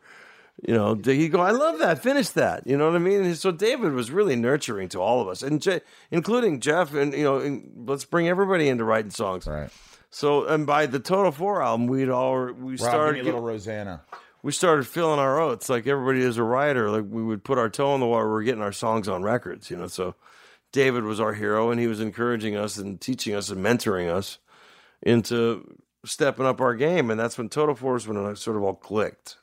you 0.62 0.74
know, 0.74 0.94
he'd 0.94 1.28
go, 1.28 1.40
"I 1.40 1.50
love 1.50 1.78
that, 1.80 2.02
finish 2.02 2.28
that." 2.30 2.66
You 2.66 2.76
know 2.76 2.86
what 2.86 2.96
I 2.96 3.00
mean? 3.00 3.34
So 3.34 3.50
David 3.50 3.92
was 3.92 4.10
really 4.10 4.36
nurturing 4.36 4.88
to 4.90 5.00
all 5.00 5.20
of 5.20 5.28
us, 5.28 5.42
and 5.42 5.60
Je- 5.60 5.80
including 6.10 6.60
Jeff. 6.60 6.94
And 6.94 7.12
you 7.12 7.24
know, 7.24 7.38
and 7.38 7.86
let's 7.88 8.04
bring 8.04 8.28
everybody 8.28 8.68
into 8.68 8.84
writing 8.84 9.10
songs. 9.10 9.46
right. 9.46 9.70
So, 10.10 10.46
and 10.46 10.64
by 10.64 10.86
the 10.86 11.00
Toto 11.00 11.28
IV 11.30 11.60
album, 11.60 11.88
we'd 11.88 12.08
all 12.08 12.44
we 12.44 12.50
Rob, 12.52 12.70
give 12.70 12.80
started 12.80 13.14
me 13.14 13.20
a 13.20 13.24
little 13.24 13.40
Rosanna. 13.40 14.02
we 14.44 14.52
started 14.52 14.86
filling 14.86 15.18
our 15.18 15.40
oats 15.40 15.68
like 15.68 15.88
everybody 15.88 16.20
is 16.20 16.36
a 16.36 16.44
writer. 16.44 16.88
Like 16.88 17.06
we 17.08 17.22
would 17.22 17.42
put 17.42 17.58
our 17.58 17.68
toe 17.68 17.94
in 17.94 18.00
the 18.00 18.06
water. 18.06 18.30
We're 18.30 18.44
getting 18.44 18.62
our 18.62 18.72
songs 18.72 19.08
on 19.08 19.24
records, 19.24 19.72
you 19.72 19.76
know. 19.76 19.88
So 19.88 20.14
David 20.70 21.02
was 21.02 21.18
our 21.18 21.34
hero, 21.34 21.70
and 21.72 21.80
he 21.80 21.88
was 21.88 22.00
encouraging 22.00 22.54
us 22.56 22.76
and 22.78 23.00
teaching 23.00 23.34
us 23.34 23.50
and 23.50 23.64
mentoring 23.64 24.08
us 24.08 24.38
into 25.02 25.76
stepping 26.04 26.46
up 26.46 26.60
our 26.60 26.76
game. 26.76 27.10
And 27.10 27.18
that's 27.18 27.36
when 27.36 27.48
Total 27.48 27.74
Force 27.74 28.06
when 28.06 28.16
it 28.16 28.38
sort 28.38 28.56
of 28.56 28.62
all 28.62 28.74
clicked 28.74 29.36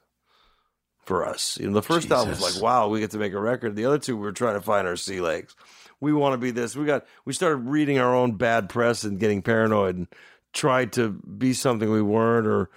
for 1.03 1.25
us. 1.25 1.57
You 1.59 1.67
know, 1.67 1.73
the 1.73 1.81
first 1.81 2.11
album 2.11 2.29
was 2.29 2.55
like, 2.55 2.63
wow, 2.63 2.87
we 2.87 2.99
get 2.99 3.11
to 3.11 3.17
make 3.17 3.33
a 3.33 3.39
record. 3.39 3.75
The 3.75 3.85
other 3.85 3.97
two, 3.97 4.15
we 4.15 4.23
were 4.23 4.31
trying 4.31 4.55
to 4.55 4.61
find 4.61 4.87
our 4.87 4.95
sea 4.95 5.21
legs. 5.21 5.55
We 5.99 6.13
want 6.13 6.33
to 6.33 6.37
be 6.37 6.51
this. 6.51 6.75
We 6.75 6.85
got. 6.85 7.05
We 7.25 7.33
started 7.33 7.57
reading 7.57 7.99
our 7.99 8.15
own 8.15 8.33
bad 8.33 8.69
press 8.69 9.03
and 9.03 9.19
getting 9.19 9.41
paranoid 9.41 9.97
and 9.97 10.07
tried 10.53 10.93
to 10.93 11.09
be 11.09 11.53
something 11.53 11.91
we 11.91 12.01
weren't 12.01 12.47
or 12.47 12.69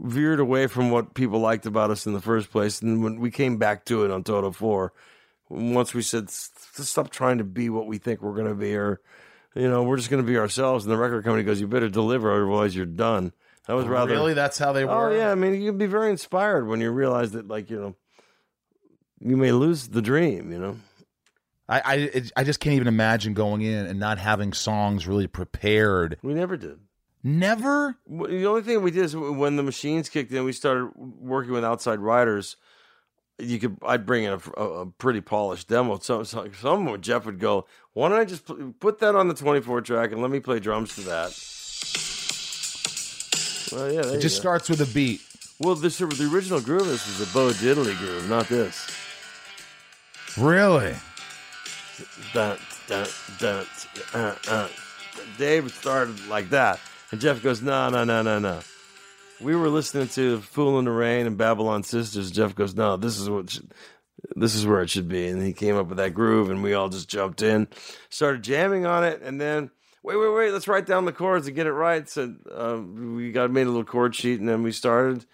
veered 0.00 0.40
away 0.40 0.66
from 0.66 0.90
what 0.90 1.14
people 1.14 1.38
liked 1.38 1.66
about 1.66 1.90
us 1.90 2.06
in 2.06 2.12
the 2.14 2.20
first 2.20 2.50
place. 2.50 2.82
And 2.82 3.02
when 3.02 3.20
we 3.20 3.30
came 3.30 3.58
back 3.58 3.84
to 3.86 4.04
it 4.04 4.10
on 4.10 4.24
Toto 4.24 4.48
IV, 4.48 4.90
once 5.48 5.94
we 5.94 6.02
said, 6.02 6.24
"S- 6.24 6.50
stop 6.72 7.10
trying 7.10 7.38
to 7.38 7.44
be 7.44 7.68
what 7.70 7.86
we 7.86 7.98
think 7.98 8.20
we're 8.20 8.34
going 8.34 8.48
to 8.48 8.54
be, 8.54 8.74
or, 8.74 9.00
you 9.54 9.68
know, 9.68 9.84
we're 9.84 9.96
just 9.96 10.10
going 10.10 10.22
to 10.22 10.26
be 10.26 10.36
ourselves. 10.36 10.84
And 10.84 10.92
the 10.92 10.96
record 10.96 11.22
company 11.22 11.44
goes, 11.44 11.60
you 11.60 11.68
better 11.68 11.88
deliver, 11.88 12.32
otherwise 12.32 12.74
you're 12.74 12.86
done. 12.86 13.32
That 13.66 13.74
was 13.74 13.86
rather. 13.86 14.12
Really, 14.12 14.34
that's 14.34 14.58
how 14.58 14.72
they 14.72 14.84
were. 14.84 14.90
Oh, 14.92 14.98
were. 15.08 15.16
yeah. 15.16 15.30
I 15.30 15.34
mean, 15.34 15.60
you'd 15.60 15.78
be 15.78 15.86
very 15.86 16.10
inspired 16.10 16.66
when 16.68 16.80
you 16.80 16.90
realize 16.90 17.32
that, 17.32 17.48
like, 17.48 17.70
you 17.70 17.80
know, 17.80 17.96
you 19.20 19.36
may 19.36 19.52
lose 19.52 19.88
the 19.88 20.02
dream, 20.02 20.52
you 20.52 20.58
know? 20.58 20.76
I, 21.66 21.80
I, 21.80 21.94
it, 21.94 22.32
I 22.36 22.44
just 22.44 22.60
can't 22.60 22.74
even 22.74 22.88
imagine 22.88 23.32
going 23.32 23.62
in 23.62 23.86
and 23.86 23.98
not 23.98 24.18
having 24.18 24.52
songs 24.52 25.06
really 25.06 25.26
prepared. 25.26 26.18
We 26.22 26.34
never 26.34 26.58
did. 26.58 26.78
Never. 27.22 27.96
The 28.06 28.44
only 28.44 28.60
thing 28.60 28.82
we 28.82 28.90
did 28.90 29.04
is 29.04 29.16
when 29.16 29.56
the 29.56 29.62
machines 29.62 30.10
kicked 30.10 30.30
in, 30.30 30.44
we 30.44 30.52
started 30.52 30.90
working 30.94 31.52
with 31.52 31.64
outside 31.64 32.00
writers. 32.00 32.56
You 33.38 33.58
could, 33.58 33.78
I'd 33.82 34.04
bring 34.04 34.24
in 34.24 34.32
a, 34.32 34.60
a, 34.60 34.86
pretty 34.86 35.22
polished 35.22 35.68
demo. 35.68 35.98
So, 36.00 36.22
so 36.22 36.46
some 36.60 36.84
would- 36.84 37.00
Jeff 37.02 37.24
would 37.24 37.40
go, 37.40 37.66
"Why 37.94 38.10
don't 38.10 38.18
I 38.18 38.26
just 38.26 38.44
put 38.78 38.98
that 38.98 39.16
on 39.16 39.28
the 39.28 39.34
twenty-four 39.34 39.80
track 39.80 40.12
and 40.12 40.20
let 40.20 40.30
me 40.30 40.38
play 40.38 40.60
drums 40.60 40.94
to 40.96 41.00
that?" 41.00 41.32
Well, 43.74 43.92
yeah, 43.92 44.02
there 44.02 44.16
It 44.16 44.20
just 44.20 44.36
go. 44.36 44.40
starts 44.42 44.68
with 44.68 44.80
a 44.80 44.86
beat. 44.94 45.20
Well, 45.58 45.74
this 45.74 45.98
the 45.98 46.30
original 46.32 46.60
groove. 46.60 46.82
of 46.82 46.88
This 46.88 47.06
was 47.06 47.28
a 47.28 47.32
Bo 47.32 47.50
Diddley 47.50 47.96
groove, 47.98 48.28
not 48.28 48.48
this. 48.48 48.88
Really? 50.36 50.94
Dun, 52.32 52.58
dun, 52.88 53.06
dun, 53.38 53.66
uh, 54.12 54.34
uh. 54.48 54.68
Dave 55.38 55.72
started 55.72 56.26
like 56.28 56.50
that. 56.50 56.80
And 57.12 57.20
Jeff 57.20 57.42
goes, 57.42 57.62
no, 57.62 57.88
no, 57.88 58.04
no, 58.04 58.22
no, 58.22 58.38
no. 58.38 58.60
We 59.40 59.54
were 59.54 59.68
listening 59.68 60.08
to 60.08 60.40
Fool 60.40 60.78
in 60.78 60.84
the 60.84 60.90
Rain 60.90 61.26
and 61.26 61.36
Babylon 61.36 61.82
Sisters. 61.82 62.30
Jeff 62.30 62.54
goes, 62.54 62.74
no, 62.74 62.96
this 62.96 63.18
is 63.18 63.30
what 63.30 63.50
should, 63.50 63.72
this 64.34 64.54
is 64.54 64.66
where 64.66 64.82
it 64.82 64.90
should 64.90 65.08
be. 65.08 65.26
And 65.28 65.42
he 65.42 65.52
came 65.52 65.76
up 65.76 65.86
with 65.86 65.98
that 65.98 66.14
groove, 66.14 66.50
and 66.50 66.62
we 66.62 66.74
all 66.74 66.88
just 66.88 67.08
jumped 67.08 67.42
in, 67.42 67.68
started 68.10 68.42
jamming 68.42 68.86
on 68.86 69.04
it, 69.04 69.22
and 69.22 69.40
then 69.40 69.70
wait, 70.04 70.16
wait, 70.16 70.34
wait, 70.34 70.52
let's 70.52 70.68
write 70.68 70.86
down 70.86 71.06
the 71.06 71.12
chords 71.12 71.46
and 71.48 71.56
get 71.56 71.66
it 71.66 71.72
right. 71.72 72.08
So 72.08 72.34
uh, 72.54 72.78
we 72.80 73.32
got 73.32 73.50
made 73.50 73.66
a 73.66 73.70
little 73.70 73.84
chord 73.84 74.14
sheet, 74.14 74.38
and 74.38 74.48
then 74.48 74.62
we 74.62 74.70
started. 74.70 75.26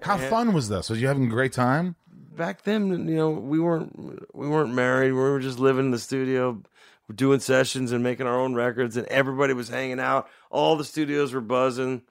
How 0.00 0.16
fun 0.16 0.52
was 0.52 0.68
this? 0.68 0.88
Was 0.88 1.00
you 1.00 1.08
having 1.08 1.24
a 1.26 1.30
great 1.30 1.52
time? 1.52 1.96
Back 2.36 2.62
then, 2.62 2.88
you 3.08 3.14
know, 3.16 3.30
we 3.30 3.60
weren't 3.60 4.34
we 4.34 4.48
weren't 4.48 4.72
married. 4.72 5.12
We 5.12 5.18
were 5.18 5.38
just 5.40 5.58
living 5.58 5.86
in 5.86 5.90
the 5.90 5.98
studio, 5.98 6.62
doing 7.14 7.40
sessions 7.40 7.92
and 7.92 8.02
making 8.02 8.26
our 8.26 8.40
own 8.40 8.54
records, 8.54 8.96
and 8.96 9.06
everybody 9.08 9.52
was 9.52 9.68
hanging 9.68 10.00
out. 10.00 10.28
All 10.50 10.76
the 10.76 10.84
studios 10.84 11.34
were 11.34 11.40
buzzing. 11.42 12.02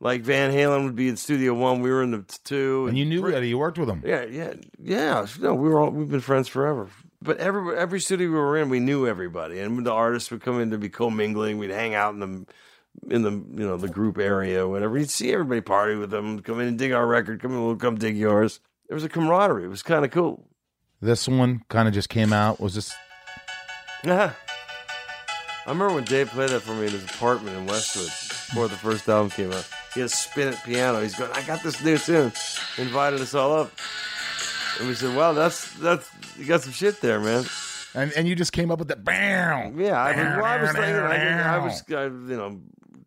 Like 0.00 0.22
Van 0.22 0.52
Halen 0.52 0.84
would 0.84 0.94
be 0.94 1.08
in 1.08 1.16
Studio 1.16 1.54
One, 1.54 1.80
we 1.80 1.90
were 1.90 2.04
in 2.04 2.12
the 2.12 2.24
two, 2.44 2.86
And 2.86 2.96
you 2.96 3.04
knew 3.04 3.28
Eddie. 3.32 3.48
You 3.48 3.58
worked 3.58 3.78
with 3.78 3.88
him. 3.88 4.00
yeah, 4.06 4.24
yeah, 4.24 4.54
yeah. 4.80 5.26
No, 5.40 5.54
we 5.54 5.68
were 5.68 5.80
all 5.80 5.90
we've 5.90 6.08
been 6.08 6.20
friends 6.20 6.46
forever. 6.46 6.88
But 7.20 7.38
every 7.38 7.76
every 7.76 8.00
studio 8.00 8.28
we 8.28 8.34
were 8.34 8.56
in, 8.56 8.68
we 8.68 8.80
knew 8.80 9.06
everybody, 9.06 9.58
and 9.58 9.84
the 9.84 9.92
artists 9.92 10.30
would 10.30 10.40
come 10.40 10.60
in 10.60 10.70
to 10.70 10.78
be 10.78 10.88
commingling, 10.88 11.58
we'd 11.58 11.70
hang 11.70 11.94
out 11.94 12.14
in 12.14 12.20
the 12.20 12.46
in 13.14 13.22
the 13.22 13.30
you 13.30 13.66
know 13.66 13.76
the 13.76 13.88
group 13.88 14.18
area, 14.18 14.68
whatever. 14.68 14.96
You'd 14.96 15.10
see 15.10 15.32
everybody 15.32 15.60
party 15.60 15.96
with 15.96 16.10
them, 16.10 16.40
come 16.40 16.60
in 16.60 16.68
and 16.68 16.78
dig 16.78 16.92
our 16.92 17.06
record, 17.06 17.42
come 17.42 17.52
in, 17.52 17.64
we'll 17.64 17.76
come 17.76 17.96
dig 17.96 18.16
yours. 18.16 18.60
There 18.88 18.94
was 18.94 19.04
a 19.04 19.08
camaraderie. 19.08 19.64
It 19.64 19.68
was 19.68 19.82
kind 19.82 20.04
of 20.04 20.10
cool. 20.10 20.48
This 21.00 21.28
one 21.28 21.62
kind 21.68 21.86
of 21.88 21.94
just 21.94 22.08
came 22.08 22.32
out. 22.32 22.60
Was 22.60 22.74
this? 22.74 22.94
Yeah. 24.04 24.32
I 25.66 25.70
remember 25.70 25.94
when 25.94 26.04
Dave 26.04 26.30
played 26.30 26.48
that 26.50 26.60
for 26.60 26.72
me 26.72 26.86
in 26.86 26.92
his 26.92 27.04
apartment 27.04 27.56
in 27.56 27.66
Westwood 27.66 28.06
before 28.06 28.68
the 28.68 28.76
first 28.76 29.08
album 29.08 29.30
came 29.30 29.52
out. 29.52 29.68
He 29.92 30.00
had 30.00 30.06
a 30.06 30.08
spin 30.08 30.48
it 30.48 30.58
piano. 30.64 31.02
He's 31.02 31.14
going, 31.14 31.30
I 31.32 31.42
got 31.42 31.62
this 31.62 31.84
new 31.84 31.98
tune. 31.98 32.32
Invited 32.78 33.20
us 33.20 33.34
all 33.34 33.52
up. 33.52 33.72
And 34.78 34.88
we 34.88 34.94
said, 34.94 35.16
Wow, 35.16 35.32
that's 35.32 35.72
that's 35.74 36.08
you 36.38 36.44
got 36.44 36.62
some 36.62 36.72
shit 36.72 37.00
there, 37.00 37.20
man. 37.20 37.44
And 37.94 38.12
and 38.12 38.28
you 38.28 38.34
just 38.34 38.52
came 38.52 38.70
up 38.70 38.78
with 38.78 38.88
that. 38.88 39.04
Bam. 39.04 39.78
Yeah, 39.80 40.00
I, 40.00 40.10
was- 40.10 40.36
well, 40.36 40.44
I 40.44 40.60
was 40.60 40.70
thinking, 40.72 40.94
I, 40.94 41.56
I 41.56 41.58
was, 41.58 41.82
I, 41.90 42.04
you 42.04 42.36
know, 42.36 42.60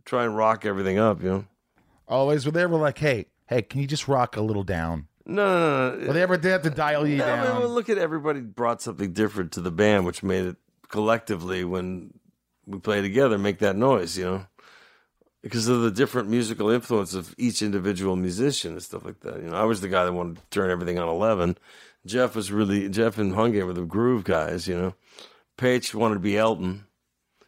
trying 0.05 0.29
to 0.29 0.35
rock 0.35 0.65
everything 0.65 0.97
up, 0.97 1.21
you 1.23 1.29
know. 1.29 1.45
Always 2.07 2.45
were 2.45 2.51
they 2.51 2.63
ever 2.63 2.75
like, 2.75 2.97
hey, 2.97 3.27
hey, 3.47 3.61
can 3.61 3.79
you 3.79 3.87
just 3.87 4.07
rock 4.07 4.35
a 4.37 4.41
little 4.41 4.63
down? 4.63 5.07
No, 5.25 5.35
no, 5.45 5.59
no. 5.91 5.95
no. 5.99 6.05
Well, 6.05 6.13
they 6.13 6.21
ever 6.23 6.35
did 6.35 6.51
have 6.51 6.63
to 6.63 6.69
dial 6.71 7.07
you 7.07 7.17
Yeah, 7.17 7.35
down. 7.43 7.59
well, 7.61 7.69
look 7.69 7.89
at 7.89 7.97
everybody 7.97 8.41
brought 8.41 8.81
something 8.81 9.13
different 9.13 9.51
to 9.53 9.61
the 9.61 9.71
band, 9.71 10.05
which 10.05 10.23
made 10.23 10.45
it 10.45 10.55
collectively 10.89 11.63
when 11.63 12.11
we 12.65 12.79
play 12.79 13.01
together 13.01 13.37
make 13.37 13.59
that 13.59 13.75
noise, 13.77 14.17
you 14.17 14.25
know, 14.25 14.45
because 15.41 15.67
of 15.67 15.81
the 15.81 15.91
different 15.91 16.29
musical 16.29 16.69
influence 16.69 17.13
of 17.13 17.33
each 17.37 17.61
individual 17.61 18.15
musician 18.15 18.73
and 18.73 18.83
stuff 18.83 19.03
like 19.05 19.19
that. 19.21 19.37
You 19.41 19.49
know, 19.49 19.55
I 19.57 19.63
was 19.63 19.81
the 19.81 19.87
guy 19.87 20.05
that 20.05 20.13
wanted 20.13 20.37
to 20.37 20.41
turn 20.51 20.69
everything 20.69 20.99
on 20.99 21.07
eleven. 21.07 21.57
Jeff 22.05 22.35
was 22.35 22.51
really 22.51 22.89
Jeff 22.89 23.17
and 23.17 23.33
Hungate 23.33 23.65
were 23.65 23.73
the 23.73 23.83
groove 23.83 24.23
guys, 24.23 24.67
you 24.67 24.75
know. 24.77 24.93
Paich 25.57 25.93
wanted 25.93 26.15
to 26.15 26.19
be 26.21 26.37
Elton, 26.37 26.85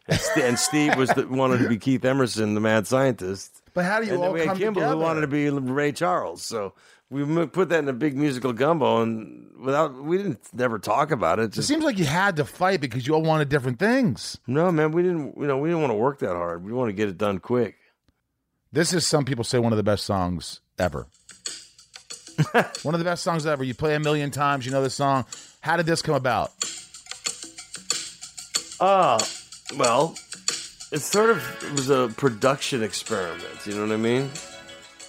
and, 0.06 0.20
St- 0.20 0.46
and 0.46 0.58
Steve 0.58 0.96
was 0.96 1.08
the, 1.10 1.26
wanted 1.30 1.58
to 1.58 1.68
be 1.68 1.76
Keith 1.78 2.04
Emerson, 2.04 2.54
the 2.54 2.60
mad 2.60 2.86
scientist. 2.86 3.60
but 3.74 3.84
how 3.84 3.98
do 4.00 4.06
you 4.06 4.12
And 4.14 4.22
then 4.22 4.28
all 4.28 4.34
we 4.34 4.46
had 4.46 4.56
Kimball 4.56 4.74
together? 4.82 4.94
who 4.94 5.00
wanted 5.00 5.22
to 5.22 5.26
be 5.26 5.50
Ray 5.50 5.90
Charles. 5.90 6.42
So 6.42 6.74
we 7.10 7.24
put 7.46 7.70
that 7.70 7.80
in 7.80 7.88
a 7.88 7.92
big 7.92 8.16
musical 8.16 8.52
gumbo, 8.52 9.02
and 9.02 9.50
without 9.58 9.94
we 9.96 10.16
didn't 10.18 10.38
never 10.52 10.78
talk 10.78 11.10
about 11.10 11.40
it. 11.40 11.56
it 11.56 11.62
seems 11.62 11.82
like 11.82 11.98
you 11.98 12.04
had 12.04 12.36
to 12.36 12.44
fight 12.44 12.80
because 12.80 13.06
you 13.06 13.14
all 13.14 13.22
wanted 13.22 13.48
different 13.48 13.80
things. 13.80 14.38
no, 14.46 14.70
man, 14.70 14.92
we 14.92 15.02
didn't. 15.02 15.36
You 15.36 15.46
know, 15.48 15.58
we 15.58 15.68
didn't 15.68 15.80
want 15.80 15.90
to 15.90 15.96
work 15.96 16.20
that 16.20 16.34
hard. 16.36 16.64
We 16.64 16.72
want 16.72 16.90
to 16.90 16.92
get 16.92 17.08
it 17.08 17.18
done 17.18 17.38
quick. 17.40 17.76
This 18.74 18.92
is 18.92 19.06
some 19.06 19.24
people 19.24 19.44
say 19.44 19.60
one 19.60 19.72
of 19.72 19.76
the 19.76 19.84
best 19.84 20.04
songs 20.04 20.58
ever. 20.80 21.06
one 22.82 22.92
of 22.92 22.98
the 22.98 23.04
best 23.04 23.22
songs 23.22 23.46
ever. 23.46 23.62
You 23.62 23.72
play 23.72 23.94
a 23.94 24.00
million 24.00 24.32
times. 24.32 24.66
You 24.66 24.72
know 24.72 24.82
this 24.82 24.96
song. 24.96 25.26
How 25.60 25.76
did 25.76 25.86
this 25.86 26.02
come 26.02 26.16
about? 26.16 26.50
Ah, 28.80 29.24
well, 29.78 30.16
it 30.90 30.98
sort 31.02 31.30
of 31.30 31.62
it 31.62 31.70
was 31.70 31.88
a 31.88 32.12
production 32.16 32.82
experiment. 32.82 33.64
You 33.64 33.76
know 33.76 33.82
what 33.82 33.92
I 33.92 33.96
mean? 33.96 34.28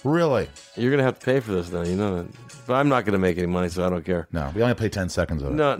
Really? 0.06 0.48
You're 0.76 0.92
gonna 0.92 1.02
have 1.02 1.18
to 1.18 1.24
pay 1.24 1.40
for 1.40 1.52
this 1.52 1.72
now. 1.72 1.82
You 1.82 1.96
know 1.96 2.22
that. 2.22 2.66
But 2.66 2.74
I'm 2.74 2.88
not 2.88 3.04
gonna 3.04 3.18
make 3.18 3.38
any 3.38 3.48
money, 3.48 3.68
so 3.68 3.84
I 3.84 3.90
don't 3.90 4.04
care. 4.04 4.28
No, 4.30 4.52
we 4.54 4.62
only 4.62 4.74
play 4.74 4.88
ten 4.88 5.08
seconds 5.08 5.42
of 5.42 5.50
it. 5.50 5.54
No, 5.54 5.78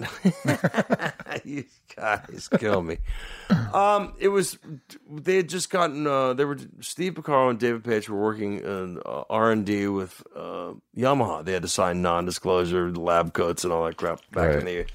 you 1.45 1.65
guys 1.95 2.49
kill 2.59 2.83
me. 2.83 2.99
Um, 3.73 4.15
it 4.19 4.29
was 4.29 4.59
they 5.09 5.37
had 5.37 5.49
just 5.49 5.71
gotten. 5.71 6.09
Uh, 6.09 6.35
they 6.35 6.45
were 6.45 6.59
Steve 6.81 7.15
Porcaro 7.15 7.51
and 7.51 7.59
David 7.61 7.85
Paich 7.85 8.09
were 8.09 8.21
working 8.21 8.59
in 8.59 9.01
uh, 9.07 9.23
R 9.31 9.53
and 9.53 9.65
D 9.65 9.87
with 9.87 10.21
uh, 10.35 10.73
Yamaha. 10.97 11.45
They 11.45 11.53
had 11.53 11.63
to 11.63 11.69
sign 11.69 12.03
non-disclosure 12.03 12.93
lab 12.93 13.33
coats 13.33 13.63
and 13.63 13.73
all 13.73 13.85
that 13.85 13.97
crap 13.97 14.21
back 14.33 14.59
in 14.59 14.65
the 14.65 14.87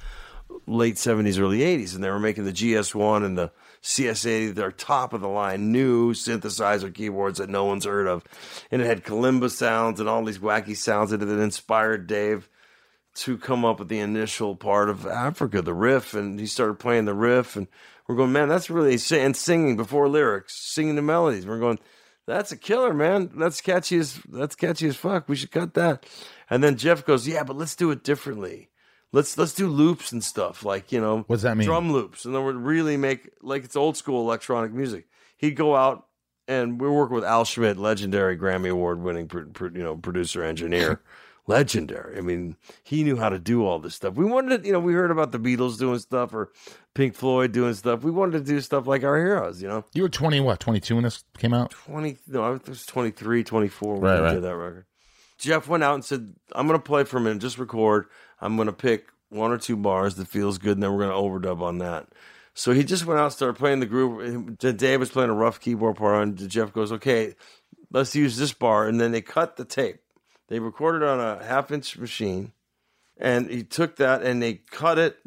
late 0.67 0.97
seventies, 0.97 1.39
early 1.39 1.63
eighties, 1.63 1.95
and 1.95 2.03
they 2.03 2.09
were 2.09 2.19
making 2.19 2.43
the 2.43 2.51
GS 2.51 2.93
one 2.93 3.23
and 3.23 3.37
the 3.37 3.51
CS80. 3.83 4.55
They're 4.55 4.71
top 4.71 5.13
of 5.13 5.21
the 5.21 5.27
line, 5.27 5.71
new 5.71 6.13
synthesizer 6.13 6.93
keyboards 6.93 7.39
that 7.39 7.49
no 7.49 7.65
one's 7.65 7.85
heard 7.85 8.07
of, 8.07 8.23
and 8.69 8.81
it 8.81 8.85
had 8.85 9.03
kalimba 9.03 9.49
sounds 9.49 9.99
and 9.99 10.07
all 10.07 10.23
these 10.23 10.39
wacky 10.39 10.75
sounds 10.75 11.11
that 11.11 11.21
had 11.21 11.29
inspired 11.29 12.07
Dave 12.07 12.49
to 13.13 13.37
come 13.37 13.65
up 13.65 13.79
with 13.79 13.89
the 13.89 13.99
initial 13.99 14.55
part 14.55 14.89
of 14.89 15.05
Africa, 15.05 15.61
the 15.61 15.73
riff, 15.73 16.13
and 16.13 16.39
he 16.39 16.45
started 16.45 16.79
playing 16.79 17.05
the 17.05 17.13
riff, 17.13 17.55
and 17.55 17.67
we're 18.07 18.15
going, 18.15 18.31
man, 18.31 18.49
that's 18.49 18.69
really 18.69 18.97
and 19.11 19.35
singing 19.35 19.75
before 19.77 20.07
lyrics, 20.07 20.55
singing 20.55 20.95
the 20.95 21.01
melodies. 21.01 21.45
We're 21.45 21.59
going, 21.59 21.79
that's 22.27 22.51
a 22.51 22.57
killer, 22.57 22.93
man. 22.93 23.31
That's 23.35 23.61
catchy 23.61 23.97
as 23.97 24.19
that's 24.29 24.55
catchy 24.55 24.87
as 24.87 24.95
fuck. 24.95 25.27
We 25.27 25.35
should 25.35 25.51
cut 25.51 25.73
that. 25.73 26.05
And 26.49 26.63
then 26.63 26.77
Jeff 26.77 27.05
goes, 27.05 27.27
yeah, 27.27 27.43
but 27.43 27.57
let's 27.57 27.75
do 27.75 27.91
it 27.91 28.03
differently. 28.03 28.70
Let's 29.13 29.37
let's 29.37 29.53
do 29.53 29.67
loops 29.67 30.11
and 30.11 30.23
stuff 30.23 30.63
like 30.63 30.91
you 30.91 31.01
know 31.01 31.25
what's 31.27 31.43
that 31.43 31.57
mean? 31.57 31.65
drum 31.67 31.91
loops, 31.91 32.23
and 32.25 32.33
then 32.33 32.45
we'd 32.45 32.55
really 32.55 32.95
make 32.97 33.29
like 33.41 33.63
it's 33.65 33.75
old 33.75 33.97
school 33.97 34.21
electronic 34.21 34.71
music. 34.71 35.07
He'd 35.37 35.55
go 35.55 35.75
out 35.75 36.05
and 36.47 36.79
we 36.79 36.87
were 36.87 36.93
working 36.93 37.15
with 37.15 37.25
Al 37.25 37.43
Schmitt, 37.45 37.77
legendary 37.77 38.37
Grammy 38.37 38.69
Award 38.69 39.01
winning, 39.01 39.27
pro, 39.27 39.45
pro- 39.45 39.69
you 39.69 39.83
know, 39.83 39.95
producer 39.97 40.43
engineer, 40.43 41.01
legendary. 41.47 42.17
I 42.17 42.21
mean, 42.21 42.55
he 42.83 43.03
knew 43.03 43.17
how 43.17 43.29
to 43.29 43.39
do 43.39 43.65
all 43.65 43.79
this 43.79 43.95
stuff. 43.95 44.15
We 44.15 44.25
wanted 44.25 44.61
to, 44.61 44.67
you 44.67 44.73
know, 44.73 44.79
we 44.79 44.93
heard 44.93 45.11
about 45.11 45.31
the 45.31 45.39
Beatles 45.39 45.77
doing 45.77 45.99
stuff 45.99 46.33
or 46.33 46.51
Pink 46.93 47.15
Floyd 47.15 47.51
doing 47.51 47.73
stuff. 47.73 48.03
We 48.03 48.11
wanted 48.11 48.39
to 48.39 48.43
do 48.43 48.59
stuff 48.61 48.87
like 48.87 49.03
our 49.03 49.17
heroes, 49.17 49.61
you 49.61 49.67
know. 49.67 49.83
You 49.93 50.03
were 50.03 50.09
twenty 50.09 50.39
what? 50.39 50.59
Twenty 50.59 50.79
two 50.79 50.95
when 50.95 51.03
this 51.03 51.23
came 51.37 51.53
out. 51.53 51.71
20 51.71 52.17
no, 52.27 52.43
I 52.43 52.49
was 52.69 52.85
23, 52.85 53.43
24 53.43 53.93
when 53.93 54.01
Right, 54.01 54.15
we 54.19 54.25
right. 54.25 54.33
did 54.35 54.43
that 54.43 54.55
record. 54.55 54.85
Jeff 55.37 55.67
went 55.67 55.83
out 55.83 55.95
and 55.95 56.05
said, 56.05 56.33
I'm 56.51 56.67
going 56.67 56.79
to 56.79 56.83
play 56.83 57.03
for 57.03 57.17
a 57.17 57.19
minute, 57.19 57.39
just 57.41 57.57
record. 57.57 58.05
I'm 58.41 58.55
going 58.55 58.65
to 58.65 58.73
pick 58.73 59.07
one 59.29 59.51
or 59.51 59.57
two 59.57 59.77
bars 59.77 60.15
that 60.15 60.27
feels 60.27 60.57
good, 60.57 60.73
and 60.73 60.83
then 60.83 60.91
we're 60.91 61.07
going 61.07 61.11
to 61.11 61.47
overdub 61.47 61.61
on 61.61 61.77
that. 61.77 62.07
So 62.53 62.73
he 62.73 62.83
just 62.83 63.05
went 63.05 63.19
out 63.19 63.31
started 63.31 63.57
playing 63.57 63.79
the 63.79 63.85
groove. 63.85 64.57
Dave 64.57 64.99
was 64.99 65.09
playing 65.09 65.29
a 65.29 65.33
rough 65.33 65.59
keyboard 65.59 65.95
part, 65.95 66.23
and 66.23 66.49
Jeff 66.49 66.73
goes, 66.73 66.91
okay, 66.91 67.35
let's 67.91 68.15
use 68.15 68.37
this 68.37 68.51
bar. 68.51 68.87
And 68.87 68.99
then 68.99 69.11
they 69.11 69.21
cut 69.21 69.55
the 69.55 69.65
tape. 69.65 70.01
They 70.49 70.59
recorded 70.59 71.07
on 71.07 71.19
a 71.21 71.41
half 71.43 71.71
inch 71.71 71.97
machine, 71.97 72.51
and 73.17 73.49
he 73.49 73.63
took 73.63 73.95
that 73.97 74.21
and 74.23 74.43
they 74.43 74.55
cut 74.55 74.97
it 74.97 75.17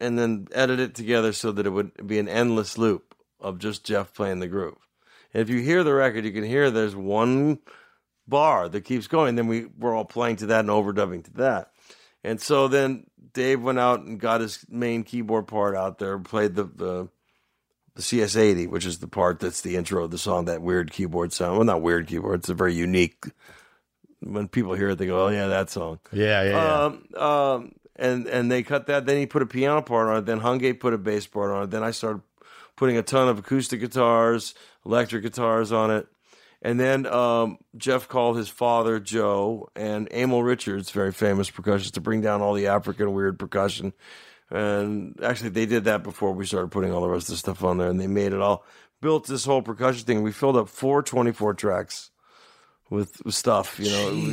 and 0.00 0.18
then 0.18 0.48
edited 0.52 0.90
it 0.90 0.94
together 0.94 1.32
so 1.32 1.50
that 1.52 1.64
it 1.64 1.70
would 1.70 2.06
be 2.06 2.18
an 2.18 2.28
endless 2.28 2.76
loop 2.76 3.14
of 3.40 3.58
just 3.58 3.84
Jeff 3.84 4.12
playing 4.12 4.40
the 4.40 4.48
groove. 4.48 4.76
And 5.32 5.42
if 5.42 5.48
you 5.48 5.60
hear 5.60 5.82
the 5.82 5.94
record, 5.94 6.26
you 6.26 6.32
can 6.32 6.44
hear 6.44 6.70
there's 6.70 6.94
one 6.94 7.60
bar 8.28 8.68
that 8.68 8.82
keeps 8.82 9.06
going. 9.06 9.36
Then 9.36 9.46
we 9.46 9.66
were 9.78 9.94
all 9.94 10.04
playing 10.04 10.36
to 10.36 10.46
that 10.46 10.60
and 10.60 10.68
overdubbing 10.68 11.24
to 11.24 11.32
that. 11.34 11.70
And 12.26 12.40
so 12.40 12.66
then 12.66 13.06
Dave 13.34 13.62
went 13.62 13.78
out 13.78 14.00
and 14.00 14.18
got 14.18 14.40
his 14.40 14.66
main 14.68 15.04
keyboard 15.04 15.46
part 15.46 15.76
out 15.76 15.98
there, 15.98 16.18
played 16.18 16.56
the 16.56 16.64
the, 16.64 17.08
the 17.94 18.02
CS80, 18.02 18.68
which 18.68 18.84
is 18.84 18.98
the 18.98 19.06
part 19.06 19.38
that's 19.38 19.60
the 19.60 19.76
intro 19.76 20.02
of 20.02 20.10
the 20.10 20.18
song, 20.18 20.46
that 20.46 20.60
weird 20.60 20.90
keyboard 20.90 21.32
sound. 21.32 21.56
Well, 21.56 21.64
not 21.64 21.82
weird 21.82 22.08
keyboard, 22.08 22.40
it's 22.40 22.48
a 22.48 22.54
very 22.54 22.74
unique. 22.74 23.26
When 24.20 24.48
people 24.48 24.74
hear 24.74 24.88
it, 24.88 24.96
they 24.96 25.06
go, 25.06 25.26
"Oh 25.26 25.28
yeah, 25.28 25.46
that 25.46 25.70
song." 25.70 26.00
Yeah, 26.10 26.42
yeah, 26.42 26.50
yeah. 26.50 26.84
Um, 26.84 27.22
um, 27.22 27.72
and 27.94 28.26
and 28.26 28.50
they 28.50 28.64
cut 28.64 28.86
that. 28.88 29.06
Then 29.06 29.18
he 29.18 29.26
put 29.26 29.42
a 29.42 29.46
piano 29.46 29.80
part 29.82 30.08
on 30.08 30.16
it. 30.16 30.26
Then 30.26 30.40
Hungate 30.40 30.80
put 30.80 30.94
a 30.94 30.98
bass 30.98 31.28
part 31.28 31.52
on 31.52 31.64
it. 31.64 31.70
Then 31.70 31.84
I 31.84 31.92
started 31.92 32.22
putting 32.74 32.96
a 32.96 33.02
ton 33.02 33.28
of 33.28 33.38
acoustic 33.38 33.78
guitars, 33.78 34.54
electric 34.84 35.22
guitars 35.22 35.70
on 35.70 35.92
it. 35.92 36.08
And 36.66 36.80
then 36.80 37.06
um, 37.06 37.58
Jeff 37.76 38.08
called 38.08 38.36
his 38.36 38.48
father 38.48 38.98
Joe 38.98 39.68
and 39.76 40.08
Emil 40.12 40.42
Richards, 40.42 40.90
very 40.90 41.12
famous 41.12 41.48
percussionist, 41.48 41.92
to 41.92 42.00
bring 42.00 42.22
down 42.22 42.42
all 42.42 42.54
the 42.54 42.66
African 42.66 43.12
weird 43.12 43.38
percussion. 43.38 43.92
And 44.50 45.16
actually, 45.22 45.50
they 45.50 45.64
did 45.66 45.84
that 45.84 46.02
before 46.02 46.32
we 46.32 46.44
started 46.44 46.72
putting 46.72 46.92
all 46.92 47.02
the 47.02 47.08
rest 47.08 47.28
of 47.28 47.34
the 47.34 47.38
stuff 47.38 47.62
on 47.62 47.78
there, 47.78 47.88
and 47.88 48.00
they 48.00 48.08
made 48.08 48.32
it 48.32 48.40
all 48.40 48.64
built 49.00 49.28
this 49.28 49.44
whole 49.44 49.62
percussion 49.62 50.04
thing. 50.06 50.22
We 50.24 50.32
filled 50.32 50.56
up 50.56 50.68
four 50.68 51.04
24 51.04 51.54
tracks 51.54 52.10
with, 52.90 53.24
with 53.24 53.36
stuff, 53.36 53.78
you 53.78 53.90
know. 53.90 54.08
It 54.08 54.26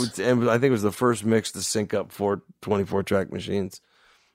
was- 0.00 0.18
and 0.18 0.50
I 0.50 0.54
think 0.54 0.70
it 0.70 0.72
was 0.72 0.82
the 0.82 0.90
first 0.90 1.24
mix 1.24 1.52
to 1.52 1.62
sync 1.62 1.94
up 1.94 2.10
four 2.10 2.42
24 2.60 3.04
track 3.04 3.32
machines. 3.32 3.80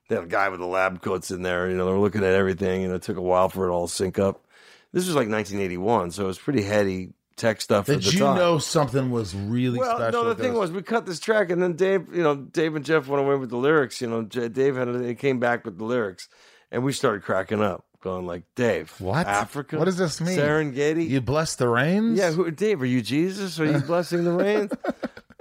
They 0.08 0.16
had 0.16 0.24
a 0.24 0.28
guy 0.28 0.48
with 0.48 0.62
the 0.62 0.66
lab 0.66 1.02
coats 1.02 1.30
in 1.30 1.42
there, 1.42 1.70
you 1.70 1.76
know, 1.76 1.86
they 1.88 1.92
were 1.92 2.00
looking 2.00 2.24
at 2.24 2.36
everything, 2.36 2.86
and 2.86 2.94
it 2.94 3.02
took 3.02 3.18
a 3.18 3.22
while 3.22 3.50
for 3.50 3.68
it 3.68 3.72
all 3.72 3.90
to 3.90 3.94
sync 3.94 4.18
up. 4.18 4.46
This 4.94 5.08
was 5.08 5.16
like 5.16 5.28
1981, 5.28 6.12
so 6.12 6.24
it 6.24 6.28
was 6.28 6.40
pretty 6.40 6.62
heady, 6.64 7.12
tech 7.36 7.62
stuff. 7.62 7.86
Did 7.86 8.12
you 8.14 8.20
time. 8.20 8.38
know 8.38 8.58
something 8.60 9.12
was 9.12 9.34
really 9.36 9.80
Well, 9.80 9.98
special? 9.98 10.24
no, 10.24 10.34
the 10.34 10.42
thing 10.44 10.54
was, 10.54 10.72
we 10.72 10.82
cut 10.82 11.06
this 11.06 11.20
track, 11.20 11.50
and 11.50 11.62
then 11.62 11.74
Dave, 11.74 12.14
you 12.14 12.24
know, 12.24 12.36
Dave 12.36 12.76
and 12.76 12.84
Jeff 12.86 13.08
went 13.08 13.24
away 13.26 13.36
with 13.36 13.50
the 13.50 13.58
lyrics. 13.58 14.02
You 14.02 14.10
know, 14.10 14.22
Dave 14.24 14.76
had 14.76 14.88
they 14.94 15.16
came 15.16 15.40
back 15.40 15.66
with 15.66 15.78
the 15.78 15.86
lyrics, 15.86 16.28
and 16.72 16.84
we 16.84 16.94
started 16.94 17.24
cracking 17.24 17.62
up, 17.62 17.86
going 18.02 18.26
like, 18.26 18.44
"Dave, 18.56 18.94
What? 19.00 19.28
Africa? 19.28 19.78
What 19.78 19.86
does 19.86 19.98
this 19.98 20.20
mean? 20.22 20.38
Serengeti? 20.38 21.08
you 21.10 21.22
bless 21.22 21.56
the 21.56 21.68
rains. 21.68 22.18
yeah, 22.18 22.32
who, 22.32 22.50
Dave, 22.52 22.82
are 22.82 22.86
you 22.86 23.02
Jesus? 23.02 23.60
Are 23.60 23.66
you 23.66 23.80
blessing 23.88 24.24
the 24.24 24.32
rain?" 24.32 24.70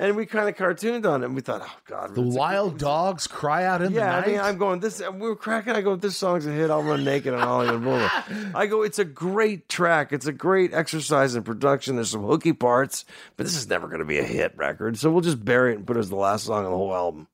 And 0.03 0.16
we 0.16 0.26
kind 0.26 0.48
of 0.48 0.57
cartooned 0.57 1.07
on 1.07 1.22
it, 1.22 1.26
and 1.26 1.36
we 1.36 1.42
thought, 1.42 1.62
"Oh 1.64 1.76
God, 1.86 2.16
the 2.16 2.22
wild 2.22 2.76
dogs 2.76 3.28
cry 3.28 3.64
out 3.64 3.82
in 3.82 3.92
yeah, 3.92 4.00
the 4.00 4.20
night. 4.20 4.24
I 4.24 4.30
mean, 4.32 4.40
I'm 4.40 4.59
going 4.59 4.80
this. 4.80 5.00
We 5.00 5.20
were 5.20 5.36
cracking. 5.36 5.74
I 5.74 5.80
go, 5.80 5.94
this 5.94 6.16
song's 6.16 6.44
a 6.44 6.50
hit. 6.50 6.72
I'll 6.72 6.82
run 6.82 7.05
naked 7.05 7.32
on 7.32 7.38
Hollywood 7.40 7.84
Boulevard. 7.84 8.53
I 8.53 8.66
go, 8.66 8.82
it's 8.82 8.98
a 8.98 9.05
great 9.05 9.68
track. 9.68 10.12
It's 10.12 10.26
a 10.26 10.32
great 10.32 10.74
exercise 10.74 11.36
in 11.36 11.44
production. 11.44 11.94
There's 11.94 12.11
some 12.11 12.24
hooky 12.24 12.53
parts, 12.53 13.05
but 13.36 13.46
this 13.46 13.55
is 13.55 13.68
never 13.68 13.86
going 13.86 14.00
to 14.00 14.05
be 14.05 14.18
a 14.18 14.24
hit 14.24 14.57
record. 14.57 14.98
So 14.98 15.09
we'll 15.09 15.20
just 15.20 15.44
bury 15.44 15.72
it 15.72 15.76
and 15.76 15.86
put 15.86 15.96
it 15.96 16.00
as 16.00 16.11
the 16.11 16.16
last 16.16 16.46
song 16.46 16.64
on 16.64 16.72
the 16.72 16.76
whole 16.76 16.92
album. 16.92 17.28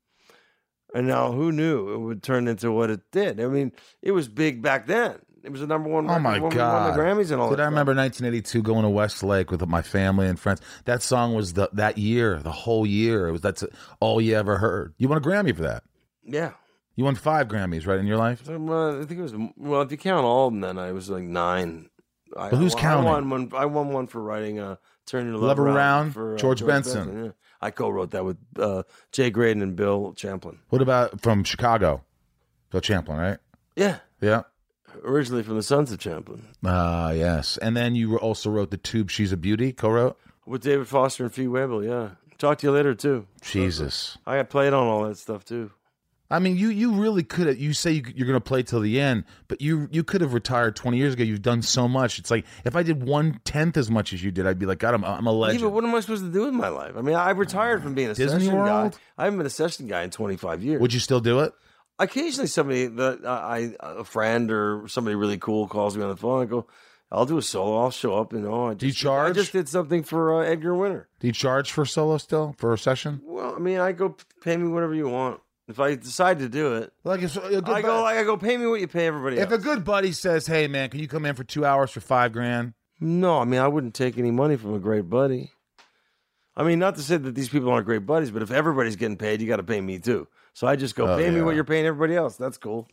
And 0.94 1.06
now, 1.06 1.32
who 1.32 1.52
knew 1.52 1.94
it 1.94 1.98
would 1.98 2.22
turn 2.22 2.48
into 2.48 2.70
what 2.70 2.90
it 2.90 3.00
did? 3.12 3.40
I 3.40 3.46
mean, 3.46 3.72
it 4.02 4.12
was 4.12 4.28
big 4.28 4.60
back 4.60 4.86
then. 4.86 5.18
It 5.44 5.50
was 5.52 5.60
the 5.60 5.66
number 5.66 5.88
one. 5.88 6.08
Oh 6.10 6.18
my 6.18 6.38
god! 6.38 6.96
won 6.96 6.96
the 6.96 7.02
Grammys 7.02 7.30
and 7.30 7.40
all 7.40 7.50
Did 7.50 7.58
that. 7.58 7.62
I 7.62 7.66
remember 7.66 7.94
1982 7.94 8.62
going 8.62 8.82
to 8.82 8.88
Westlake 8.88 9.50
with 9.50 9.66
my 9.66 9.82
family 9.82 10.26
and 10.26 10.38
friends? 10.38 10.60
That 10.84 11.02
song 11.02 11.34
was 11.34 11.52
the 11.52 11.68
that 11.72 11.96
year, 11.98 12.38
the 12.40 12.50
whole 12.52 12.86
year. 12.86 13.28
It 13.28 13.32
was 13.32 13.40
that's 13.40 13.64
all 14.00 14.20
you 14.20 14.36
ever 14.36 14.58
heard. 14.58 14.94
You 14.98 15.08
won 15.08 15.18
a 15.18 15.20
Grammy 15.20 15.54
for 15.54 15.62
that. 15.62 15.84
Yeah. 16.24 16.52
You 16.96 17.04
won 17.04 17.14
five 17.14 17.46
Grammys, 17.46 17.86
right, 17.86 18.00
in 18.00 18.06
your 18.08 18.16
life. 18.16 18.42
Uh, 18.48 18.98
I 19.00 19.04
think 19.04 19.20
it 19.20 19.22
was 19.22 19.34
well. 19.56 19.82
If 19.82 19.92
you 19.92 19.96
count 19.96 20.24
all 20.24 20.48
of 20.48 20.52
them, 20.52 20.60
then 20.62 20.78
I 20.78 20.90
was 20.92 21.08
like 21.08 21.22
nine. 21.22 21.88
I, 22.36 22.50
But 22.50 22.56
who's 22.56 22.74
I, 22.74 22.80
counting? 22.80 23.06
I 23.08 23.12
won 23.12 23.30
one. 23.30 23.52
I 23.54 23.64
won 23.66 23.88
one 23.90 24.06
for 24.08 24.20
writing 24.20 24.58
uh, 24.58 24.76
"Turn 25.06 25.26
Your 25.26 25.34
Love, 25.36 25.58
Love 25.58 25.60
Around, 25.60 26.12
for 26.12 26.34
uh, 26.34 26.38
George 26.38 26.66
Benson. 26.66 27.24
yeah. 27.26 27.30
I 27.60 27.70
co-wrote 27.70 28.10
that 28.10 28.24
with 28.24 28.36
uh, 28.58 28.82
Jay 29.12 29.30
Graydon 29.30 29.62
and 29.62 29.74
Bill 29.76 30.12
Champlin. 30.14 30.58
What 30.68 30.82
about 30.82 31.20
from 31.20 31.42
Chicago? 31.44 32.04
Bill 32.70 32.80
Champlin, 32.80 33.18
right? 33.18 33.38
Yeah, 33.76 33.98
Yeah. 34.20 34.42
Originally 35.04 35.42
from 35.42 35.56
the 35.56 35.62
Sons 35.62 35.92
of 35.92 35.98
Champlin 35.98 36.44
Ah, 36.64 37.10
yes. 37.12 37.56
And 37.58 37.76
then 37.76 37.94
you 37.94 38.16
also 38.18 38.50
wrote 38.50 38.70
the 38.70 38.76
Tube. 38.76 39.10
She's 39.10 39.32
a 39.32 39.36
Beauty. 39.36 39.72
Co-wrote. 39.72 40.18
with 40.46 40.62
David 40.62 40.88
Foster 40.88 41.24
and 41.24 41.32
Fee 41.32 41.46
Waybill. 41.46 41.86
Yeah, 41.86 42.10
talk 42.38 42.58
to 42.58 42.66
you 42.66 42.72
later 42.72 42.94
too. 42.94 43.26
Jesus. 43.42 44.18
I 44.26 44.36
got 44.36 44.50
played 44.50 44.72
on 44.72 44.86
all 44.86 45.04
that 45.08 45.16
stuff 45.18 45.44
too. 45.44 45.70
I 46.30 46.40
mean, 46.40 46.58
you 46.58 46.68
you 46.68 46.92
really 46.92 47.22
could 47.22 47.46
have. 47.46 47.58
You 47.58 47.72
say 47.72 47.92
you, 47.92 48.02
you're 48.14 48.26
going 48.26 48.36
to 48.36 48.40
play 48.46 48.62
till 48.62 48.80
the 48.80 49.00
end, 49.00 49.24
but 49.48 49.62
you 49.62 49.88
you 49.90 50.04
could 50.04 50.20
have 50.20 50.34
retired 50.34 50.76
20 50.76 50.98
years 50.98 51.14
ago. 51.14 51.24
You've 51.24 51.40
done 51.40 51.62
so 51.62 51.88
much. 51.88 52.18
It's 52.18 52.30
like 52.30 52.44
if 52.66 52.76
I 52.76 52.82
did 52.82 53.02
one 53.02 53.40
tenth 53.44 53.78
as 53.78 53.90
much 53.90 54.12
as 54.12 54.22
you 54.22 54.30
did, 54.30 54.46
I'd 54.46 54.58
be 54.58 54.66
like, 54.66 54.78
God, 54.78 54.92
I'm, 54.92 55.04
I'm 55.06 55.26
a 55.26 55.30
Yeah, 55.32 55.36
legend. 55.38 55.62
but 55.62 55.70
what 55.70 55.84
am 55.84 55.94
I 55.94 56.00
supposed 56.00 56.22
to 56.24 56.30
do 56.30 56.44
with 56.44 56.52
my 56.52 56.68
life? 56.68 56.92
I 56.98 57.00
mean, 57.00 57.14
I 57.14 57.30
retired 57.30 57.82
from 57.82 57.94
being 57.94 58.10
a 58.10 58.14
Disney 58.14 58.40
session 58.44 58.56
guy. 58.56 58.82
World? 58.82 58.98
I 59.16 59.24
haven't 59.24 59.38
been 59.38 59.46
a 59.46 59.50
session 59.50 59.86
guy 59.86 60.02
in 60.02 60.10
25 60.10 60.62
years. 60.62 60.82
Would 60.82 60.92
you 60.92 61.00
still 61.00 61.20
do 61.20 61.40
it? 61.40 61.54
Occasionally 61.98 62.46
somebody 62.48 62.86
that 62.86 63.26
I 63.26 63.74
a 63.80 64.04
friend 64.04 64.50
or 64.50 64.86
somebody 64.88 65.14
really 65.16 65.38
cool 65.38 65.66
calls 65.68 65.96
me 65.96 66.02
on 66.02 66.10
the 66.10 66.16
phone. 66.16 66.42
I 66.42 66.46
go, 66.46 66.66
I'll 67.10 67.26
do 67.26 67.38
a 67.38 67.42
solo. 67.42 67.80
I'll 67.80 67.90
show 67.90 68.18
up. 68.18 68.32
You 68.32 68.40
know, 68.40 68.66
I 68.66 68.70
just, 68.72 68.78
Do 68.80 68.86
you 68.88 68.92
charge? 68.92 69.30
I 69.36 69.40
just 69.40 69.52
did 69.52 69.68
something 69.68 70.02
for 70.02 70.42
uh, 70.42 70.46
Edgar 70.46 70.74
Winter. 70.74 71.08
Do 71.20 71.26
you 71.26 71.32
charge 71.32 71.72
for 71.72 71.84
solo 71.84 72.18
still 72.18 72.54
for 72.58 72.72
a 72.72 72.78
session? 72.78 73.20
Well, 73.24 73.54
I 73.54 73.58
mean, 73.58 73.78
I 73.78 73.92
go 73.92 74.16
pay 74.42 74.56
me 74.56 74.68
whatever 74.68 74.94
you 74.94 75.08
want. 75.08 75.40
If 75.68 75.78
I 75.80 75.94
decide 75.96 76.38
to 76.38 76.48
do 76.48 76.76
it, 76.76 76.92
Like 77.04 77.20
if 77.20 77.36
a 77.36 77.40
good 77.60 77.68
I 77.68 77.82
go. 77.82 78.04
I 78.04 78.24
go. 78.24 78.38
Pay 78.38 78.56
me 78.56 78.66
what 78.66 78.80
you 78.80 78.88
pay 78.88 79.06
everybody 79.06 79.36
if 79.36 79.50
else. 79.50 79.60
a 79.60 79.62
good 79.62 79.84
buddy 79.84 80.12
says, 80.12 80.46
"Hey 80.46 80.66
man, 80.66 80.88
can 80.88 80.98
you 81.00 81.08
come 81.08 81.26
in 81.26 81.34
for 81.34 81.44
two 81.44 81.64
hours 81.66 81.90
for 81.90 82.00
five 82.00 82.32
grand?" 82.32 82.72
no, 83.00 83.38
I 83.38 83.44
mean, 83.44 83.60
I 83.60 83.68
wouldn't 83.68 83.94
take 83.94 84.16
any 84.18 84.30
money 84.30 84.56
from 84.56 84.72
a 84.74 84.78
great 84.78 85.10
buddy. 85.10 85.52
I 86.56 86.64
mean, 86.64 86.78
not 86.78 86.96
to 86.96 87.02
say 87.02 87.18
that 87.18 87.34
these 87.34 87.48
people 87.50 87.70
aren't 87.70 87.86
great 87.86 88.04
buddies, 88.06 88.30
but 88.30 88.42
if 88.42 88.50
everybody's 88.50 88.96
getting 88.96 89.16
paid, 89.16 89.40
you 89.40 89.46
got 89.46 89.56
to 89.56 89.62
pay 89.62 89.80
me 89.80 89.98
too. 89.98 90.26
So 90.58 90.66
I 90.66 90.74
just 90.74 90.96
go, 90.96 91.06
Oh, 91.06 91.16
pay 91.16 91.30
me 91.30 91.40
what 91.40 91.54
you're 91.54 91.62
paying 91.62 91.86
everybody 91.86 92.16
else. 92.16 92.36
That's 92.36 92.58
cool. 92.58 92.88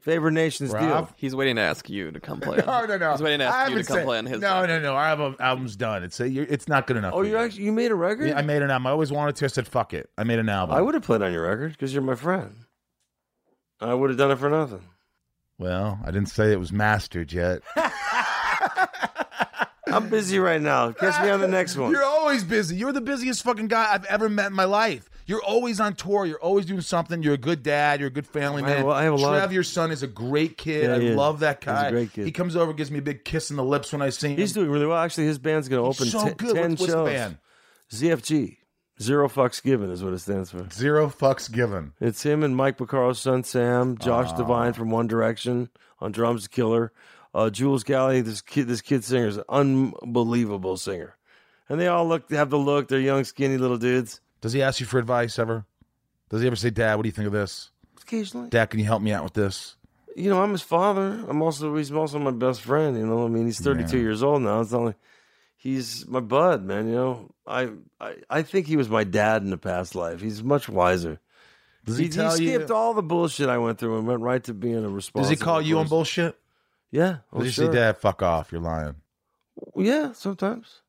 Favorite 0.00 0.32
nations 0.32 0.70
Rob? 0.70 0.80
deal. 1.08 1.14
He's 1.18 1.36
waiting 1.36 1.56
to 1.56 1.60
ask 1.60 1.90
you 1.90 2.10
to 2.10 2.18
come 2.18 2.40
play. 2.40 2.56
No, 2.66 2.66
oh, 2.66 2.86
no, 2.86 2.96
no. 2.96 3.10
He's 3.10 3.20
waiting 3.20 3.40
to 3.40 3.44
I 3.44 3.48
you 3.48 3.52
to 3.52 3.58
haven't 3.72 3.86
come 3.88 3.96
said- 3.98 4.04
play 4.06 4.16
on 4.16 4.24
his. 4.24 4.40
No, 4.40 4.62
record. 4.62 4.68
no, 4.68 4.80
no. 4.80 4.94
Our 4.94 5.04
album, 5.04 5.36
album's 5.38 5.76
done. 5.76 6.02
It's 6.02 6.18
you're, 6.18 6.46
it's 6.46 6.66
not 6.66 6.86
good 6.86 6.96
enough. 6.96 7.12
Oh, 7.14 7.20
you 7.20 7.32
you. 7.32 7.36
actually 7.36 7.64
you 7.64 7.72
made 7.72 7.90
a 7.90 7.94
record? 7.94 8.28
Yeah, 8.28 8.38
I 8.38 8.42
made 8.42 8.62
an 8.62 8.70
album. 8.70 8.86
I 8.86 8.90
always 8.92 9.12
wanted 9.12 9.36
to. 9.36 9.44
I 9.44 9.48
said, 9.48 9.68
"Fuck 9.68 9.92
it." 9.92 10.08
I 10.16 10.24
made 10.24 10.38
an 10.38 10.48
album. 10.48 10.74
I 10.74 10.80
would 10.80 10.94
have 10.94 11.02
played 11.02 11.20
on 11.20 11.30
your 11.30 11.42
record 11.42 11.72
because 11.72 11.92
you're 11.92 12.02
my 12.02 12.14
friend. 12.14 12.56
I 13.82 13.92
would 13.92 14.08
have 14.08 14.18
done 14.18 14.30
it 14.30 14.38
for 14.38 14.48
nothing. 14.48 14.80
Well, 15.58 15.98
I 16.02 16.10
didn't 16.10 16.30
say 16.30 16.52
it 16.52 16.58
was 16.58 16.72
mastered 16.72 17.34
yet. 17.34 17.60
I'm 19.86 20.08
busy 20.08 20.38
right 20.38 20.62
now. 20.62 20.92
Catch 20.92 21.22
me 21.22 21.28
on 21.28 21.40
the 21.40 21.48
next 21.48 21.76
one. 21.76 21.90
You're 21.90 22.02
always 22.02 22.44
busy. 22.44 22.76
You're 22.76 22.92
the 22.92 23.02
busiest 23.02 23.42
fucking 23.42 23.68
guy 23.68 23.92
I've 23.92 24.06
ever 24.06 24.30
met 24.30 24.46
in 24.46 24.54
my 24.54 24.64
life. 24.64 25.10
You're 25.30 25.42
always 25.42 25.78
on 25.80 25.94
tour. 25.94 26.26
You're 26.26 26.40
always 26.40 26.66
doing 26.66 26.80
something. 26.80 27.22
You're 27.22 27.34
a 27.34 27.38
good 27.38 27.62
dad. 27.62 28.00
You're 28.00 28.08
a 28.08 28.12
good 28.12 28.26
family 28.26 28.62
I 28.64 28.66
man. 28.66 28.76
have- 28.78 28.88
I 28.88 29.04
have 29.04 29.12
a 29.12 29.16
lot- 29.16 29.30
Trev, 29.38 29.52
your 29.52 29.62
son, 29.62 29.92
is 29.92 30.02
a 30.02 30.08
great 30.08 30.58
kid. 30.58 31.02
Yeah, 31.02 31.10
I 31.12 31.14
love 31.14 31.38
that 31.40 31.58
He's 31.62 31.66
guy. 31.72 31.86
a 31.86 31.90
great 31.92 32.12
kid. 32.12 32.24
He 32.26 32.32
comes 32.32 32.56
over, 32.56 32.72
gives 32.72 32.90
me 32.90 32.98
a 32.98 33.02
big 33.02 33.24
kiss 33.24 33.48
in 33.50 33.56
the 33.56 33.62
lips 33.64 33.92
when 33.92 34.02
I 34.02 34.10
see 34.10 34.30
him. 34.32 34.36
He's 34.38 34.52
doing 34.52 34.68
really 34.68 34.86
well. 34.86 34.98
Actually, 34.98 35.26
his 35.26 35.38
band's 35.38 35.68
going 35.68 35.80
to 35.82 35.86
open 35.88 36.06
so 36.06 36.28
te- 36.28 36.34
good. 36.34 36.54
10 36.56 36.70
What's, 36.70 36.80
what's 36.82 36.92
shows. 36.92 37.04
the 37.06 37.10
band? 37.12 37.38
ZFG. 37.92 38.56
Zero 39.00 39.28
fucks 39.28 39.62
given 39.62 39.88
is 39.90 40.04
what 40.04 40.12
it 40.12 40.18
stands 40.18 40.50
for. 40.50 40.68
Zero 40.70 41.08
fucks 41.08 41.50
given. 41.50 41.92
It's 42.00 42.22
him 42.22 42.42
and 42.42 42.54
Mike 42.54 42.76
Porcaro's 42.76 43.18
son 43.18 43.44
Sam. 43.44 43.96
Josh 43.96 44.30
Devine 44.32 44.74
from 44.74 44.90
One 44.90 45.06
Direction 45.06 45.70
on 46.00 46.12
drums, 46.12 46.48
killer. 46.48 46.92
Uh, 47.32 47.48
Jules 47.48 47.82
Galley, 47.84 48.20
this 48.20 48.42
kid, 48.42 48.66
this 48.68 48.80
kid 48.82 49.04
singer 49.04 49.28
is 49.28 49.36
an 49.38 49.44
unbelievable 49.48 50.76
singer, 50.76 51.16
and 51.68 51.80
they 51.80 51.86
all 51.86 52.06
look 52.06 52.30
have 52.32 52.50
the 52.50 52.58
look. 52.58 52.88
They're 52.88 52.98
young, 53.00 53.22
skinny 53.24 53.56
little 53.56 53.78
dudes. 53.78 54.20
Does 54.40 54.52
he 54.52 54.62
ask 54.62 54.80
you 54.80 54.86
for 54.86 54.98
advice 54.98 55.38
ever? 55.38 55.64
Does 56.30 56.40
he 56.40 56.46
ever 56.46 56.56
say, 56.56 56.70
"Dad, 56.70 56.94
what 56.96 57.02
do 57.02 57.08
you 57.08 57.12
think 57.12 57.26
of 57.26 57.32
this? 57.32 57.70
Occasionally, 58.02 58.48
Dad, 58.50 58.66
can 58.70 58.78
you 58.80 58.86
help 58.86 59.02
me 59.02 59.12
out 59.12 59.24
with 59.24 59.34
this?" 59.34 59.76
you 60.16 60.28
know, 60.28 60.42
I'm 60.42 60.50
his 60.52 60.62
father. 60.62 61.24
I'm 61.28 61.40
also 61.40 61.74
he's 61.76 61.92
also 61.92 62.18
my 62.18 62.30
best 62.32 62.60
friend. 62.62 62.96
You 62.96 63.06
know, 63.06 63.24
I 63.24 63.28
mean, 63.28 63.46
he's 63.46 63.60
32 63.60 63.96
Yeah. 63.96 64.02
years 64.02 64.22
old 64.22 64.42
now. 64.42 64.60
It's 64.60 64.72
not 64.72 64.82
like 64.82 64.96
he's 65.56 66.06
my 66.08 66.20
bud, 66.20 66.64
man. 66.64 66.88
You 66.88 66.94
know, 66.94 67.30
I, 67.46 67.70
I 68.00 68.16
I 68.28 68.42
think 68.42 68.66
he 68.66 68.76
was 68.76 68.88
my 68.88 69.04
dad 69.04 69.42
in 69.42 69.50
the 69.50 69.56
past 69.58 69.94
life. 69.94 70.20
He's 70.20 70.42
much 70.42 70.68
wiser. 70.68 71.20
Does 71.84 71.96
He, 71.96 72.04
he, 72.04 72.10
he 72.10 72.14
tell 72.16 72.38
you? 72.38 72.48
skipped 72.54 72.70
all 72.70 72.92
the 72.94 73.02
bullshit 73.02 73.48
I 73.48 73.58
went 73.58 73.78
through 73.78 73.98
and 73.98 74.06
went 74.06 74.20
right 74.20 74.42
to 74.44 74.52
being 74.54 74.84
a 74.84 74.88
responsible. 74.88 75.22
Does 75.22 75.30
he 75.30 75.36
call 75.44 75.62
you 75.62 75.78
on 75.78 75.86
bullshit? 75.86 76.36
Yeah, 76.90 77.18
oh, 77.32 77.38
Does 77.38 77.46
he 77.46 77.52
sure. 77.52 77.66
say, 77.72 77.72
"Dad, 77.78 77.96
fuck 77.98 78.20
off, 78.22 78.50
you're 78.52 78.60
lying"? 78.60 78.96
Yeah, 79.76 80.12
sometimes. 80.12 80.80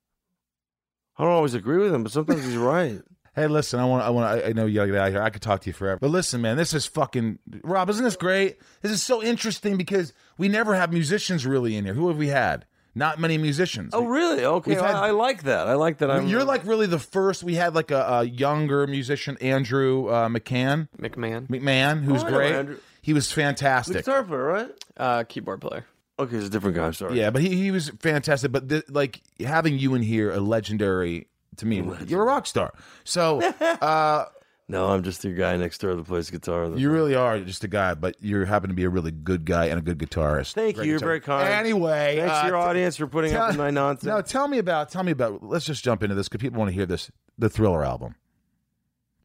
I 1.18 1.24
don't 1.24 1.32
always 1.32 1.54
agree 1.54 1.78
with 1.78 1.94
him, 1.94 2.04
but 2.04 2.12
sometimes 2.12 2.44
he's 2.44 2.56
right. 2.58 3.02
Hey, 3.34 3.48
listen, 3.48 3.80
I 3.80 3.86
want, 3.86 4.04
I 4.04 4.10
want, 4.10 4.26
I- 4.44 4.50
I 4.50 4.54
know 4.54 4.66
you 4.66 4.76
gotta 4.76 4.92
get 4.92 4.98
out 5.00 5.08
of 5.08 5.14
here. 5.14 5.22
I 5.22 5.30
could 5.30 5.42
talk 5.42 5.62
to 5.62 5.70
you 5.70 5.74
forever, 5.74 6.00
but 6.02 6.10
listen, 6.10 6.42
man, 6.42 6.58
this 6.58 6.74
is 6.74 6.86
fucking 6.86 7.40
Rob. 7.64 7.90
Isn't 7.90 8.04
this 8.04 8.16
great? 8.18 8.58
This 8.82 8.92
is 8.92 9.02
so 9.04 9.24
interesting 9.24 9.78
because 9.78 10.14
we 10.38 10.50
never 10.50 10.76
have 10.76 10.92
musicians 10.92 11.46
really 11.46 11.76
in 11.78 11.86
here. 11.86 11.94
Who 11.94 12.08
have 12.10 12.18
we 12.18 12.28
had? 12.28 12.66
Not 12.94 13.20
many 13.20 13.38
musicians. 13.38 13.94
Oh, 13.94 14.04
really? 14.04 14.44
Okay, 14.44 14.74
had- 14.74 14.84
I, 14.84 15.08
I 15.08 15.12
like 15.12 15.44
that. 15.44 15.66
I 15.68 15.76
like 15.76 16.00
that. 16.00 16.12
I 16.12 16.18
I'm. 16.18 16.28
you're 16.28 16.44
like 16.44 16.66
really 16.66 16.88
the 16.88 17.00
first. 17.00 17.42
We 17.42 17.56
had 17.56 17.74
like 17.74 17.90
a, 17.90 18.02
a 18.06 18.24
younger 18.26 18.86
musician, 18.86 19.38
Andrew 19.40 20.08
uh, 20.10 20.28
McCann, 20.28 20.90
McMahon, 21.00 21.48
McMahon, 21.48 22.04
who's 22.04 22.22
Oh, 22.24 22.28
I 22.28 22.30
know 22.32 22.38
great. 22.38 22.52
Andrew. 22.54 22.78
He 23.02 23.14
was 23.14 23.30
the 23.30 23.36
fantastic. 23.36 23.96
guitar 23.96 24.24
player, 24.24 24.44
right? 24.44 24.70
uh, 24.98 25.24
keyboard 25.24 25.62
player. 25.62 25.86
Okay, 26.20 26.36
it's 26.36 26.48
a 26.48 26.50
different 26.50 26.76
guy. 26.76 26.86
I'm 26.88 26.94
sorry. 26.94 27.18
Yeah, 27.18 27.30
but 27.30 27.42
he, 27.42 27.56
he 27.56 27.72
was 27.72 27.90
fantastic. 28.02 28.52
But 28.52 28.68
th- 28.68 28.84
like 28.90 29.22
having 29.40 29.80
you 29.80 29.96
in 29.96 30.02
here, 30.04 30.30
a 30.32 30.42
legendary 30.42 31.28
to 31.58 31.66
me. 31.66 31.84
You're 32.08 32.22
a 32.22 32.26
rock 32.26 32.46
star. 32.48 32.74
So 33.04 33.42
uh, 33.62 34.26
No, 34.68 34.88
I'm 34.88 35.04
just 35.04 35.24
your 35.24 35.34
guy 35.34 35.58
next 35.58 35.80
door 35.80 35.96
that 35.96 36.06
plays 36.08 36.30
guitar. 36.30 36.72
you 36.76 36.90
really 36.90 37.14
are 37.16 37.40
just 37.40 37.64
a 37.64 37.68
guy, 37.68 37.94
but 37.94 38.16
you 38.22 38.46
happen 38.46 38.70
to 38.70 38.76
be 38.76 38.84
a 38.86 38.90
really 38.90 39.12
good 39.12 39.46
guy 39.46 39.66
and 39.66 39.78
a 39.78 39.82
good 39.82 39.98
guitarist. 40.00 40.54
Thank 40.54 40.76
Great 40.78 40.86
you. 40.86 40.92
You're 40.92 41.00
very 41.00 41.20
kind. 41.20 41.50
Anyway, 41.50 42.18
Thanks 42.18 42.34
uh, 42.34 42.42
to 42.44 42.48
your 42.48 42.58
audience 42.58 42.96
for 42.98 43.08
putting 43.08 43.34
up 43.36 43.50
with 43.50 43.58
my 43.58 43.70
nonsense. 43.70 44.06
No, 44.08 44.22
tell 44.22 44.48
me 44.48 44.58
about 44.60 44.90
tell 44.90 45.04
me 45.04 45.12
about. 45.12 45.44
Let's 45.44 45.66
just 45.66 45.84
jump 45.84 46.04
into 46.04 46.16
this 46.16 46.30
because 46.30 46.42
people 46.42 46.60
want 46.60 46.70
to 46.70 46.74
hear 46.76 46.86
this. 46.86 47.12
The 47.38 47.50
Thriller 47.50 47.84
album, 47.84 48.16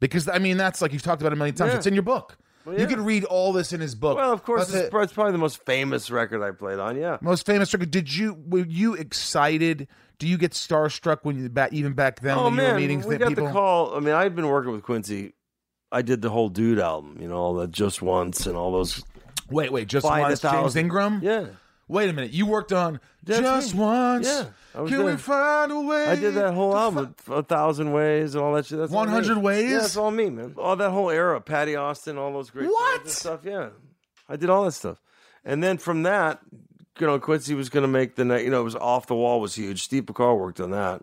because 0.00 0.28
I 0.28 0.38
mean 0.38 0.56
that's 0.56 0.80
like 0.82 0.92
you've 0.92 1.02
talked 1.02 1.20
about 1.22 1.32
it 1.32 1.34
a 1.34 1.36
million 1.36 1.54
times. 1.54 1.72
Yeah. 1.72 1.76
It's 1.78 1.86
in 1.86 1.94
your 1.94 2.02
book. 2.02 2.38
Well, 2.64 2.74
You 2.74 2.82
yeah. 2.82 2.88
could 2.88 3.00
read 3.00 3.24
all 3.24 3.52
this 3.52 3.72
in 3.72 3.80
his 3.80 3.94
book. 3.94 4.16
well, 4.16 4.32
of 4.32 4.42
course, 4.42 4.74
it's, 4.74 4.92
it's 4.92 5.12
probably 5.12 5.32
the 5.32 5.38
most 5.38 5.64
famous 5.64 6.10
record 6.10 6.42
I 6.42 6.50
played 6.50 6.80
on. 6.80 6.96
Yeah. 6.96 7.18
most 7.20 7.46
famous 7.46 7.72
record. 7.72 7.92
Did 7.92 8.12
you 8.14 8.36
were 8.48 8.66
you 8.66 8.94
excited? 8.94 9.86
Do 10.18 10.26
you 10.26 10.38
get 10.38 10.52
starstruck 10.52 11.18
when 11.22 11.36
you 11.42 11.48
back 11.48 11.72
even 11.72 11.92
back 11.92 12.20
then 12.20 12.38
Oh 12.38 12.50
man, 12.50 12.76
we 12.76 13.16
got 13.18 13.28
people? 13.28 13.46
the 13.46 13.52
call. 13.52 13.94
I 13.94 14.00
mean, 14.00 14.14
I've 14.14 14.34
been 14.34 14.48
working 14.48 14.72
with 14.72 14.82
Quincy. 14.82 15.34
I 15.92 16.02
did 16.02 16.22
the 16.22 16.30
whole 16.30 16.48
Dude 16.48 16.78
album. 16.78 17.18
You 17.20 17.28
know, 17.28 17.36
all 17.36 17.54
that 17.56 17.70
Just 17.70 18.02
Once 18.02 18.46
and 18.46 18.56
all 18.56 18.72
those. 18.72 19.04
Wait, 19.50 19.70
wait, 19.70 19.86
just 19.88 20.04
once, 20.04 20.40
James. 20.40 20.74
Ingram. 20.74 21.20
Yeah. 21.22 21.46
Wait 21.88 22.10
a 22.10 22.12
minute, 22.12 22.32
you 22.32 22.46
worked 22.46 22.72
on 22.72 22.98
That's 23.22 23.40
just 23.42 23.74
me. 23.74 23.80
once. 23.80 24.26
Yeah, 24.26 24.46
Can 24.74 24.84
we 24.84 24.90
there. 25.04 25.18
find 25.18 25.70
a 25.70 25.80
way? 25.80 26.06
I 26.06 26.16
did 26.16 26.34
that 26.34 26.52
whole 26.52 26.76
album, 26.76 27.14
a 27.30 27.44
thousand 27.44 27.92
ways 27.92 28.34
and 28.34 28.42
all 28.42 28.54
that 28.54 28.66
shit. 28.66 28.78
That's 28.78 28.90
100. 28.90 29.38
Ways? 29.38 29.70
Yeah, 29.70 29.78
that's 29.78 29.96
all 29.96 30.10
me, 30.10 30.28
man. 30.30 30.54
All 30.58 30.74
that 30.74 30.90
whole 30.90 31.10
era, 31.10 31.40
Patti 31.40 31.76
Austin, 31.76 32.18
all 32.18 32.32
those 32.32 32.50
great 32.50 32.66
What? 32.68 33.08
stuff. 33.08 33.42
Yeah, 33.44 33.68
I 34.28 34.34
did 34.34 34.50
all 34.50 34.64
that 34.64 34.72
stuff, 34.72 35.00
and 35.44 35.62
then 35.62 35.78
from 35.78 36.02
that, 36.02 36.40
you 37.00 37.06
know, 37.06 37.18
Quincy 37.18 37.54
was 37.54 37.68
going 37.68 37.82
to 37.82 37.88
make 37.88 38.16
the 38.16 38.24
night. 38.24 38.44
You 38.44 38.50
know, 38.50 38.60
it 38.60 38.64
was 38.64 38.76
off 38.76 39.06
the 39.06 39.14
wall 39.14 39.40
was 39.40 39.54
huge. 39.54 39.82
Steve 39.82 40.04
Porcaro 40.04 40.38
worked 40.38 40.60
on 40.60 40.70
that, 40.70 41.02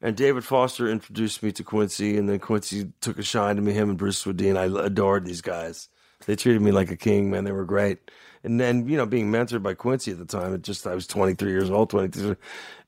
and 0.00 0.16
David 0.16 0.44
Foster 0.44 0.88
introduced 0.88 1.42
me 1.42 1.52
to 1.52 1.64
Quincy, 1.64 2.16
and 2.16 2.28
then 2.28 2.38
Quincy 2.38 2.92
took 3.00 3.18
a 3.18 3.22
shine 3.22 3.56
to 3.56 3.62
me. 3.62 3.72
Him 3.72 3.90
and 3.90 3.98
Bruce 3.98 4.24
Swedien, 4.24 4.56
I 4.56 4.84
adored 4.84 5.24
these 5.24 5.40
guys. 5.40 5.88
They 6.26 6.36
treated 6.36 6.62
me 6.62 6.70
like 6.70 6.90
a 6.90 6.96
king, 6.96 7.30
man. 7.30 7.44
They 7.44 7.52
were 7.52 7.64
great. 7.64 8.10
And 8.42 8.58
then, 8.58 8.88
you 8.88 8.96
know, 8.96 9.06
being 9.06 9.30
mentored 9.30 9.62
by 9.62 9.74
Quincy 9.74 10.12
at 10.12 10.18
the 10.18 10.24
time, 10.24 10.54
it 10.54 10.62
just 10.62 10.86
I 10.86 10.94
was 10.94 11.06
23 11.06 11.50
years 11.50 11.70
old, 11.70 11.90
22, 11.90 12.36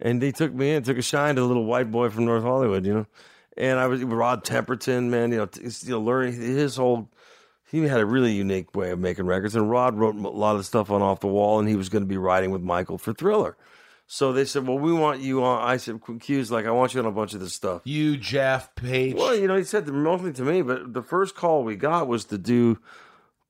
and 0.01 0.23
they 0.23 0.33
took 0.33 0.53
me 0.53 0.73
in, 0.73 0.83
took 0.83 0.99
a 0.99 1.03
shine 1.03 1.35
to 1.35 1.43
the 1.43 1.47
little 1.47 1.67
white 1.67 1.91
boy 1.91 2.09
from 2.09 2.25
North 2.25 2.43
Hollywood, 2.43 2.87
you 2.87 2.95
know. 2.95 3.07
And 3.57 3.79
I 3.79 3.87
was 3.87 4.03
Rod 4.03 4.45
Temperton, 4.45 5.09
man. 5.09 5.31
You 5.31 5.39
know, 5.39 5.47
t- 5.47 5.61
you 5.63 5.91
know, 5.91 6.01
learning 6.01 6.35
his 6.41 6.77
whole 6.77 7.11
he 7.73 7.83
had 7.89 8.01
a 8.01 8.07
really 8.07 8.33
unique 8.33 8.77
way 8.77 8.91
of 8.91 9.01
making 9.01 9.27
records. 9.27 9.57
And 9.57 9.69
Rod 9.69 9.99
wrote 9.99 10.15
a 10.15 10.29
lot 10.29 10.57
of 10.57 10.65
stuff 10.65 10.91
on 10.91 11.03
Off 11.03 11.21
the 11.21 11.27
Wall, 11.27 11.59
and 11.59 11.69
he 11.69 11.75
was 11.75 11.89
going 11.89 12.05
to 12.05 12.09
be 12.09 12.19
writing 12.19 12.51
with 12.51 12.63
Michael 12.63 12.99
for 12.99 13.13
Thriller. 13.13 13.57
So 14.07 14.33
they 14.33 14.45
said, 14.45 14.67
"Well, 14.69 14.79
we 14.79 14.93
want 14.93 15.21
you 15.21 15.43
on." 15.43 15.67
I 15.67 15.79
said, 15.79 16.01
"Q's 16.21 16.51
like 16.51 16.67
I 16.67 16.71
want 16.71 16.93
you 16.93 17.01
on 17.01 17.07
a 17.07 17.11
bunch 17.13 17.33
of 17.33 17.41
this 17.41 17.55
stuff." 17.55 17.81
You, 17.85 18.19
Jeff, 18.19 18.75
Paich. 18.75 19.17
Well, 19.17 19.35
you 19.35 19.49
know, 19.49 19.57
he 19.57 19.65
said 19.65 19.89
mostly 19.89 20.33
to 20.35 20.43
me, 20.43 20.61
but 20.61 20.93
the 20.93 21.03
first 21.03 21.35
call 21.35 21.65
we 21.65 21.77
got 21.77 22.07
was 22.07 22.27
to 22.27 22.37
do 22.37 22.79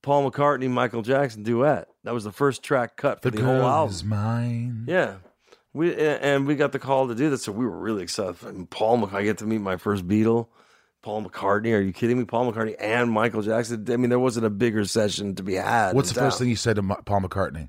Paul 0.02 0.30
McCartney, 0.30 0.70
Michael 0.70 1.02
Jackson 1.02 1.42
duet. 1.42 1.88
That 2.04 2.14
was 2.14 2.22
the 2.22 2.32
first 2.32 2.62
track 2.62 2.96
cut 2.96 3.22
for 3.22 3.30
the 3.30 3.38
the, 3.38 3.44
whole 3.44 3.62
album. 3.62 3.92
is 3.92 4.04
mine. 4.04 4.84
Yeah. 4.86 5.16
We 5.72 5.96
and 5.96 6.46
we 6.46 6.54
got 6.54 6.70
the 6.70 6.78
call 6.78 7.08
to 7.08 7.14
do 7.14 7.28
this, 7.30 7.42
so 7.42 7.50
we 7.50 7.64
were 7.64 7.78
really 7.78 8.02
excited. 8.02 8.36
And 8.42 8.68
Paul, 8.70 9.08
I 9.12 9.22
get 9.24 9.38
to 9.38 9.46
meet 9.46 9.62
my 9.62 9.76
first 9.76 10.06
Beatle, 10.06 10.48
Paul 11.02 11.24
McCartney. 11.24 11.76
Are 11.76 11.80
you 11.80 11.92
kidding 11.92 12.18
me? 12.18 12.24
Paul 12.24 12.52
McCartney 12.52 12.76
and 12.78 13.10
Michael 13.10 13.42
Jackson. 13.42 13.84
I 13.90 13.96
mean, 13.96 14.08
there 14.10 14.18
wasn't 14.18 14.46
a 14.46 14.50
bigger 14.50 14.84
session 14.84 15.34
to 15.34 15.42
be 15.42 15.54
had. 15.54 15.94
What's 15.94 16.12
the 16.12 16.20
first 16.20 16.38
thing 16.38 16.48
you 16.48 16.56
said 16.56 16.76
to 16.76 16.82
Paul 16.82 17.20
McCartney? 17.20 17.68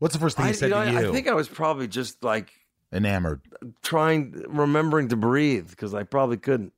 What's 0.00 0.14
the 0.14 0.20
first 0.20 0.36
thing 0.36 0.46
I, 0.46 0.48
he 0.48 0.54
said 0.54 0.70
you 0.70 0.74
know, 0.74 0.84
to 0.84 0.90
you? 0.90 1.08
I 1.08 1.12
think 1.12 1.28
I 1.28 1.34
was 1.34 1.48
probably 1.48 1.88
just 1.88 2.22
like 2.22 2.52
Enamored. 2.92 3.40
trying, 3.82 4.44
remembering 4.48 5.08
to 5.08 5.16
breathe 5.16 5.70
because 5.70 5.94
I 5.94 6.02
probably 6.02 6.36
couldn't. 6.36 6.72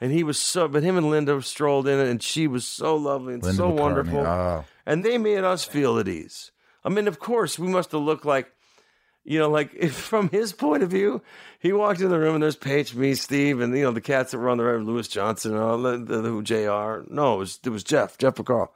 And 0.00 0.12
he 0.12 0.22
was 0.22 0.38
so, 0.38 0.68
but 0.68 0.82
him 0.82 0.96
and 0.96 1.10
Linda 1.10 1.40
strolled 1.42 1.86
in, 1.88 1.98
and 1.98 2.22
she 2.22 2.46
was 2.46 2.66
so 2.66 2.96
lovely 2.96 3.34
and 3.34 3.42
Linda 3.42 3.56
so 3.56 3.70
McCartney. 3.70 3.80
wonderful. 3.80 4.18
Oh. 4.20 4.64
and 4.86 5.04
they 5.04 5.18
made 5.18 5.44
us 5.44 5.64
feel 5.64 5.98
at 5.98 6.08
ease. 6.08 6.52
I 6.84 6.88
mean, 6.88 7.06
of 7.08 7.18
course, 7.18 7.58
we 7.58 7.68
must 7.68 7.92
have 7.92 8.00
looked 8.00 8.24
like, 8.24 8.50
you 9.24 9.38
know, 9.38 9.48
like 9.50 9.70
if, 9.74 9.94
from 10.10 10.28
his 10.30 10.52
point 10.52 10.82
of 10.82 10.90
view, 10.90 11.22
he 11.58 11.72
walked 11.72 12.00
in 12.00 12.08
the 12.08 12.18
room 12.18 12.34
and 12.34 12.42
there's 12.42 12.56
Paich, 12.56 12.94
me, 12.94 13.14
Steve, 13.14 13.60
and 13.60 13.76
you 13.76 13.84
know 13.84 13.92
the 13.92 14.00
cats 14.00 14.32
that 14.32 14.38
were 14.38 14.48
on 14.48 14.58
the 14.58 14.64
right, 14.64 14.80
Louis 14.80 15.08
Johnson, 15.08 15.52
and 15.52 15.60
all 15.62 15.78
the, 15.78 15.98
the, 15.98 16.22
the 16.22 16.42
Jr. 16.42 17.12
No, 17.12 17.34
it 17.34 17.38
was 17.38 17.60
it 17.64 17.70
was 17.70 17.84
Jeff, 17.84 18.18
Jeff 18.18 18.34
McCall. 18.34 18.68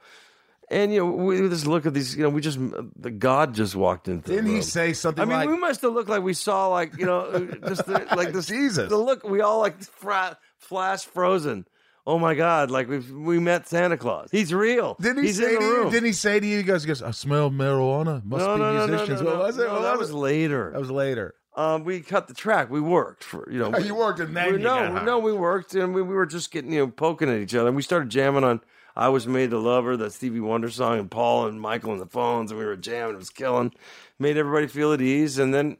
And 0.69 0.91
you 0.91 1.05
know, 1.05 1.11
we 1.11 1.37
just 1.47 1.67
look 1.67 1.85
at 1.85 1.93
these. 1.93 2.15
You 2.15 2.23
know, 2.23 2.29
we 2.29 2.41
just 2.41 2.57
the 2.95 3.11
God 3.11 3.53
just 3.53 3.75
walked 3.75 4.07
into. 4.07 4.31
Didn't 4.31 4.47
he 4.47 4.63
say 4.63 4.93
something 4.93 5.21
I 5.21 5.25
mean, 5.25 5.37
like, 5.37 5.49
we 5.49 5.57
must 5.57 5.81
have 5.81 5.93
looked 5.93 6.09
like 6.09 6.23
we 6.23 6.33
saw 6.33 6.67
like 6.69 6.97
you 6.97 7.05
know 7.05 7.45
just 7.67 7.85
the, 7.85 8.07
like 8.15 8.33
this 8.33 8.47
Jesus. 8.47 8.89
The 8.89 8.97
look 8.97 9.23
we 9.23 9.41
all 9.41 9.59
like 9.59 9.79
fra- 9.83 10.37
flash 10.57 11.05
frozen. 11.05 11.67
Oh 12.07 12.19
my 12.19 12.35
God! 12.35 12.69
Like 12.69 12.87
we 12.87 12.99
we 12.99 13.39
met 13.39 13.67
Santa 13.67 13.97
Claus. 13.97 14.29
He's 14.31 14.53
real. 14.53 14.95
Didn't 15.01 15.23
he 15.23 15.27
He's 15.29 15.37
say 15.37 15.55
in 15.55 15.59
to 15.59 15.65
the 15.65 15.65
you? 15.71 15.77
room. 15.77 15.91
Didn't 15.91 16.05
he 16.05 16.13
say 16.13 16.39
to 16.39 16.45
you? 16.45 16.57
He 16.57 16.63
goes, 16.63 16.83
he 16.83 16.87
goes 16.87 17.01
I 17.01 17.11
smell 17.11 17.49
marijuana. 17.49 18.23
Must 18.23 18.45
no, 18.45 18.53
be 18.55 18.59
no, 18.61 18.73
no, 18.73 18.79
no, 18.85 18.87
musicians. 18.87 19.21
no, 19.21 19.25
no, 19.31 19.37
what 19.37 19.47
was 19.47 19.57
it? 19.57 19.65
no, 19.67 19.73
What 19.73 19.81
that 19.81 19.97
was 19.97 20.13
later. 20.13 20.69
That 20.71 20.79
was 20.79 20.91
later. 20.91 21.33
um, 21.55 21.83
we 21.83 22.01
cut 22.01 22.27
the 22.27 22.33
track. 22.35 22.69
We 22.69 22.79
worked 22.79 23.23
for 23.23 23.51
you 23.51 23.57
know. 23.57 23.71
Oh, 23.73 23.79
you 23.79 23.95
worked 23.95 24.19
and 24.19 24.35
then 24.37 24.53
we, 24.53 24.59
no, 24.61 25.01
no, 25.03 25.17
we 25.19 25.33
worked 25.33 25.73
and 25.73 25.95
we, 25.95 26.01
we 26.03 26.13
were 26.13 26.27
just 26.27 26.51
getting 26.51 26.71
you 26.71 26.79
know 26.81 26.87
poking 26.87 27.29
at 27.29 27.39
each 27.39 27.55
other. 27.55 27.67
And 27.67 27.75
we 27.75 27.81
started 27.81 28.09
jamming 28.09 28.43
on 28.43 28.61
"I 28.95 29.09
Was 29.09 29.25
Made 29.25 29.49
to 29.49 29.57
Love 29.57 29.85
Her," 29.85 29.97
that 29.97 30.13
Stevie 30.13 30.39
Wonder 30.41 30.69
song, 30.69 30.99
and 30.99 31.09
Paul 31.09 31.47
and 31.47 31.59
Michael 31.59 31.91
and 31.93 31.99
the 32.01 32.05
phones, 32.05 32.51
and 32.51 32.59
we 32.59 32.65
were 32.67 32.75
jamming. 32.75 33.15
It 33.15 33.17
was 33.17 33.31
killing. 33.31 33.73
Made 34.19 34.37
everybody 34.37 34.67
feel 34.67 34.93
at 34.93 35.01
ease, 35.01 35.39
and 35.39 35.53
then. 35.55 35.77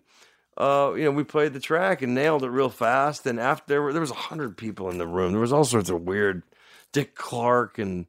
Uh, 0.57 0.93
you 0.95 1.03
know, 1.03 1.11
we 1.11 1.23
played 1.23 1.53
the 1.53 1.59
track 1.59 2.01
and 2.01 2.15
nailed 2.15 2.43
it 2.43 2.49
real 2.49 2.69
fast. 2.69 3.25
And 3.25 3.39
after 3.39 3.65
there, 3.67 3.81
were, 3.81 3.91
there 3.91 4.01
was 4.01 4.11
a 4.11 4.15
hundred 4.15 4.55
people 4.57 4.89
in 4.89 4.97
the 4.97 5.07
room. 5.07 5.31
There 5.33 5.41
was 5.41 5.51
all 5.53 5.65
sorts 5.65 5.89
of 5.89 6.01
weird, 6.03 6.43
Dick 6.93 7.13
Clark 7.15 7.77
and 7.77 8.05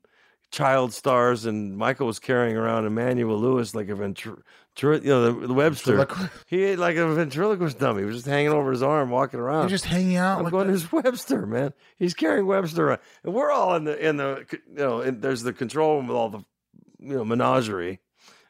child 0.52 0.92
stars, 0.92 1.44
and 1.44 1.76
Michael 1.76 2.06
was 2.06 2.18
carrying 2.20 2.56
around 2.56 2.86
Emmanuel 2.86 3.36
Lewis 3.38 3.74
like 3.74 3.88
a 3.88 3.94
ventri- 3.94 4.40
tr- 4.76 4.92
you 4.94 5.00
know, 5.00 5.32
the, 5.40 5.48
the 5.48 5.52
Webster. 5.54 5.96
Ventriloquist. 5.96 6.32
He 6.46 6.62
ate 6.62 6.78
like 6.78 6.96
a 6.96 7.12
ventriloquist 7.12 7.80
dummy. 7.80 8.02
He 8.02 8.06
was 8.06 8.16
just 8.16 8.26
hanging 8.28 8.52
over 8.52 8.70
his 8.70 8.82
arm, 8.82 9.10
walking 9.10 9.40
around. 9.40 9.62
You're 9.62 9.70
just 9.70 9.84
hanging 9.86 10.16
out. 10.16 10.38
I'm 10.38 10.44
Like 10.44 10.52
going. 10.52 10.68
"There's 10.68 10.90
Webster, 10.92 11.46
man. 11.46 11.72
He's 11.96 12.14
carrying 12.14 12.46
Webster 12.46 12.86
around, 12.86 13.00
and 13.24 13.34
we're 13.34 13.50
all 13.50 13.74
in 13.74 13.84
the 13.84 13.98
in 14.08 14.18
the 14.18 14.46
you 14.50 14.74
know 14.76 15.00
in, 15.00 15.20
there's 15.20 15.42
the 15.42 15.52
control 15.52 15.96
room 15.96 16.06
with 16.06 16.16
all 16.16 16.28
the 16.28 16.44
you 17.00 17.16
know 17.16 17.24
menagerie, 17.24 17.98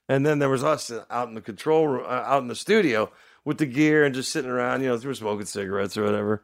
and 0.06 0.24
then 0.26 0.38
there 0.38 0.50
was 0.50 0.62
us 0.62 0.92
out 1.10 1.28
in 1.28 1.34
the 1.34 1.40
control 1.40 1.88
room, 1.88 2.04
uh, 2.04 2.08
out 2.10 2.42
in 2.42 2.48
the 2.48 2.54
studio 2.54 3.10
with 3.46 3.56
the 3.56 3.64
gear 3.64 4.04
and 4.04 4.14
just 4.14 4.30
sitting 4.30 4.50
around. 4.50 4.82
You 4.82 4.88
know, 4.88 4.96
we 4.96 5.14
smoking 5.14 5.46
cigarettes 5.46 5.96
or 5.96 6.04
whatever, 6.04 6.42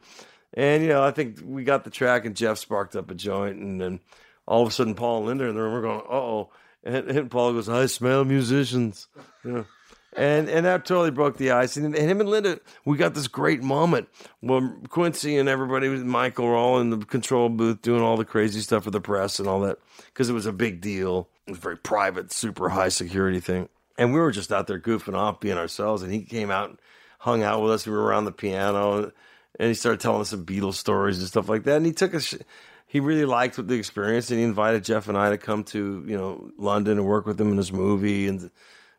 and 0.55 0.82
you 0.82 0.88
know 0.88 1.03
I 1.03 1.11
think 1.11 1.40
we 1.44 1.64
got 1.64 1.84
the 1.84 1.90
track, 1.90 2.24
and 2.24 2.34
Jeff 2.34 2.57
sparked 2.57 2.96
up 2.96 3.11
a 3.11 3.14
joint, 3.14 3.59
and 3.59 3.78
then 3.78 4.00
all 4.46 4.62
of 4.62 4.68
a 4.68 4.70
sudden 4.70 4.94
Paul 4.94 5.18
and 5.18 5.26
Linda 5.26 5.44
in 5.44 5.55
the 5.55 5.61
room 5.61 5.74
were 5.74 5.82
going, 5.82 6.00
"Uh 6.00 6.14
oh," 6.14 6.50
and, 6.82 7.11
and 7.11 7.30
Paul 7.30 7.53
goes, 7.53 7.68
"I 7.68 7.84
smell 7.84 8.24
musicians," 8.24 9.09
you 9.44 9.53
know. 9.53 9.66
And 10.14 10.50
and 10.50 10.66
that 10.66 10.84
totally 10.84 11.11
broke 11.11 11.38
the 11.38 11.53
ice. 11.53 11.78
And, 11.78 11.86
and 11.86 12.11
him 12.11 12.20
and 12.20 12.28
Linda, 12.28 12.61
we 12.84 12.98
got 12.98 13.14
this 13.14 13.28
great 13.28 13.62
moment 13.62 14.09
when 14.40 14.84
Quincy 14.90 15.38
and 15.38 15.48
everybody, 15.48 15.88
with 15.88 16.03
Michael, 16.03 16.44
were 16.44 16.55
all 16.55 16.80
in 16.80 16.90
the 16.90 16.98
control 16.98 17.48
booth 17.48 17.80
doing 17.80 18.03
all 18.03 18.18
the 18.18 18.24
crazy 18.26 18.61
stuff 18.61 18.84
for 18.84 18.90
the 18.90 19.00
press 19.00 19.38
and 19.38 19.48
all 19.48 19.61
that 19.61 19.78
because 20.09 20.28
it 20.28 20.34
was 20.34 20.44
a 20.44 20.53
big 20.53 20.82
deal. 20.82 21.30
It 21.46 21.53
was 21.53 21.59
a 21.59 21.62
very 21.62 21.78
private, 21.78 22.30
super 22.30 22.68
high 22.68 22.90
security 22.90 23.40
thing. 23.40 23.70
And 23.96 24.12
we 24.12 24.20
were 24.20 24.32
just 24.32 24.53
out 24.53 24.66
there 24.66 24.78
goofing 24.78 25.16
off, 25.16 25.40
being 25.40 25.57
ourselves. 25.57 26.03
And 26.03 26.12
he 26.12 26.22
came 26.22 26.50
out 26.50 26.78
hung 27.23 27.45
out 27.45 27.62
with 27.62 27.70
us. 27.70 27.87
We 27.87 27.93
were 27.93 28.03
around 28.03 28.25
the 28.25 28.33
piano, 28.33 29.12
and 29.59 29.68
he 29.68 29.75
started 29.75 30.01
telling 30.01 30.23
us 30.23 30.31
some 30.31 30.45
Beatles 30.45 30.75
stories 30.75 31.18
and 31.18 31.29
stuff 31.29 31.49
like 31.49 31.62
that. 31.64 31.77
And 31.77 31.87
he 31.87 31.93
took 31.93 32.14
us. 32.14 32.35
He 32.87 33.01
really 33.01 33.25
liked 33.25 33.57
the 33.57 33.75
experience, 33.75 34.31
and 34.31 34.39
he 34.39 34.45
invited 34.45 34.85
Jeff 34.85 35.09
and 35.09 35.16
I 35.16 35.31
to 35.31 35.39
come 35.39 35.64
to 35.64 36.05
you 36.07 36.16
know 36.16 36.51
London 36.59 36.99
and 36.99 37.07
work 37.07 37.27
with 37.27 37.41
him 37.41 37.53
in 37.53 37.57
his 37.57 37.73
movie 37.73 38.27
and 38.27 38.51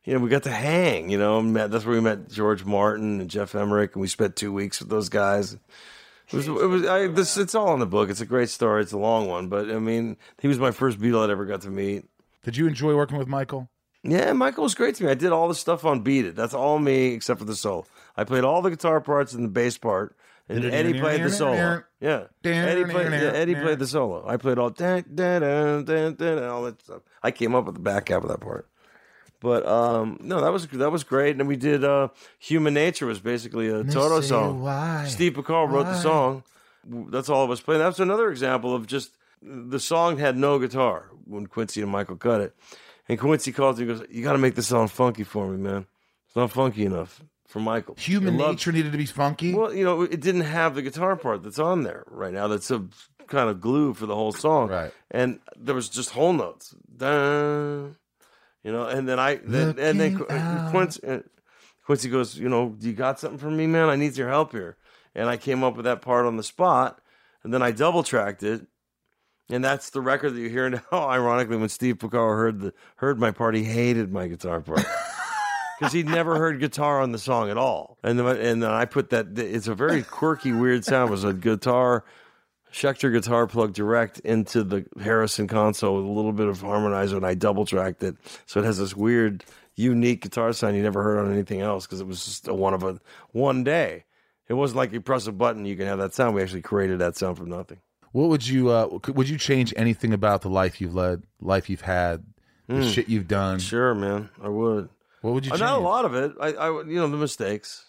you 0.05 0.13
know, 0.13 0.19
we 0.19 0.29
got 0.29 0.43
to 0.43 0.51
hang, 0.51 1.09
you 1.09 1.17
know, 1.17 1.41
met, 1.41 1.71
that's 1.71 1.85
where 1.85 1.95
we 1.95 2.01
met 2.01 2.29
George 2.29 2.65
Martin 2.65 3.21
and 3.21 3.29
Geoff 3.29 3.55
Emerick, 3.55 3.95
and 3.95 4.01
we 4.01 4.07
spent 4.07 4.35
two 4.35 4.51
weeks 4.51 4.81
with 4.81 4.89
those 4.89 5.07
guys. 5.07 5.53
It 5.53 6.33
was, 6.33 6.47
it 6.47 6.51
was, 6.51 6.85
I, 6.85 7.07
this, 7.07 7.37
it's 7.37 7.55
all 7.55 7.73
in 7.73 7.79
the 7.79 7.85
book. 7.85 8.09
It's 8.09 8.19
a 8.19 8.25
great 8.25 8.49
story. 8.49 8.81
It's 8.81 8.91
a 8.91 8.97
long 8.97 9.27
one, 9.27 9.47
but 9.47 9.69
I 9.69 9.79
mean, 9.79 10.17
he 10.41 10.47
was 10.47 10.59
my 10.59 10.71
first 10.71 10.99
Beatle 10.99 11.23
I'd 11.23 11.29
ever 11.29 11.45
got 11.45 11.61
to 11.61 11.69
meet. 11.69 12.05
Did 12.43 12.57
you 12.57 12.67
enjoy 12.67 12.95
working 12.95 13.17
with 13.17 13.27
Michael? 13.27 13.69
Yeah, 14.03 14.33
Michael 14.33 14.63
was 14.63 14.75
great 14.75 14.95
to 14.95 15.05
me. 15.05 15.11
I 15.11 15.13
did 15.13 15.31
all 15.31 15.47
the 15.47 15.55
stuff 15.55 15.85
on 15.85 16.01
Beat 16.01 16.25
It. 16.25 16.35
That's 16.35 16.53
all 16.53 16.79
me 16.79 17.13
except 17.13 17.39
for 17.39 17.45
the 17.45 17.55
solo. 17.55 17.85
I 18.15 18.23
played 18.23 18.43
all 18.43 18.61
the 18.61 18.69
guitar 18.69 19.01
parts 19.01 19.33
and 19.33 19.43
the 19.43 19.49
bass 19.49 19.77
part, 19.77 20.15
and 20.49 20.65
Eddie 20.65 20.99
played 20.99 21.23
the 21.23 21.29
solo. 21.31 21.83
Yeah, 21.99 22.25
Eddie 22.43 22.85
played, 22.85 23.11
yeah, 23.11 23.31
Eddie 23.33 23.55
played 23.55 23.79
the 23.79 23.87
solo. 23.87 24.27
I 24.27 24.37
played 24.37 24.57
all 24.57 24.69
dun, 24.69 25.03
dun, 25.13 25.41
dun, 25.85 26.15
dun, 26.15 26.37
and 26.37 26.45
all 26.45 26.63
that 26.63 26.81
stuff. 26.81 27.01
I 27.21 27.31
came 27.31 27.55
up 27.55 27.65
with 27.65 27.75
the 27.75 27.81
back 27.81 28.09
half 28.09 28.23
of 28.23 28.29
that 28.29 28.41
part. 28.41 28.67
But 29.39 29.67
um, 29.67 30.19
no, 30.21 30.41
that 30.41 30.53
was 30.53 30.67
that 30.67 30.91
was 30.91 31.03
great. 31.03 31.31
And 31.31 31.39
then 31.41 31.47
we 31.47 31.57
did 31.57 31.83
uh, 31.83 32.09
"Human 32.39 32.73
Nature" 32.73 33.07
was 33.07 33.19
basically 33.19 33.67
a 33.67 33.83
Toto 33.83 34.21
song. 34.21 34.61
why, 34.61 35.05
Steve 35.07 35.33
Porcaro 35.33 35.69
wrote 35.69 35.83
the 35.85 35.99
song. 35.99 36.43
That's 36.85 37.29
all 37.29 37.43
of 37.43 37.51
us 37.51 37.59
playing. 37.59 37.79
That's 37.81 37.99
another 37.99 38.29
example 38.29 38.75
of 38.75 38.87
just 38.87 39.17
the 39.41 39.79
song 39.79 40.17
had 40.17 40.37
no 40.37 40.59
guitar 40.59 41.09
when 41.25 41.47
Quincy 41.47 41.81
and 41.81 41.91
Michael 41.91 42.15
cut 42.15 42.39
it. 42.41 42.55
And 43.09 43.19
Quincy 43.19 43.51
calls 43.51 43.79
me 43.79 43.89
and 43.89 43.99
goes, 43.99 44.07
"You 44.09 44.23
got 44.23 44.33
to 44.33 44.37
make 44.37 44.55
this 44.55 44.67
song 44.67 44.87
funky 44.87 45.23
for 45.23 45.47
me, 45.47 45.57
man. 45.57 45.87
It's 46.27 46.35
not 46.35 46.51
funky 46.51 46.85
enough 46.85 47.21
for 47.47 47.59
Michael." 47.59 47.95
Human 47.99 48.37
love- 48.37 48.51
nature 48.51 48.71
needed 48.71 48.91
to 48.91 48.97
be 48.97 49.05
funky. 49.05 49.53
well, 49.53 49.73
you 49.73 49.83
know, 49.83 50.01
it 50.03 50.19
didn't 50.21 50.41
have 50.41 50.75
the 50.75 50.81
guitar 50.81 51.15
part 51.15 51.43
that's 51.43 51.59
on 51.59 51.83
there 51.83 52.03
right 52.07 52.33
now. 52.33 52.47
That's 52.47 52.69
a 52.71 52.85
kind 53.27 53.49
of 53.49 53.61
glue 53.61 53.93
for 53.93 54.05
the 54.05 54.15
whole 54.15 54.33
song. 54.33 54.69
Right. 54.69 54.91
And 55.11 55.39
there 55.55 55.73
was 55.75 55.89
just 55.89 56.11
whole 56.11 56.33
notes. 56.33 56.75
Dun, 56.95 57.95
you 58.63 58.71
know, 58.71 58.85
and 58.85 59.07
then 59.07 59.19
I 59.19 59.35
then 59.43 59.77
and 59.79 59.99
then 59.99 60.25
out. 60.29 60.71
Quincy, 60.71 61.01
uh, 61.07 61.19
Quincy 61.85 62.09
goes, 62.09 62.37
you 62.37 62.49
know, 62.49 62.75
you 62.79 62.93
got 62.93 63.19
something 63.19 63.37
for 63.39 63.49
me, 63.51 63.67
man? 63.67 63.89
I 63.89 63.95
need 63.95 64.15
your 64.17 64.29
help 64.29 64.51
here. 64.51 64.77
And 65.15 65.29
I 65.29 65.37
came 65.37 65.63
up 65.63 65.75
with 65.75 65.85
that 65.85 66.01
part 66.01 66.25
on 66.25 66.37
the 66.37 66.43
spot, 66.43 66.99
and 67.43 67.53
then 67.53 67.61
I 67.61 67.71
double 67.71 68.03
tracked 68.03 68.41
it. 68.41 68.65
And 69.49 69.63
that's 69.63 69.89
the 69.91 70.01
record 70.01 70.33
that 70.33 70.39
you 70.39 70.49
hear 70.49 70.69
now. 70.91 71.07
Ironically, 71.09 71.57
when 71.57 71.69
Steve 71.69 71.97
Porcaro 71.97 72.35
heard 72.35 72.59
the 72.61 72.73
heard 72.95 73.19
my 73.19 73.31
part, 73.31 73.53
he 73.55 73.63
hated 73.63 74.11
my 74.11 74.27
guitar 74.27 74.61
part 74.61 74.79
because 75.83 75.93
he'd 75.93 76.07
never 76.07 76.37
heard 76.37 76.61
guitar 76.61 77.01
on 77.01 77.11
the 77.11 77.19
song 77.19 77.49
at 77.49 77.57
all. 77.57 77.97
And 78.03 78.17
then, 78.17 78.25
and 78.25 78.63
then 78.63 78.71
I 78.71 78.85
put 78.85 79.09
that. 79.09 79.37
It's 79.37 79.67
a 79.67 79.75
very 79.75 80.01
quirky, 80.01 80.53
weird 80.53 80.85
sound. 80.85 81.09
It 81.09 81.11
was 81.11 81.25
a 81.25 81.33
guitar, 81.33 82.05
Schecter 82.71 83.11
guitar 83.11 83.47
plug 83.47 83.73
direct 83.73 84.19
into 84.19 84.63
the 84.63 84.85
Harrison 85.01 85.47
console 85.47 85.97
with 85.97 86.05
a 86.05 86.09
little 86.09 86.31
bit 86.31 86.47
of 86.47 86.61
harmonizer, 86.61 87.17
and 87.17 87.25
I 87.25 87.33
double 87.33 87.65
tracked 87.65 88.01
it, 88.01 88.15
so 88.45 88.61
it 88.61 88.65
has 88.65 88.77
this 88.77 88.95
weird, 88.95 89.43
unique 89.75 90.21
guitar 90.21 90.53
sound 90.53 90.77
you 90.77 90.83
never 90.83 91.03
heard 91.03 91.19
on 91.19 91.33
anything 91.33 91.59
else 91.59 91.85
because 91.85 91.99
it 91.99 92.07
was 92.07 92.23
just 92.23 92.47
a 92.47 92.53
one 92.53 92.73
of 92.73 92.83
a 92.83 92.99
one 93.31 93.65
day. 93.65 94.05
It 94.47 94.53
wasn't 94.53 94.77
like 94.77 94.93
you 94.93 95.01
press 95.01 95.27
a 95.27 95.33
button 95.33 95.65
you 95.65 95.75
can 95.75 95.87
have 95.87 95.99
that 95.99 96.13
sound. 96.13 96.35
We 96.35 96.41
actually 96.41 96.61
created 96.61 96.99
that 96.99 97.17
sound 97.17 97.37
from 97.37 97.49
nothing. 97.49 97.79
What 98.13 98.29
would 98.29 98.47
you 98.47 98.69
uh 98.69 98.99
would 99.09 99.27
you 99.27 99.37
change 99.37 99.73
anything 99.75 100.13
about 100.13 100.43
the 100.43 100.49
life 100.49 100.79
you've 100.79 100.95
led, 100.95 101.23
life 101.41 101.69
you've 101.69 101.81
had, 101.81 102.23
the 102.67 102.87
shit 102.89 103.09
you've 103.09 103.27
done? 103.27 103.59
Sure, 103.59 103.93
man, 103.93 104.29
I 104.41 104.47
would. 104.49 104.89
What 105.23 105.35
would 105.35 105.45
you 105.45 105.51
change? 105.51 105.61
Not 105.61 105.79
a 105.79 105.81
lot 105.81 106.03
of 106.03 106.15
it. 106.15 106.33
I, 106.37 106.49
I, 106.49 106.83
you 106.83 106.95
know, 106.95 107.07
the 107.07 107.15
mistakes. 107.15 107.85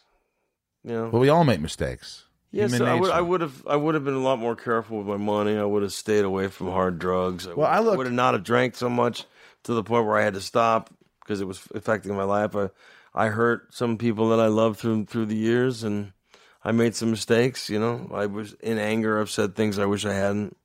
You 0.85 0.93
know. 0.93 1.09
Well, 1.09 1.21
we 1.21 1.31
all 1.31 1.43
make 1.43 1.61
mistakes. 1.61 2.27
Yes, 2.53 2.71
Human 2.73 2.89
I 2.89 2.95
would. 2.95 3.11
I 3.11 3.21
would 3.21 3.41
have. 3.41 3.67
I 3.67 3.75
would 3.75 3.97
have 3.97 4.05
been 4.05 4.15
a 4.15 4.21
lot 4.23 4.39
more 4.39 4.55
careful 4.55 4.99
with 4.99 5.09
my 5.09 5.17
money. 5.17 5.59
I 5.59 5.65
would 5.65 5.83
have 5.83 5.93
stayed 5.93 6.25
away 6.25 6.47
from 6.47 6.69
hard 6.69 7.01
drugs. 7.01 7.49
I 7.49 7.55
Well, 7.55 7.67
I 7.67 7.81
would, 7.81 7.87
look- 7.87 7.97
would 7.99 8.07
have 8.07 8.15
not 8.15 8.35
have 8.35 8.45
drank 8.45 8.77
so 8.77 8.89
much 8.89 9.25
to 9.65 9.75
the 9.75 9.83
point 9.83 10.07
where 10.07 10.17
I 10.17 10.23
had 10.23 10.35
to 10.35 10.41
stop 10.41 10.91
because 11.25 11.41
it 11.41 11.49
was 11.49 11.61
affecting 11.75 12.15
my 12.15 12.23
life. 12.23 12.55
I, 12.55 12.69
I 13.13 13.27
hurt 13.31 13.75
some 13.75 13.99
people 13.99 14.29
that 14.29 14.39
I 14.39 14.47
loved 14.47 14.79
through 14.79 15.07
through 15.07 15.27
the 15.27 15.35
years, 15.35 15.83
and 15.83 16.13
I 16.63 16.71
made 16.71 16.95
some 16.95 17.11
mistakes. 17.11 17.69
You 17.69 17.81
know, 17.81 18.09
I 18.15 18.27
was 18.27 18.53
in 18.61 18.79
anger. 18.79 19.21
I've 19.21 19.31
said 19.31 19.57
things 19.57 19.81
I 19.81 19.87
wish 19.87 20.07
I 20.07 20.15
hadn't. 20.15 20.57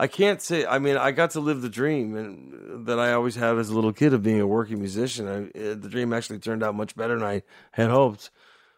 I 0.00 0.06
can't 0.06 0.40
say. 0.40 0.64
I 0.64 0.78
mean, 0.78 0.96
I 0.96 1.10
got 1.10 1.32
to 1.32 1.40
live 1.40 1.60
the 1.60 1.68
dream 1.68 2.16
and 2.16 2.86
that 2.86 3.00
I 3.00 3.12
always 3.12 3.34
had 3.34 3.58
as 3.58 3.68
a 3.68 3.74
little 3.74 3.92
kid 3.92 4.14
of 4.14 4.22
being 4.22 4.40
a 4.40 4.46
working 4.46 4.78
musician. 4.78 5.26
I, 5.28 5.74
the 5.74 5.88
dream 5.88 6.12
actually 6.12 6.38
turned 6.38 6.62
out 6.62 6.76
much 6.76 6.94
better 6.94 7.18
than 7.18 7.26
I 7.26 7.42
had 7.72 7.90
hoped. 7.90 8.30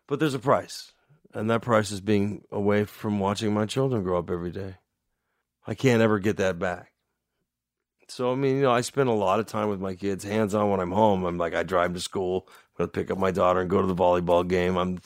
But 0.07 0.19
there's 0.19 0.35
a 0.35 0.41
price, 0.41 0.93
and 1.35 1.49
that 1.51 1.63
price 1.63 1.93
is 1.93 2.01
being 2.01 2.43
away 2.51 2.85
from 2.85 3.21
watching 3.21 3.55
my 3.55 3.67
children 3.67 4.03
grow 4.03 4.19
up 4.19 4.31
every 4.31 4.51
day. 4.51 4.77
I 5.67 5.75
can't 5.75 6.03
ever 6.03 6.19
get 6.19 6.39
that 6.39 6.59
back. 6.59 6.91
So 8.09 8.33
I 8.33 8.35
mean, 8.35 8.57
you 8.57 8.63
know, 8.63 8.73
I 8.73 8.81
spend 8.81 9.09
a 9.09 9.13
lot 9.13 9.39
of 9.39 9.47
time 9.47 9.69
with 9.69 9.79
my 9.79 9.95
kids, 9.95 10.25
hands 10.25 10.53
on 10.55 10.69
when 10.69 10.81
I'm 10.81 10.91
home. 10.91 11.25
I'm 11.25 11.39
like, 11.39 11.55
I 11.55 11.63
drive 11.63 11.95
to 11.95 12.01
school, 12.01 12.49
I'm 12.49 12.55
gonna 12.79 12.89
pick 12.89 13.11
up 13.11 13.19
my 13.19 13.31
daughter 13.31 13.61
and 13.61 13.71
go 13.71 13.81
to 13.81 13.87
the 13.87 13.95
volleyball 13.95 14.49
game. 14.49 14.77
I'm 14.77 15.01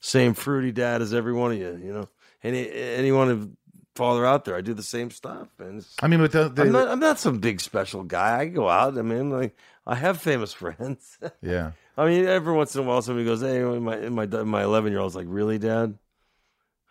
same 0.00 0.32
fruity 0.32 0.72
dad 0.72 1.02
as 1.02 1.12
every 1.12 1.34
one 1.34 1.52
of 1.52 1.58
you. 1.58 1.78
You 1.82 1.92
know, 1.92 2.08
any 2.42 2.70
anyone 2.70 3.56
of 3.96 3.98
father 3.98 4.26
out 4.26 4.44
there, 4.44 4.56
I 4.56 4.60
do 4.60 4.74
the 4.74 4.82
same 4.82 5.10
stuff, 5.10 5.48
and 5.58 5.84
I 6.02 6.06
mean, 6.08 6.20
with 6.20 6.32
the, 6.32 6.48
the 6.48 6.62
I'm 6.62 6.72
not 6.72 6.88
I'm 6.88 7.00
not 7.00 7.18
some 7.18 7.38
big 7.38 7.60
special 7.60 8.02
guy. 8.04 8.40
I 8.40 8.46
go 8.46 8.68
out. 8.68 8.96
I 8.98 9.02
mean, 9.02 9.30
like 9.30 9.56
I 9.86 9.94
have 9.94 10.20
famous 10.20 10.52
friends. 10.62 11.18
yeah. 11.42 11.72
I 11.96 12.06
mean, 12.06 12.26
every 12.26 12.52
once 12.52 12.74
in 12.74 12.82
a 12.82 12.84
while, 12.84 13.00
somebody 13.02 13.24
goes, 13.24 13.40
"Hey, 13.40 13.62
my 13.62 14.08
my 14.10 14.26
my 14.44 14.62
eleven 14.62 14.92
year 14.92 15.00
old's 15.00 15.16
like, 15.16 15.26
really, 15.28 15.58
Dad?" 15.58 15.98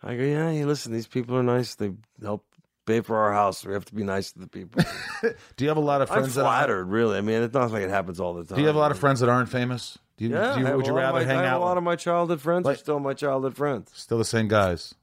I 0.02 0.16
go, 0.16 0.22
"Yeah, 0.22 0.50
hey, 0.50 0.64
listen, 0.64 0.92
these 0.92 1.06
people 1.06 1.36
are 1.36 1.42
nice. 1.42 1.74
They 1.76 1.92
help 2.22 2.44
pay 2.86 3.00
for 3.00 3.16
our 3.16 3.32
house. 3.32 3.64
We 3.64 3.72
have 3.74 3.84
to 3.86 3.94
be 3.94 4.02
nice 4.04 4.32
to 4.32 4.40
the 4.40 4.48
people." 4.48 4.82
Do 5.56 5.64
you 5.64 5.68
have 5.68 5.76
a 5.76 5.80
lot 5.80 6.02
of 6.02 6.08
friends? 6.08 6.18
I'm 6.18 6.22
friends 6.24 6.34
that 6.36 6.40
are, 6.42 6.44
flattered, 6.44 6.86
really. 6.86 7.18
I 7.18 7.20
mean, 7.20 7.42
it's 7.42 7.54
not 7.54 7.70
like 7.70 7.82
it 7.82 7.90
happens 7.90 8.18
all 8.20 8.34
the 8.34 8.44
time. 8.44 8.56
Do 8.56 8.60
you 8.62 8.66
have 8.66 8.76
a 8.76 8.80
lot 8.80 8.90
of 8.90 8.98
friends 8.98 9.20
that 9.20 9.28
aren't 9.28 9.48
famous? 9.48 9.96
Do 10.18 10.24
you, 10.24 10.34
Yeah, 10.34 10.54
do 10.54 10.60
you, 10.62 10.76
would 10.76 10.86
you 10.86 10.92
rather 10.92 11.18
my- 11.20 11.24
hang 11.24 11.38
I 11.38 11.42
have 11.44 11.52
out? 11.54 11.60
A 11.60 11.64
lot 11.64 11.76
of 11.78 11.84
my 11.84 11.94
childhood 11.96 12.40
friends 12.40 12.64
Like- 12.64 12.76
are 12.76 12.78
still 12.80 12.98
my 13.00 13.12
childhood 13.14 13.54
friends. 13.56 13.90
still 13.94 14.18
the 14.18 14.24
same 14.24 14.48
guys? 14.48 14.94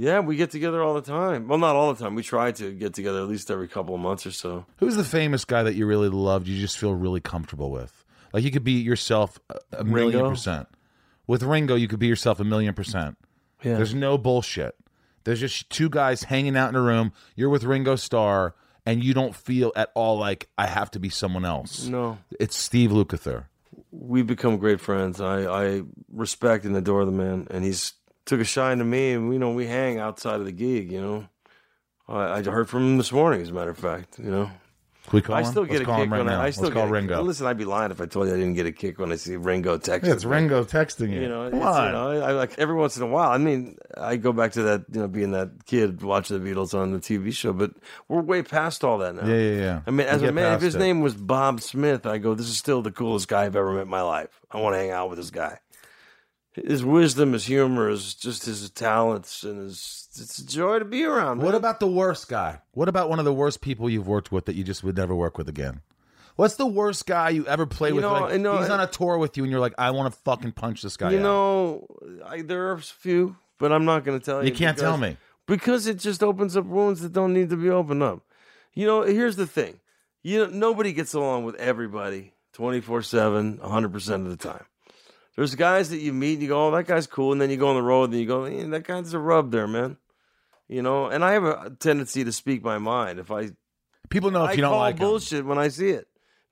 Yeah, 0.00 0.20
we 0.20 0.36
get 0.36 0.52
together 0.52 0.80
all 0.80 0.94
the 0.94 1.02
time. 1.02 1.48
Well, 1.48 1.58
not 1.58 1.74
all 1.74 1.92
the 1.92 2.02
time. 2.02 2.14
We 2.14 2.22
try 2.22 2.52
to 2.52 2.72
get 2.72 2.94
together 2.94 3.18
at 3.18 3.26
least 3.28 3.50
every 3.50 3.66
couple 3.66 3.96
of 3.96 4.00
months 4.00 4.24
or 4.26 4.30
so. 4.30 4.64
Who's 4.76 4.94
the 4.94 5.02
famous 5.02 5.44
guy 5.44 5.64
that 5.64 5.74
you 5.74 5.86
really 5.86 6.08
loved? 6.08 6.46
You 6.46 6.58
just 6.60 6.78
feel 6.78 6.94
really 6.94 7.20
comfortable 7.20 7.72
with? 7.72 8.04
Like 8.32 8.44
you 8.44 8.52
could 8.52 8.62
be 8.62 8.72
yourself 8.72 9.40
a, 9.72 9.82
million 9.82 10.20
Ringo? 10.20 10.30
percent. 10.30 10.68
With 11.26 11.42
Ringo, 11.42 11.74
you 11.74 11.88
could 11.88 11.98
be 11.98 12.06
yourself 12.06 12.38
a 12.38 12.44
million 12.44 12.74
percent. 12.74 13.18
Yeah. 13.64 13.74
There's 13.74 13.92
no 13.92 14.16
bullshit. 14.16 14.76
There's 15.24 15.40
just 15.40 15.68
two 15.68 15.88
guys 15.90 16.22
hanging 16.22 16.56
out 16.56 16.68
in 16.68 16.76
a 16.76 16.80
room. 16.80 17.12
You're 17.34 17.50
with 17.50 17.64
Ringo 17.64 17.96
Starr, 17.96 18.54
and 18.86 19.02
you 19.02 19.12
don't 19.14 19.34
feel 19.34 19.72
at 19.74 19.90
all 19.94 20.16
like 20.16 20.48
I 20.56 20.66
have 20.68 20.92
to 20.92 21.00
be 21.00 21.08
someone 21.08 21.44
else. 21.44 21.86
No. 21.86 22.18
It's 22.38 22.56
Steve 22.56 22.90
Lukather. 22.90 23.46
we've 23.90 24.26
become 24.28 24.58
great 24.58 24.80
friends. 24.80 25.20
I, 25.20 25.42
I 25.44 25.82
respect 26.12 26.64
and 26.64 26.76
adore 26.76 27.04
the 27.04 27.10
man, 27.10 27.48
and 27.50 27.64
he's 27.64 27.94
took 28.28 28.40
a 28.40 28.44
shine 28.44 28.78
to 28.78 28.84
me. 28.84 29.12
And 29.12 29.32
you 29.32 29.38
know, 29.38 29.50
we 29.50 29.66
hang 29.66 29.98
outside 29.98 30.38
of 30.38 30.46
the 30.46 30.52
gig. 30.52 30.92
You 30.92 31.00
know, 31.00 31.28
I, 32.08 32.38
I 32.38 32.42
heard 32.42 32.68
from 32.68 32.82
him 32.84 32.98
this 32.98 33.10
morning. 33.10 33.40
As 33.40 33.48
a 33.50 33.52
matter 33.52 33.70
of 33.70 33.78
fact, 33.78 34.18
you 34.18 34.30
know, 34.30 34.44
Can 35.06 35.12
we 35.12 35.22
call 35.22 35.34
I 35.34 35.42
still 35.42 35.62
Let's 35.62 35.72
get 35.72 35.82
a 35.82 35.84
call 35.84 36.00
kick 36.00 36.10
when 36.10 36.26
now. 36.26 36.40
I, 36.40 36.46
I 36.46 36.50
still 36.50 36.70
call 36.70 36.86
Ringo. 36.86 37.22
Listen, 37.22 37.46
I'd 37.46 37.58
be 37.58 37.64
lying 37.64 37.90
if 37.90 38.00
I 38.00 38.06
told 38.06 38.28
you 38.28 38.34
I 38.34 38.36
didn't 38.36 38.54
get 38.54 38.66
a 38.66 38.72
kick 38.72 38.98
when 38.98 39.10
I 39.10 39.16
see 39.16 39.36
Ringo 39.36 39.78
text. 39.78 40.06
Yeah, 40.06 40.14
it's 40.14 40.24
Ringo 40.24 40.64
texting 40.64 41.10
you. 41.10 41.22
You 41.22 41.28
know, 41.28 41.50
Come 41.50 41.60
you 41.60 41.66
on. 41.66 41.92
know, 41.92 42.10
I, 42.10 42.28
I 42.28 42.32
like 42.32 42.58
every 42.58 42.76
once 42.76 42.96
in 42.96 43.02
a 43.02 43.06
while. 43.06 43.30
I 43.30 43.38
mean, 43.38 43.78
I 43.96 44.16
go 44.16 44.32
back 44.32 44.52
to 44.52 44.62
that, 44.64 44.84
you 44.92 45.00
know, 45.00 45.08
being 45.08 45.32
that 45.32 45.64
kid 45.66 46.02
watching 46.02 46.38
the 46.42 46.50
Beatles 46.50 46.78
on 46.78 46.92
the 46.92 46.98
TV 46.98 47.32
show, 47.32 47.52
but 47.52 47.72
we're 48.08 48.20
way 48.20 48.42
past 48.42 48.84
all 48.84 48.98
that 48.98 49.14
now. 49.14 49.26
Yeah, 49.26 49.36
yeah, 49.36 49.60
yeah. 49.60 49.80
I 49.86 49.90
mean, 49.90 50.06
as 50.06 50.22
a 50.22 50.30
man, 50.32 50.54
if 50.54 50.60
his 50.60 50.74
it. 50.74 50.78
name 50.78 51.00
was 51.00 51.14
Bob 51.14 51.62
Smith, 51.62 52.04
I 52.06 52.18
go, 52.18 52.34
this 52.34 52.48
is 52.48 52.58
still 52.58 52.82
the 52.82 52.92
coolest 52.92 53.28
guy 53.28 53.44
I've 53.44 53.56
ever 53.56 53.72
met 53.72 53.82
in 53.82 53.88
my 53.88 54.02
life. 54.02 54.40
I 54.50 54.60
want 54.60 54.74
to 54.74 54.78
hang 54.78 54.90
out 54.90 55.08
with 55.08 55.18
this 55.18 55.30
guy. 55.30 55.58
His 56.66 56.84
wisdom, 56.84 57.32
his 57.32 57.46
humor, 57.46 57.88
is 57.90 58.14
just 58.14 58.46
his 58.46 58.68
talents, 58.70 59.42
and 59.42 59.58
his 59.60 60.08
it's 60.20 60.38
a 60.38 60.46
joy 60.46 60.78
to 60.78 60.84
be 60.84 61.04
around. 61.04 61.38
What 61.38 61.46
man. 61.52 61.54
about 61.56 61.80
the 61.80 61.86
worst 61.86 62.28
guy? 62.28 62.60
What 62.72 62.88
about 62.88 63.08
one 63.08 63.18
of 63.18 63.24
the 63.24 63.32
worst 63.32 63.60
people 63.60 63.88
you've 63.88 64.08
worked 64.08 64.32
with 64.32 64.46
that 64.46 64.56
you 64.56 64.64
just 64.64 64.82
would 64.82 64.96
never 64.96 65.14
work 65.14 65.38
with 65.38 65.48
again? 65.48 65.80
What's 66.36 66.56
the 66.56 66.66
worst 66.66 67.06
guy 67.06 67.30
you 67.30 67.46
ever 67.46 67.66
played 67.66 67.90
You 67.90 67.96
with? 67.96 68.02
know, 68.04 68.12
Like, 68.12 68.32
I 68.34 68.36
know- 68.36 68.58
he's 68.58 68.70
on 68.70 68.80
a 68.80 68.86
tour 68.86 69.18
with 69.18 69.36
you, 69.36 69.42
and 69.44 69.50
you're 69.50 69.60
like, 69.60 69.74
I 69.78 69.90
want 69.90 70.12
to 70.12 70.20
fucking 70.20 70.52
punch 70.52 70.82
this 70.82 70.96
guy. 70.96 71.10
You 71.10 71.18
out. 71.18 71.22
know, 71.22 71.86
I, 72.26 72.42
there 72.42 72.68
are 72.68 72.72
a 72.72 72.78
few, 72.80 73.36
but 73.58 73.72
I'm 73.72 73.84
not 73.84 74.04
going 74.04 74.18
to 74.18 74.24
tell 74.24 74.42
you. 74.42 74.50
You 74.50 74.56
can't 74.56 74.78
tell 74.78 74.96
me. 74.96 75.16
because 75.46 75.86
it 75.86 75.98
just 75.98 76.22
opens 76.22 76.56
up 76.56 76.64
wounds 76.66 77.00
that 77.02 77.12
don't 77.12 77.32
need 77.34 77.50
to 77.50 77.56
be 77.56 77.70
opened 77.70 78.02
up. 78.02 78.22
You 78.74 78.86
know, 78.86 79.02
here's 79.02 79.34
the 79.36 79.46
thing: 79.46 79.80
you 80.22 80.38
know, 80.38 80.50
nobody 80.50 80.92
gets 80.92 81.12
along 81.12 81.44
with 81.44 81.56
everybody 81.56 82.34
24 82.52 83.02
seven, 83.02 83.58
100 83.60 83.92
percent 83.92 84.24
of 84.24 84.30
the 84.30 84.36
time. 84.48 84.64
There's 85.38 85.54
guys 85.54 85.90
that 85.90 85.98
you 85.98 86.12
meet, 86.12 86.32
and 86.32 86.42
you 86.42 86.48
go, 86.48 86.66
"Oh, 86.66 86.70
that 86.72 86.88
guy's 86.88 87.06
cool," 87.06 87.30
and 87.30 87.40
then 87.40 87.48
you 87.48 87.56
go 87.56 87.68
on 87.68 87.76
the 87.76 87.82
road, 87.82 88.10
and 88.10 88.18
you 88.18 88.26
go, 88.26 88.42
eh, 88.42 88.64
"That 88.66 88.82
guy's 88.82 89.14
a 89.14 89.20
rub 89.20 89.52
there, 89.52 89.68
man." 89.68 89.96
You 90.66 90.82
know, 90.82 91.06
and 91.06 91.24
I 91.24 91.30
have 91.30 91.44
a 91.44 91.70
tendency 91.78 92.24
to 92.24 92.32
speak 92.32 92.64
my 92.64 92.78
mind. 92.78 93.20
If 93.20 93.30
I, 93.30 93.50
People 94.10 94.32
know 94.32 94.42
if 94.42 94.50
I 94.50 94.52
you 94.54 94.62
don't 94.62 94.70
call 94.72 94.80
like 94.80 94.96
bullshit 94.96 95.46
when 95.46 95.56
I 95.56 95.68
see 95.68 95.90
it. 95.90 96.08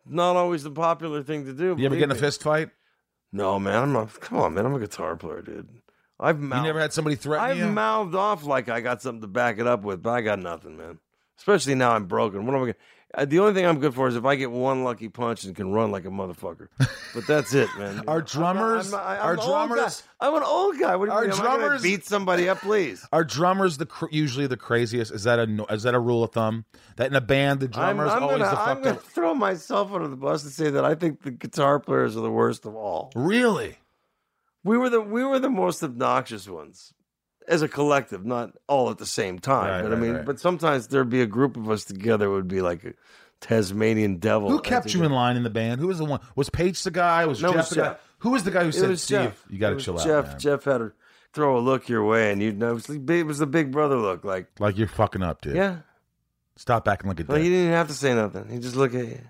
Not 0.08 0.36
always 0.36 0.62
the 0.62 0.70
popular 0.70 1.24
thing 1.24 1.46
to 1.46 1.52
do. 1.52 1.64
You 1.64 1.70
ever 1.72 1.76
believe 1.76 1.98
get 1.98 2.04
in 2.04 2.10
a 2.12 2.14
me. 2.14 2.20
fist 2.20 2.44
fight? 2.44 2.70
No, 3.32 3.58
man. 3.58 3.82
I'm 3.82 3.92
not. 3.92 4.20
Come 4.20 4.38
on, 4.38 4.54
man. 4.54 4.64
I'm 4.64 4.74
a 4.74 4.78
guitar 4.78 5.16
player, 5.16 5.42
dude. 5.42 5.68
I've 6.20 6.40
You 6.40 6.46
never 6.46 6.78
had 6.80 6.92
somebody 6.92 7.16
threaten 7.16 7.56
you? 7.58 7.64
I've 7.64 7.68
you? 7.68 7.74
mouthed 7.74 8.14
off 8.14 8.44
like 8.44 8.68
I 8.68 8.80
got 8.80 9.02
something 9.02 9.20
to 9.22 9.26
back 9.26 9.58
it 9.58 9.66
up 9.66 9.82
with, 9.82 10.00
but 10.00 10.10
I 10.10 10.20
got 10.20 10.38
nothing, 10.38 10.76
man. 10.76 11.00
Especially 11.38 11.74
now 11.74 11.90
I'm 11.90 12.06
broken. 12.06 12.46
What 12.46 12.54
am 12.54 12.62
I 12.62 12.64
gonna? 12.66 12.74
Uh, 13.14 13.24
the 13.24 13.38
only 13.38 13.54
thing 13.54 13.64
I'm 13.64 13.78
good 13.78 13.94
for 13.94 14.08
is 14.08 14.16
if 14.16 14.24
I 14.24 14.34
get 14.34 14.50
one 14.50 14.82
lucky 14.84 15.08
punch 15.08 15.44
and 15.44 15.54
can 15.56 15.72
run 15.72 15.90
like 15.90 16.04
a 16.04 16.08
motherfucker. 16.10 16.68
But 17.14 17.26
that's 17.26 17.54
it, 17.54 17.68
man. 17.78 18.02
Our 18.08 18.16
I'm 18.16 18.18
not- 18.18 18.26
drummers- 18.26 18.86
I'm 18.86 18.90
not- 19.00 19.06
I'm 19.06 19.20
our 19.22 19.32
an 19.34 19.38
old 19.38 19.48
guy. 19.48 19.66
drummers- 19.76 20.02
I'm 20.20 20.34
an 20.34 20.42
old 20.42 20.78
guy. 20.78 20.96
What 20.96 21.06
do 21.06 21.12
you 21.12 21.16
Our 21.16 21.22
mean? 21.22 21.30
Am 21.32 21.40
I 21.40 21.44
gonna 21.44 21.58
drummers- 21.60 21.82
beat 21.82 22.04
somebody 22.04 22.48
up, 22.48 22.58
please. 22.60 23.06
Our 23.12 23.24
drummers 23.24 23.78
the 23.78 23.86
cr- 23.86 24.06
usually 24.10 24.46
the 24.48 24.56
craziest? 24.56 25.12
Is 25.12 25.22
that 25.22 25.38
a 25.38 25.66
is 25.72 25.84
that 25.84 25.94
a 25.94 26.00
rule 26.00 26.24
of 26.24 26.32
thumb? 26.32 26.64
That 26.96 27.06
in 27.06 27.14
a 27.16 27.20
band 27.20 27.60
the 27.60 27.66
I'm, 27.66 27.70
drummers 27.72 28.10
I'm 28.12 28.22
always 28.24 28.38
gonna, 28.40 28.50
the 28.50 28.60
I'm 28.60 28.82
gonna 28.82 28.96
up. 28.96 29.02
throw 29.02 29.34
myself 29.34 29.92
under 29.92 30.08
the 30.08 30.16
bus 30.16 30.42
and 30.42 30.52
say 30.52 30.68
that 30.70 30.84
I 30.84 30.94
think 30.94 31.22
the 31.22 31.30
guitar 31.30 31.78
players 31.80 32.16
are 32.16 32.20
the 32.20 32.30
worst 32.30 32.66
of 32.66 32.74
all. 32.74 33.12
Really? 33.14 33.78
We 34.64 34.76
were 34.76 34.90
the 34.90 35.00
we 35.00 35.24
were 35.24 35.38
the 35.38 35.48
most 35.48 35.82
obnoxious 35.82 36.48
ones 36.48 36.92
as 37.48 37.62
a 37.62 37.68
collective, 37.68 38.24
not 38.24 38.52
all 38.68 38.90
at 38.90 38.98
the 38.98 39.06
same 39.06 39.38
time. 39.38 39.68
Right, 39.70 39.82
but 39.82 39.90
right, 39.90 39.96
I 39.96 40.00
mean, 40.00 40.12
right. 40.14 40.24
but 40.24 40.40
sometimes 40.40 40.88
there'd 40.88 41.08
be 41.10 41.22
a 41.22 41.26
group 41.26 41.56
of 41.56 41.70
us 41.70 41.84
together. 41.84 42.26
It 42.26 42.30
would 42.32 42.48
be 42.48 42.60
like 42.60 42.84
a 42.84 42.92
Tasmanian 43.40 44.16
devil. 44.16 44.50
Who 44.50 44.60
kept 44.60 44.92
you 44.94 45.04
in 45.04 45.12
line 45.12 45.36
in 45.36 45.42
the 45.42 45.50
band? 45.50 45.80
Who 45.80 45.86
was 45.88 45.98
the 45.98 46.04
one? 46.04 46.20
Was 46.34 46.48
Paich 46.50 46.82
the 46.82 46.90
guy? 46.90 47.26
Was 47.26 47.42
No, 47.42 47.48
Jeff 47.50 47.56
was 47.58 47.68
the 47.70 47.76
guy? 47.76 47.96
Who 48.20 48.30
was 48.30 48.44
the 48.44 48.50
guy 48.50 48.64
who 48.64 48.72
said, 48.72 48.98
"Steve, 48.98 49.18
Jeff. 49.18 49.44
you 49.50 49.58
got 49.58 49.70
to 49.70 49.76
chill 49.76 49.96
Jeff, 49.98 50.06
out, 50.06 50.26
man. 50.28 50.38
Jeff 50.38 50.64
had 50.64 50.78
to 50.78 50.92
throw 51.34 51.58
a 51.58 51.60
look 51.60 51.88
your 51.88 52.02
way, 52.04 52.32
and 52.32 52.40
you'd 52.42 52.58
know 52.58 52.70
it 52.70 52.74
was, 52.74 52.86
the 52.86 52.98
big- 52.98 53.20
it 53.20 53.26
was 53.26 53.38
the 53.38 53.46
big 53.46 53.70
brother 53.70 53.96
look. 53.96 54.24
Like, 54.24 54.48
Like 54.58 54.78
you're 54.78 54.88
fucking 54.88 55.22
up, 55.22 55.42
dude. 55.42 55.54
yeah, 55.54 55.80
Stop 56.56 56.88
acting 56.88 57.08
like 57.08 57.20
a 57.20 57.24
like 57.24 57.28
dick. 57.28 57.42
he 57.42 57.48
didn't 57.50 57.64
even 57.64 57.72
have 57.74 57.88
to 57.88 57.94
say 57.94 58.14
nothing. 58.14 58.48
He 58.48 58.58
just 58.58 58.74
look 58.76 58.94
at 58.94 59.04
you, 59.06 59.20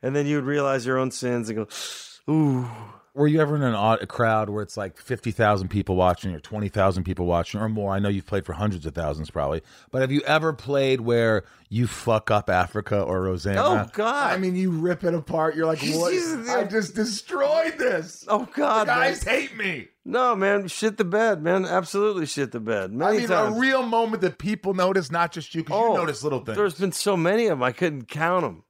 and 0.00 0.16
then 0.16 0.26
you 0.26 0.36
would 0.36 0.46
realize 0.46 0.86
your 0.86 0.96
own 0.98 1.10
sins 1.10 1.50
and 1.50 1.58
go, 1.58 2.32
"Ooh." 2.32 2.66
Were 3.14 3.26
you 3.26 3.42
ever 3.42 3.54
in 3.54 3.62
an 3.62 3.74
odd, 3.74 4.00
a 4.00 4.06
crowd 4.06 4.48
where 4.48 4.62
it's 4.62 4.78
like 4.78 4.96
fifty 4.96 5.32
thousand 5.32 5.68
people 5.68 5.96
watching 5.96 6.34
or 6.34 6.40
twenty 6.40 6.70
thousand 6.70 7.04
people 7.04 7.26
watching 7.26 7.60
or 7.60 7.68
more? 7.68 7.92
I 7.92 7.98
know 7.98 8.08
you've 8.08 8.26
played 8.26 8.46
for 8.46 8.54
hundreds 8.54 8.86
of 8.86 8.94
thousands, 8.94 9.30
probably. 9.30 9.60
But 9.90 10.00
have 10.00 10.10
you 10.10 10.22
ever 10.22 10.54
played 10.54 11.02
where 11.02 11.44
you 11.68 11.86
fuck 11.86 12.30
up 12.30 12.48
Africa 12.48 13.02
or 13.02 13.20
Rosanna? 13.20 13.62
Oh, 13.62 13.86
God. 13.92 14.32
I 14.32 14.38
mean, 14.38 14.56
you 14.56 14.70
rip 14.70 15.04
it 15.04 15.12
apart. 15.12 15.54
You're 15.56 15.66
like, 15.66 15.82
what? 15.82 16.10
Jesus. 16.12 16.48
I 16.48 16.64
just 16.64 16.94
destroyed 16.94 17.76
this. 17.76 18.24
Oh 18.28 18.48
God, 18.54 18.84
The 18.86 18.92
guys 18.92 19.26
man. 19.26 19.34
hate 19.34 19.56
me. 19.58 19.88
No, 20.06 20.34
man, 20.34 20.66
shit 20.68 20.96
the 20.96 21.04
bed, 21.04 21.42
man. 21.42 21.66
Absolutely 21.66 22.24
shit 22.24 22.50
the 22.50 22.60
bed. 22.60 22.92
I 22.98 23.12
mean, 23.12 23.28
times. 23.28 23.56
a 23.56 23.60
real 23.60 23.82
moment 23.82 24.22
that 24.22 24.38
people 24.38 24.72
notice, 24.72 25.10
not 25.12 25.32
just 25.32 25.54
you, 25.54 25.62
because 25.62 25.78
you 25.78 25.86
oh, 25.86 25.94
notice 25.96 26.24
little 26.24 26.40
things. 26.40 26.56
Oh, 26.56 26.60
There's 26.62 26.74
been 26.74 26.92
so 26.92 27.16
many 27.16 27.44
of 27.44 27.58
them, 27.58 27.62
I 27.62 27.72
couldn't 27.72 28.08
count 28.08 28.42
them. 28.42 28.64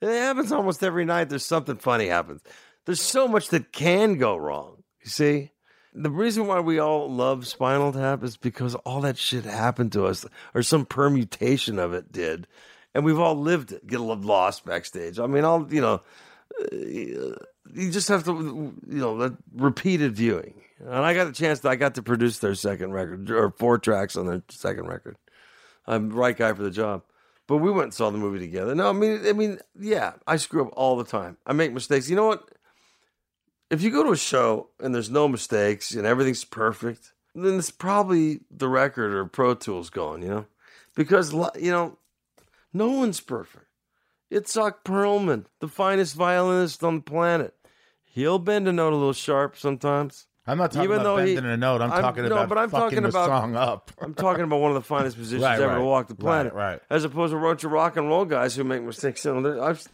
It 0.00 0.08
happens 0.08 0.52
almost 0.52 0.84
every 0.84 1.04
night. 1.04 1.28
There's 1.28 1.44
something 1.44 1.76
funny 1.76 2.06
happens. 2.06 2.40
There's 2.88 3.02
so 3.02 3.28
much 3.28 3.48
that 3.48 3.70
can 3.70 4.16
go 4.16 4.34
wrong. 4.34 4.82
You 5.04 5.10
see, 5.10 5.50
the 5.92 6.08
reason 6.08 6.46
why 6.46 6.60
we 6.60 6.78
all 6.78 7.12
love 7.12 7.46
Spinal 7.46 7.92
Tap 7.92 8.24
is 8.24 8.38
because 8.38 8.74
all 8.76 9.02
that 9.02 9.18
shit 9.18 9.44
happened 9.44 9.92
to 9.92 10.06
us, 10.06 10.24
or 10.54 10.62
some 10.62 10.86
permutation 10.86 11.78
of 11.78 11.92
it 11.92 12.10
did, 12.10 12.46
and 12.94 13.04
we've 13.04 13.18
all 13.18 13.36
lived 13.36 13.72
it. 13.72 13.86
Get 13.86 14.00
lost 14.00 14.64
backstage. 14.64 15.18
I 15.18 15.26
mean, 15.26 15.44
all 15.44 15.66
you 15.70 15.82
know. 15.82 16.00
uh, 16.62 17.36
You 17.74 17.90
just 17.90 18.08
have 18.08 18.24
to, 18.24 18.32
you 18.88 18.98
know, 18.98 19.18
that 19.18 19.36
repeated 19.54 20.16
viewing. 20.16 20.62
And 20.80 21.04
I 21.04 21.12
got 21.12 21.26
a 21.26 21.32
chance. 21.32 21.60
To, 21.60 21.68
I 21.68 21.76
got 21.76 21.96
to 21.96 22.02
produce 22.02 22.38
their 22.38 22.54
second 22.54 22.92
record, 22.92 23.30
or 23.30 23.50
four 23.50 23.76
tracks 23.76 24.16
on 24.16 24.26
their 24.26 24.42
second 24.48 24.86
record. 24.88 25.18
I'm 25.86 26.08
the 26.08 26.14
right 26.14 26.34
guy 26.34 26.54
for 26.54 26.62
the 26.62 26.70
job. 26.70 27.02
But 27.46 27.58
we 27.58 27.70
went 27.70 27.84
and 27.84 27.94
saw 27.94 28.08
the 28.08 28.16
movie 28.16 28.38
together. 28.38 28.74
No, 28.74 28.88
I 28.88 28.92
mean, 28.92 29.20
I 29.26 29.34
mean, 29.34 29.58
yeah, 29.78 30.14
I 30.26 30.36
screw 30.36 30.66
up 30.66 30.72
all 30.74 30.96
the 30.96 31.04
time. 31.04 31.36
I 31.46 31.52
make 31.52 31.74
mistakes. 31.74 32.08
You 32.08 32.16
know 32.16 32.26
what? 32.26 32.48
If 33.70 33.82
you 33.82 33.90
go 33.90 34.02
to 34.04 34.12
a 34.12 34.16
show 34.16 34.68
and 34.80 34.94
there's 34.94 35.10
no 35.10 35.28
mistakes 35.28 35.94
and 35.94 36.06
everything's 36.06 36.44
perfect, 36.44 37.12
then 37.34 37.58
it's 37.58 37.70
probably 37.70 38.40
the 38.50 38.68
record 38.68 39.14
or 39.14 39.24
Pro 39.26 39.54
Tools 39.54 39.90
going, 39.90 40.22
you 40.22 40.28
know? 40.28 40.46
Because, 40.96 41.32
you 41.58 41.70
know, 41.70 41.98
no 42.72 42.90
one's 42.90 43.20
perfect. 43.20 43.66
It's 44.30 44.54
Itzhak 44.56 44.84
Perlman, 44.84 45.44
the 45.60 45.68
finest 45.68 46.14
violinist 46.16 46.82
on 46.84 46.96
the 46.96 47.02
planet. 47.02 47.54
He'll 48.04 48.38
bend 48.38 48.66
a 48.68 48.72
note 48.72 48.92
a 48.92 48.96
little 48.96 49.12
sharp 49.12 49.56
sometimes. 49.56 50.26
I'm 50.46 50.56
not 50.58 50.72
talking 50.72 50.84
Even 50.84 51.00
about 51.02 51.16
though 51.16 51.24
he- 51.24 51.34
bending 51.34 51.52
a 51.52 51.56
note. 51.58 51.82
I'm, 51.82 51.92
I'm- 51.92 52.02
talking 52.02 52.24
no, 52.24 52.30
about 52.36 52.48
but 52.48 52.58
I'm 52.58 52.70
fucking 52.70 52.82
talking 52.96 53.02
the 53.02 53.08
about- 53.10 53.26
song 53.28 53.54
up. 53.56 53.90
I'm 54.00 54.14
talking 54.14 54.44
about 54.44 54.60
one 54.60 54.70
of 54.70 54.74
the 54.76 54.80
finest 54.86 55.16
musicians 55.18 55.44
Right, 55.44 55.60
ever 55.60 55.68
right. 55.74 55.78
to 55.78 55.84
walk 55.84 56.08
the 56.08 56.14
planet. 56.14 56.52
Right, 56.54 56.72
right. 56.72 56.80
As 56.90 57.04
opposed 57.04 57.32
to 57.32 57.38
a 57.38 57.40
bunch 57.40 57.64
of 57.64 57.70
rock 57.70 57.96
and 57.96 58.08
roll 58.08 58.24
guys 58.24 58.56
who 58.56 58.64
make 58.64 58.82
mistakes. 58.82 59.24
I've, 59.26 59.86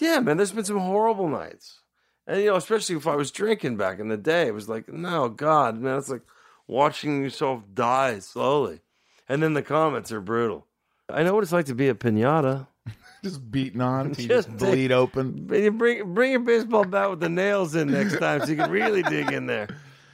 yeah, 0.00 0.20
man, 0.20 0.36
there's 0.36 0.52
been 0.52 0.64
some 0.64 0.78
horrible 0.78 1.28
nights. 1.28 1.80
And, 2.26 2.40
you 2.40 2.46
know, 2.46 2.56
especially 2.56 2.96
if 2.96 3.06
I 3.06 3.14
was 3.16 3.30
drinking 3.30 3.76
back 3.76 3.98
in 3.98 4.08
the 4.08 4.16
day, 4.16 4.46
it 4.48 4.54
was 4.54 4.68
like, 4.68 4.88
no, 4.88 5.28
God, 5.28 5.78
man, 5.80 5.98
it's 5.98 6.08
like 6.08 6.22
watching 6.66 7.22
yourself 7.22 7.62
die 7.72 8.18
slowly. 8.18 8.80
And 9.28 9.42
then 9.42 9.54
the 9.54 9.62
comments 9.62 10.10
are 10.12 10.20
brutal. 10.20 10.66
I 11.08 11.22
know 11.22 11.34
what 11.34 11.44
it's 11.44 11.52
like 11.52 11.66
to 11.66 11.74
be 11.74 11.88
a 11.88 11.94
pinata. 11.94 12.66
Just 13.22 13.50
beating 13.50 13.80
on. 13.80 14.08
You 14.18 14.28
Just 14.28 14.48
just 14.48 14.56
bleed 14.56 14.92
open. 14.92 15.46
But 15.46 15.60
you 15.60 15.70
bring 15.70 16.14
bring 16.14 16.30
your 16.32 16.40
baseball 16.40 16.84
bat 16.84 17.10
with 17.10 17.20
the 17.20 17.28
nails 17.28 17.74
in 17.74 17.90
next 17.90 18.18
time 18.18 18.40
so 18.40 18.46
you 18.48 18.56
can 18.56 18.70
really 18.70 19.02
dig 19.02 19.32
in 19.32 19.46
there. 19.46 19.68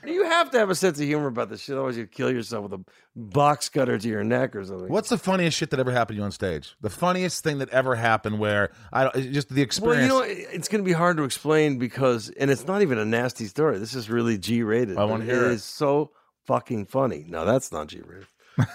You 0.05 0.24
have 0.24 0.51
to 0.51 0.59
have 0.59 0.70
a 0.70 0.74
sense 0.74 0.99
of 0.99 1.07
humor 1.07 1.29
about 1.29 1.49
this 1.49 1.61
shit, 1.62 1.77
otherwise 1.77 1.97
you 1.97 2.07
kill 2.07 2.31
yourself 2.31 2.65
with 2.65 2.81
a 2.81 2.85
box 3.15 3.69
cutter 3.69 3.99
to 3.99 4.09
your 4.09 4.24
neck 4.24 4.57
or 4.57 4.65
something. 4.65 4.89
What's 4.89 5.09
the 5.09 5.19
funniest 5.19 5.57
shit 5.57 5.70
that 5.70 5.79
ever 5.79 5.93
happened 5.93 6.16
to 6.16 6.20
you 6.20 6.24
on 6.24 6.33
stage? 6.33 6.74
The 6.81 6.91
funniest 6.91 7.45
thing 7.45 7.59
that 7.59 7.69
ever 7.70 7.95
happened 7.95 8.39
where 8.39 8.73
I 8.93 9.05
don't, 9.05 9.33
just 9.33 9.49
the 9.49 9.62
experience. 9.62 10.12
Well, 10.12 10.27
you 10.27 10.35
know, 10.35 10.45
it's 10.53 10.69
going 10.69 10.83
to 10.83 10.87
be 10.87 10.93
hard 10.93 11.19
to 11.19 11.23
explain 11.24 11.79
because, 11.79 12.31
and 12.31 12.51
it's 12.51 12.66
not 12.66 12.83
even 12.83 12.99
a 12.99 13.05
nasty 13.05 13.47
story. 13.47 13.79
This 13.79 13.95
is 13.95 14.11
really 14.11 14.39
G 14.39 14.62
rated. 14.62 14.99
I 14.99 15.05
wanna 15.05 15.24
hear 15.24 15.45
it. 15.45 15.51
It 15.51 15.53
is 15.53 15.65
so 15.65 16.11
fucking 16.47 16.87
funny. 16.87 17.24
No, 17.29 17.45
that's 17.45 17.70
not 17.70 17.87
G 17.89 18.01
rated. 18.05 18.27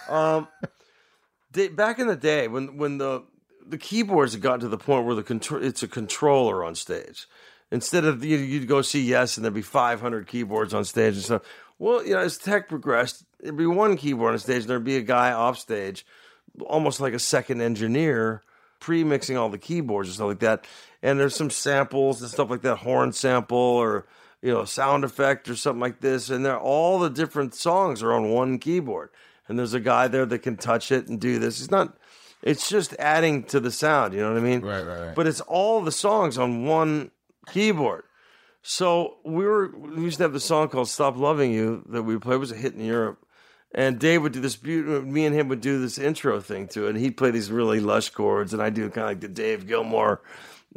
um, 0.09 0.47
they, 1.51 1.67
back 1.67 1.99
in 1.99 2.07
the 2.07 2.15
day 2.15 2.47
when 2.47 2.77
when 2.77 2.97
the 2.97 3.23
the 3.65 3.77
keyboards 3.77 4.33
had 4.33 4.41
gotten 4.41 4.61
to 4.61 4.69
the 4.69 4.77
point 4.77 5.05
where 5.05 5.15
the 5.15 5.23
control 5.23 5.61
it's 5.61 5.83
a 5.83 5.87
controller 5.87 6.63
on 6.63 6.73
stage 6.73 7.27
instead 7.71 8.05
of 8.05 8.23
you, 8.23 8.37
you'd 8.37 8.67
go 8.67 8.81
see 8.81 9.01
yes 9.01 9.37
and 9.37 9.43
there'd 9.43 9.53
be 9.53 9.61
500 9.61 10.27
keyboards 10.27 10.73
on 10.73 10.85
stage 10.85 11.15
and 11.15 11.23
stuff. 11.23 11.41
Well, 11.79 12.05
you 12.05 12.13
know, 12.13 12.19
as 12.19 12.37
tech 12.37 12.69
progressed, 12.69 13.23
there'd 13.39 13.57
be 13.57 13.67
one 13.67 13.97
keyboard 13.97 14.33
on 14.33 14.39
stage 14.39 14.61
and 14.61 14.69
there'd 14.69 14.83
be 14.83 14.97
a 14.97 15.01
guy 15.01 15.31
off 15.31 15.59
stage, 15.59 16.05
almost 16.65 16.99
like 16.99 17.13
a 17.13 17.19
second 17.19 17.61
engineer, 17.61 18.43
pre-mixing 18.79 19.37
all 19.37 19.49
the 19.49 19.57
keyboards 19.57 20.09
and 20.09 20.15
stuff 20.15 20.27
like 20.27 20.39
that. 20.39 20.65
And 21.03 21.19
there's 21.19 21.35
some 21.35 21.49
samples 21.49 22.21
and 22.21 22.31
stuff 22.31 22.49
like 22.49 22.61
that, 22.61 22.77
horn 22.77 23.11
sample 23.11 23.57
or 23.57 24.07
you 24.41 24.53
know, 24.53 24.65
sound 24.65 25.03
effect 25.03 25.49
or 25.49 25.55
something 25.55 25.81
like 25.81 25.99
this. 25.99 26.29
And 26.29 26.45
they're 26.45 26.59
all 26.59 26.99
the 26.99 27.09
different 27.09 27.55
songs 27.55 28.03
are 28.03 28.13
on 28.13 28.29
one 28.29 28.59
keyboard. 28.59 29.09
And 29.47 29.57
there's 29.57 29.73
a 29.73 29.79
guy 29.79 30.07
there 30.07 30.25
that 30.25 30.39
can 30.39 30.57
touch 30.57 30.91
it 30.91 31.07
and 31.07 31.19
do 31.19 31.39
this. 31.39 31.61
It's 31.61 31.71
not 31.71 31.97
it's 32.43 32.69
just 32.69 32.95
adding 32.99 33.43
to 33.45 33.59
the 33.59 33.71
sound, 33.71 34.13
you 34.13 34.19
know 34.19 34.29
what 34.29 34.37
I 34.37 34.41
mean? 34.41 34.61
Right, 34.61 34.85
right, 34.85 35.07
right. 35.07 35.15
But 35.15 35.27
it's 35.27 35.41
all 35.41 35.81
the 35.81 35.91
songs 35.91 36.37
on 36.37 36.65
one 36.65 37.11
keyboard. 37.51 38.03
So 38.61 39.17
we 39.23 39.45
were 39.45 39.69
we 39.77 40.03
used 40.03 40.17
to 40.17 40.23
have 40.23 40.33
the 40.33 40.39
song 40.39 40.69
called 40.69 40.89
"Stop 40.89 41.17
Loving 41.17 41.51
You" 41.51 41.83
that 41.89 42.03
we 42.03 42.17
played. 42.17 42.35
It 42.35 42.39
was 42.39 42.51
a 42.51 42.55
hit 42.55 42.73
in 42.73 42.81
Europe, 42.83 43.19
and 43.73 43.97
Dave 43.99 44.21
would 44.23 44.33
do 44.33 44.41
this. 44.41 44.61
Me 44.63 45.25
and 45.25 45.35
him 45.35 45.47
would 45.47 45.61
do 45.61 45.79
this 45.79 45.97
intro 45.97 46.39
thing 46.41 46.67
to 46.69 46.87
it. 46.87 46.89
And 46.91 46.97
he'd 46.99 47.15
play 47.17 47.31
these 47.31 47.49
really 47.51 47.79
lush 47.79 48.09
chords, 48.09 48.53
and 48.53 48.61
I 48.61 48.69
do 48.69 48.89
kind 48.89 49.05
of 49.05 49.09
like 49.11 49.21
the 49.21 49.29
Dave 49.29 49.67
Gilmour, 49.67 50.19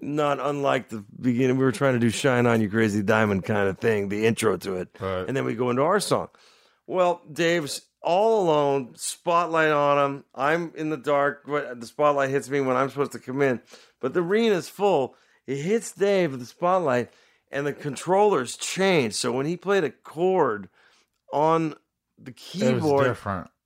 not 0.00 0.38
unlike 0.40 0.88
the 0.90 1.04
beginning. 1.20 1.56
We 1.58 1.64
were 1.64 1.72
trying 1.72 1.94
to 1.94 1.98
do 1.98 2.10
"Shine 2.10 2.46
On 2.46 2.60
You 2.60 2.70
Crazy 2.70 3.02
Diamond" 3.02 3.44
kind 3.44 3.68
of 3.68 3.78
thing, 3.78 4.08
the 4.08 4.24
intro 4.26 4.56
to 4.58 4.76
it, 4.76 4.88
Right. 5.00 5.26
and 5.26 5.36
then 5.36 5.44
we 5.44 5.54
go 5.54 5.70
into 5.70 5.82
our 5.82 5.98
song. 6.00 6.28
Well, 6.86 7.22
Dave's 7.32 7.82
all 8.02 8.44
alone, 8.44 8.92
spotlight 8.96 9.70
on 9.72 9.98
him. 9.98 10.24
I'm 10.34 10.72
in 10.76 10.90
the 10.90 10.96
dark. 10.96 11.44
The 11.46 11.86
spotlight 11.86 12.30
hits 12.30 12.48
me 12.48 12.60
when 12.60 12.76
I'm 12.76 12.88
supposed 12.88 13.12
to 13.12 13.18
come 13.18 13.42
in, 13.42 13.60
but 14.00 14.14
the 14.14 14.22
arena's 14.22 14.68
full. 14.68 15.16
It 15.50 15.56
hits 15.62 15.90
Dave 15.90 16.30
with 16.30 16.38
the 16.38 16.46
spotlight, 16.46 17.10
and 17.50 17.66
the 17.66 17.72
controllers 17.72 18.56
change. 18.56 19.14
So 19.14 19.32
when 19.32 19.46
he 19.46 19.56
played 19.56 19.82
a 19.82 19.90
chord 19.90 20.68
on 21.32 21.74
the 22.16 22.30
was 22.30 22.34
keyboard, 22.36 23.16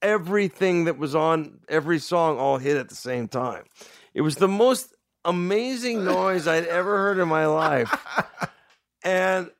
everything 0.01 0.85
that 0.85 0.97
was 0.97 1.15
on 1.15 1.61
every 1.69 1.99
song 1.99 2.39
all 2.39 2.57
hit 2.57 2.79
at 2.79 2.89
the 2.89 2.95
same 2.95 3.29
time. 3.29 3.65
It 4.15 4.23
was 4.23 4.37
the 4.37 4.49
most 4.49 4.95
amazing 5.27 6.07
noise 6.07 6.49
I'd 6.49 6.65
ever 6.65 6.97
heard 6.97 7.19
in 7.19 7.29
my 7.29 7.47
life. 7.47 7.95
And 9.07 9.51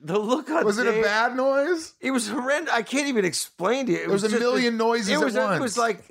the 0.00 0.16
look 0.16 0.48
on 0.48 0.64
Was 0.64 0.78
it 0.78 0.86
a 0.86 1.02
bad 1.02 1.34
noise? 1.36 1.94
it 2.00 2.12
was 2.12 2.28
horrendous. 2.28 2.72
I 2.72 2.82
can't 2.82 3.08
even 3.08 3.24
explain 3.24 3.86
to 3.86 3.92
you. 3.92 3.98
It 3.98 4.08
was 4.08 4.22
a 4.22 4.28
just- 4.28 4.38
million 4.40 4.76
noises 4.76 5.08
It 5.08 5.18
was, 5.18 5.34
It 5.34 5.58
was 5.60 5.76
like 5.76 6.08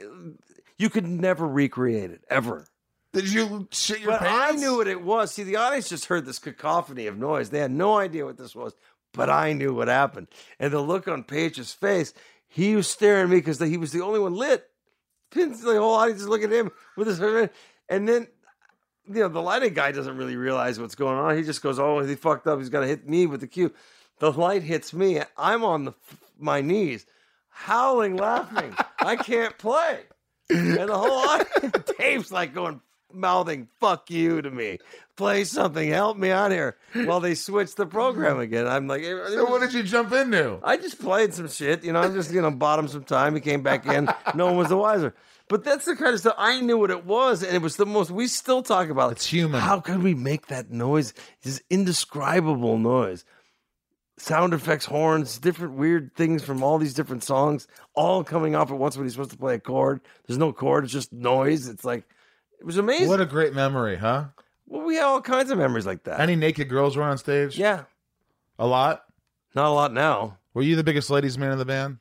you 0.78 0.90
could 0.90 1.08
never 1.08 1.48
recreate 1.48 2.12
it 2.12 2.22
ever. 2.30 2.66
Did 3.14 3.32
you 3.32 3.68
shit 3.72 4.00
your 4.00 4.12
But 4.12 4.24
I 4.24 4.52
knew 4.52 4.78
what 4.78 4.88
it 4.88 5.02
was. 5.02 5.34
See, 5.34 5.44
the 5.44 5.58
audience 5.58 5.90
just 5.90 6.06
heard 6.06 6.26
this 6.26 6.40
cacophony 6.40 7.08
of 7.08 7.18
noise. 7.18 7.50
They 7.50 7.60
had 7.60 7.72
no 7.72 7.98
idea 7.98 8.26
what 8.26 8.38
this 8.38 8.56
was, 8.56 8.74
but 9.14 9.30
I 9.30 9.54
knew 9.54 9.74
what 9.74 9.90
happened. 9.90 10.28
And 10.60 10.72
the 10.72 10.80
look 10.80 11.08
on 11.08 11.24
Paich's 11.24 11.74
face, 11.74 12.14
he 12.48 12.76
was 12.76 12.90
staring 12.90 13.24
at 13.24 13.30
me 13.30 13.38
because 13.38 13.60
he 13.60 13.78
was 13.78 13.92
the 13.92 14.02
only 14.02 14.20
one 14.20 14.36
lit. 14.36 14.70
The 15.32 15.78
whole 15.80 15.96
audience 15.96 16.22
is 16.22 16.28
looking 16.28 16.52
at 16.52 16.60
him 16.60 16.72
with 16.98 17.08
his 17.08 17.20
and 17.90 18.08
then 18.08 18.28
you 19.08 19.22
know 19.22 19.28
the 19.28 19.42
lighting 19.42 19.74
guy 19.74 19.92
doesn't 19.92 20.18
really 20.18 20.36
realize 20.36 20.80
what's 20.80 20.96
going 20.96 21.18
on. 21.18 21.38
He 21.38 21.44
just 21.44 21.62
goes, 21.62 21.80
"Oh, 21.80 22.00
he 22.00 22.16
fucked 22.16 22.48
up. 22.48 22.60
He's 22.60 22.70
gonna 22.70 22.88
hit 22.88 23.08
me 23.08 23.28
with 23.28 23.42
the 23.42 23.48
cue." 23.48 23.74
The 24.20 24.32
light 24.32 24.64
hits 24.64 24.94
me. 24.94 25.22
I'm 25.38 25.64
on 25.64 25.86
the 25.86 25.94
my 26.40 26.62
knees, 26.62 27.06
howling, 27.50 28.18
laughing. 28.18 28.74
I 29.00 29.16
can't 29.16 29.58
play, 29.58 30.04
and 30.50 30.78
the 30.78 30.98
whole 30.98 31.12
audience, 31.30 31.92
Dave's 31.98 32.32
like 32.32 32.54
going, 32.54 32.82
mouthing 33.14 33.68
"fuck 33.80 34.10
you" 34.10 34.42
to 34.42 34.52
me. 34.52 34.80
Play 35.16 35.44
something, 35.44 35.90
help 35.90 36.18
me 36.18 36.32
out 36.32 36.52
here. 36.52 36.78
While 36.94 37.20
they 37.20 37.36
switch 37.36 37.76
the 37.76 37.86
program 37.86 38.40
again, 38.48 38.68
I'm 38.68 38.88
like, 38.88 39.04
it 39.04 39.28
So 39.28 39.46
what 39.46 39.62
did 39.62 39.74
you 39.74 39.84
jump 39.84 40.12
into? 40.12 40.60
I 40.64 40.78
just 40.78 41.00
played 41.00 41.34
some 41.34 41.48
shit, 41.48 41.84
you 41.84 41.94
know. 41.94 42.02
I'm 42.02 42.14
just 42.14 42.34
you 42.34 42.42
know 42.42 42.52
bought 42.52 42.80
him 42.80 42.88
some 42.88 43.04
time. 43.04 43.36
He 43.36 43.42
came 43.42 43.62
back 43.62 43.86
in. 43.86 44.10
No 44.36 44.46
one 44.46 44.58
was 44.58 44.70
the 44.70 44.78
wiser. 44.78 45.14
But 45.52 45.66
that's 45.66 45.84
the 45.84 45.98
kind 45.98 46.14
of 46.14 46.22
stuff 46.22 46.36
I 46.38 46.62
knew 46.62 46.78
what 46.78 46.92
it 46.92 47.06
was, 47.06 47.44
and 47.44 47.54
it 47.54 47.62
was 47.62 47.76
the 47.76 47.86
most. 47.86 48.10
We 48.10 48.28
still 48.28 48.64
talk 48.64 48.88
about 48.88 49.10
it. 49.10 49.18
It's 49.18 49.26
human. 49.26 49.60
How 49.60 49.82
could 49.82 50.02
we 50.02 50.16
make 50.16 50.48
that 50.48 50.72
noise? 50.72 51.14
This 51.44 51.62
indescribable 51.70 52.78
noise. 52.78 53.26
Sound 54.18 54.54
effects, 54.54 54.86
horns, 54.86 55.40
different 55.40 55.74
weird 55.74 56.16
things 56.16 56.42
from 56.42 56.64
all 56.64 56.78
these 56.78 56.94
different 56.94 57.26
songs, 57.26 57.68
all 57.96 58.24
coming 58.24 58.56
off 58.56 58.72
at 58.72 58.78
once 58.78 58.96
when 58.96 59.06
he's 59.06 59.12
supposed 59.12 59.32
to 59.32 59.38
play 59.38 59.56
a 59.56 59.60
chord. 59.60 60.00
There's 60.26 60.38
no 60.38 60.54
chord; 60.54 60.86
it's 60.86 60.94
just 60.94 61.12
noise. 61.12 61.68
It's 61.68 61.84
like 61.84 62.06
it 62.62 62.66
was 62.66 62.78
amazing. 62.78 63.10
What 63.10 63.20
a 63.20 63.26
great 63.26 63.54
memory, 63.54 63.96
huh? 63.98 64.26
well, 64.68 64.84
we 64.84 64.96
have 64.96 65.08
all 65.08 65.22
kinds 65.22 65.50
of 65.52 65.58
memories 65.58 65.86
like 65.86 66.04
that. 66.04 66.20
Any 66.20 66.36
naked 66.36 66.70
girls 66.70 66.96
were 66.96 67.04
on 67.04 67.18
stage? 67.18 67.58
yeah, 67.58 67.84
A 68.60 68.66
lot? 68.68 69.04
not 69.56 69.66
a 69.66 69.72
lot 69.72 69.92
now. 69.94 70.38
Were 70.54 70.62
you 70.62 70.76
the 70.78 70.84
biggest 70.84 71.10
ladies 71.10 71.38
man 71.38 71.52
in 71.52 71.58
the 71.58 71.66
band? 71.66 71.98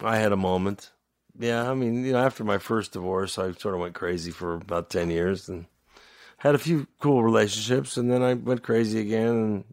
I 0.00 0.16
had 0.16 0.32
a 0.32 0.36
moment. 0.36 0.90
Yeah, 1.38 1.70
I 1.70 1.74
mean, 1.74 2.04
you 2.04 2.12
know, 2.12 2.18
after 2.18 2.42
my 2.42 2.58
first 2.58 2.92
divorce, 2.92 3.38
I 3.38 3.52
sort 3.52 3.74
of 3.74 3.80
went 3.80 3.94
crazy 3.94 4.30
for 4.30 4.54
about 4.54 4.90
10 4.90 5.10
years 5.10 5.48
and 5.48 5.66
had 6.38 6.54
a 6.54 6.58
few 6.58 6.86
cool 7.00 7.22
relationships 7.22 7.96
and 7.96 8.10
then 8.10 8.22
I 8.22 8.34
went 8.34 8.62
crazy 8.62 9.00
again 9.00 9.28
and 9.28 9.64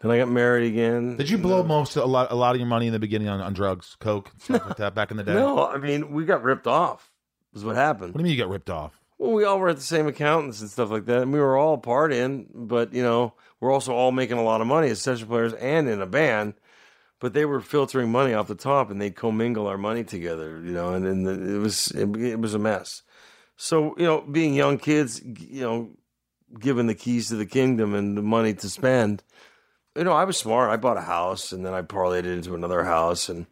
then 0.00 0.10
I 0.12 0.18
got 0.18 0.28
married 0.30 0.66
again. 0.66 1.16
Did 1.16 1.28
you 1.28 1.36
blow 1.38 1.60
uh, 1.60 1.64
most 1.64 1.96
a 1.96 2.04
lot 2.06 2.30
a 2.30 2.34
lot 2.34 2.54
of 2.54 2.60
your 2.60 2.68
money 2.68 2.86
in 2.86 2.92
the 2.92 2.98
beginning 2.98 3.28
on, 3.28 3.40
on 3.40 3.52
drugs, 3.52 3.96
coke, 4.00 4.30
stuff 4.38 4.66
like 4.66 4.76
that 4.78 4.94
back 4.94 5.10
in 5.10 5.16
the 5.18 5.24
day? 5.24 5.34
No, 5.40 5.66
I 5.66 5.76
mean, 5.78 6.10
we 6.12 6.24
got 6.24 6.42
ripped 6.42 6.66
off. 6.66 7.10
Is 7.54 7.64
what 7.64 7.76
happened. 7.76 8.14
What 8.14 8.18
do 8.18 8.20
you 8.20 8.24
mean 8.24 8.38
you 8.38 8.42
got 8.44 8.50
ripped 8.50 8.70
off? 8.70 8.99
Well, 9.20 9.32
we 9.32 9.44
all 9.44 9.58
were 9.58 9.68
at 9.68 9.76
the 9.76 9.82
same 9.82 10.06
accountants 10.06 10.62
and 10.62 10.70
stuff 10.70 10.90
like 10.90 11.04
that, 11.04 11.20
and 11.20 11.30
we 11.30 11.40
were 11.40 11.54
all 11.54 11.76
partying, 11.76 12.46
but 12.54 12.94
you 12.94 13.02
know, 13.02 13.34
we're 13.60 13.70
also 13.70 13.92
all 13.92 14.12
making 14.12 14.38
a 14.38 14.42
lot 14.42 14.62
of 14.62 14.66
money 14.66 14.88
as 14.88 15.02
session 15.02 15.28
players 15.28 15.52
and 15.52 15.90
in 15.90 16.00
a 16.00 16.06
band. 16.06 16.54
But 17.18 17.34
they 17.34 17.44
were 17.44 17.60
filtering 17.60 18.10
money 18.10 18.32
off 18.32 18.48
the 18.48 18.54
top, 18.54 18.90
and 18.90 18.98
they'd 18.98 19.14
commingle 19.14 19.66
our 19.66 19.76
money 19.76 20.04
together, 20.04 20.62
you 20.64 20.72
know, 20.72 20.94
and, 20.94 21.06
and 21.06 21.50
it 21.50 21.58
was 21.58 21.90
it, 21.90 22.16
it 22.16 22.40
was 22.40 22.54
a 22.54 22.58
mess. 22.58 23.02
So 23.58 23.94
you 23.98 24.06
know, 24.06 24.22
being 24.22 24.54
young 24.54 24.78
kids, 24.78 25.20
you 25.22 25.60
know, 25.60 25.90
given 26.58 26.86
the 26.86 26.94
keys 26.94 27.28
to 27.28 27.36
the 27.36 27.44
kingdom 27.44 27.94
and 27.94 28.16
the 28.16 28.22
money 28.22 28.54
to 28.54 28.70
spend, 28.70 29.22
you 29.94 30.04
know, 30.04 30.12
I 30.12 30.24
was 30.24 30.38
smart. 30.38 30.70
I 30.70 30.78
bought 30.78 30.96
a 30.96 31.02
house, 31.02 31.52
and 31.52 31.66
then 31.66 31.74
I 31.74 31.82
parlayed 31.82 32.20
it 32.20 32.24
into 32.24 32.54
another 32.54 32.84
house, 32.84 33.28
and 33.28 33.44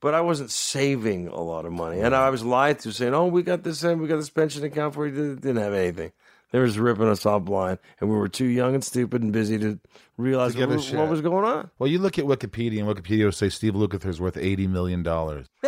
but 0.00 0.14
I 0.14 0.20
wasn't 0.20 0.50
saving 0.50 1.28
a 1.28 1.40
lot 1.40 1.64
of 1.66 1.72
money, 1.72 2.00
and 2.00 2.14
I 2.14 2.30
was 2.30 2.42
lied 2.44 2.78
to 2.80 2.92
saying, 2.92 3.14
"Oh, 3.14 3.26
we 3.26 3.42
got 3.42 3.62
this, 3.62 3.82
and 3.84 4.00
we 4.00 4.08
got 4.08 4.16
this 4.16 4.30
pension 4.30 4.64
account 4.64 4.94
for 4.94 5.06
you." 5.06 5.34
Didn't 5.36 5.56
have 5.56 5.72
anything. 5.74 6.12
They 6.52 6.58
were 6.58 6.66
just 6.66 6.78
ripping 6.78 7.06
us 7.08 7.24
off 7.26 7.42
blind, 7.44 7.78
and 8.00 8.10
we 8.10 8.16
were 8.16 8.26
too 8.28 8.46
young 8.46 8.74
and 8.74 8.82
stupid 8.84 9.22
and 9.22 9.32
busy 9.32 9.56
to 9.58 9.78
realize 10.16 10.56
what, 10.56 10.68
was- 10.68 10.92
what 10.92 11.08
was 11.08 11.20
going 11.20 11.44
on. 11.44 11.70
Well, 11.78 11.88
you 11.88 12.00
look 12.00 12.18
at 12.18 12.24
Wikipedia, 12.24 12.80
and 12.80 12.88
Wikipedia 12.88 13.24
will 13.24 13.32
say 13.32 13.48
Steve 13.50 13.74
Lukather 13.74 14.06
is 14.06 14.20
worth 14.20 14.36
eighty 14.36 14.66
million 14.66 15.02
dollars. 15.04 15.46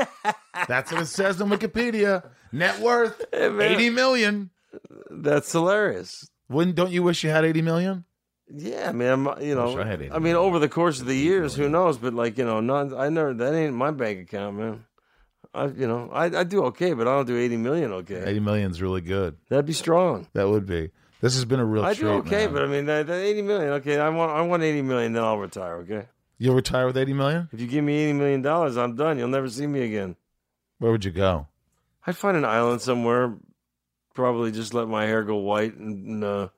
That's 0.69 0.91
what 0.93 1.03
it 1.03 1.07
says 1.07 1.41
on 1.41 1.51
Wikipedia. 1.51 2.29
Net 2.51 2.81
worth 2.81 3.25
man. 3.33 3.61
eighty 3.63 3.91
million. 3.91 4.51
That's 5.11 5.53
hilarious. 5.53 6.29
Wouldn't 6.49 6.75
don't 6.77 6.91
you 6.91 7.03
wish 7.03 7.23
you 7.25 7.31
had 7.31 7.45
eighty 7.45 7.63
million? 7.63 8.05
Yeah, 8.55 8.89
I 8.89 8.93
mean, 8.93 9.09
I'm, 9.09 9.43
you 9.43 9.55
know, 9.55 9.75
Wish 9.75 9.87
I 9.87 10.15
I 10.15 10.19
mean, 10.19 10.35
over 10.35 10.59
the 10.59 10.69
course 10.69 11.01
of 11.01 11.07
the 11.07 11.17
years, 11.17 11.55
who 11.55 11.69
knows? 11.69 11.97
But 11.99 12.13
like, 12.15 12.37
you 12.39 12.45
know, 12.45 12.61
not, 12.61 12.93
I 12.93 13.09
never. 13.09 13.33
That 13.35 13.55
ain't 13.55 13.75
my 13.75 13.91
bank 13.91 14.21
account, 14.21 14.57
man. 14.59 14.85
I, 15.55 15.67
you 15.67 15.87
know, 15.87 16.11
I, 16.13 16.25
I 16.41 16.45
do 16.45 16.65
okay, 16.67 16.93
but 16.95 17.07
I 17.07 17.13
don't 17.15 17.27
do 17.27 17.37
eighty 17.39 17.57
million 17.57 17.93
okay. 17.93 18.23
80 18.25 18.41
million's 18.41 18.81
really 18.83 19.01
good. 19.03 19.37
That'd 19.49 19.67
be 19.67 19.73
strong. 19.75 20.27
That 20.33 20.49
would 20.49 20.67
be. 20.67 20.91
This 21.21 21.35
has 21.35 21.45
been 21.45 21.61
a 21.61 21.65
real 21.65 21.85
I 21.85 21.95
treat. 21.95 22.03
do 22.03 22.09
okay, 22.15 22.47
man. 22.47 22.55
but 22.55 22.63
I 22.63 22.67
mean, 22.67 22.87
that, 22.87 23.07
that 23.07 23.21
eighty 23.21 23.43
million. 23.43 23.69
Okay, 23.75 23.99
I 23.99 24.09
want, 24.09 24.33
I 24.33 24.41
want 24.43 24.63
eighty 24.63 24.83
million, 24.83 25.13
then 25.13 25.23
I'll 25.23 25.39
retire. 25.39 25.77
Okay, 25.79 26.07
You'll 26.39 26.55
retire 26.57 26.87
with 26.87 26.97
80 26.97 27.13
million? 27.13 27.49
if 27.53 27.61
you 27.61 27.67
give 27.67 27.85
me 27.85 27.97
eighty 27.97 28.13
million 28.13 28.43
dollars, 28.43 28.77
I'm 28.77 28.97
done. 28.97 29.19
You'll 29.19 29.29
never 29.29 29.49
see 29.49 29.67
me 29.67 29.83
again. 29.83 30.17
Where 30.79 30.91
would 30.91 31.05
you 31.05 31.13
go? 31.13 31.47
I'd 32.07 32.17
find 32.17 32.37
an 32.37 32.45
island 32.45 32.81
somewhere, 32.81 33.35
probably 34.15 34.51
just 34.53 34.75
let 34.75 34.89
my 34.89 35.05
hair 35.05 35.23
go 35.23 35.37
white 35.37 35.77
and 35.77 36.25
uh, 36.25 36.49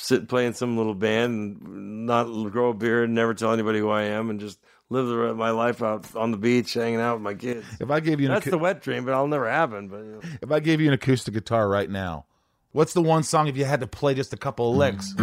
sit 0.00 0.28
play 0.28 0.46
in 0.46 0.54
some 0.54 0.76
little 0.76 0.94
band 0.94 1.60
and 1.62 2.06
not 2.06 2.24
grow 2.50 2.70
a 2.70 2.74
beard 2.74 3.04
and 3.04 3.14
never 3.14 3.34
tell 3.34 3.52
anybody 3.52 3.78
who 3.78 3.90
I 3.90 4.04
am 4.04 4.30
and 4.30 4.40
just 4.40 4.58
live 4.88 5.06
the 5.06 5.16
rest 5.16 5.30
of 5.32 5.36
my 5.36 5.50
life 5.50 5.82
out 5.82 6.14
on 6.16 6.30
the 6.30 6.36
beach 6.36 6.74
hanging 6.74 7.00
out 7.00 7.14
with 7.14 7.22
my 7.22 7.34
kids. 7.34 7.64
If 7.80 7.90
I 7.90 8.00
gave 8.00 8.20
you 8.20 8.26
an 8.26 8.34
That's 8.34 8.46
the 8.46 8.58
wet 8.58 8.82
dream, 8.82 9.04
but 9.04 9.14
I'll 9.14 9.28
never 9.28 9.48
happen. 9.48 9.88
But 9.88 9.98
you 9.98 10.12
know. 10.12 10.20
if 10.42 10.50
I 10.50 10.60
gave 10.60 10.80
you 10.80 10.88
an 10.88 10.94
acoustic 10.94 11.34
guitar 11.34 11.68
right 11.68 11.88
now, 11.88 12.26
what's 12.72 12.92
the 12.92 13.02
one 13.02 13.22
song 13.22 13.46
if 13.46 13.56
you 13.56 13.64
had 13.64 13.80
to 13.80 13.86
play 13.86 14.14
just 14.14 14.32
a 14.32 14.36
couple 14.36 14.70
of 14.70 14.76
licks? 14.76 15.14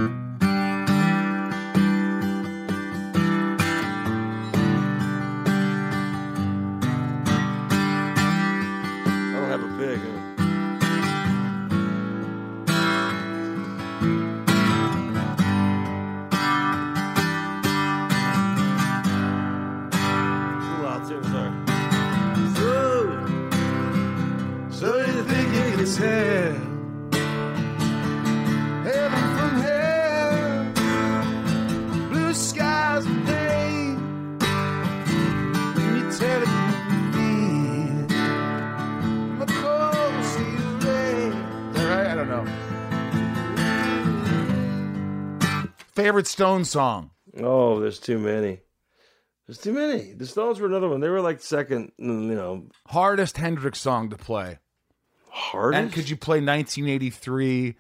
Loud, 21.11 21.23
too. 21.23 21.23
Sorry. 21.29 21.51
So 24.71 24.87
you 24.97 25.23
think 25.23 25.47
you 25.53 25.61
can 25.75 25.85
tell 25.95 26.53
heaven 28.83 29.23
from 29.37 29.53
hell, 29.61 30.65
blue 32.09 32.33
skies 32.33 33.05
and 33.05 33.25
pain? 33.25 33.95
When 35.75 35.95
you 35.97 36.03
tell 36.11 36.41
it 36.41 36.49
you 36.91 37.01
feel 37.13 38.07
my 39.37 39.45
cold 39.47 40.25
sea 40.25 40.57
rain. 40.85 41.31
Is 41.33 41.75
that 41.75 41.87
right? 41.89 42.07
I 42.07 42.13
don't 42.15 42.29
know. 42.29 42.45
Favorite 45.95 46.27
Stone 46.27 46.65
song? 46.65 47.11
Oh, 47.39 47.79
there's 47.79 47.99
too 47.99 48.19
many. 48.19 48.59
There's 49.47 49.57
too 49.59 49.71
many. 49.73 50.11
The 50.13 50.25
Stones 50.25 50.59
were 50.59 50.67
another 50.67 50.89
one. 50.89 50.99
They 50.99 51.09
were 51.09 51.21
like 51.21 51.41
second, 51.41 51.93
mm, 51.99 52.27
you 52.27 52.35
know, 52.35 52.65
Hardest 52.87 53.37
Hendrix 53.37 53.79
song 53.79 54.09
to 54.09 54.17
play. 54.17 54.59
hardest. 55.29 55.81
And 55.81 55.93
could 55.93 56.09
you 56.09 56.17
play 56.17 56.41
1983? 56.41 57.75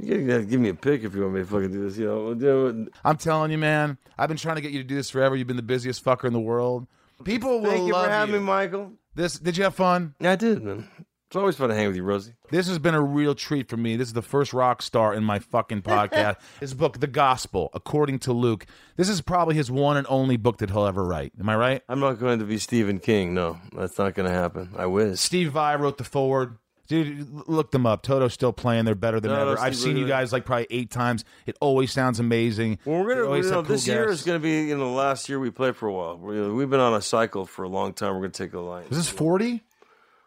You 0.00 0.26
gotta 0.26 0.42
give 0.44 0.60
me 0.60 0.68
a 0.68 0.74
pick 0.74 1.04
if 1.04 1.14
you 1.14 1.22
want 1.22 1.34
me 1.34 1.40
to 1.40 1.46
fucking 1.46 1.70
do 1.70 1.82
this. 1.88 1.96
You 1.96 2.06
know, 2.06 2.34
do. 2.34 2.88
I'm 3.04 3.16
telling 3.16 3.52
you, 3.52 3.58
man. 3.58 3.98
I've 4.18 4.28
been 4.28 4.36
trying 4.36 4.56
to 4.56 4.60
get 4.62 4.72
you 4.72 4.78
to 4.78 4.84
do 4.88 4.96
this 4.96 5.10
forever. 5.10 5.36
You've 5.36 5.46
been 5.46 5.56
the 5.56 5.62
busiest 5.62 6.04
fucker 6.04 6.24
in 6.24 6.32
the 6.32 6.40
world. 6.40 6.86
People 7.24 7.60
will 7.60 7.70
Thank 7.70 7.86
you 7.86 7.92
for 7.94 8.08
having 8.08 8.34
you. 8.34 8.40
me, 8.40 8.46
Michael. 8.46 8.92
This 9.14 9.38
did 9.38 9.56
you 9.56 9.62
have 9.64 9.74
fun? 9.76 10.14
Yeah, 10.20 10.32
I 10.32 10.36
did, 10.36 10.62
man. 10.62 10.88
It's 11.28 11.34
always 11.36 11.56
fun 11.56 11.70
to 11.70 11.74
hang 11.74 11.88
with 11.88 11.96
you, 11.96 12.04
Rosie. 12.04 12.34
This 12.50 12.68
has 12.68 12.78
been 12.78 12.94
a 12.94 13.00
real 13.00 13.34
treat 13.34 13.68
for 13.68 13.76
me. 13.76 13.96
This 13.96 14.06
is 14.08 14.14
the 14.14 14.22
first 14.22 14.52
rock 14.52 14.80
star 14.80 15.12
in 15.12 15.24
my 15.24 15.40
fucking 15.40 15.82
podcast. 15.82 16.36
his 16.60 16.72
book, 16.72 17.00
The 17.00 17.08
Gospel, 17.08 17.68
according 17.74 18.20
to 18.20 18.32
Luke. 18.32 18.64
This 18.96 19.08
is 19.08 19.20
probably 19.22 19.56
his 19.56 19.68
one 19.68 19.96
and 19.96 20.06
only 20.08 20.36
book 20.36 20.58
that 20.58 20.70
he'll 20.70 20.86
ever 20.86 21.04
write. 21.04 21.32
Am 21.40 21.48
I 21.48 21.56
right? 21.56 21.82
I'm 21.88 21.98
not 21.98 22.20
going 22.20 22.38
to 22.38 22.44
be 22.44 22.58
Stephen 22.58 23.00
King. 23.00 23.34
No, 23.34 23.58
that's 23.76 23.98
not 23.98 24.14
going 24.14 24.28
to 24.28 24.32
happen. 24.34 24.70
I 24.76 24.86
wish. 24.86 25.18
Steve 25.18 25.50
Vai 25.50 25.74
wrote 25.74 25.98
the 25.98 26.04
forward. 26.04 26.58
Dude, 26.86 27.48
look 27.48 27.72
them 27.72 27.84
up. 27.86 28.02
Toto's 28.02 28.32
still 28.32 28.52
playing. 28.52 28.84
They're 28.84 28.94
better 28.94 29.18
than 29.18 29.32
Toto, 29.32 29.50
ever. 29.54 29.60
I've 29.60 29.74
Steve 29.74 29.84
seen 29.88 29.96
you 29.96 30.06
guys 30.06 30.32
like 30.32 30.44
probably 30.44 30.68
eight 30.70 30.92
times. 30.92 31.24
It 31.44 31.56
always 31.60 31.90
sounds 31.90 32.20
amazing. 32.20 32.78
Well, 32.84 33.00
we're 33.02 33.08
They 33.08 33.14
gonna. 33.14 33.26
always 33.26 33.44
You 33.46 33.50
know, 33.50 33.56
have 33.56 33.66
cool 33.66 33.74
this 33.74 33.88
year 33.88 34.06
guests. 34.06 34.20
is 34.20 34.26
going 34.26 34.38
to 34.38 34.42
be 34.44 34.68
you 34.68 34.78
know 34.78 34.84
the 34.90 34.94
last 34.96 35.28
year 35.28 35.40
we 35.40 35.50
play 35.50 35.72
for 35.72 35.88
a 35.88 35.92
while. 35.92 36.16
We've 36.16 36.70
been 36.70 36.78
on 36.78 36.94
a 36.94 37.02
cycle 37.02 37.44
for 37.44 37.64
a 37.64 37.68
long 37.68 37.92
time. 37.94 38.14
We're 38.14 38.20
going 38.20 38.30
to 38.30 38.44
take 38.44 38.52
a 38.54 38.60
line. 38.60 38.84
Is 38.88 38.96
this 38.98 39.08
40? 39.08 39.64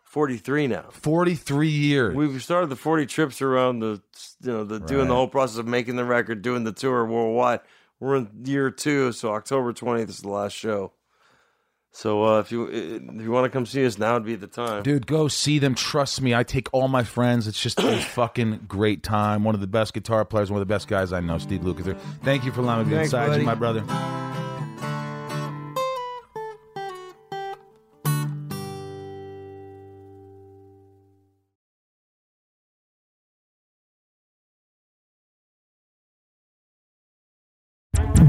43 0.09 0.65
now. 0.65 0.85
43 0.91 1.69
years. 1.69 2.15
We've 2.15 2.43
started 2.43 2.71
the 2.71 2.75
40 2.75 3.05
trips 3.05 3.43
around 3.43 3.79
the, 3.79 4.01
you 4.41 4.51
know, 4.51 4.63
the 4.63 4.79
doing 4.79 5.07
the 5.07 5.13
whole 5.13 5.27
process 5.27 5.59
of 5.59 5.67
making 5.67 5.97
the 5.97 6.03
record, 6.03 6.41
doing 6.41 6.63
the 6.63 6.71
tour 6.71 7.05
worldwide. 7.05 7.59
We're 7.99 8.15
in 8.15 8.29
year 8.43 8.71
two, 8.71 9.11
so 9.11 9.33
October 9.33 9.71
20th 9.71 10.09
is 10.09 10.21
the 10.21 10.29
last 10.29 10.53
show. 10.53 10.93
So 11.91 12.23
uh, 12.23 12.39
if 12.39 12.51
you 12.51 12.67
if 12.67 13.21
you 13.21 13.29
want 13.29 13.45
to 13.45 13.49
come 13.49 13.67
see 13.67 13.85
us, 13.85 13.99
now 13.99 14.15
would 14.15 14.25
be 14.25 14.35
the 14.35 14.47
time. 14.47 14.81
Dude, 14.81 15.05
go 15.05 15.27
see 15.27 15.59
them. 15.59 15.75
Trust 15.75 16.21
me. 16.21 16.33
I 16.33 16.41
take 16.41 16.69
all 16.71 16.87
my 16.87 17.03
friends. 17.03 17.47
It's 17.47 17.61
just 17.61 17.79
a 17.79 17.99
fucking 18.13 18.65
great 18.67 19.03
time. 19.03 19.43
One 19.43 19.53
of 19.53 19.61
the 19.61 19.67
best 19.67 19.93
guitar 19.93 20.25
players, 20.25 20.49
one 20.49 20.59
of 20.59 20.67
the 20.67 20.73
best 20.73 20.87
guys 20.87 21.13
I 21.13 21.19
know, 21.19 21.37
Steve 21.37 21.61
Lukather. 21.61 21.99
Thank 22.23 22.45
you 22.45 22.51
for 22.51 22.61
allowing 22.61 22.87
me 22.87 22.95
to 22.95 23.01
be 23.01 23.07
Thanks, 23.07 23.13
inside 23.13 23.39
you, 23.39 23.45
my 23.45 23.55
brother. 23.55 23.83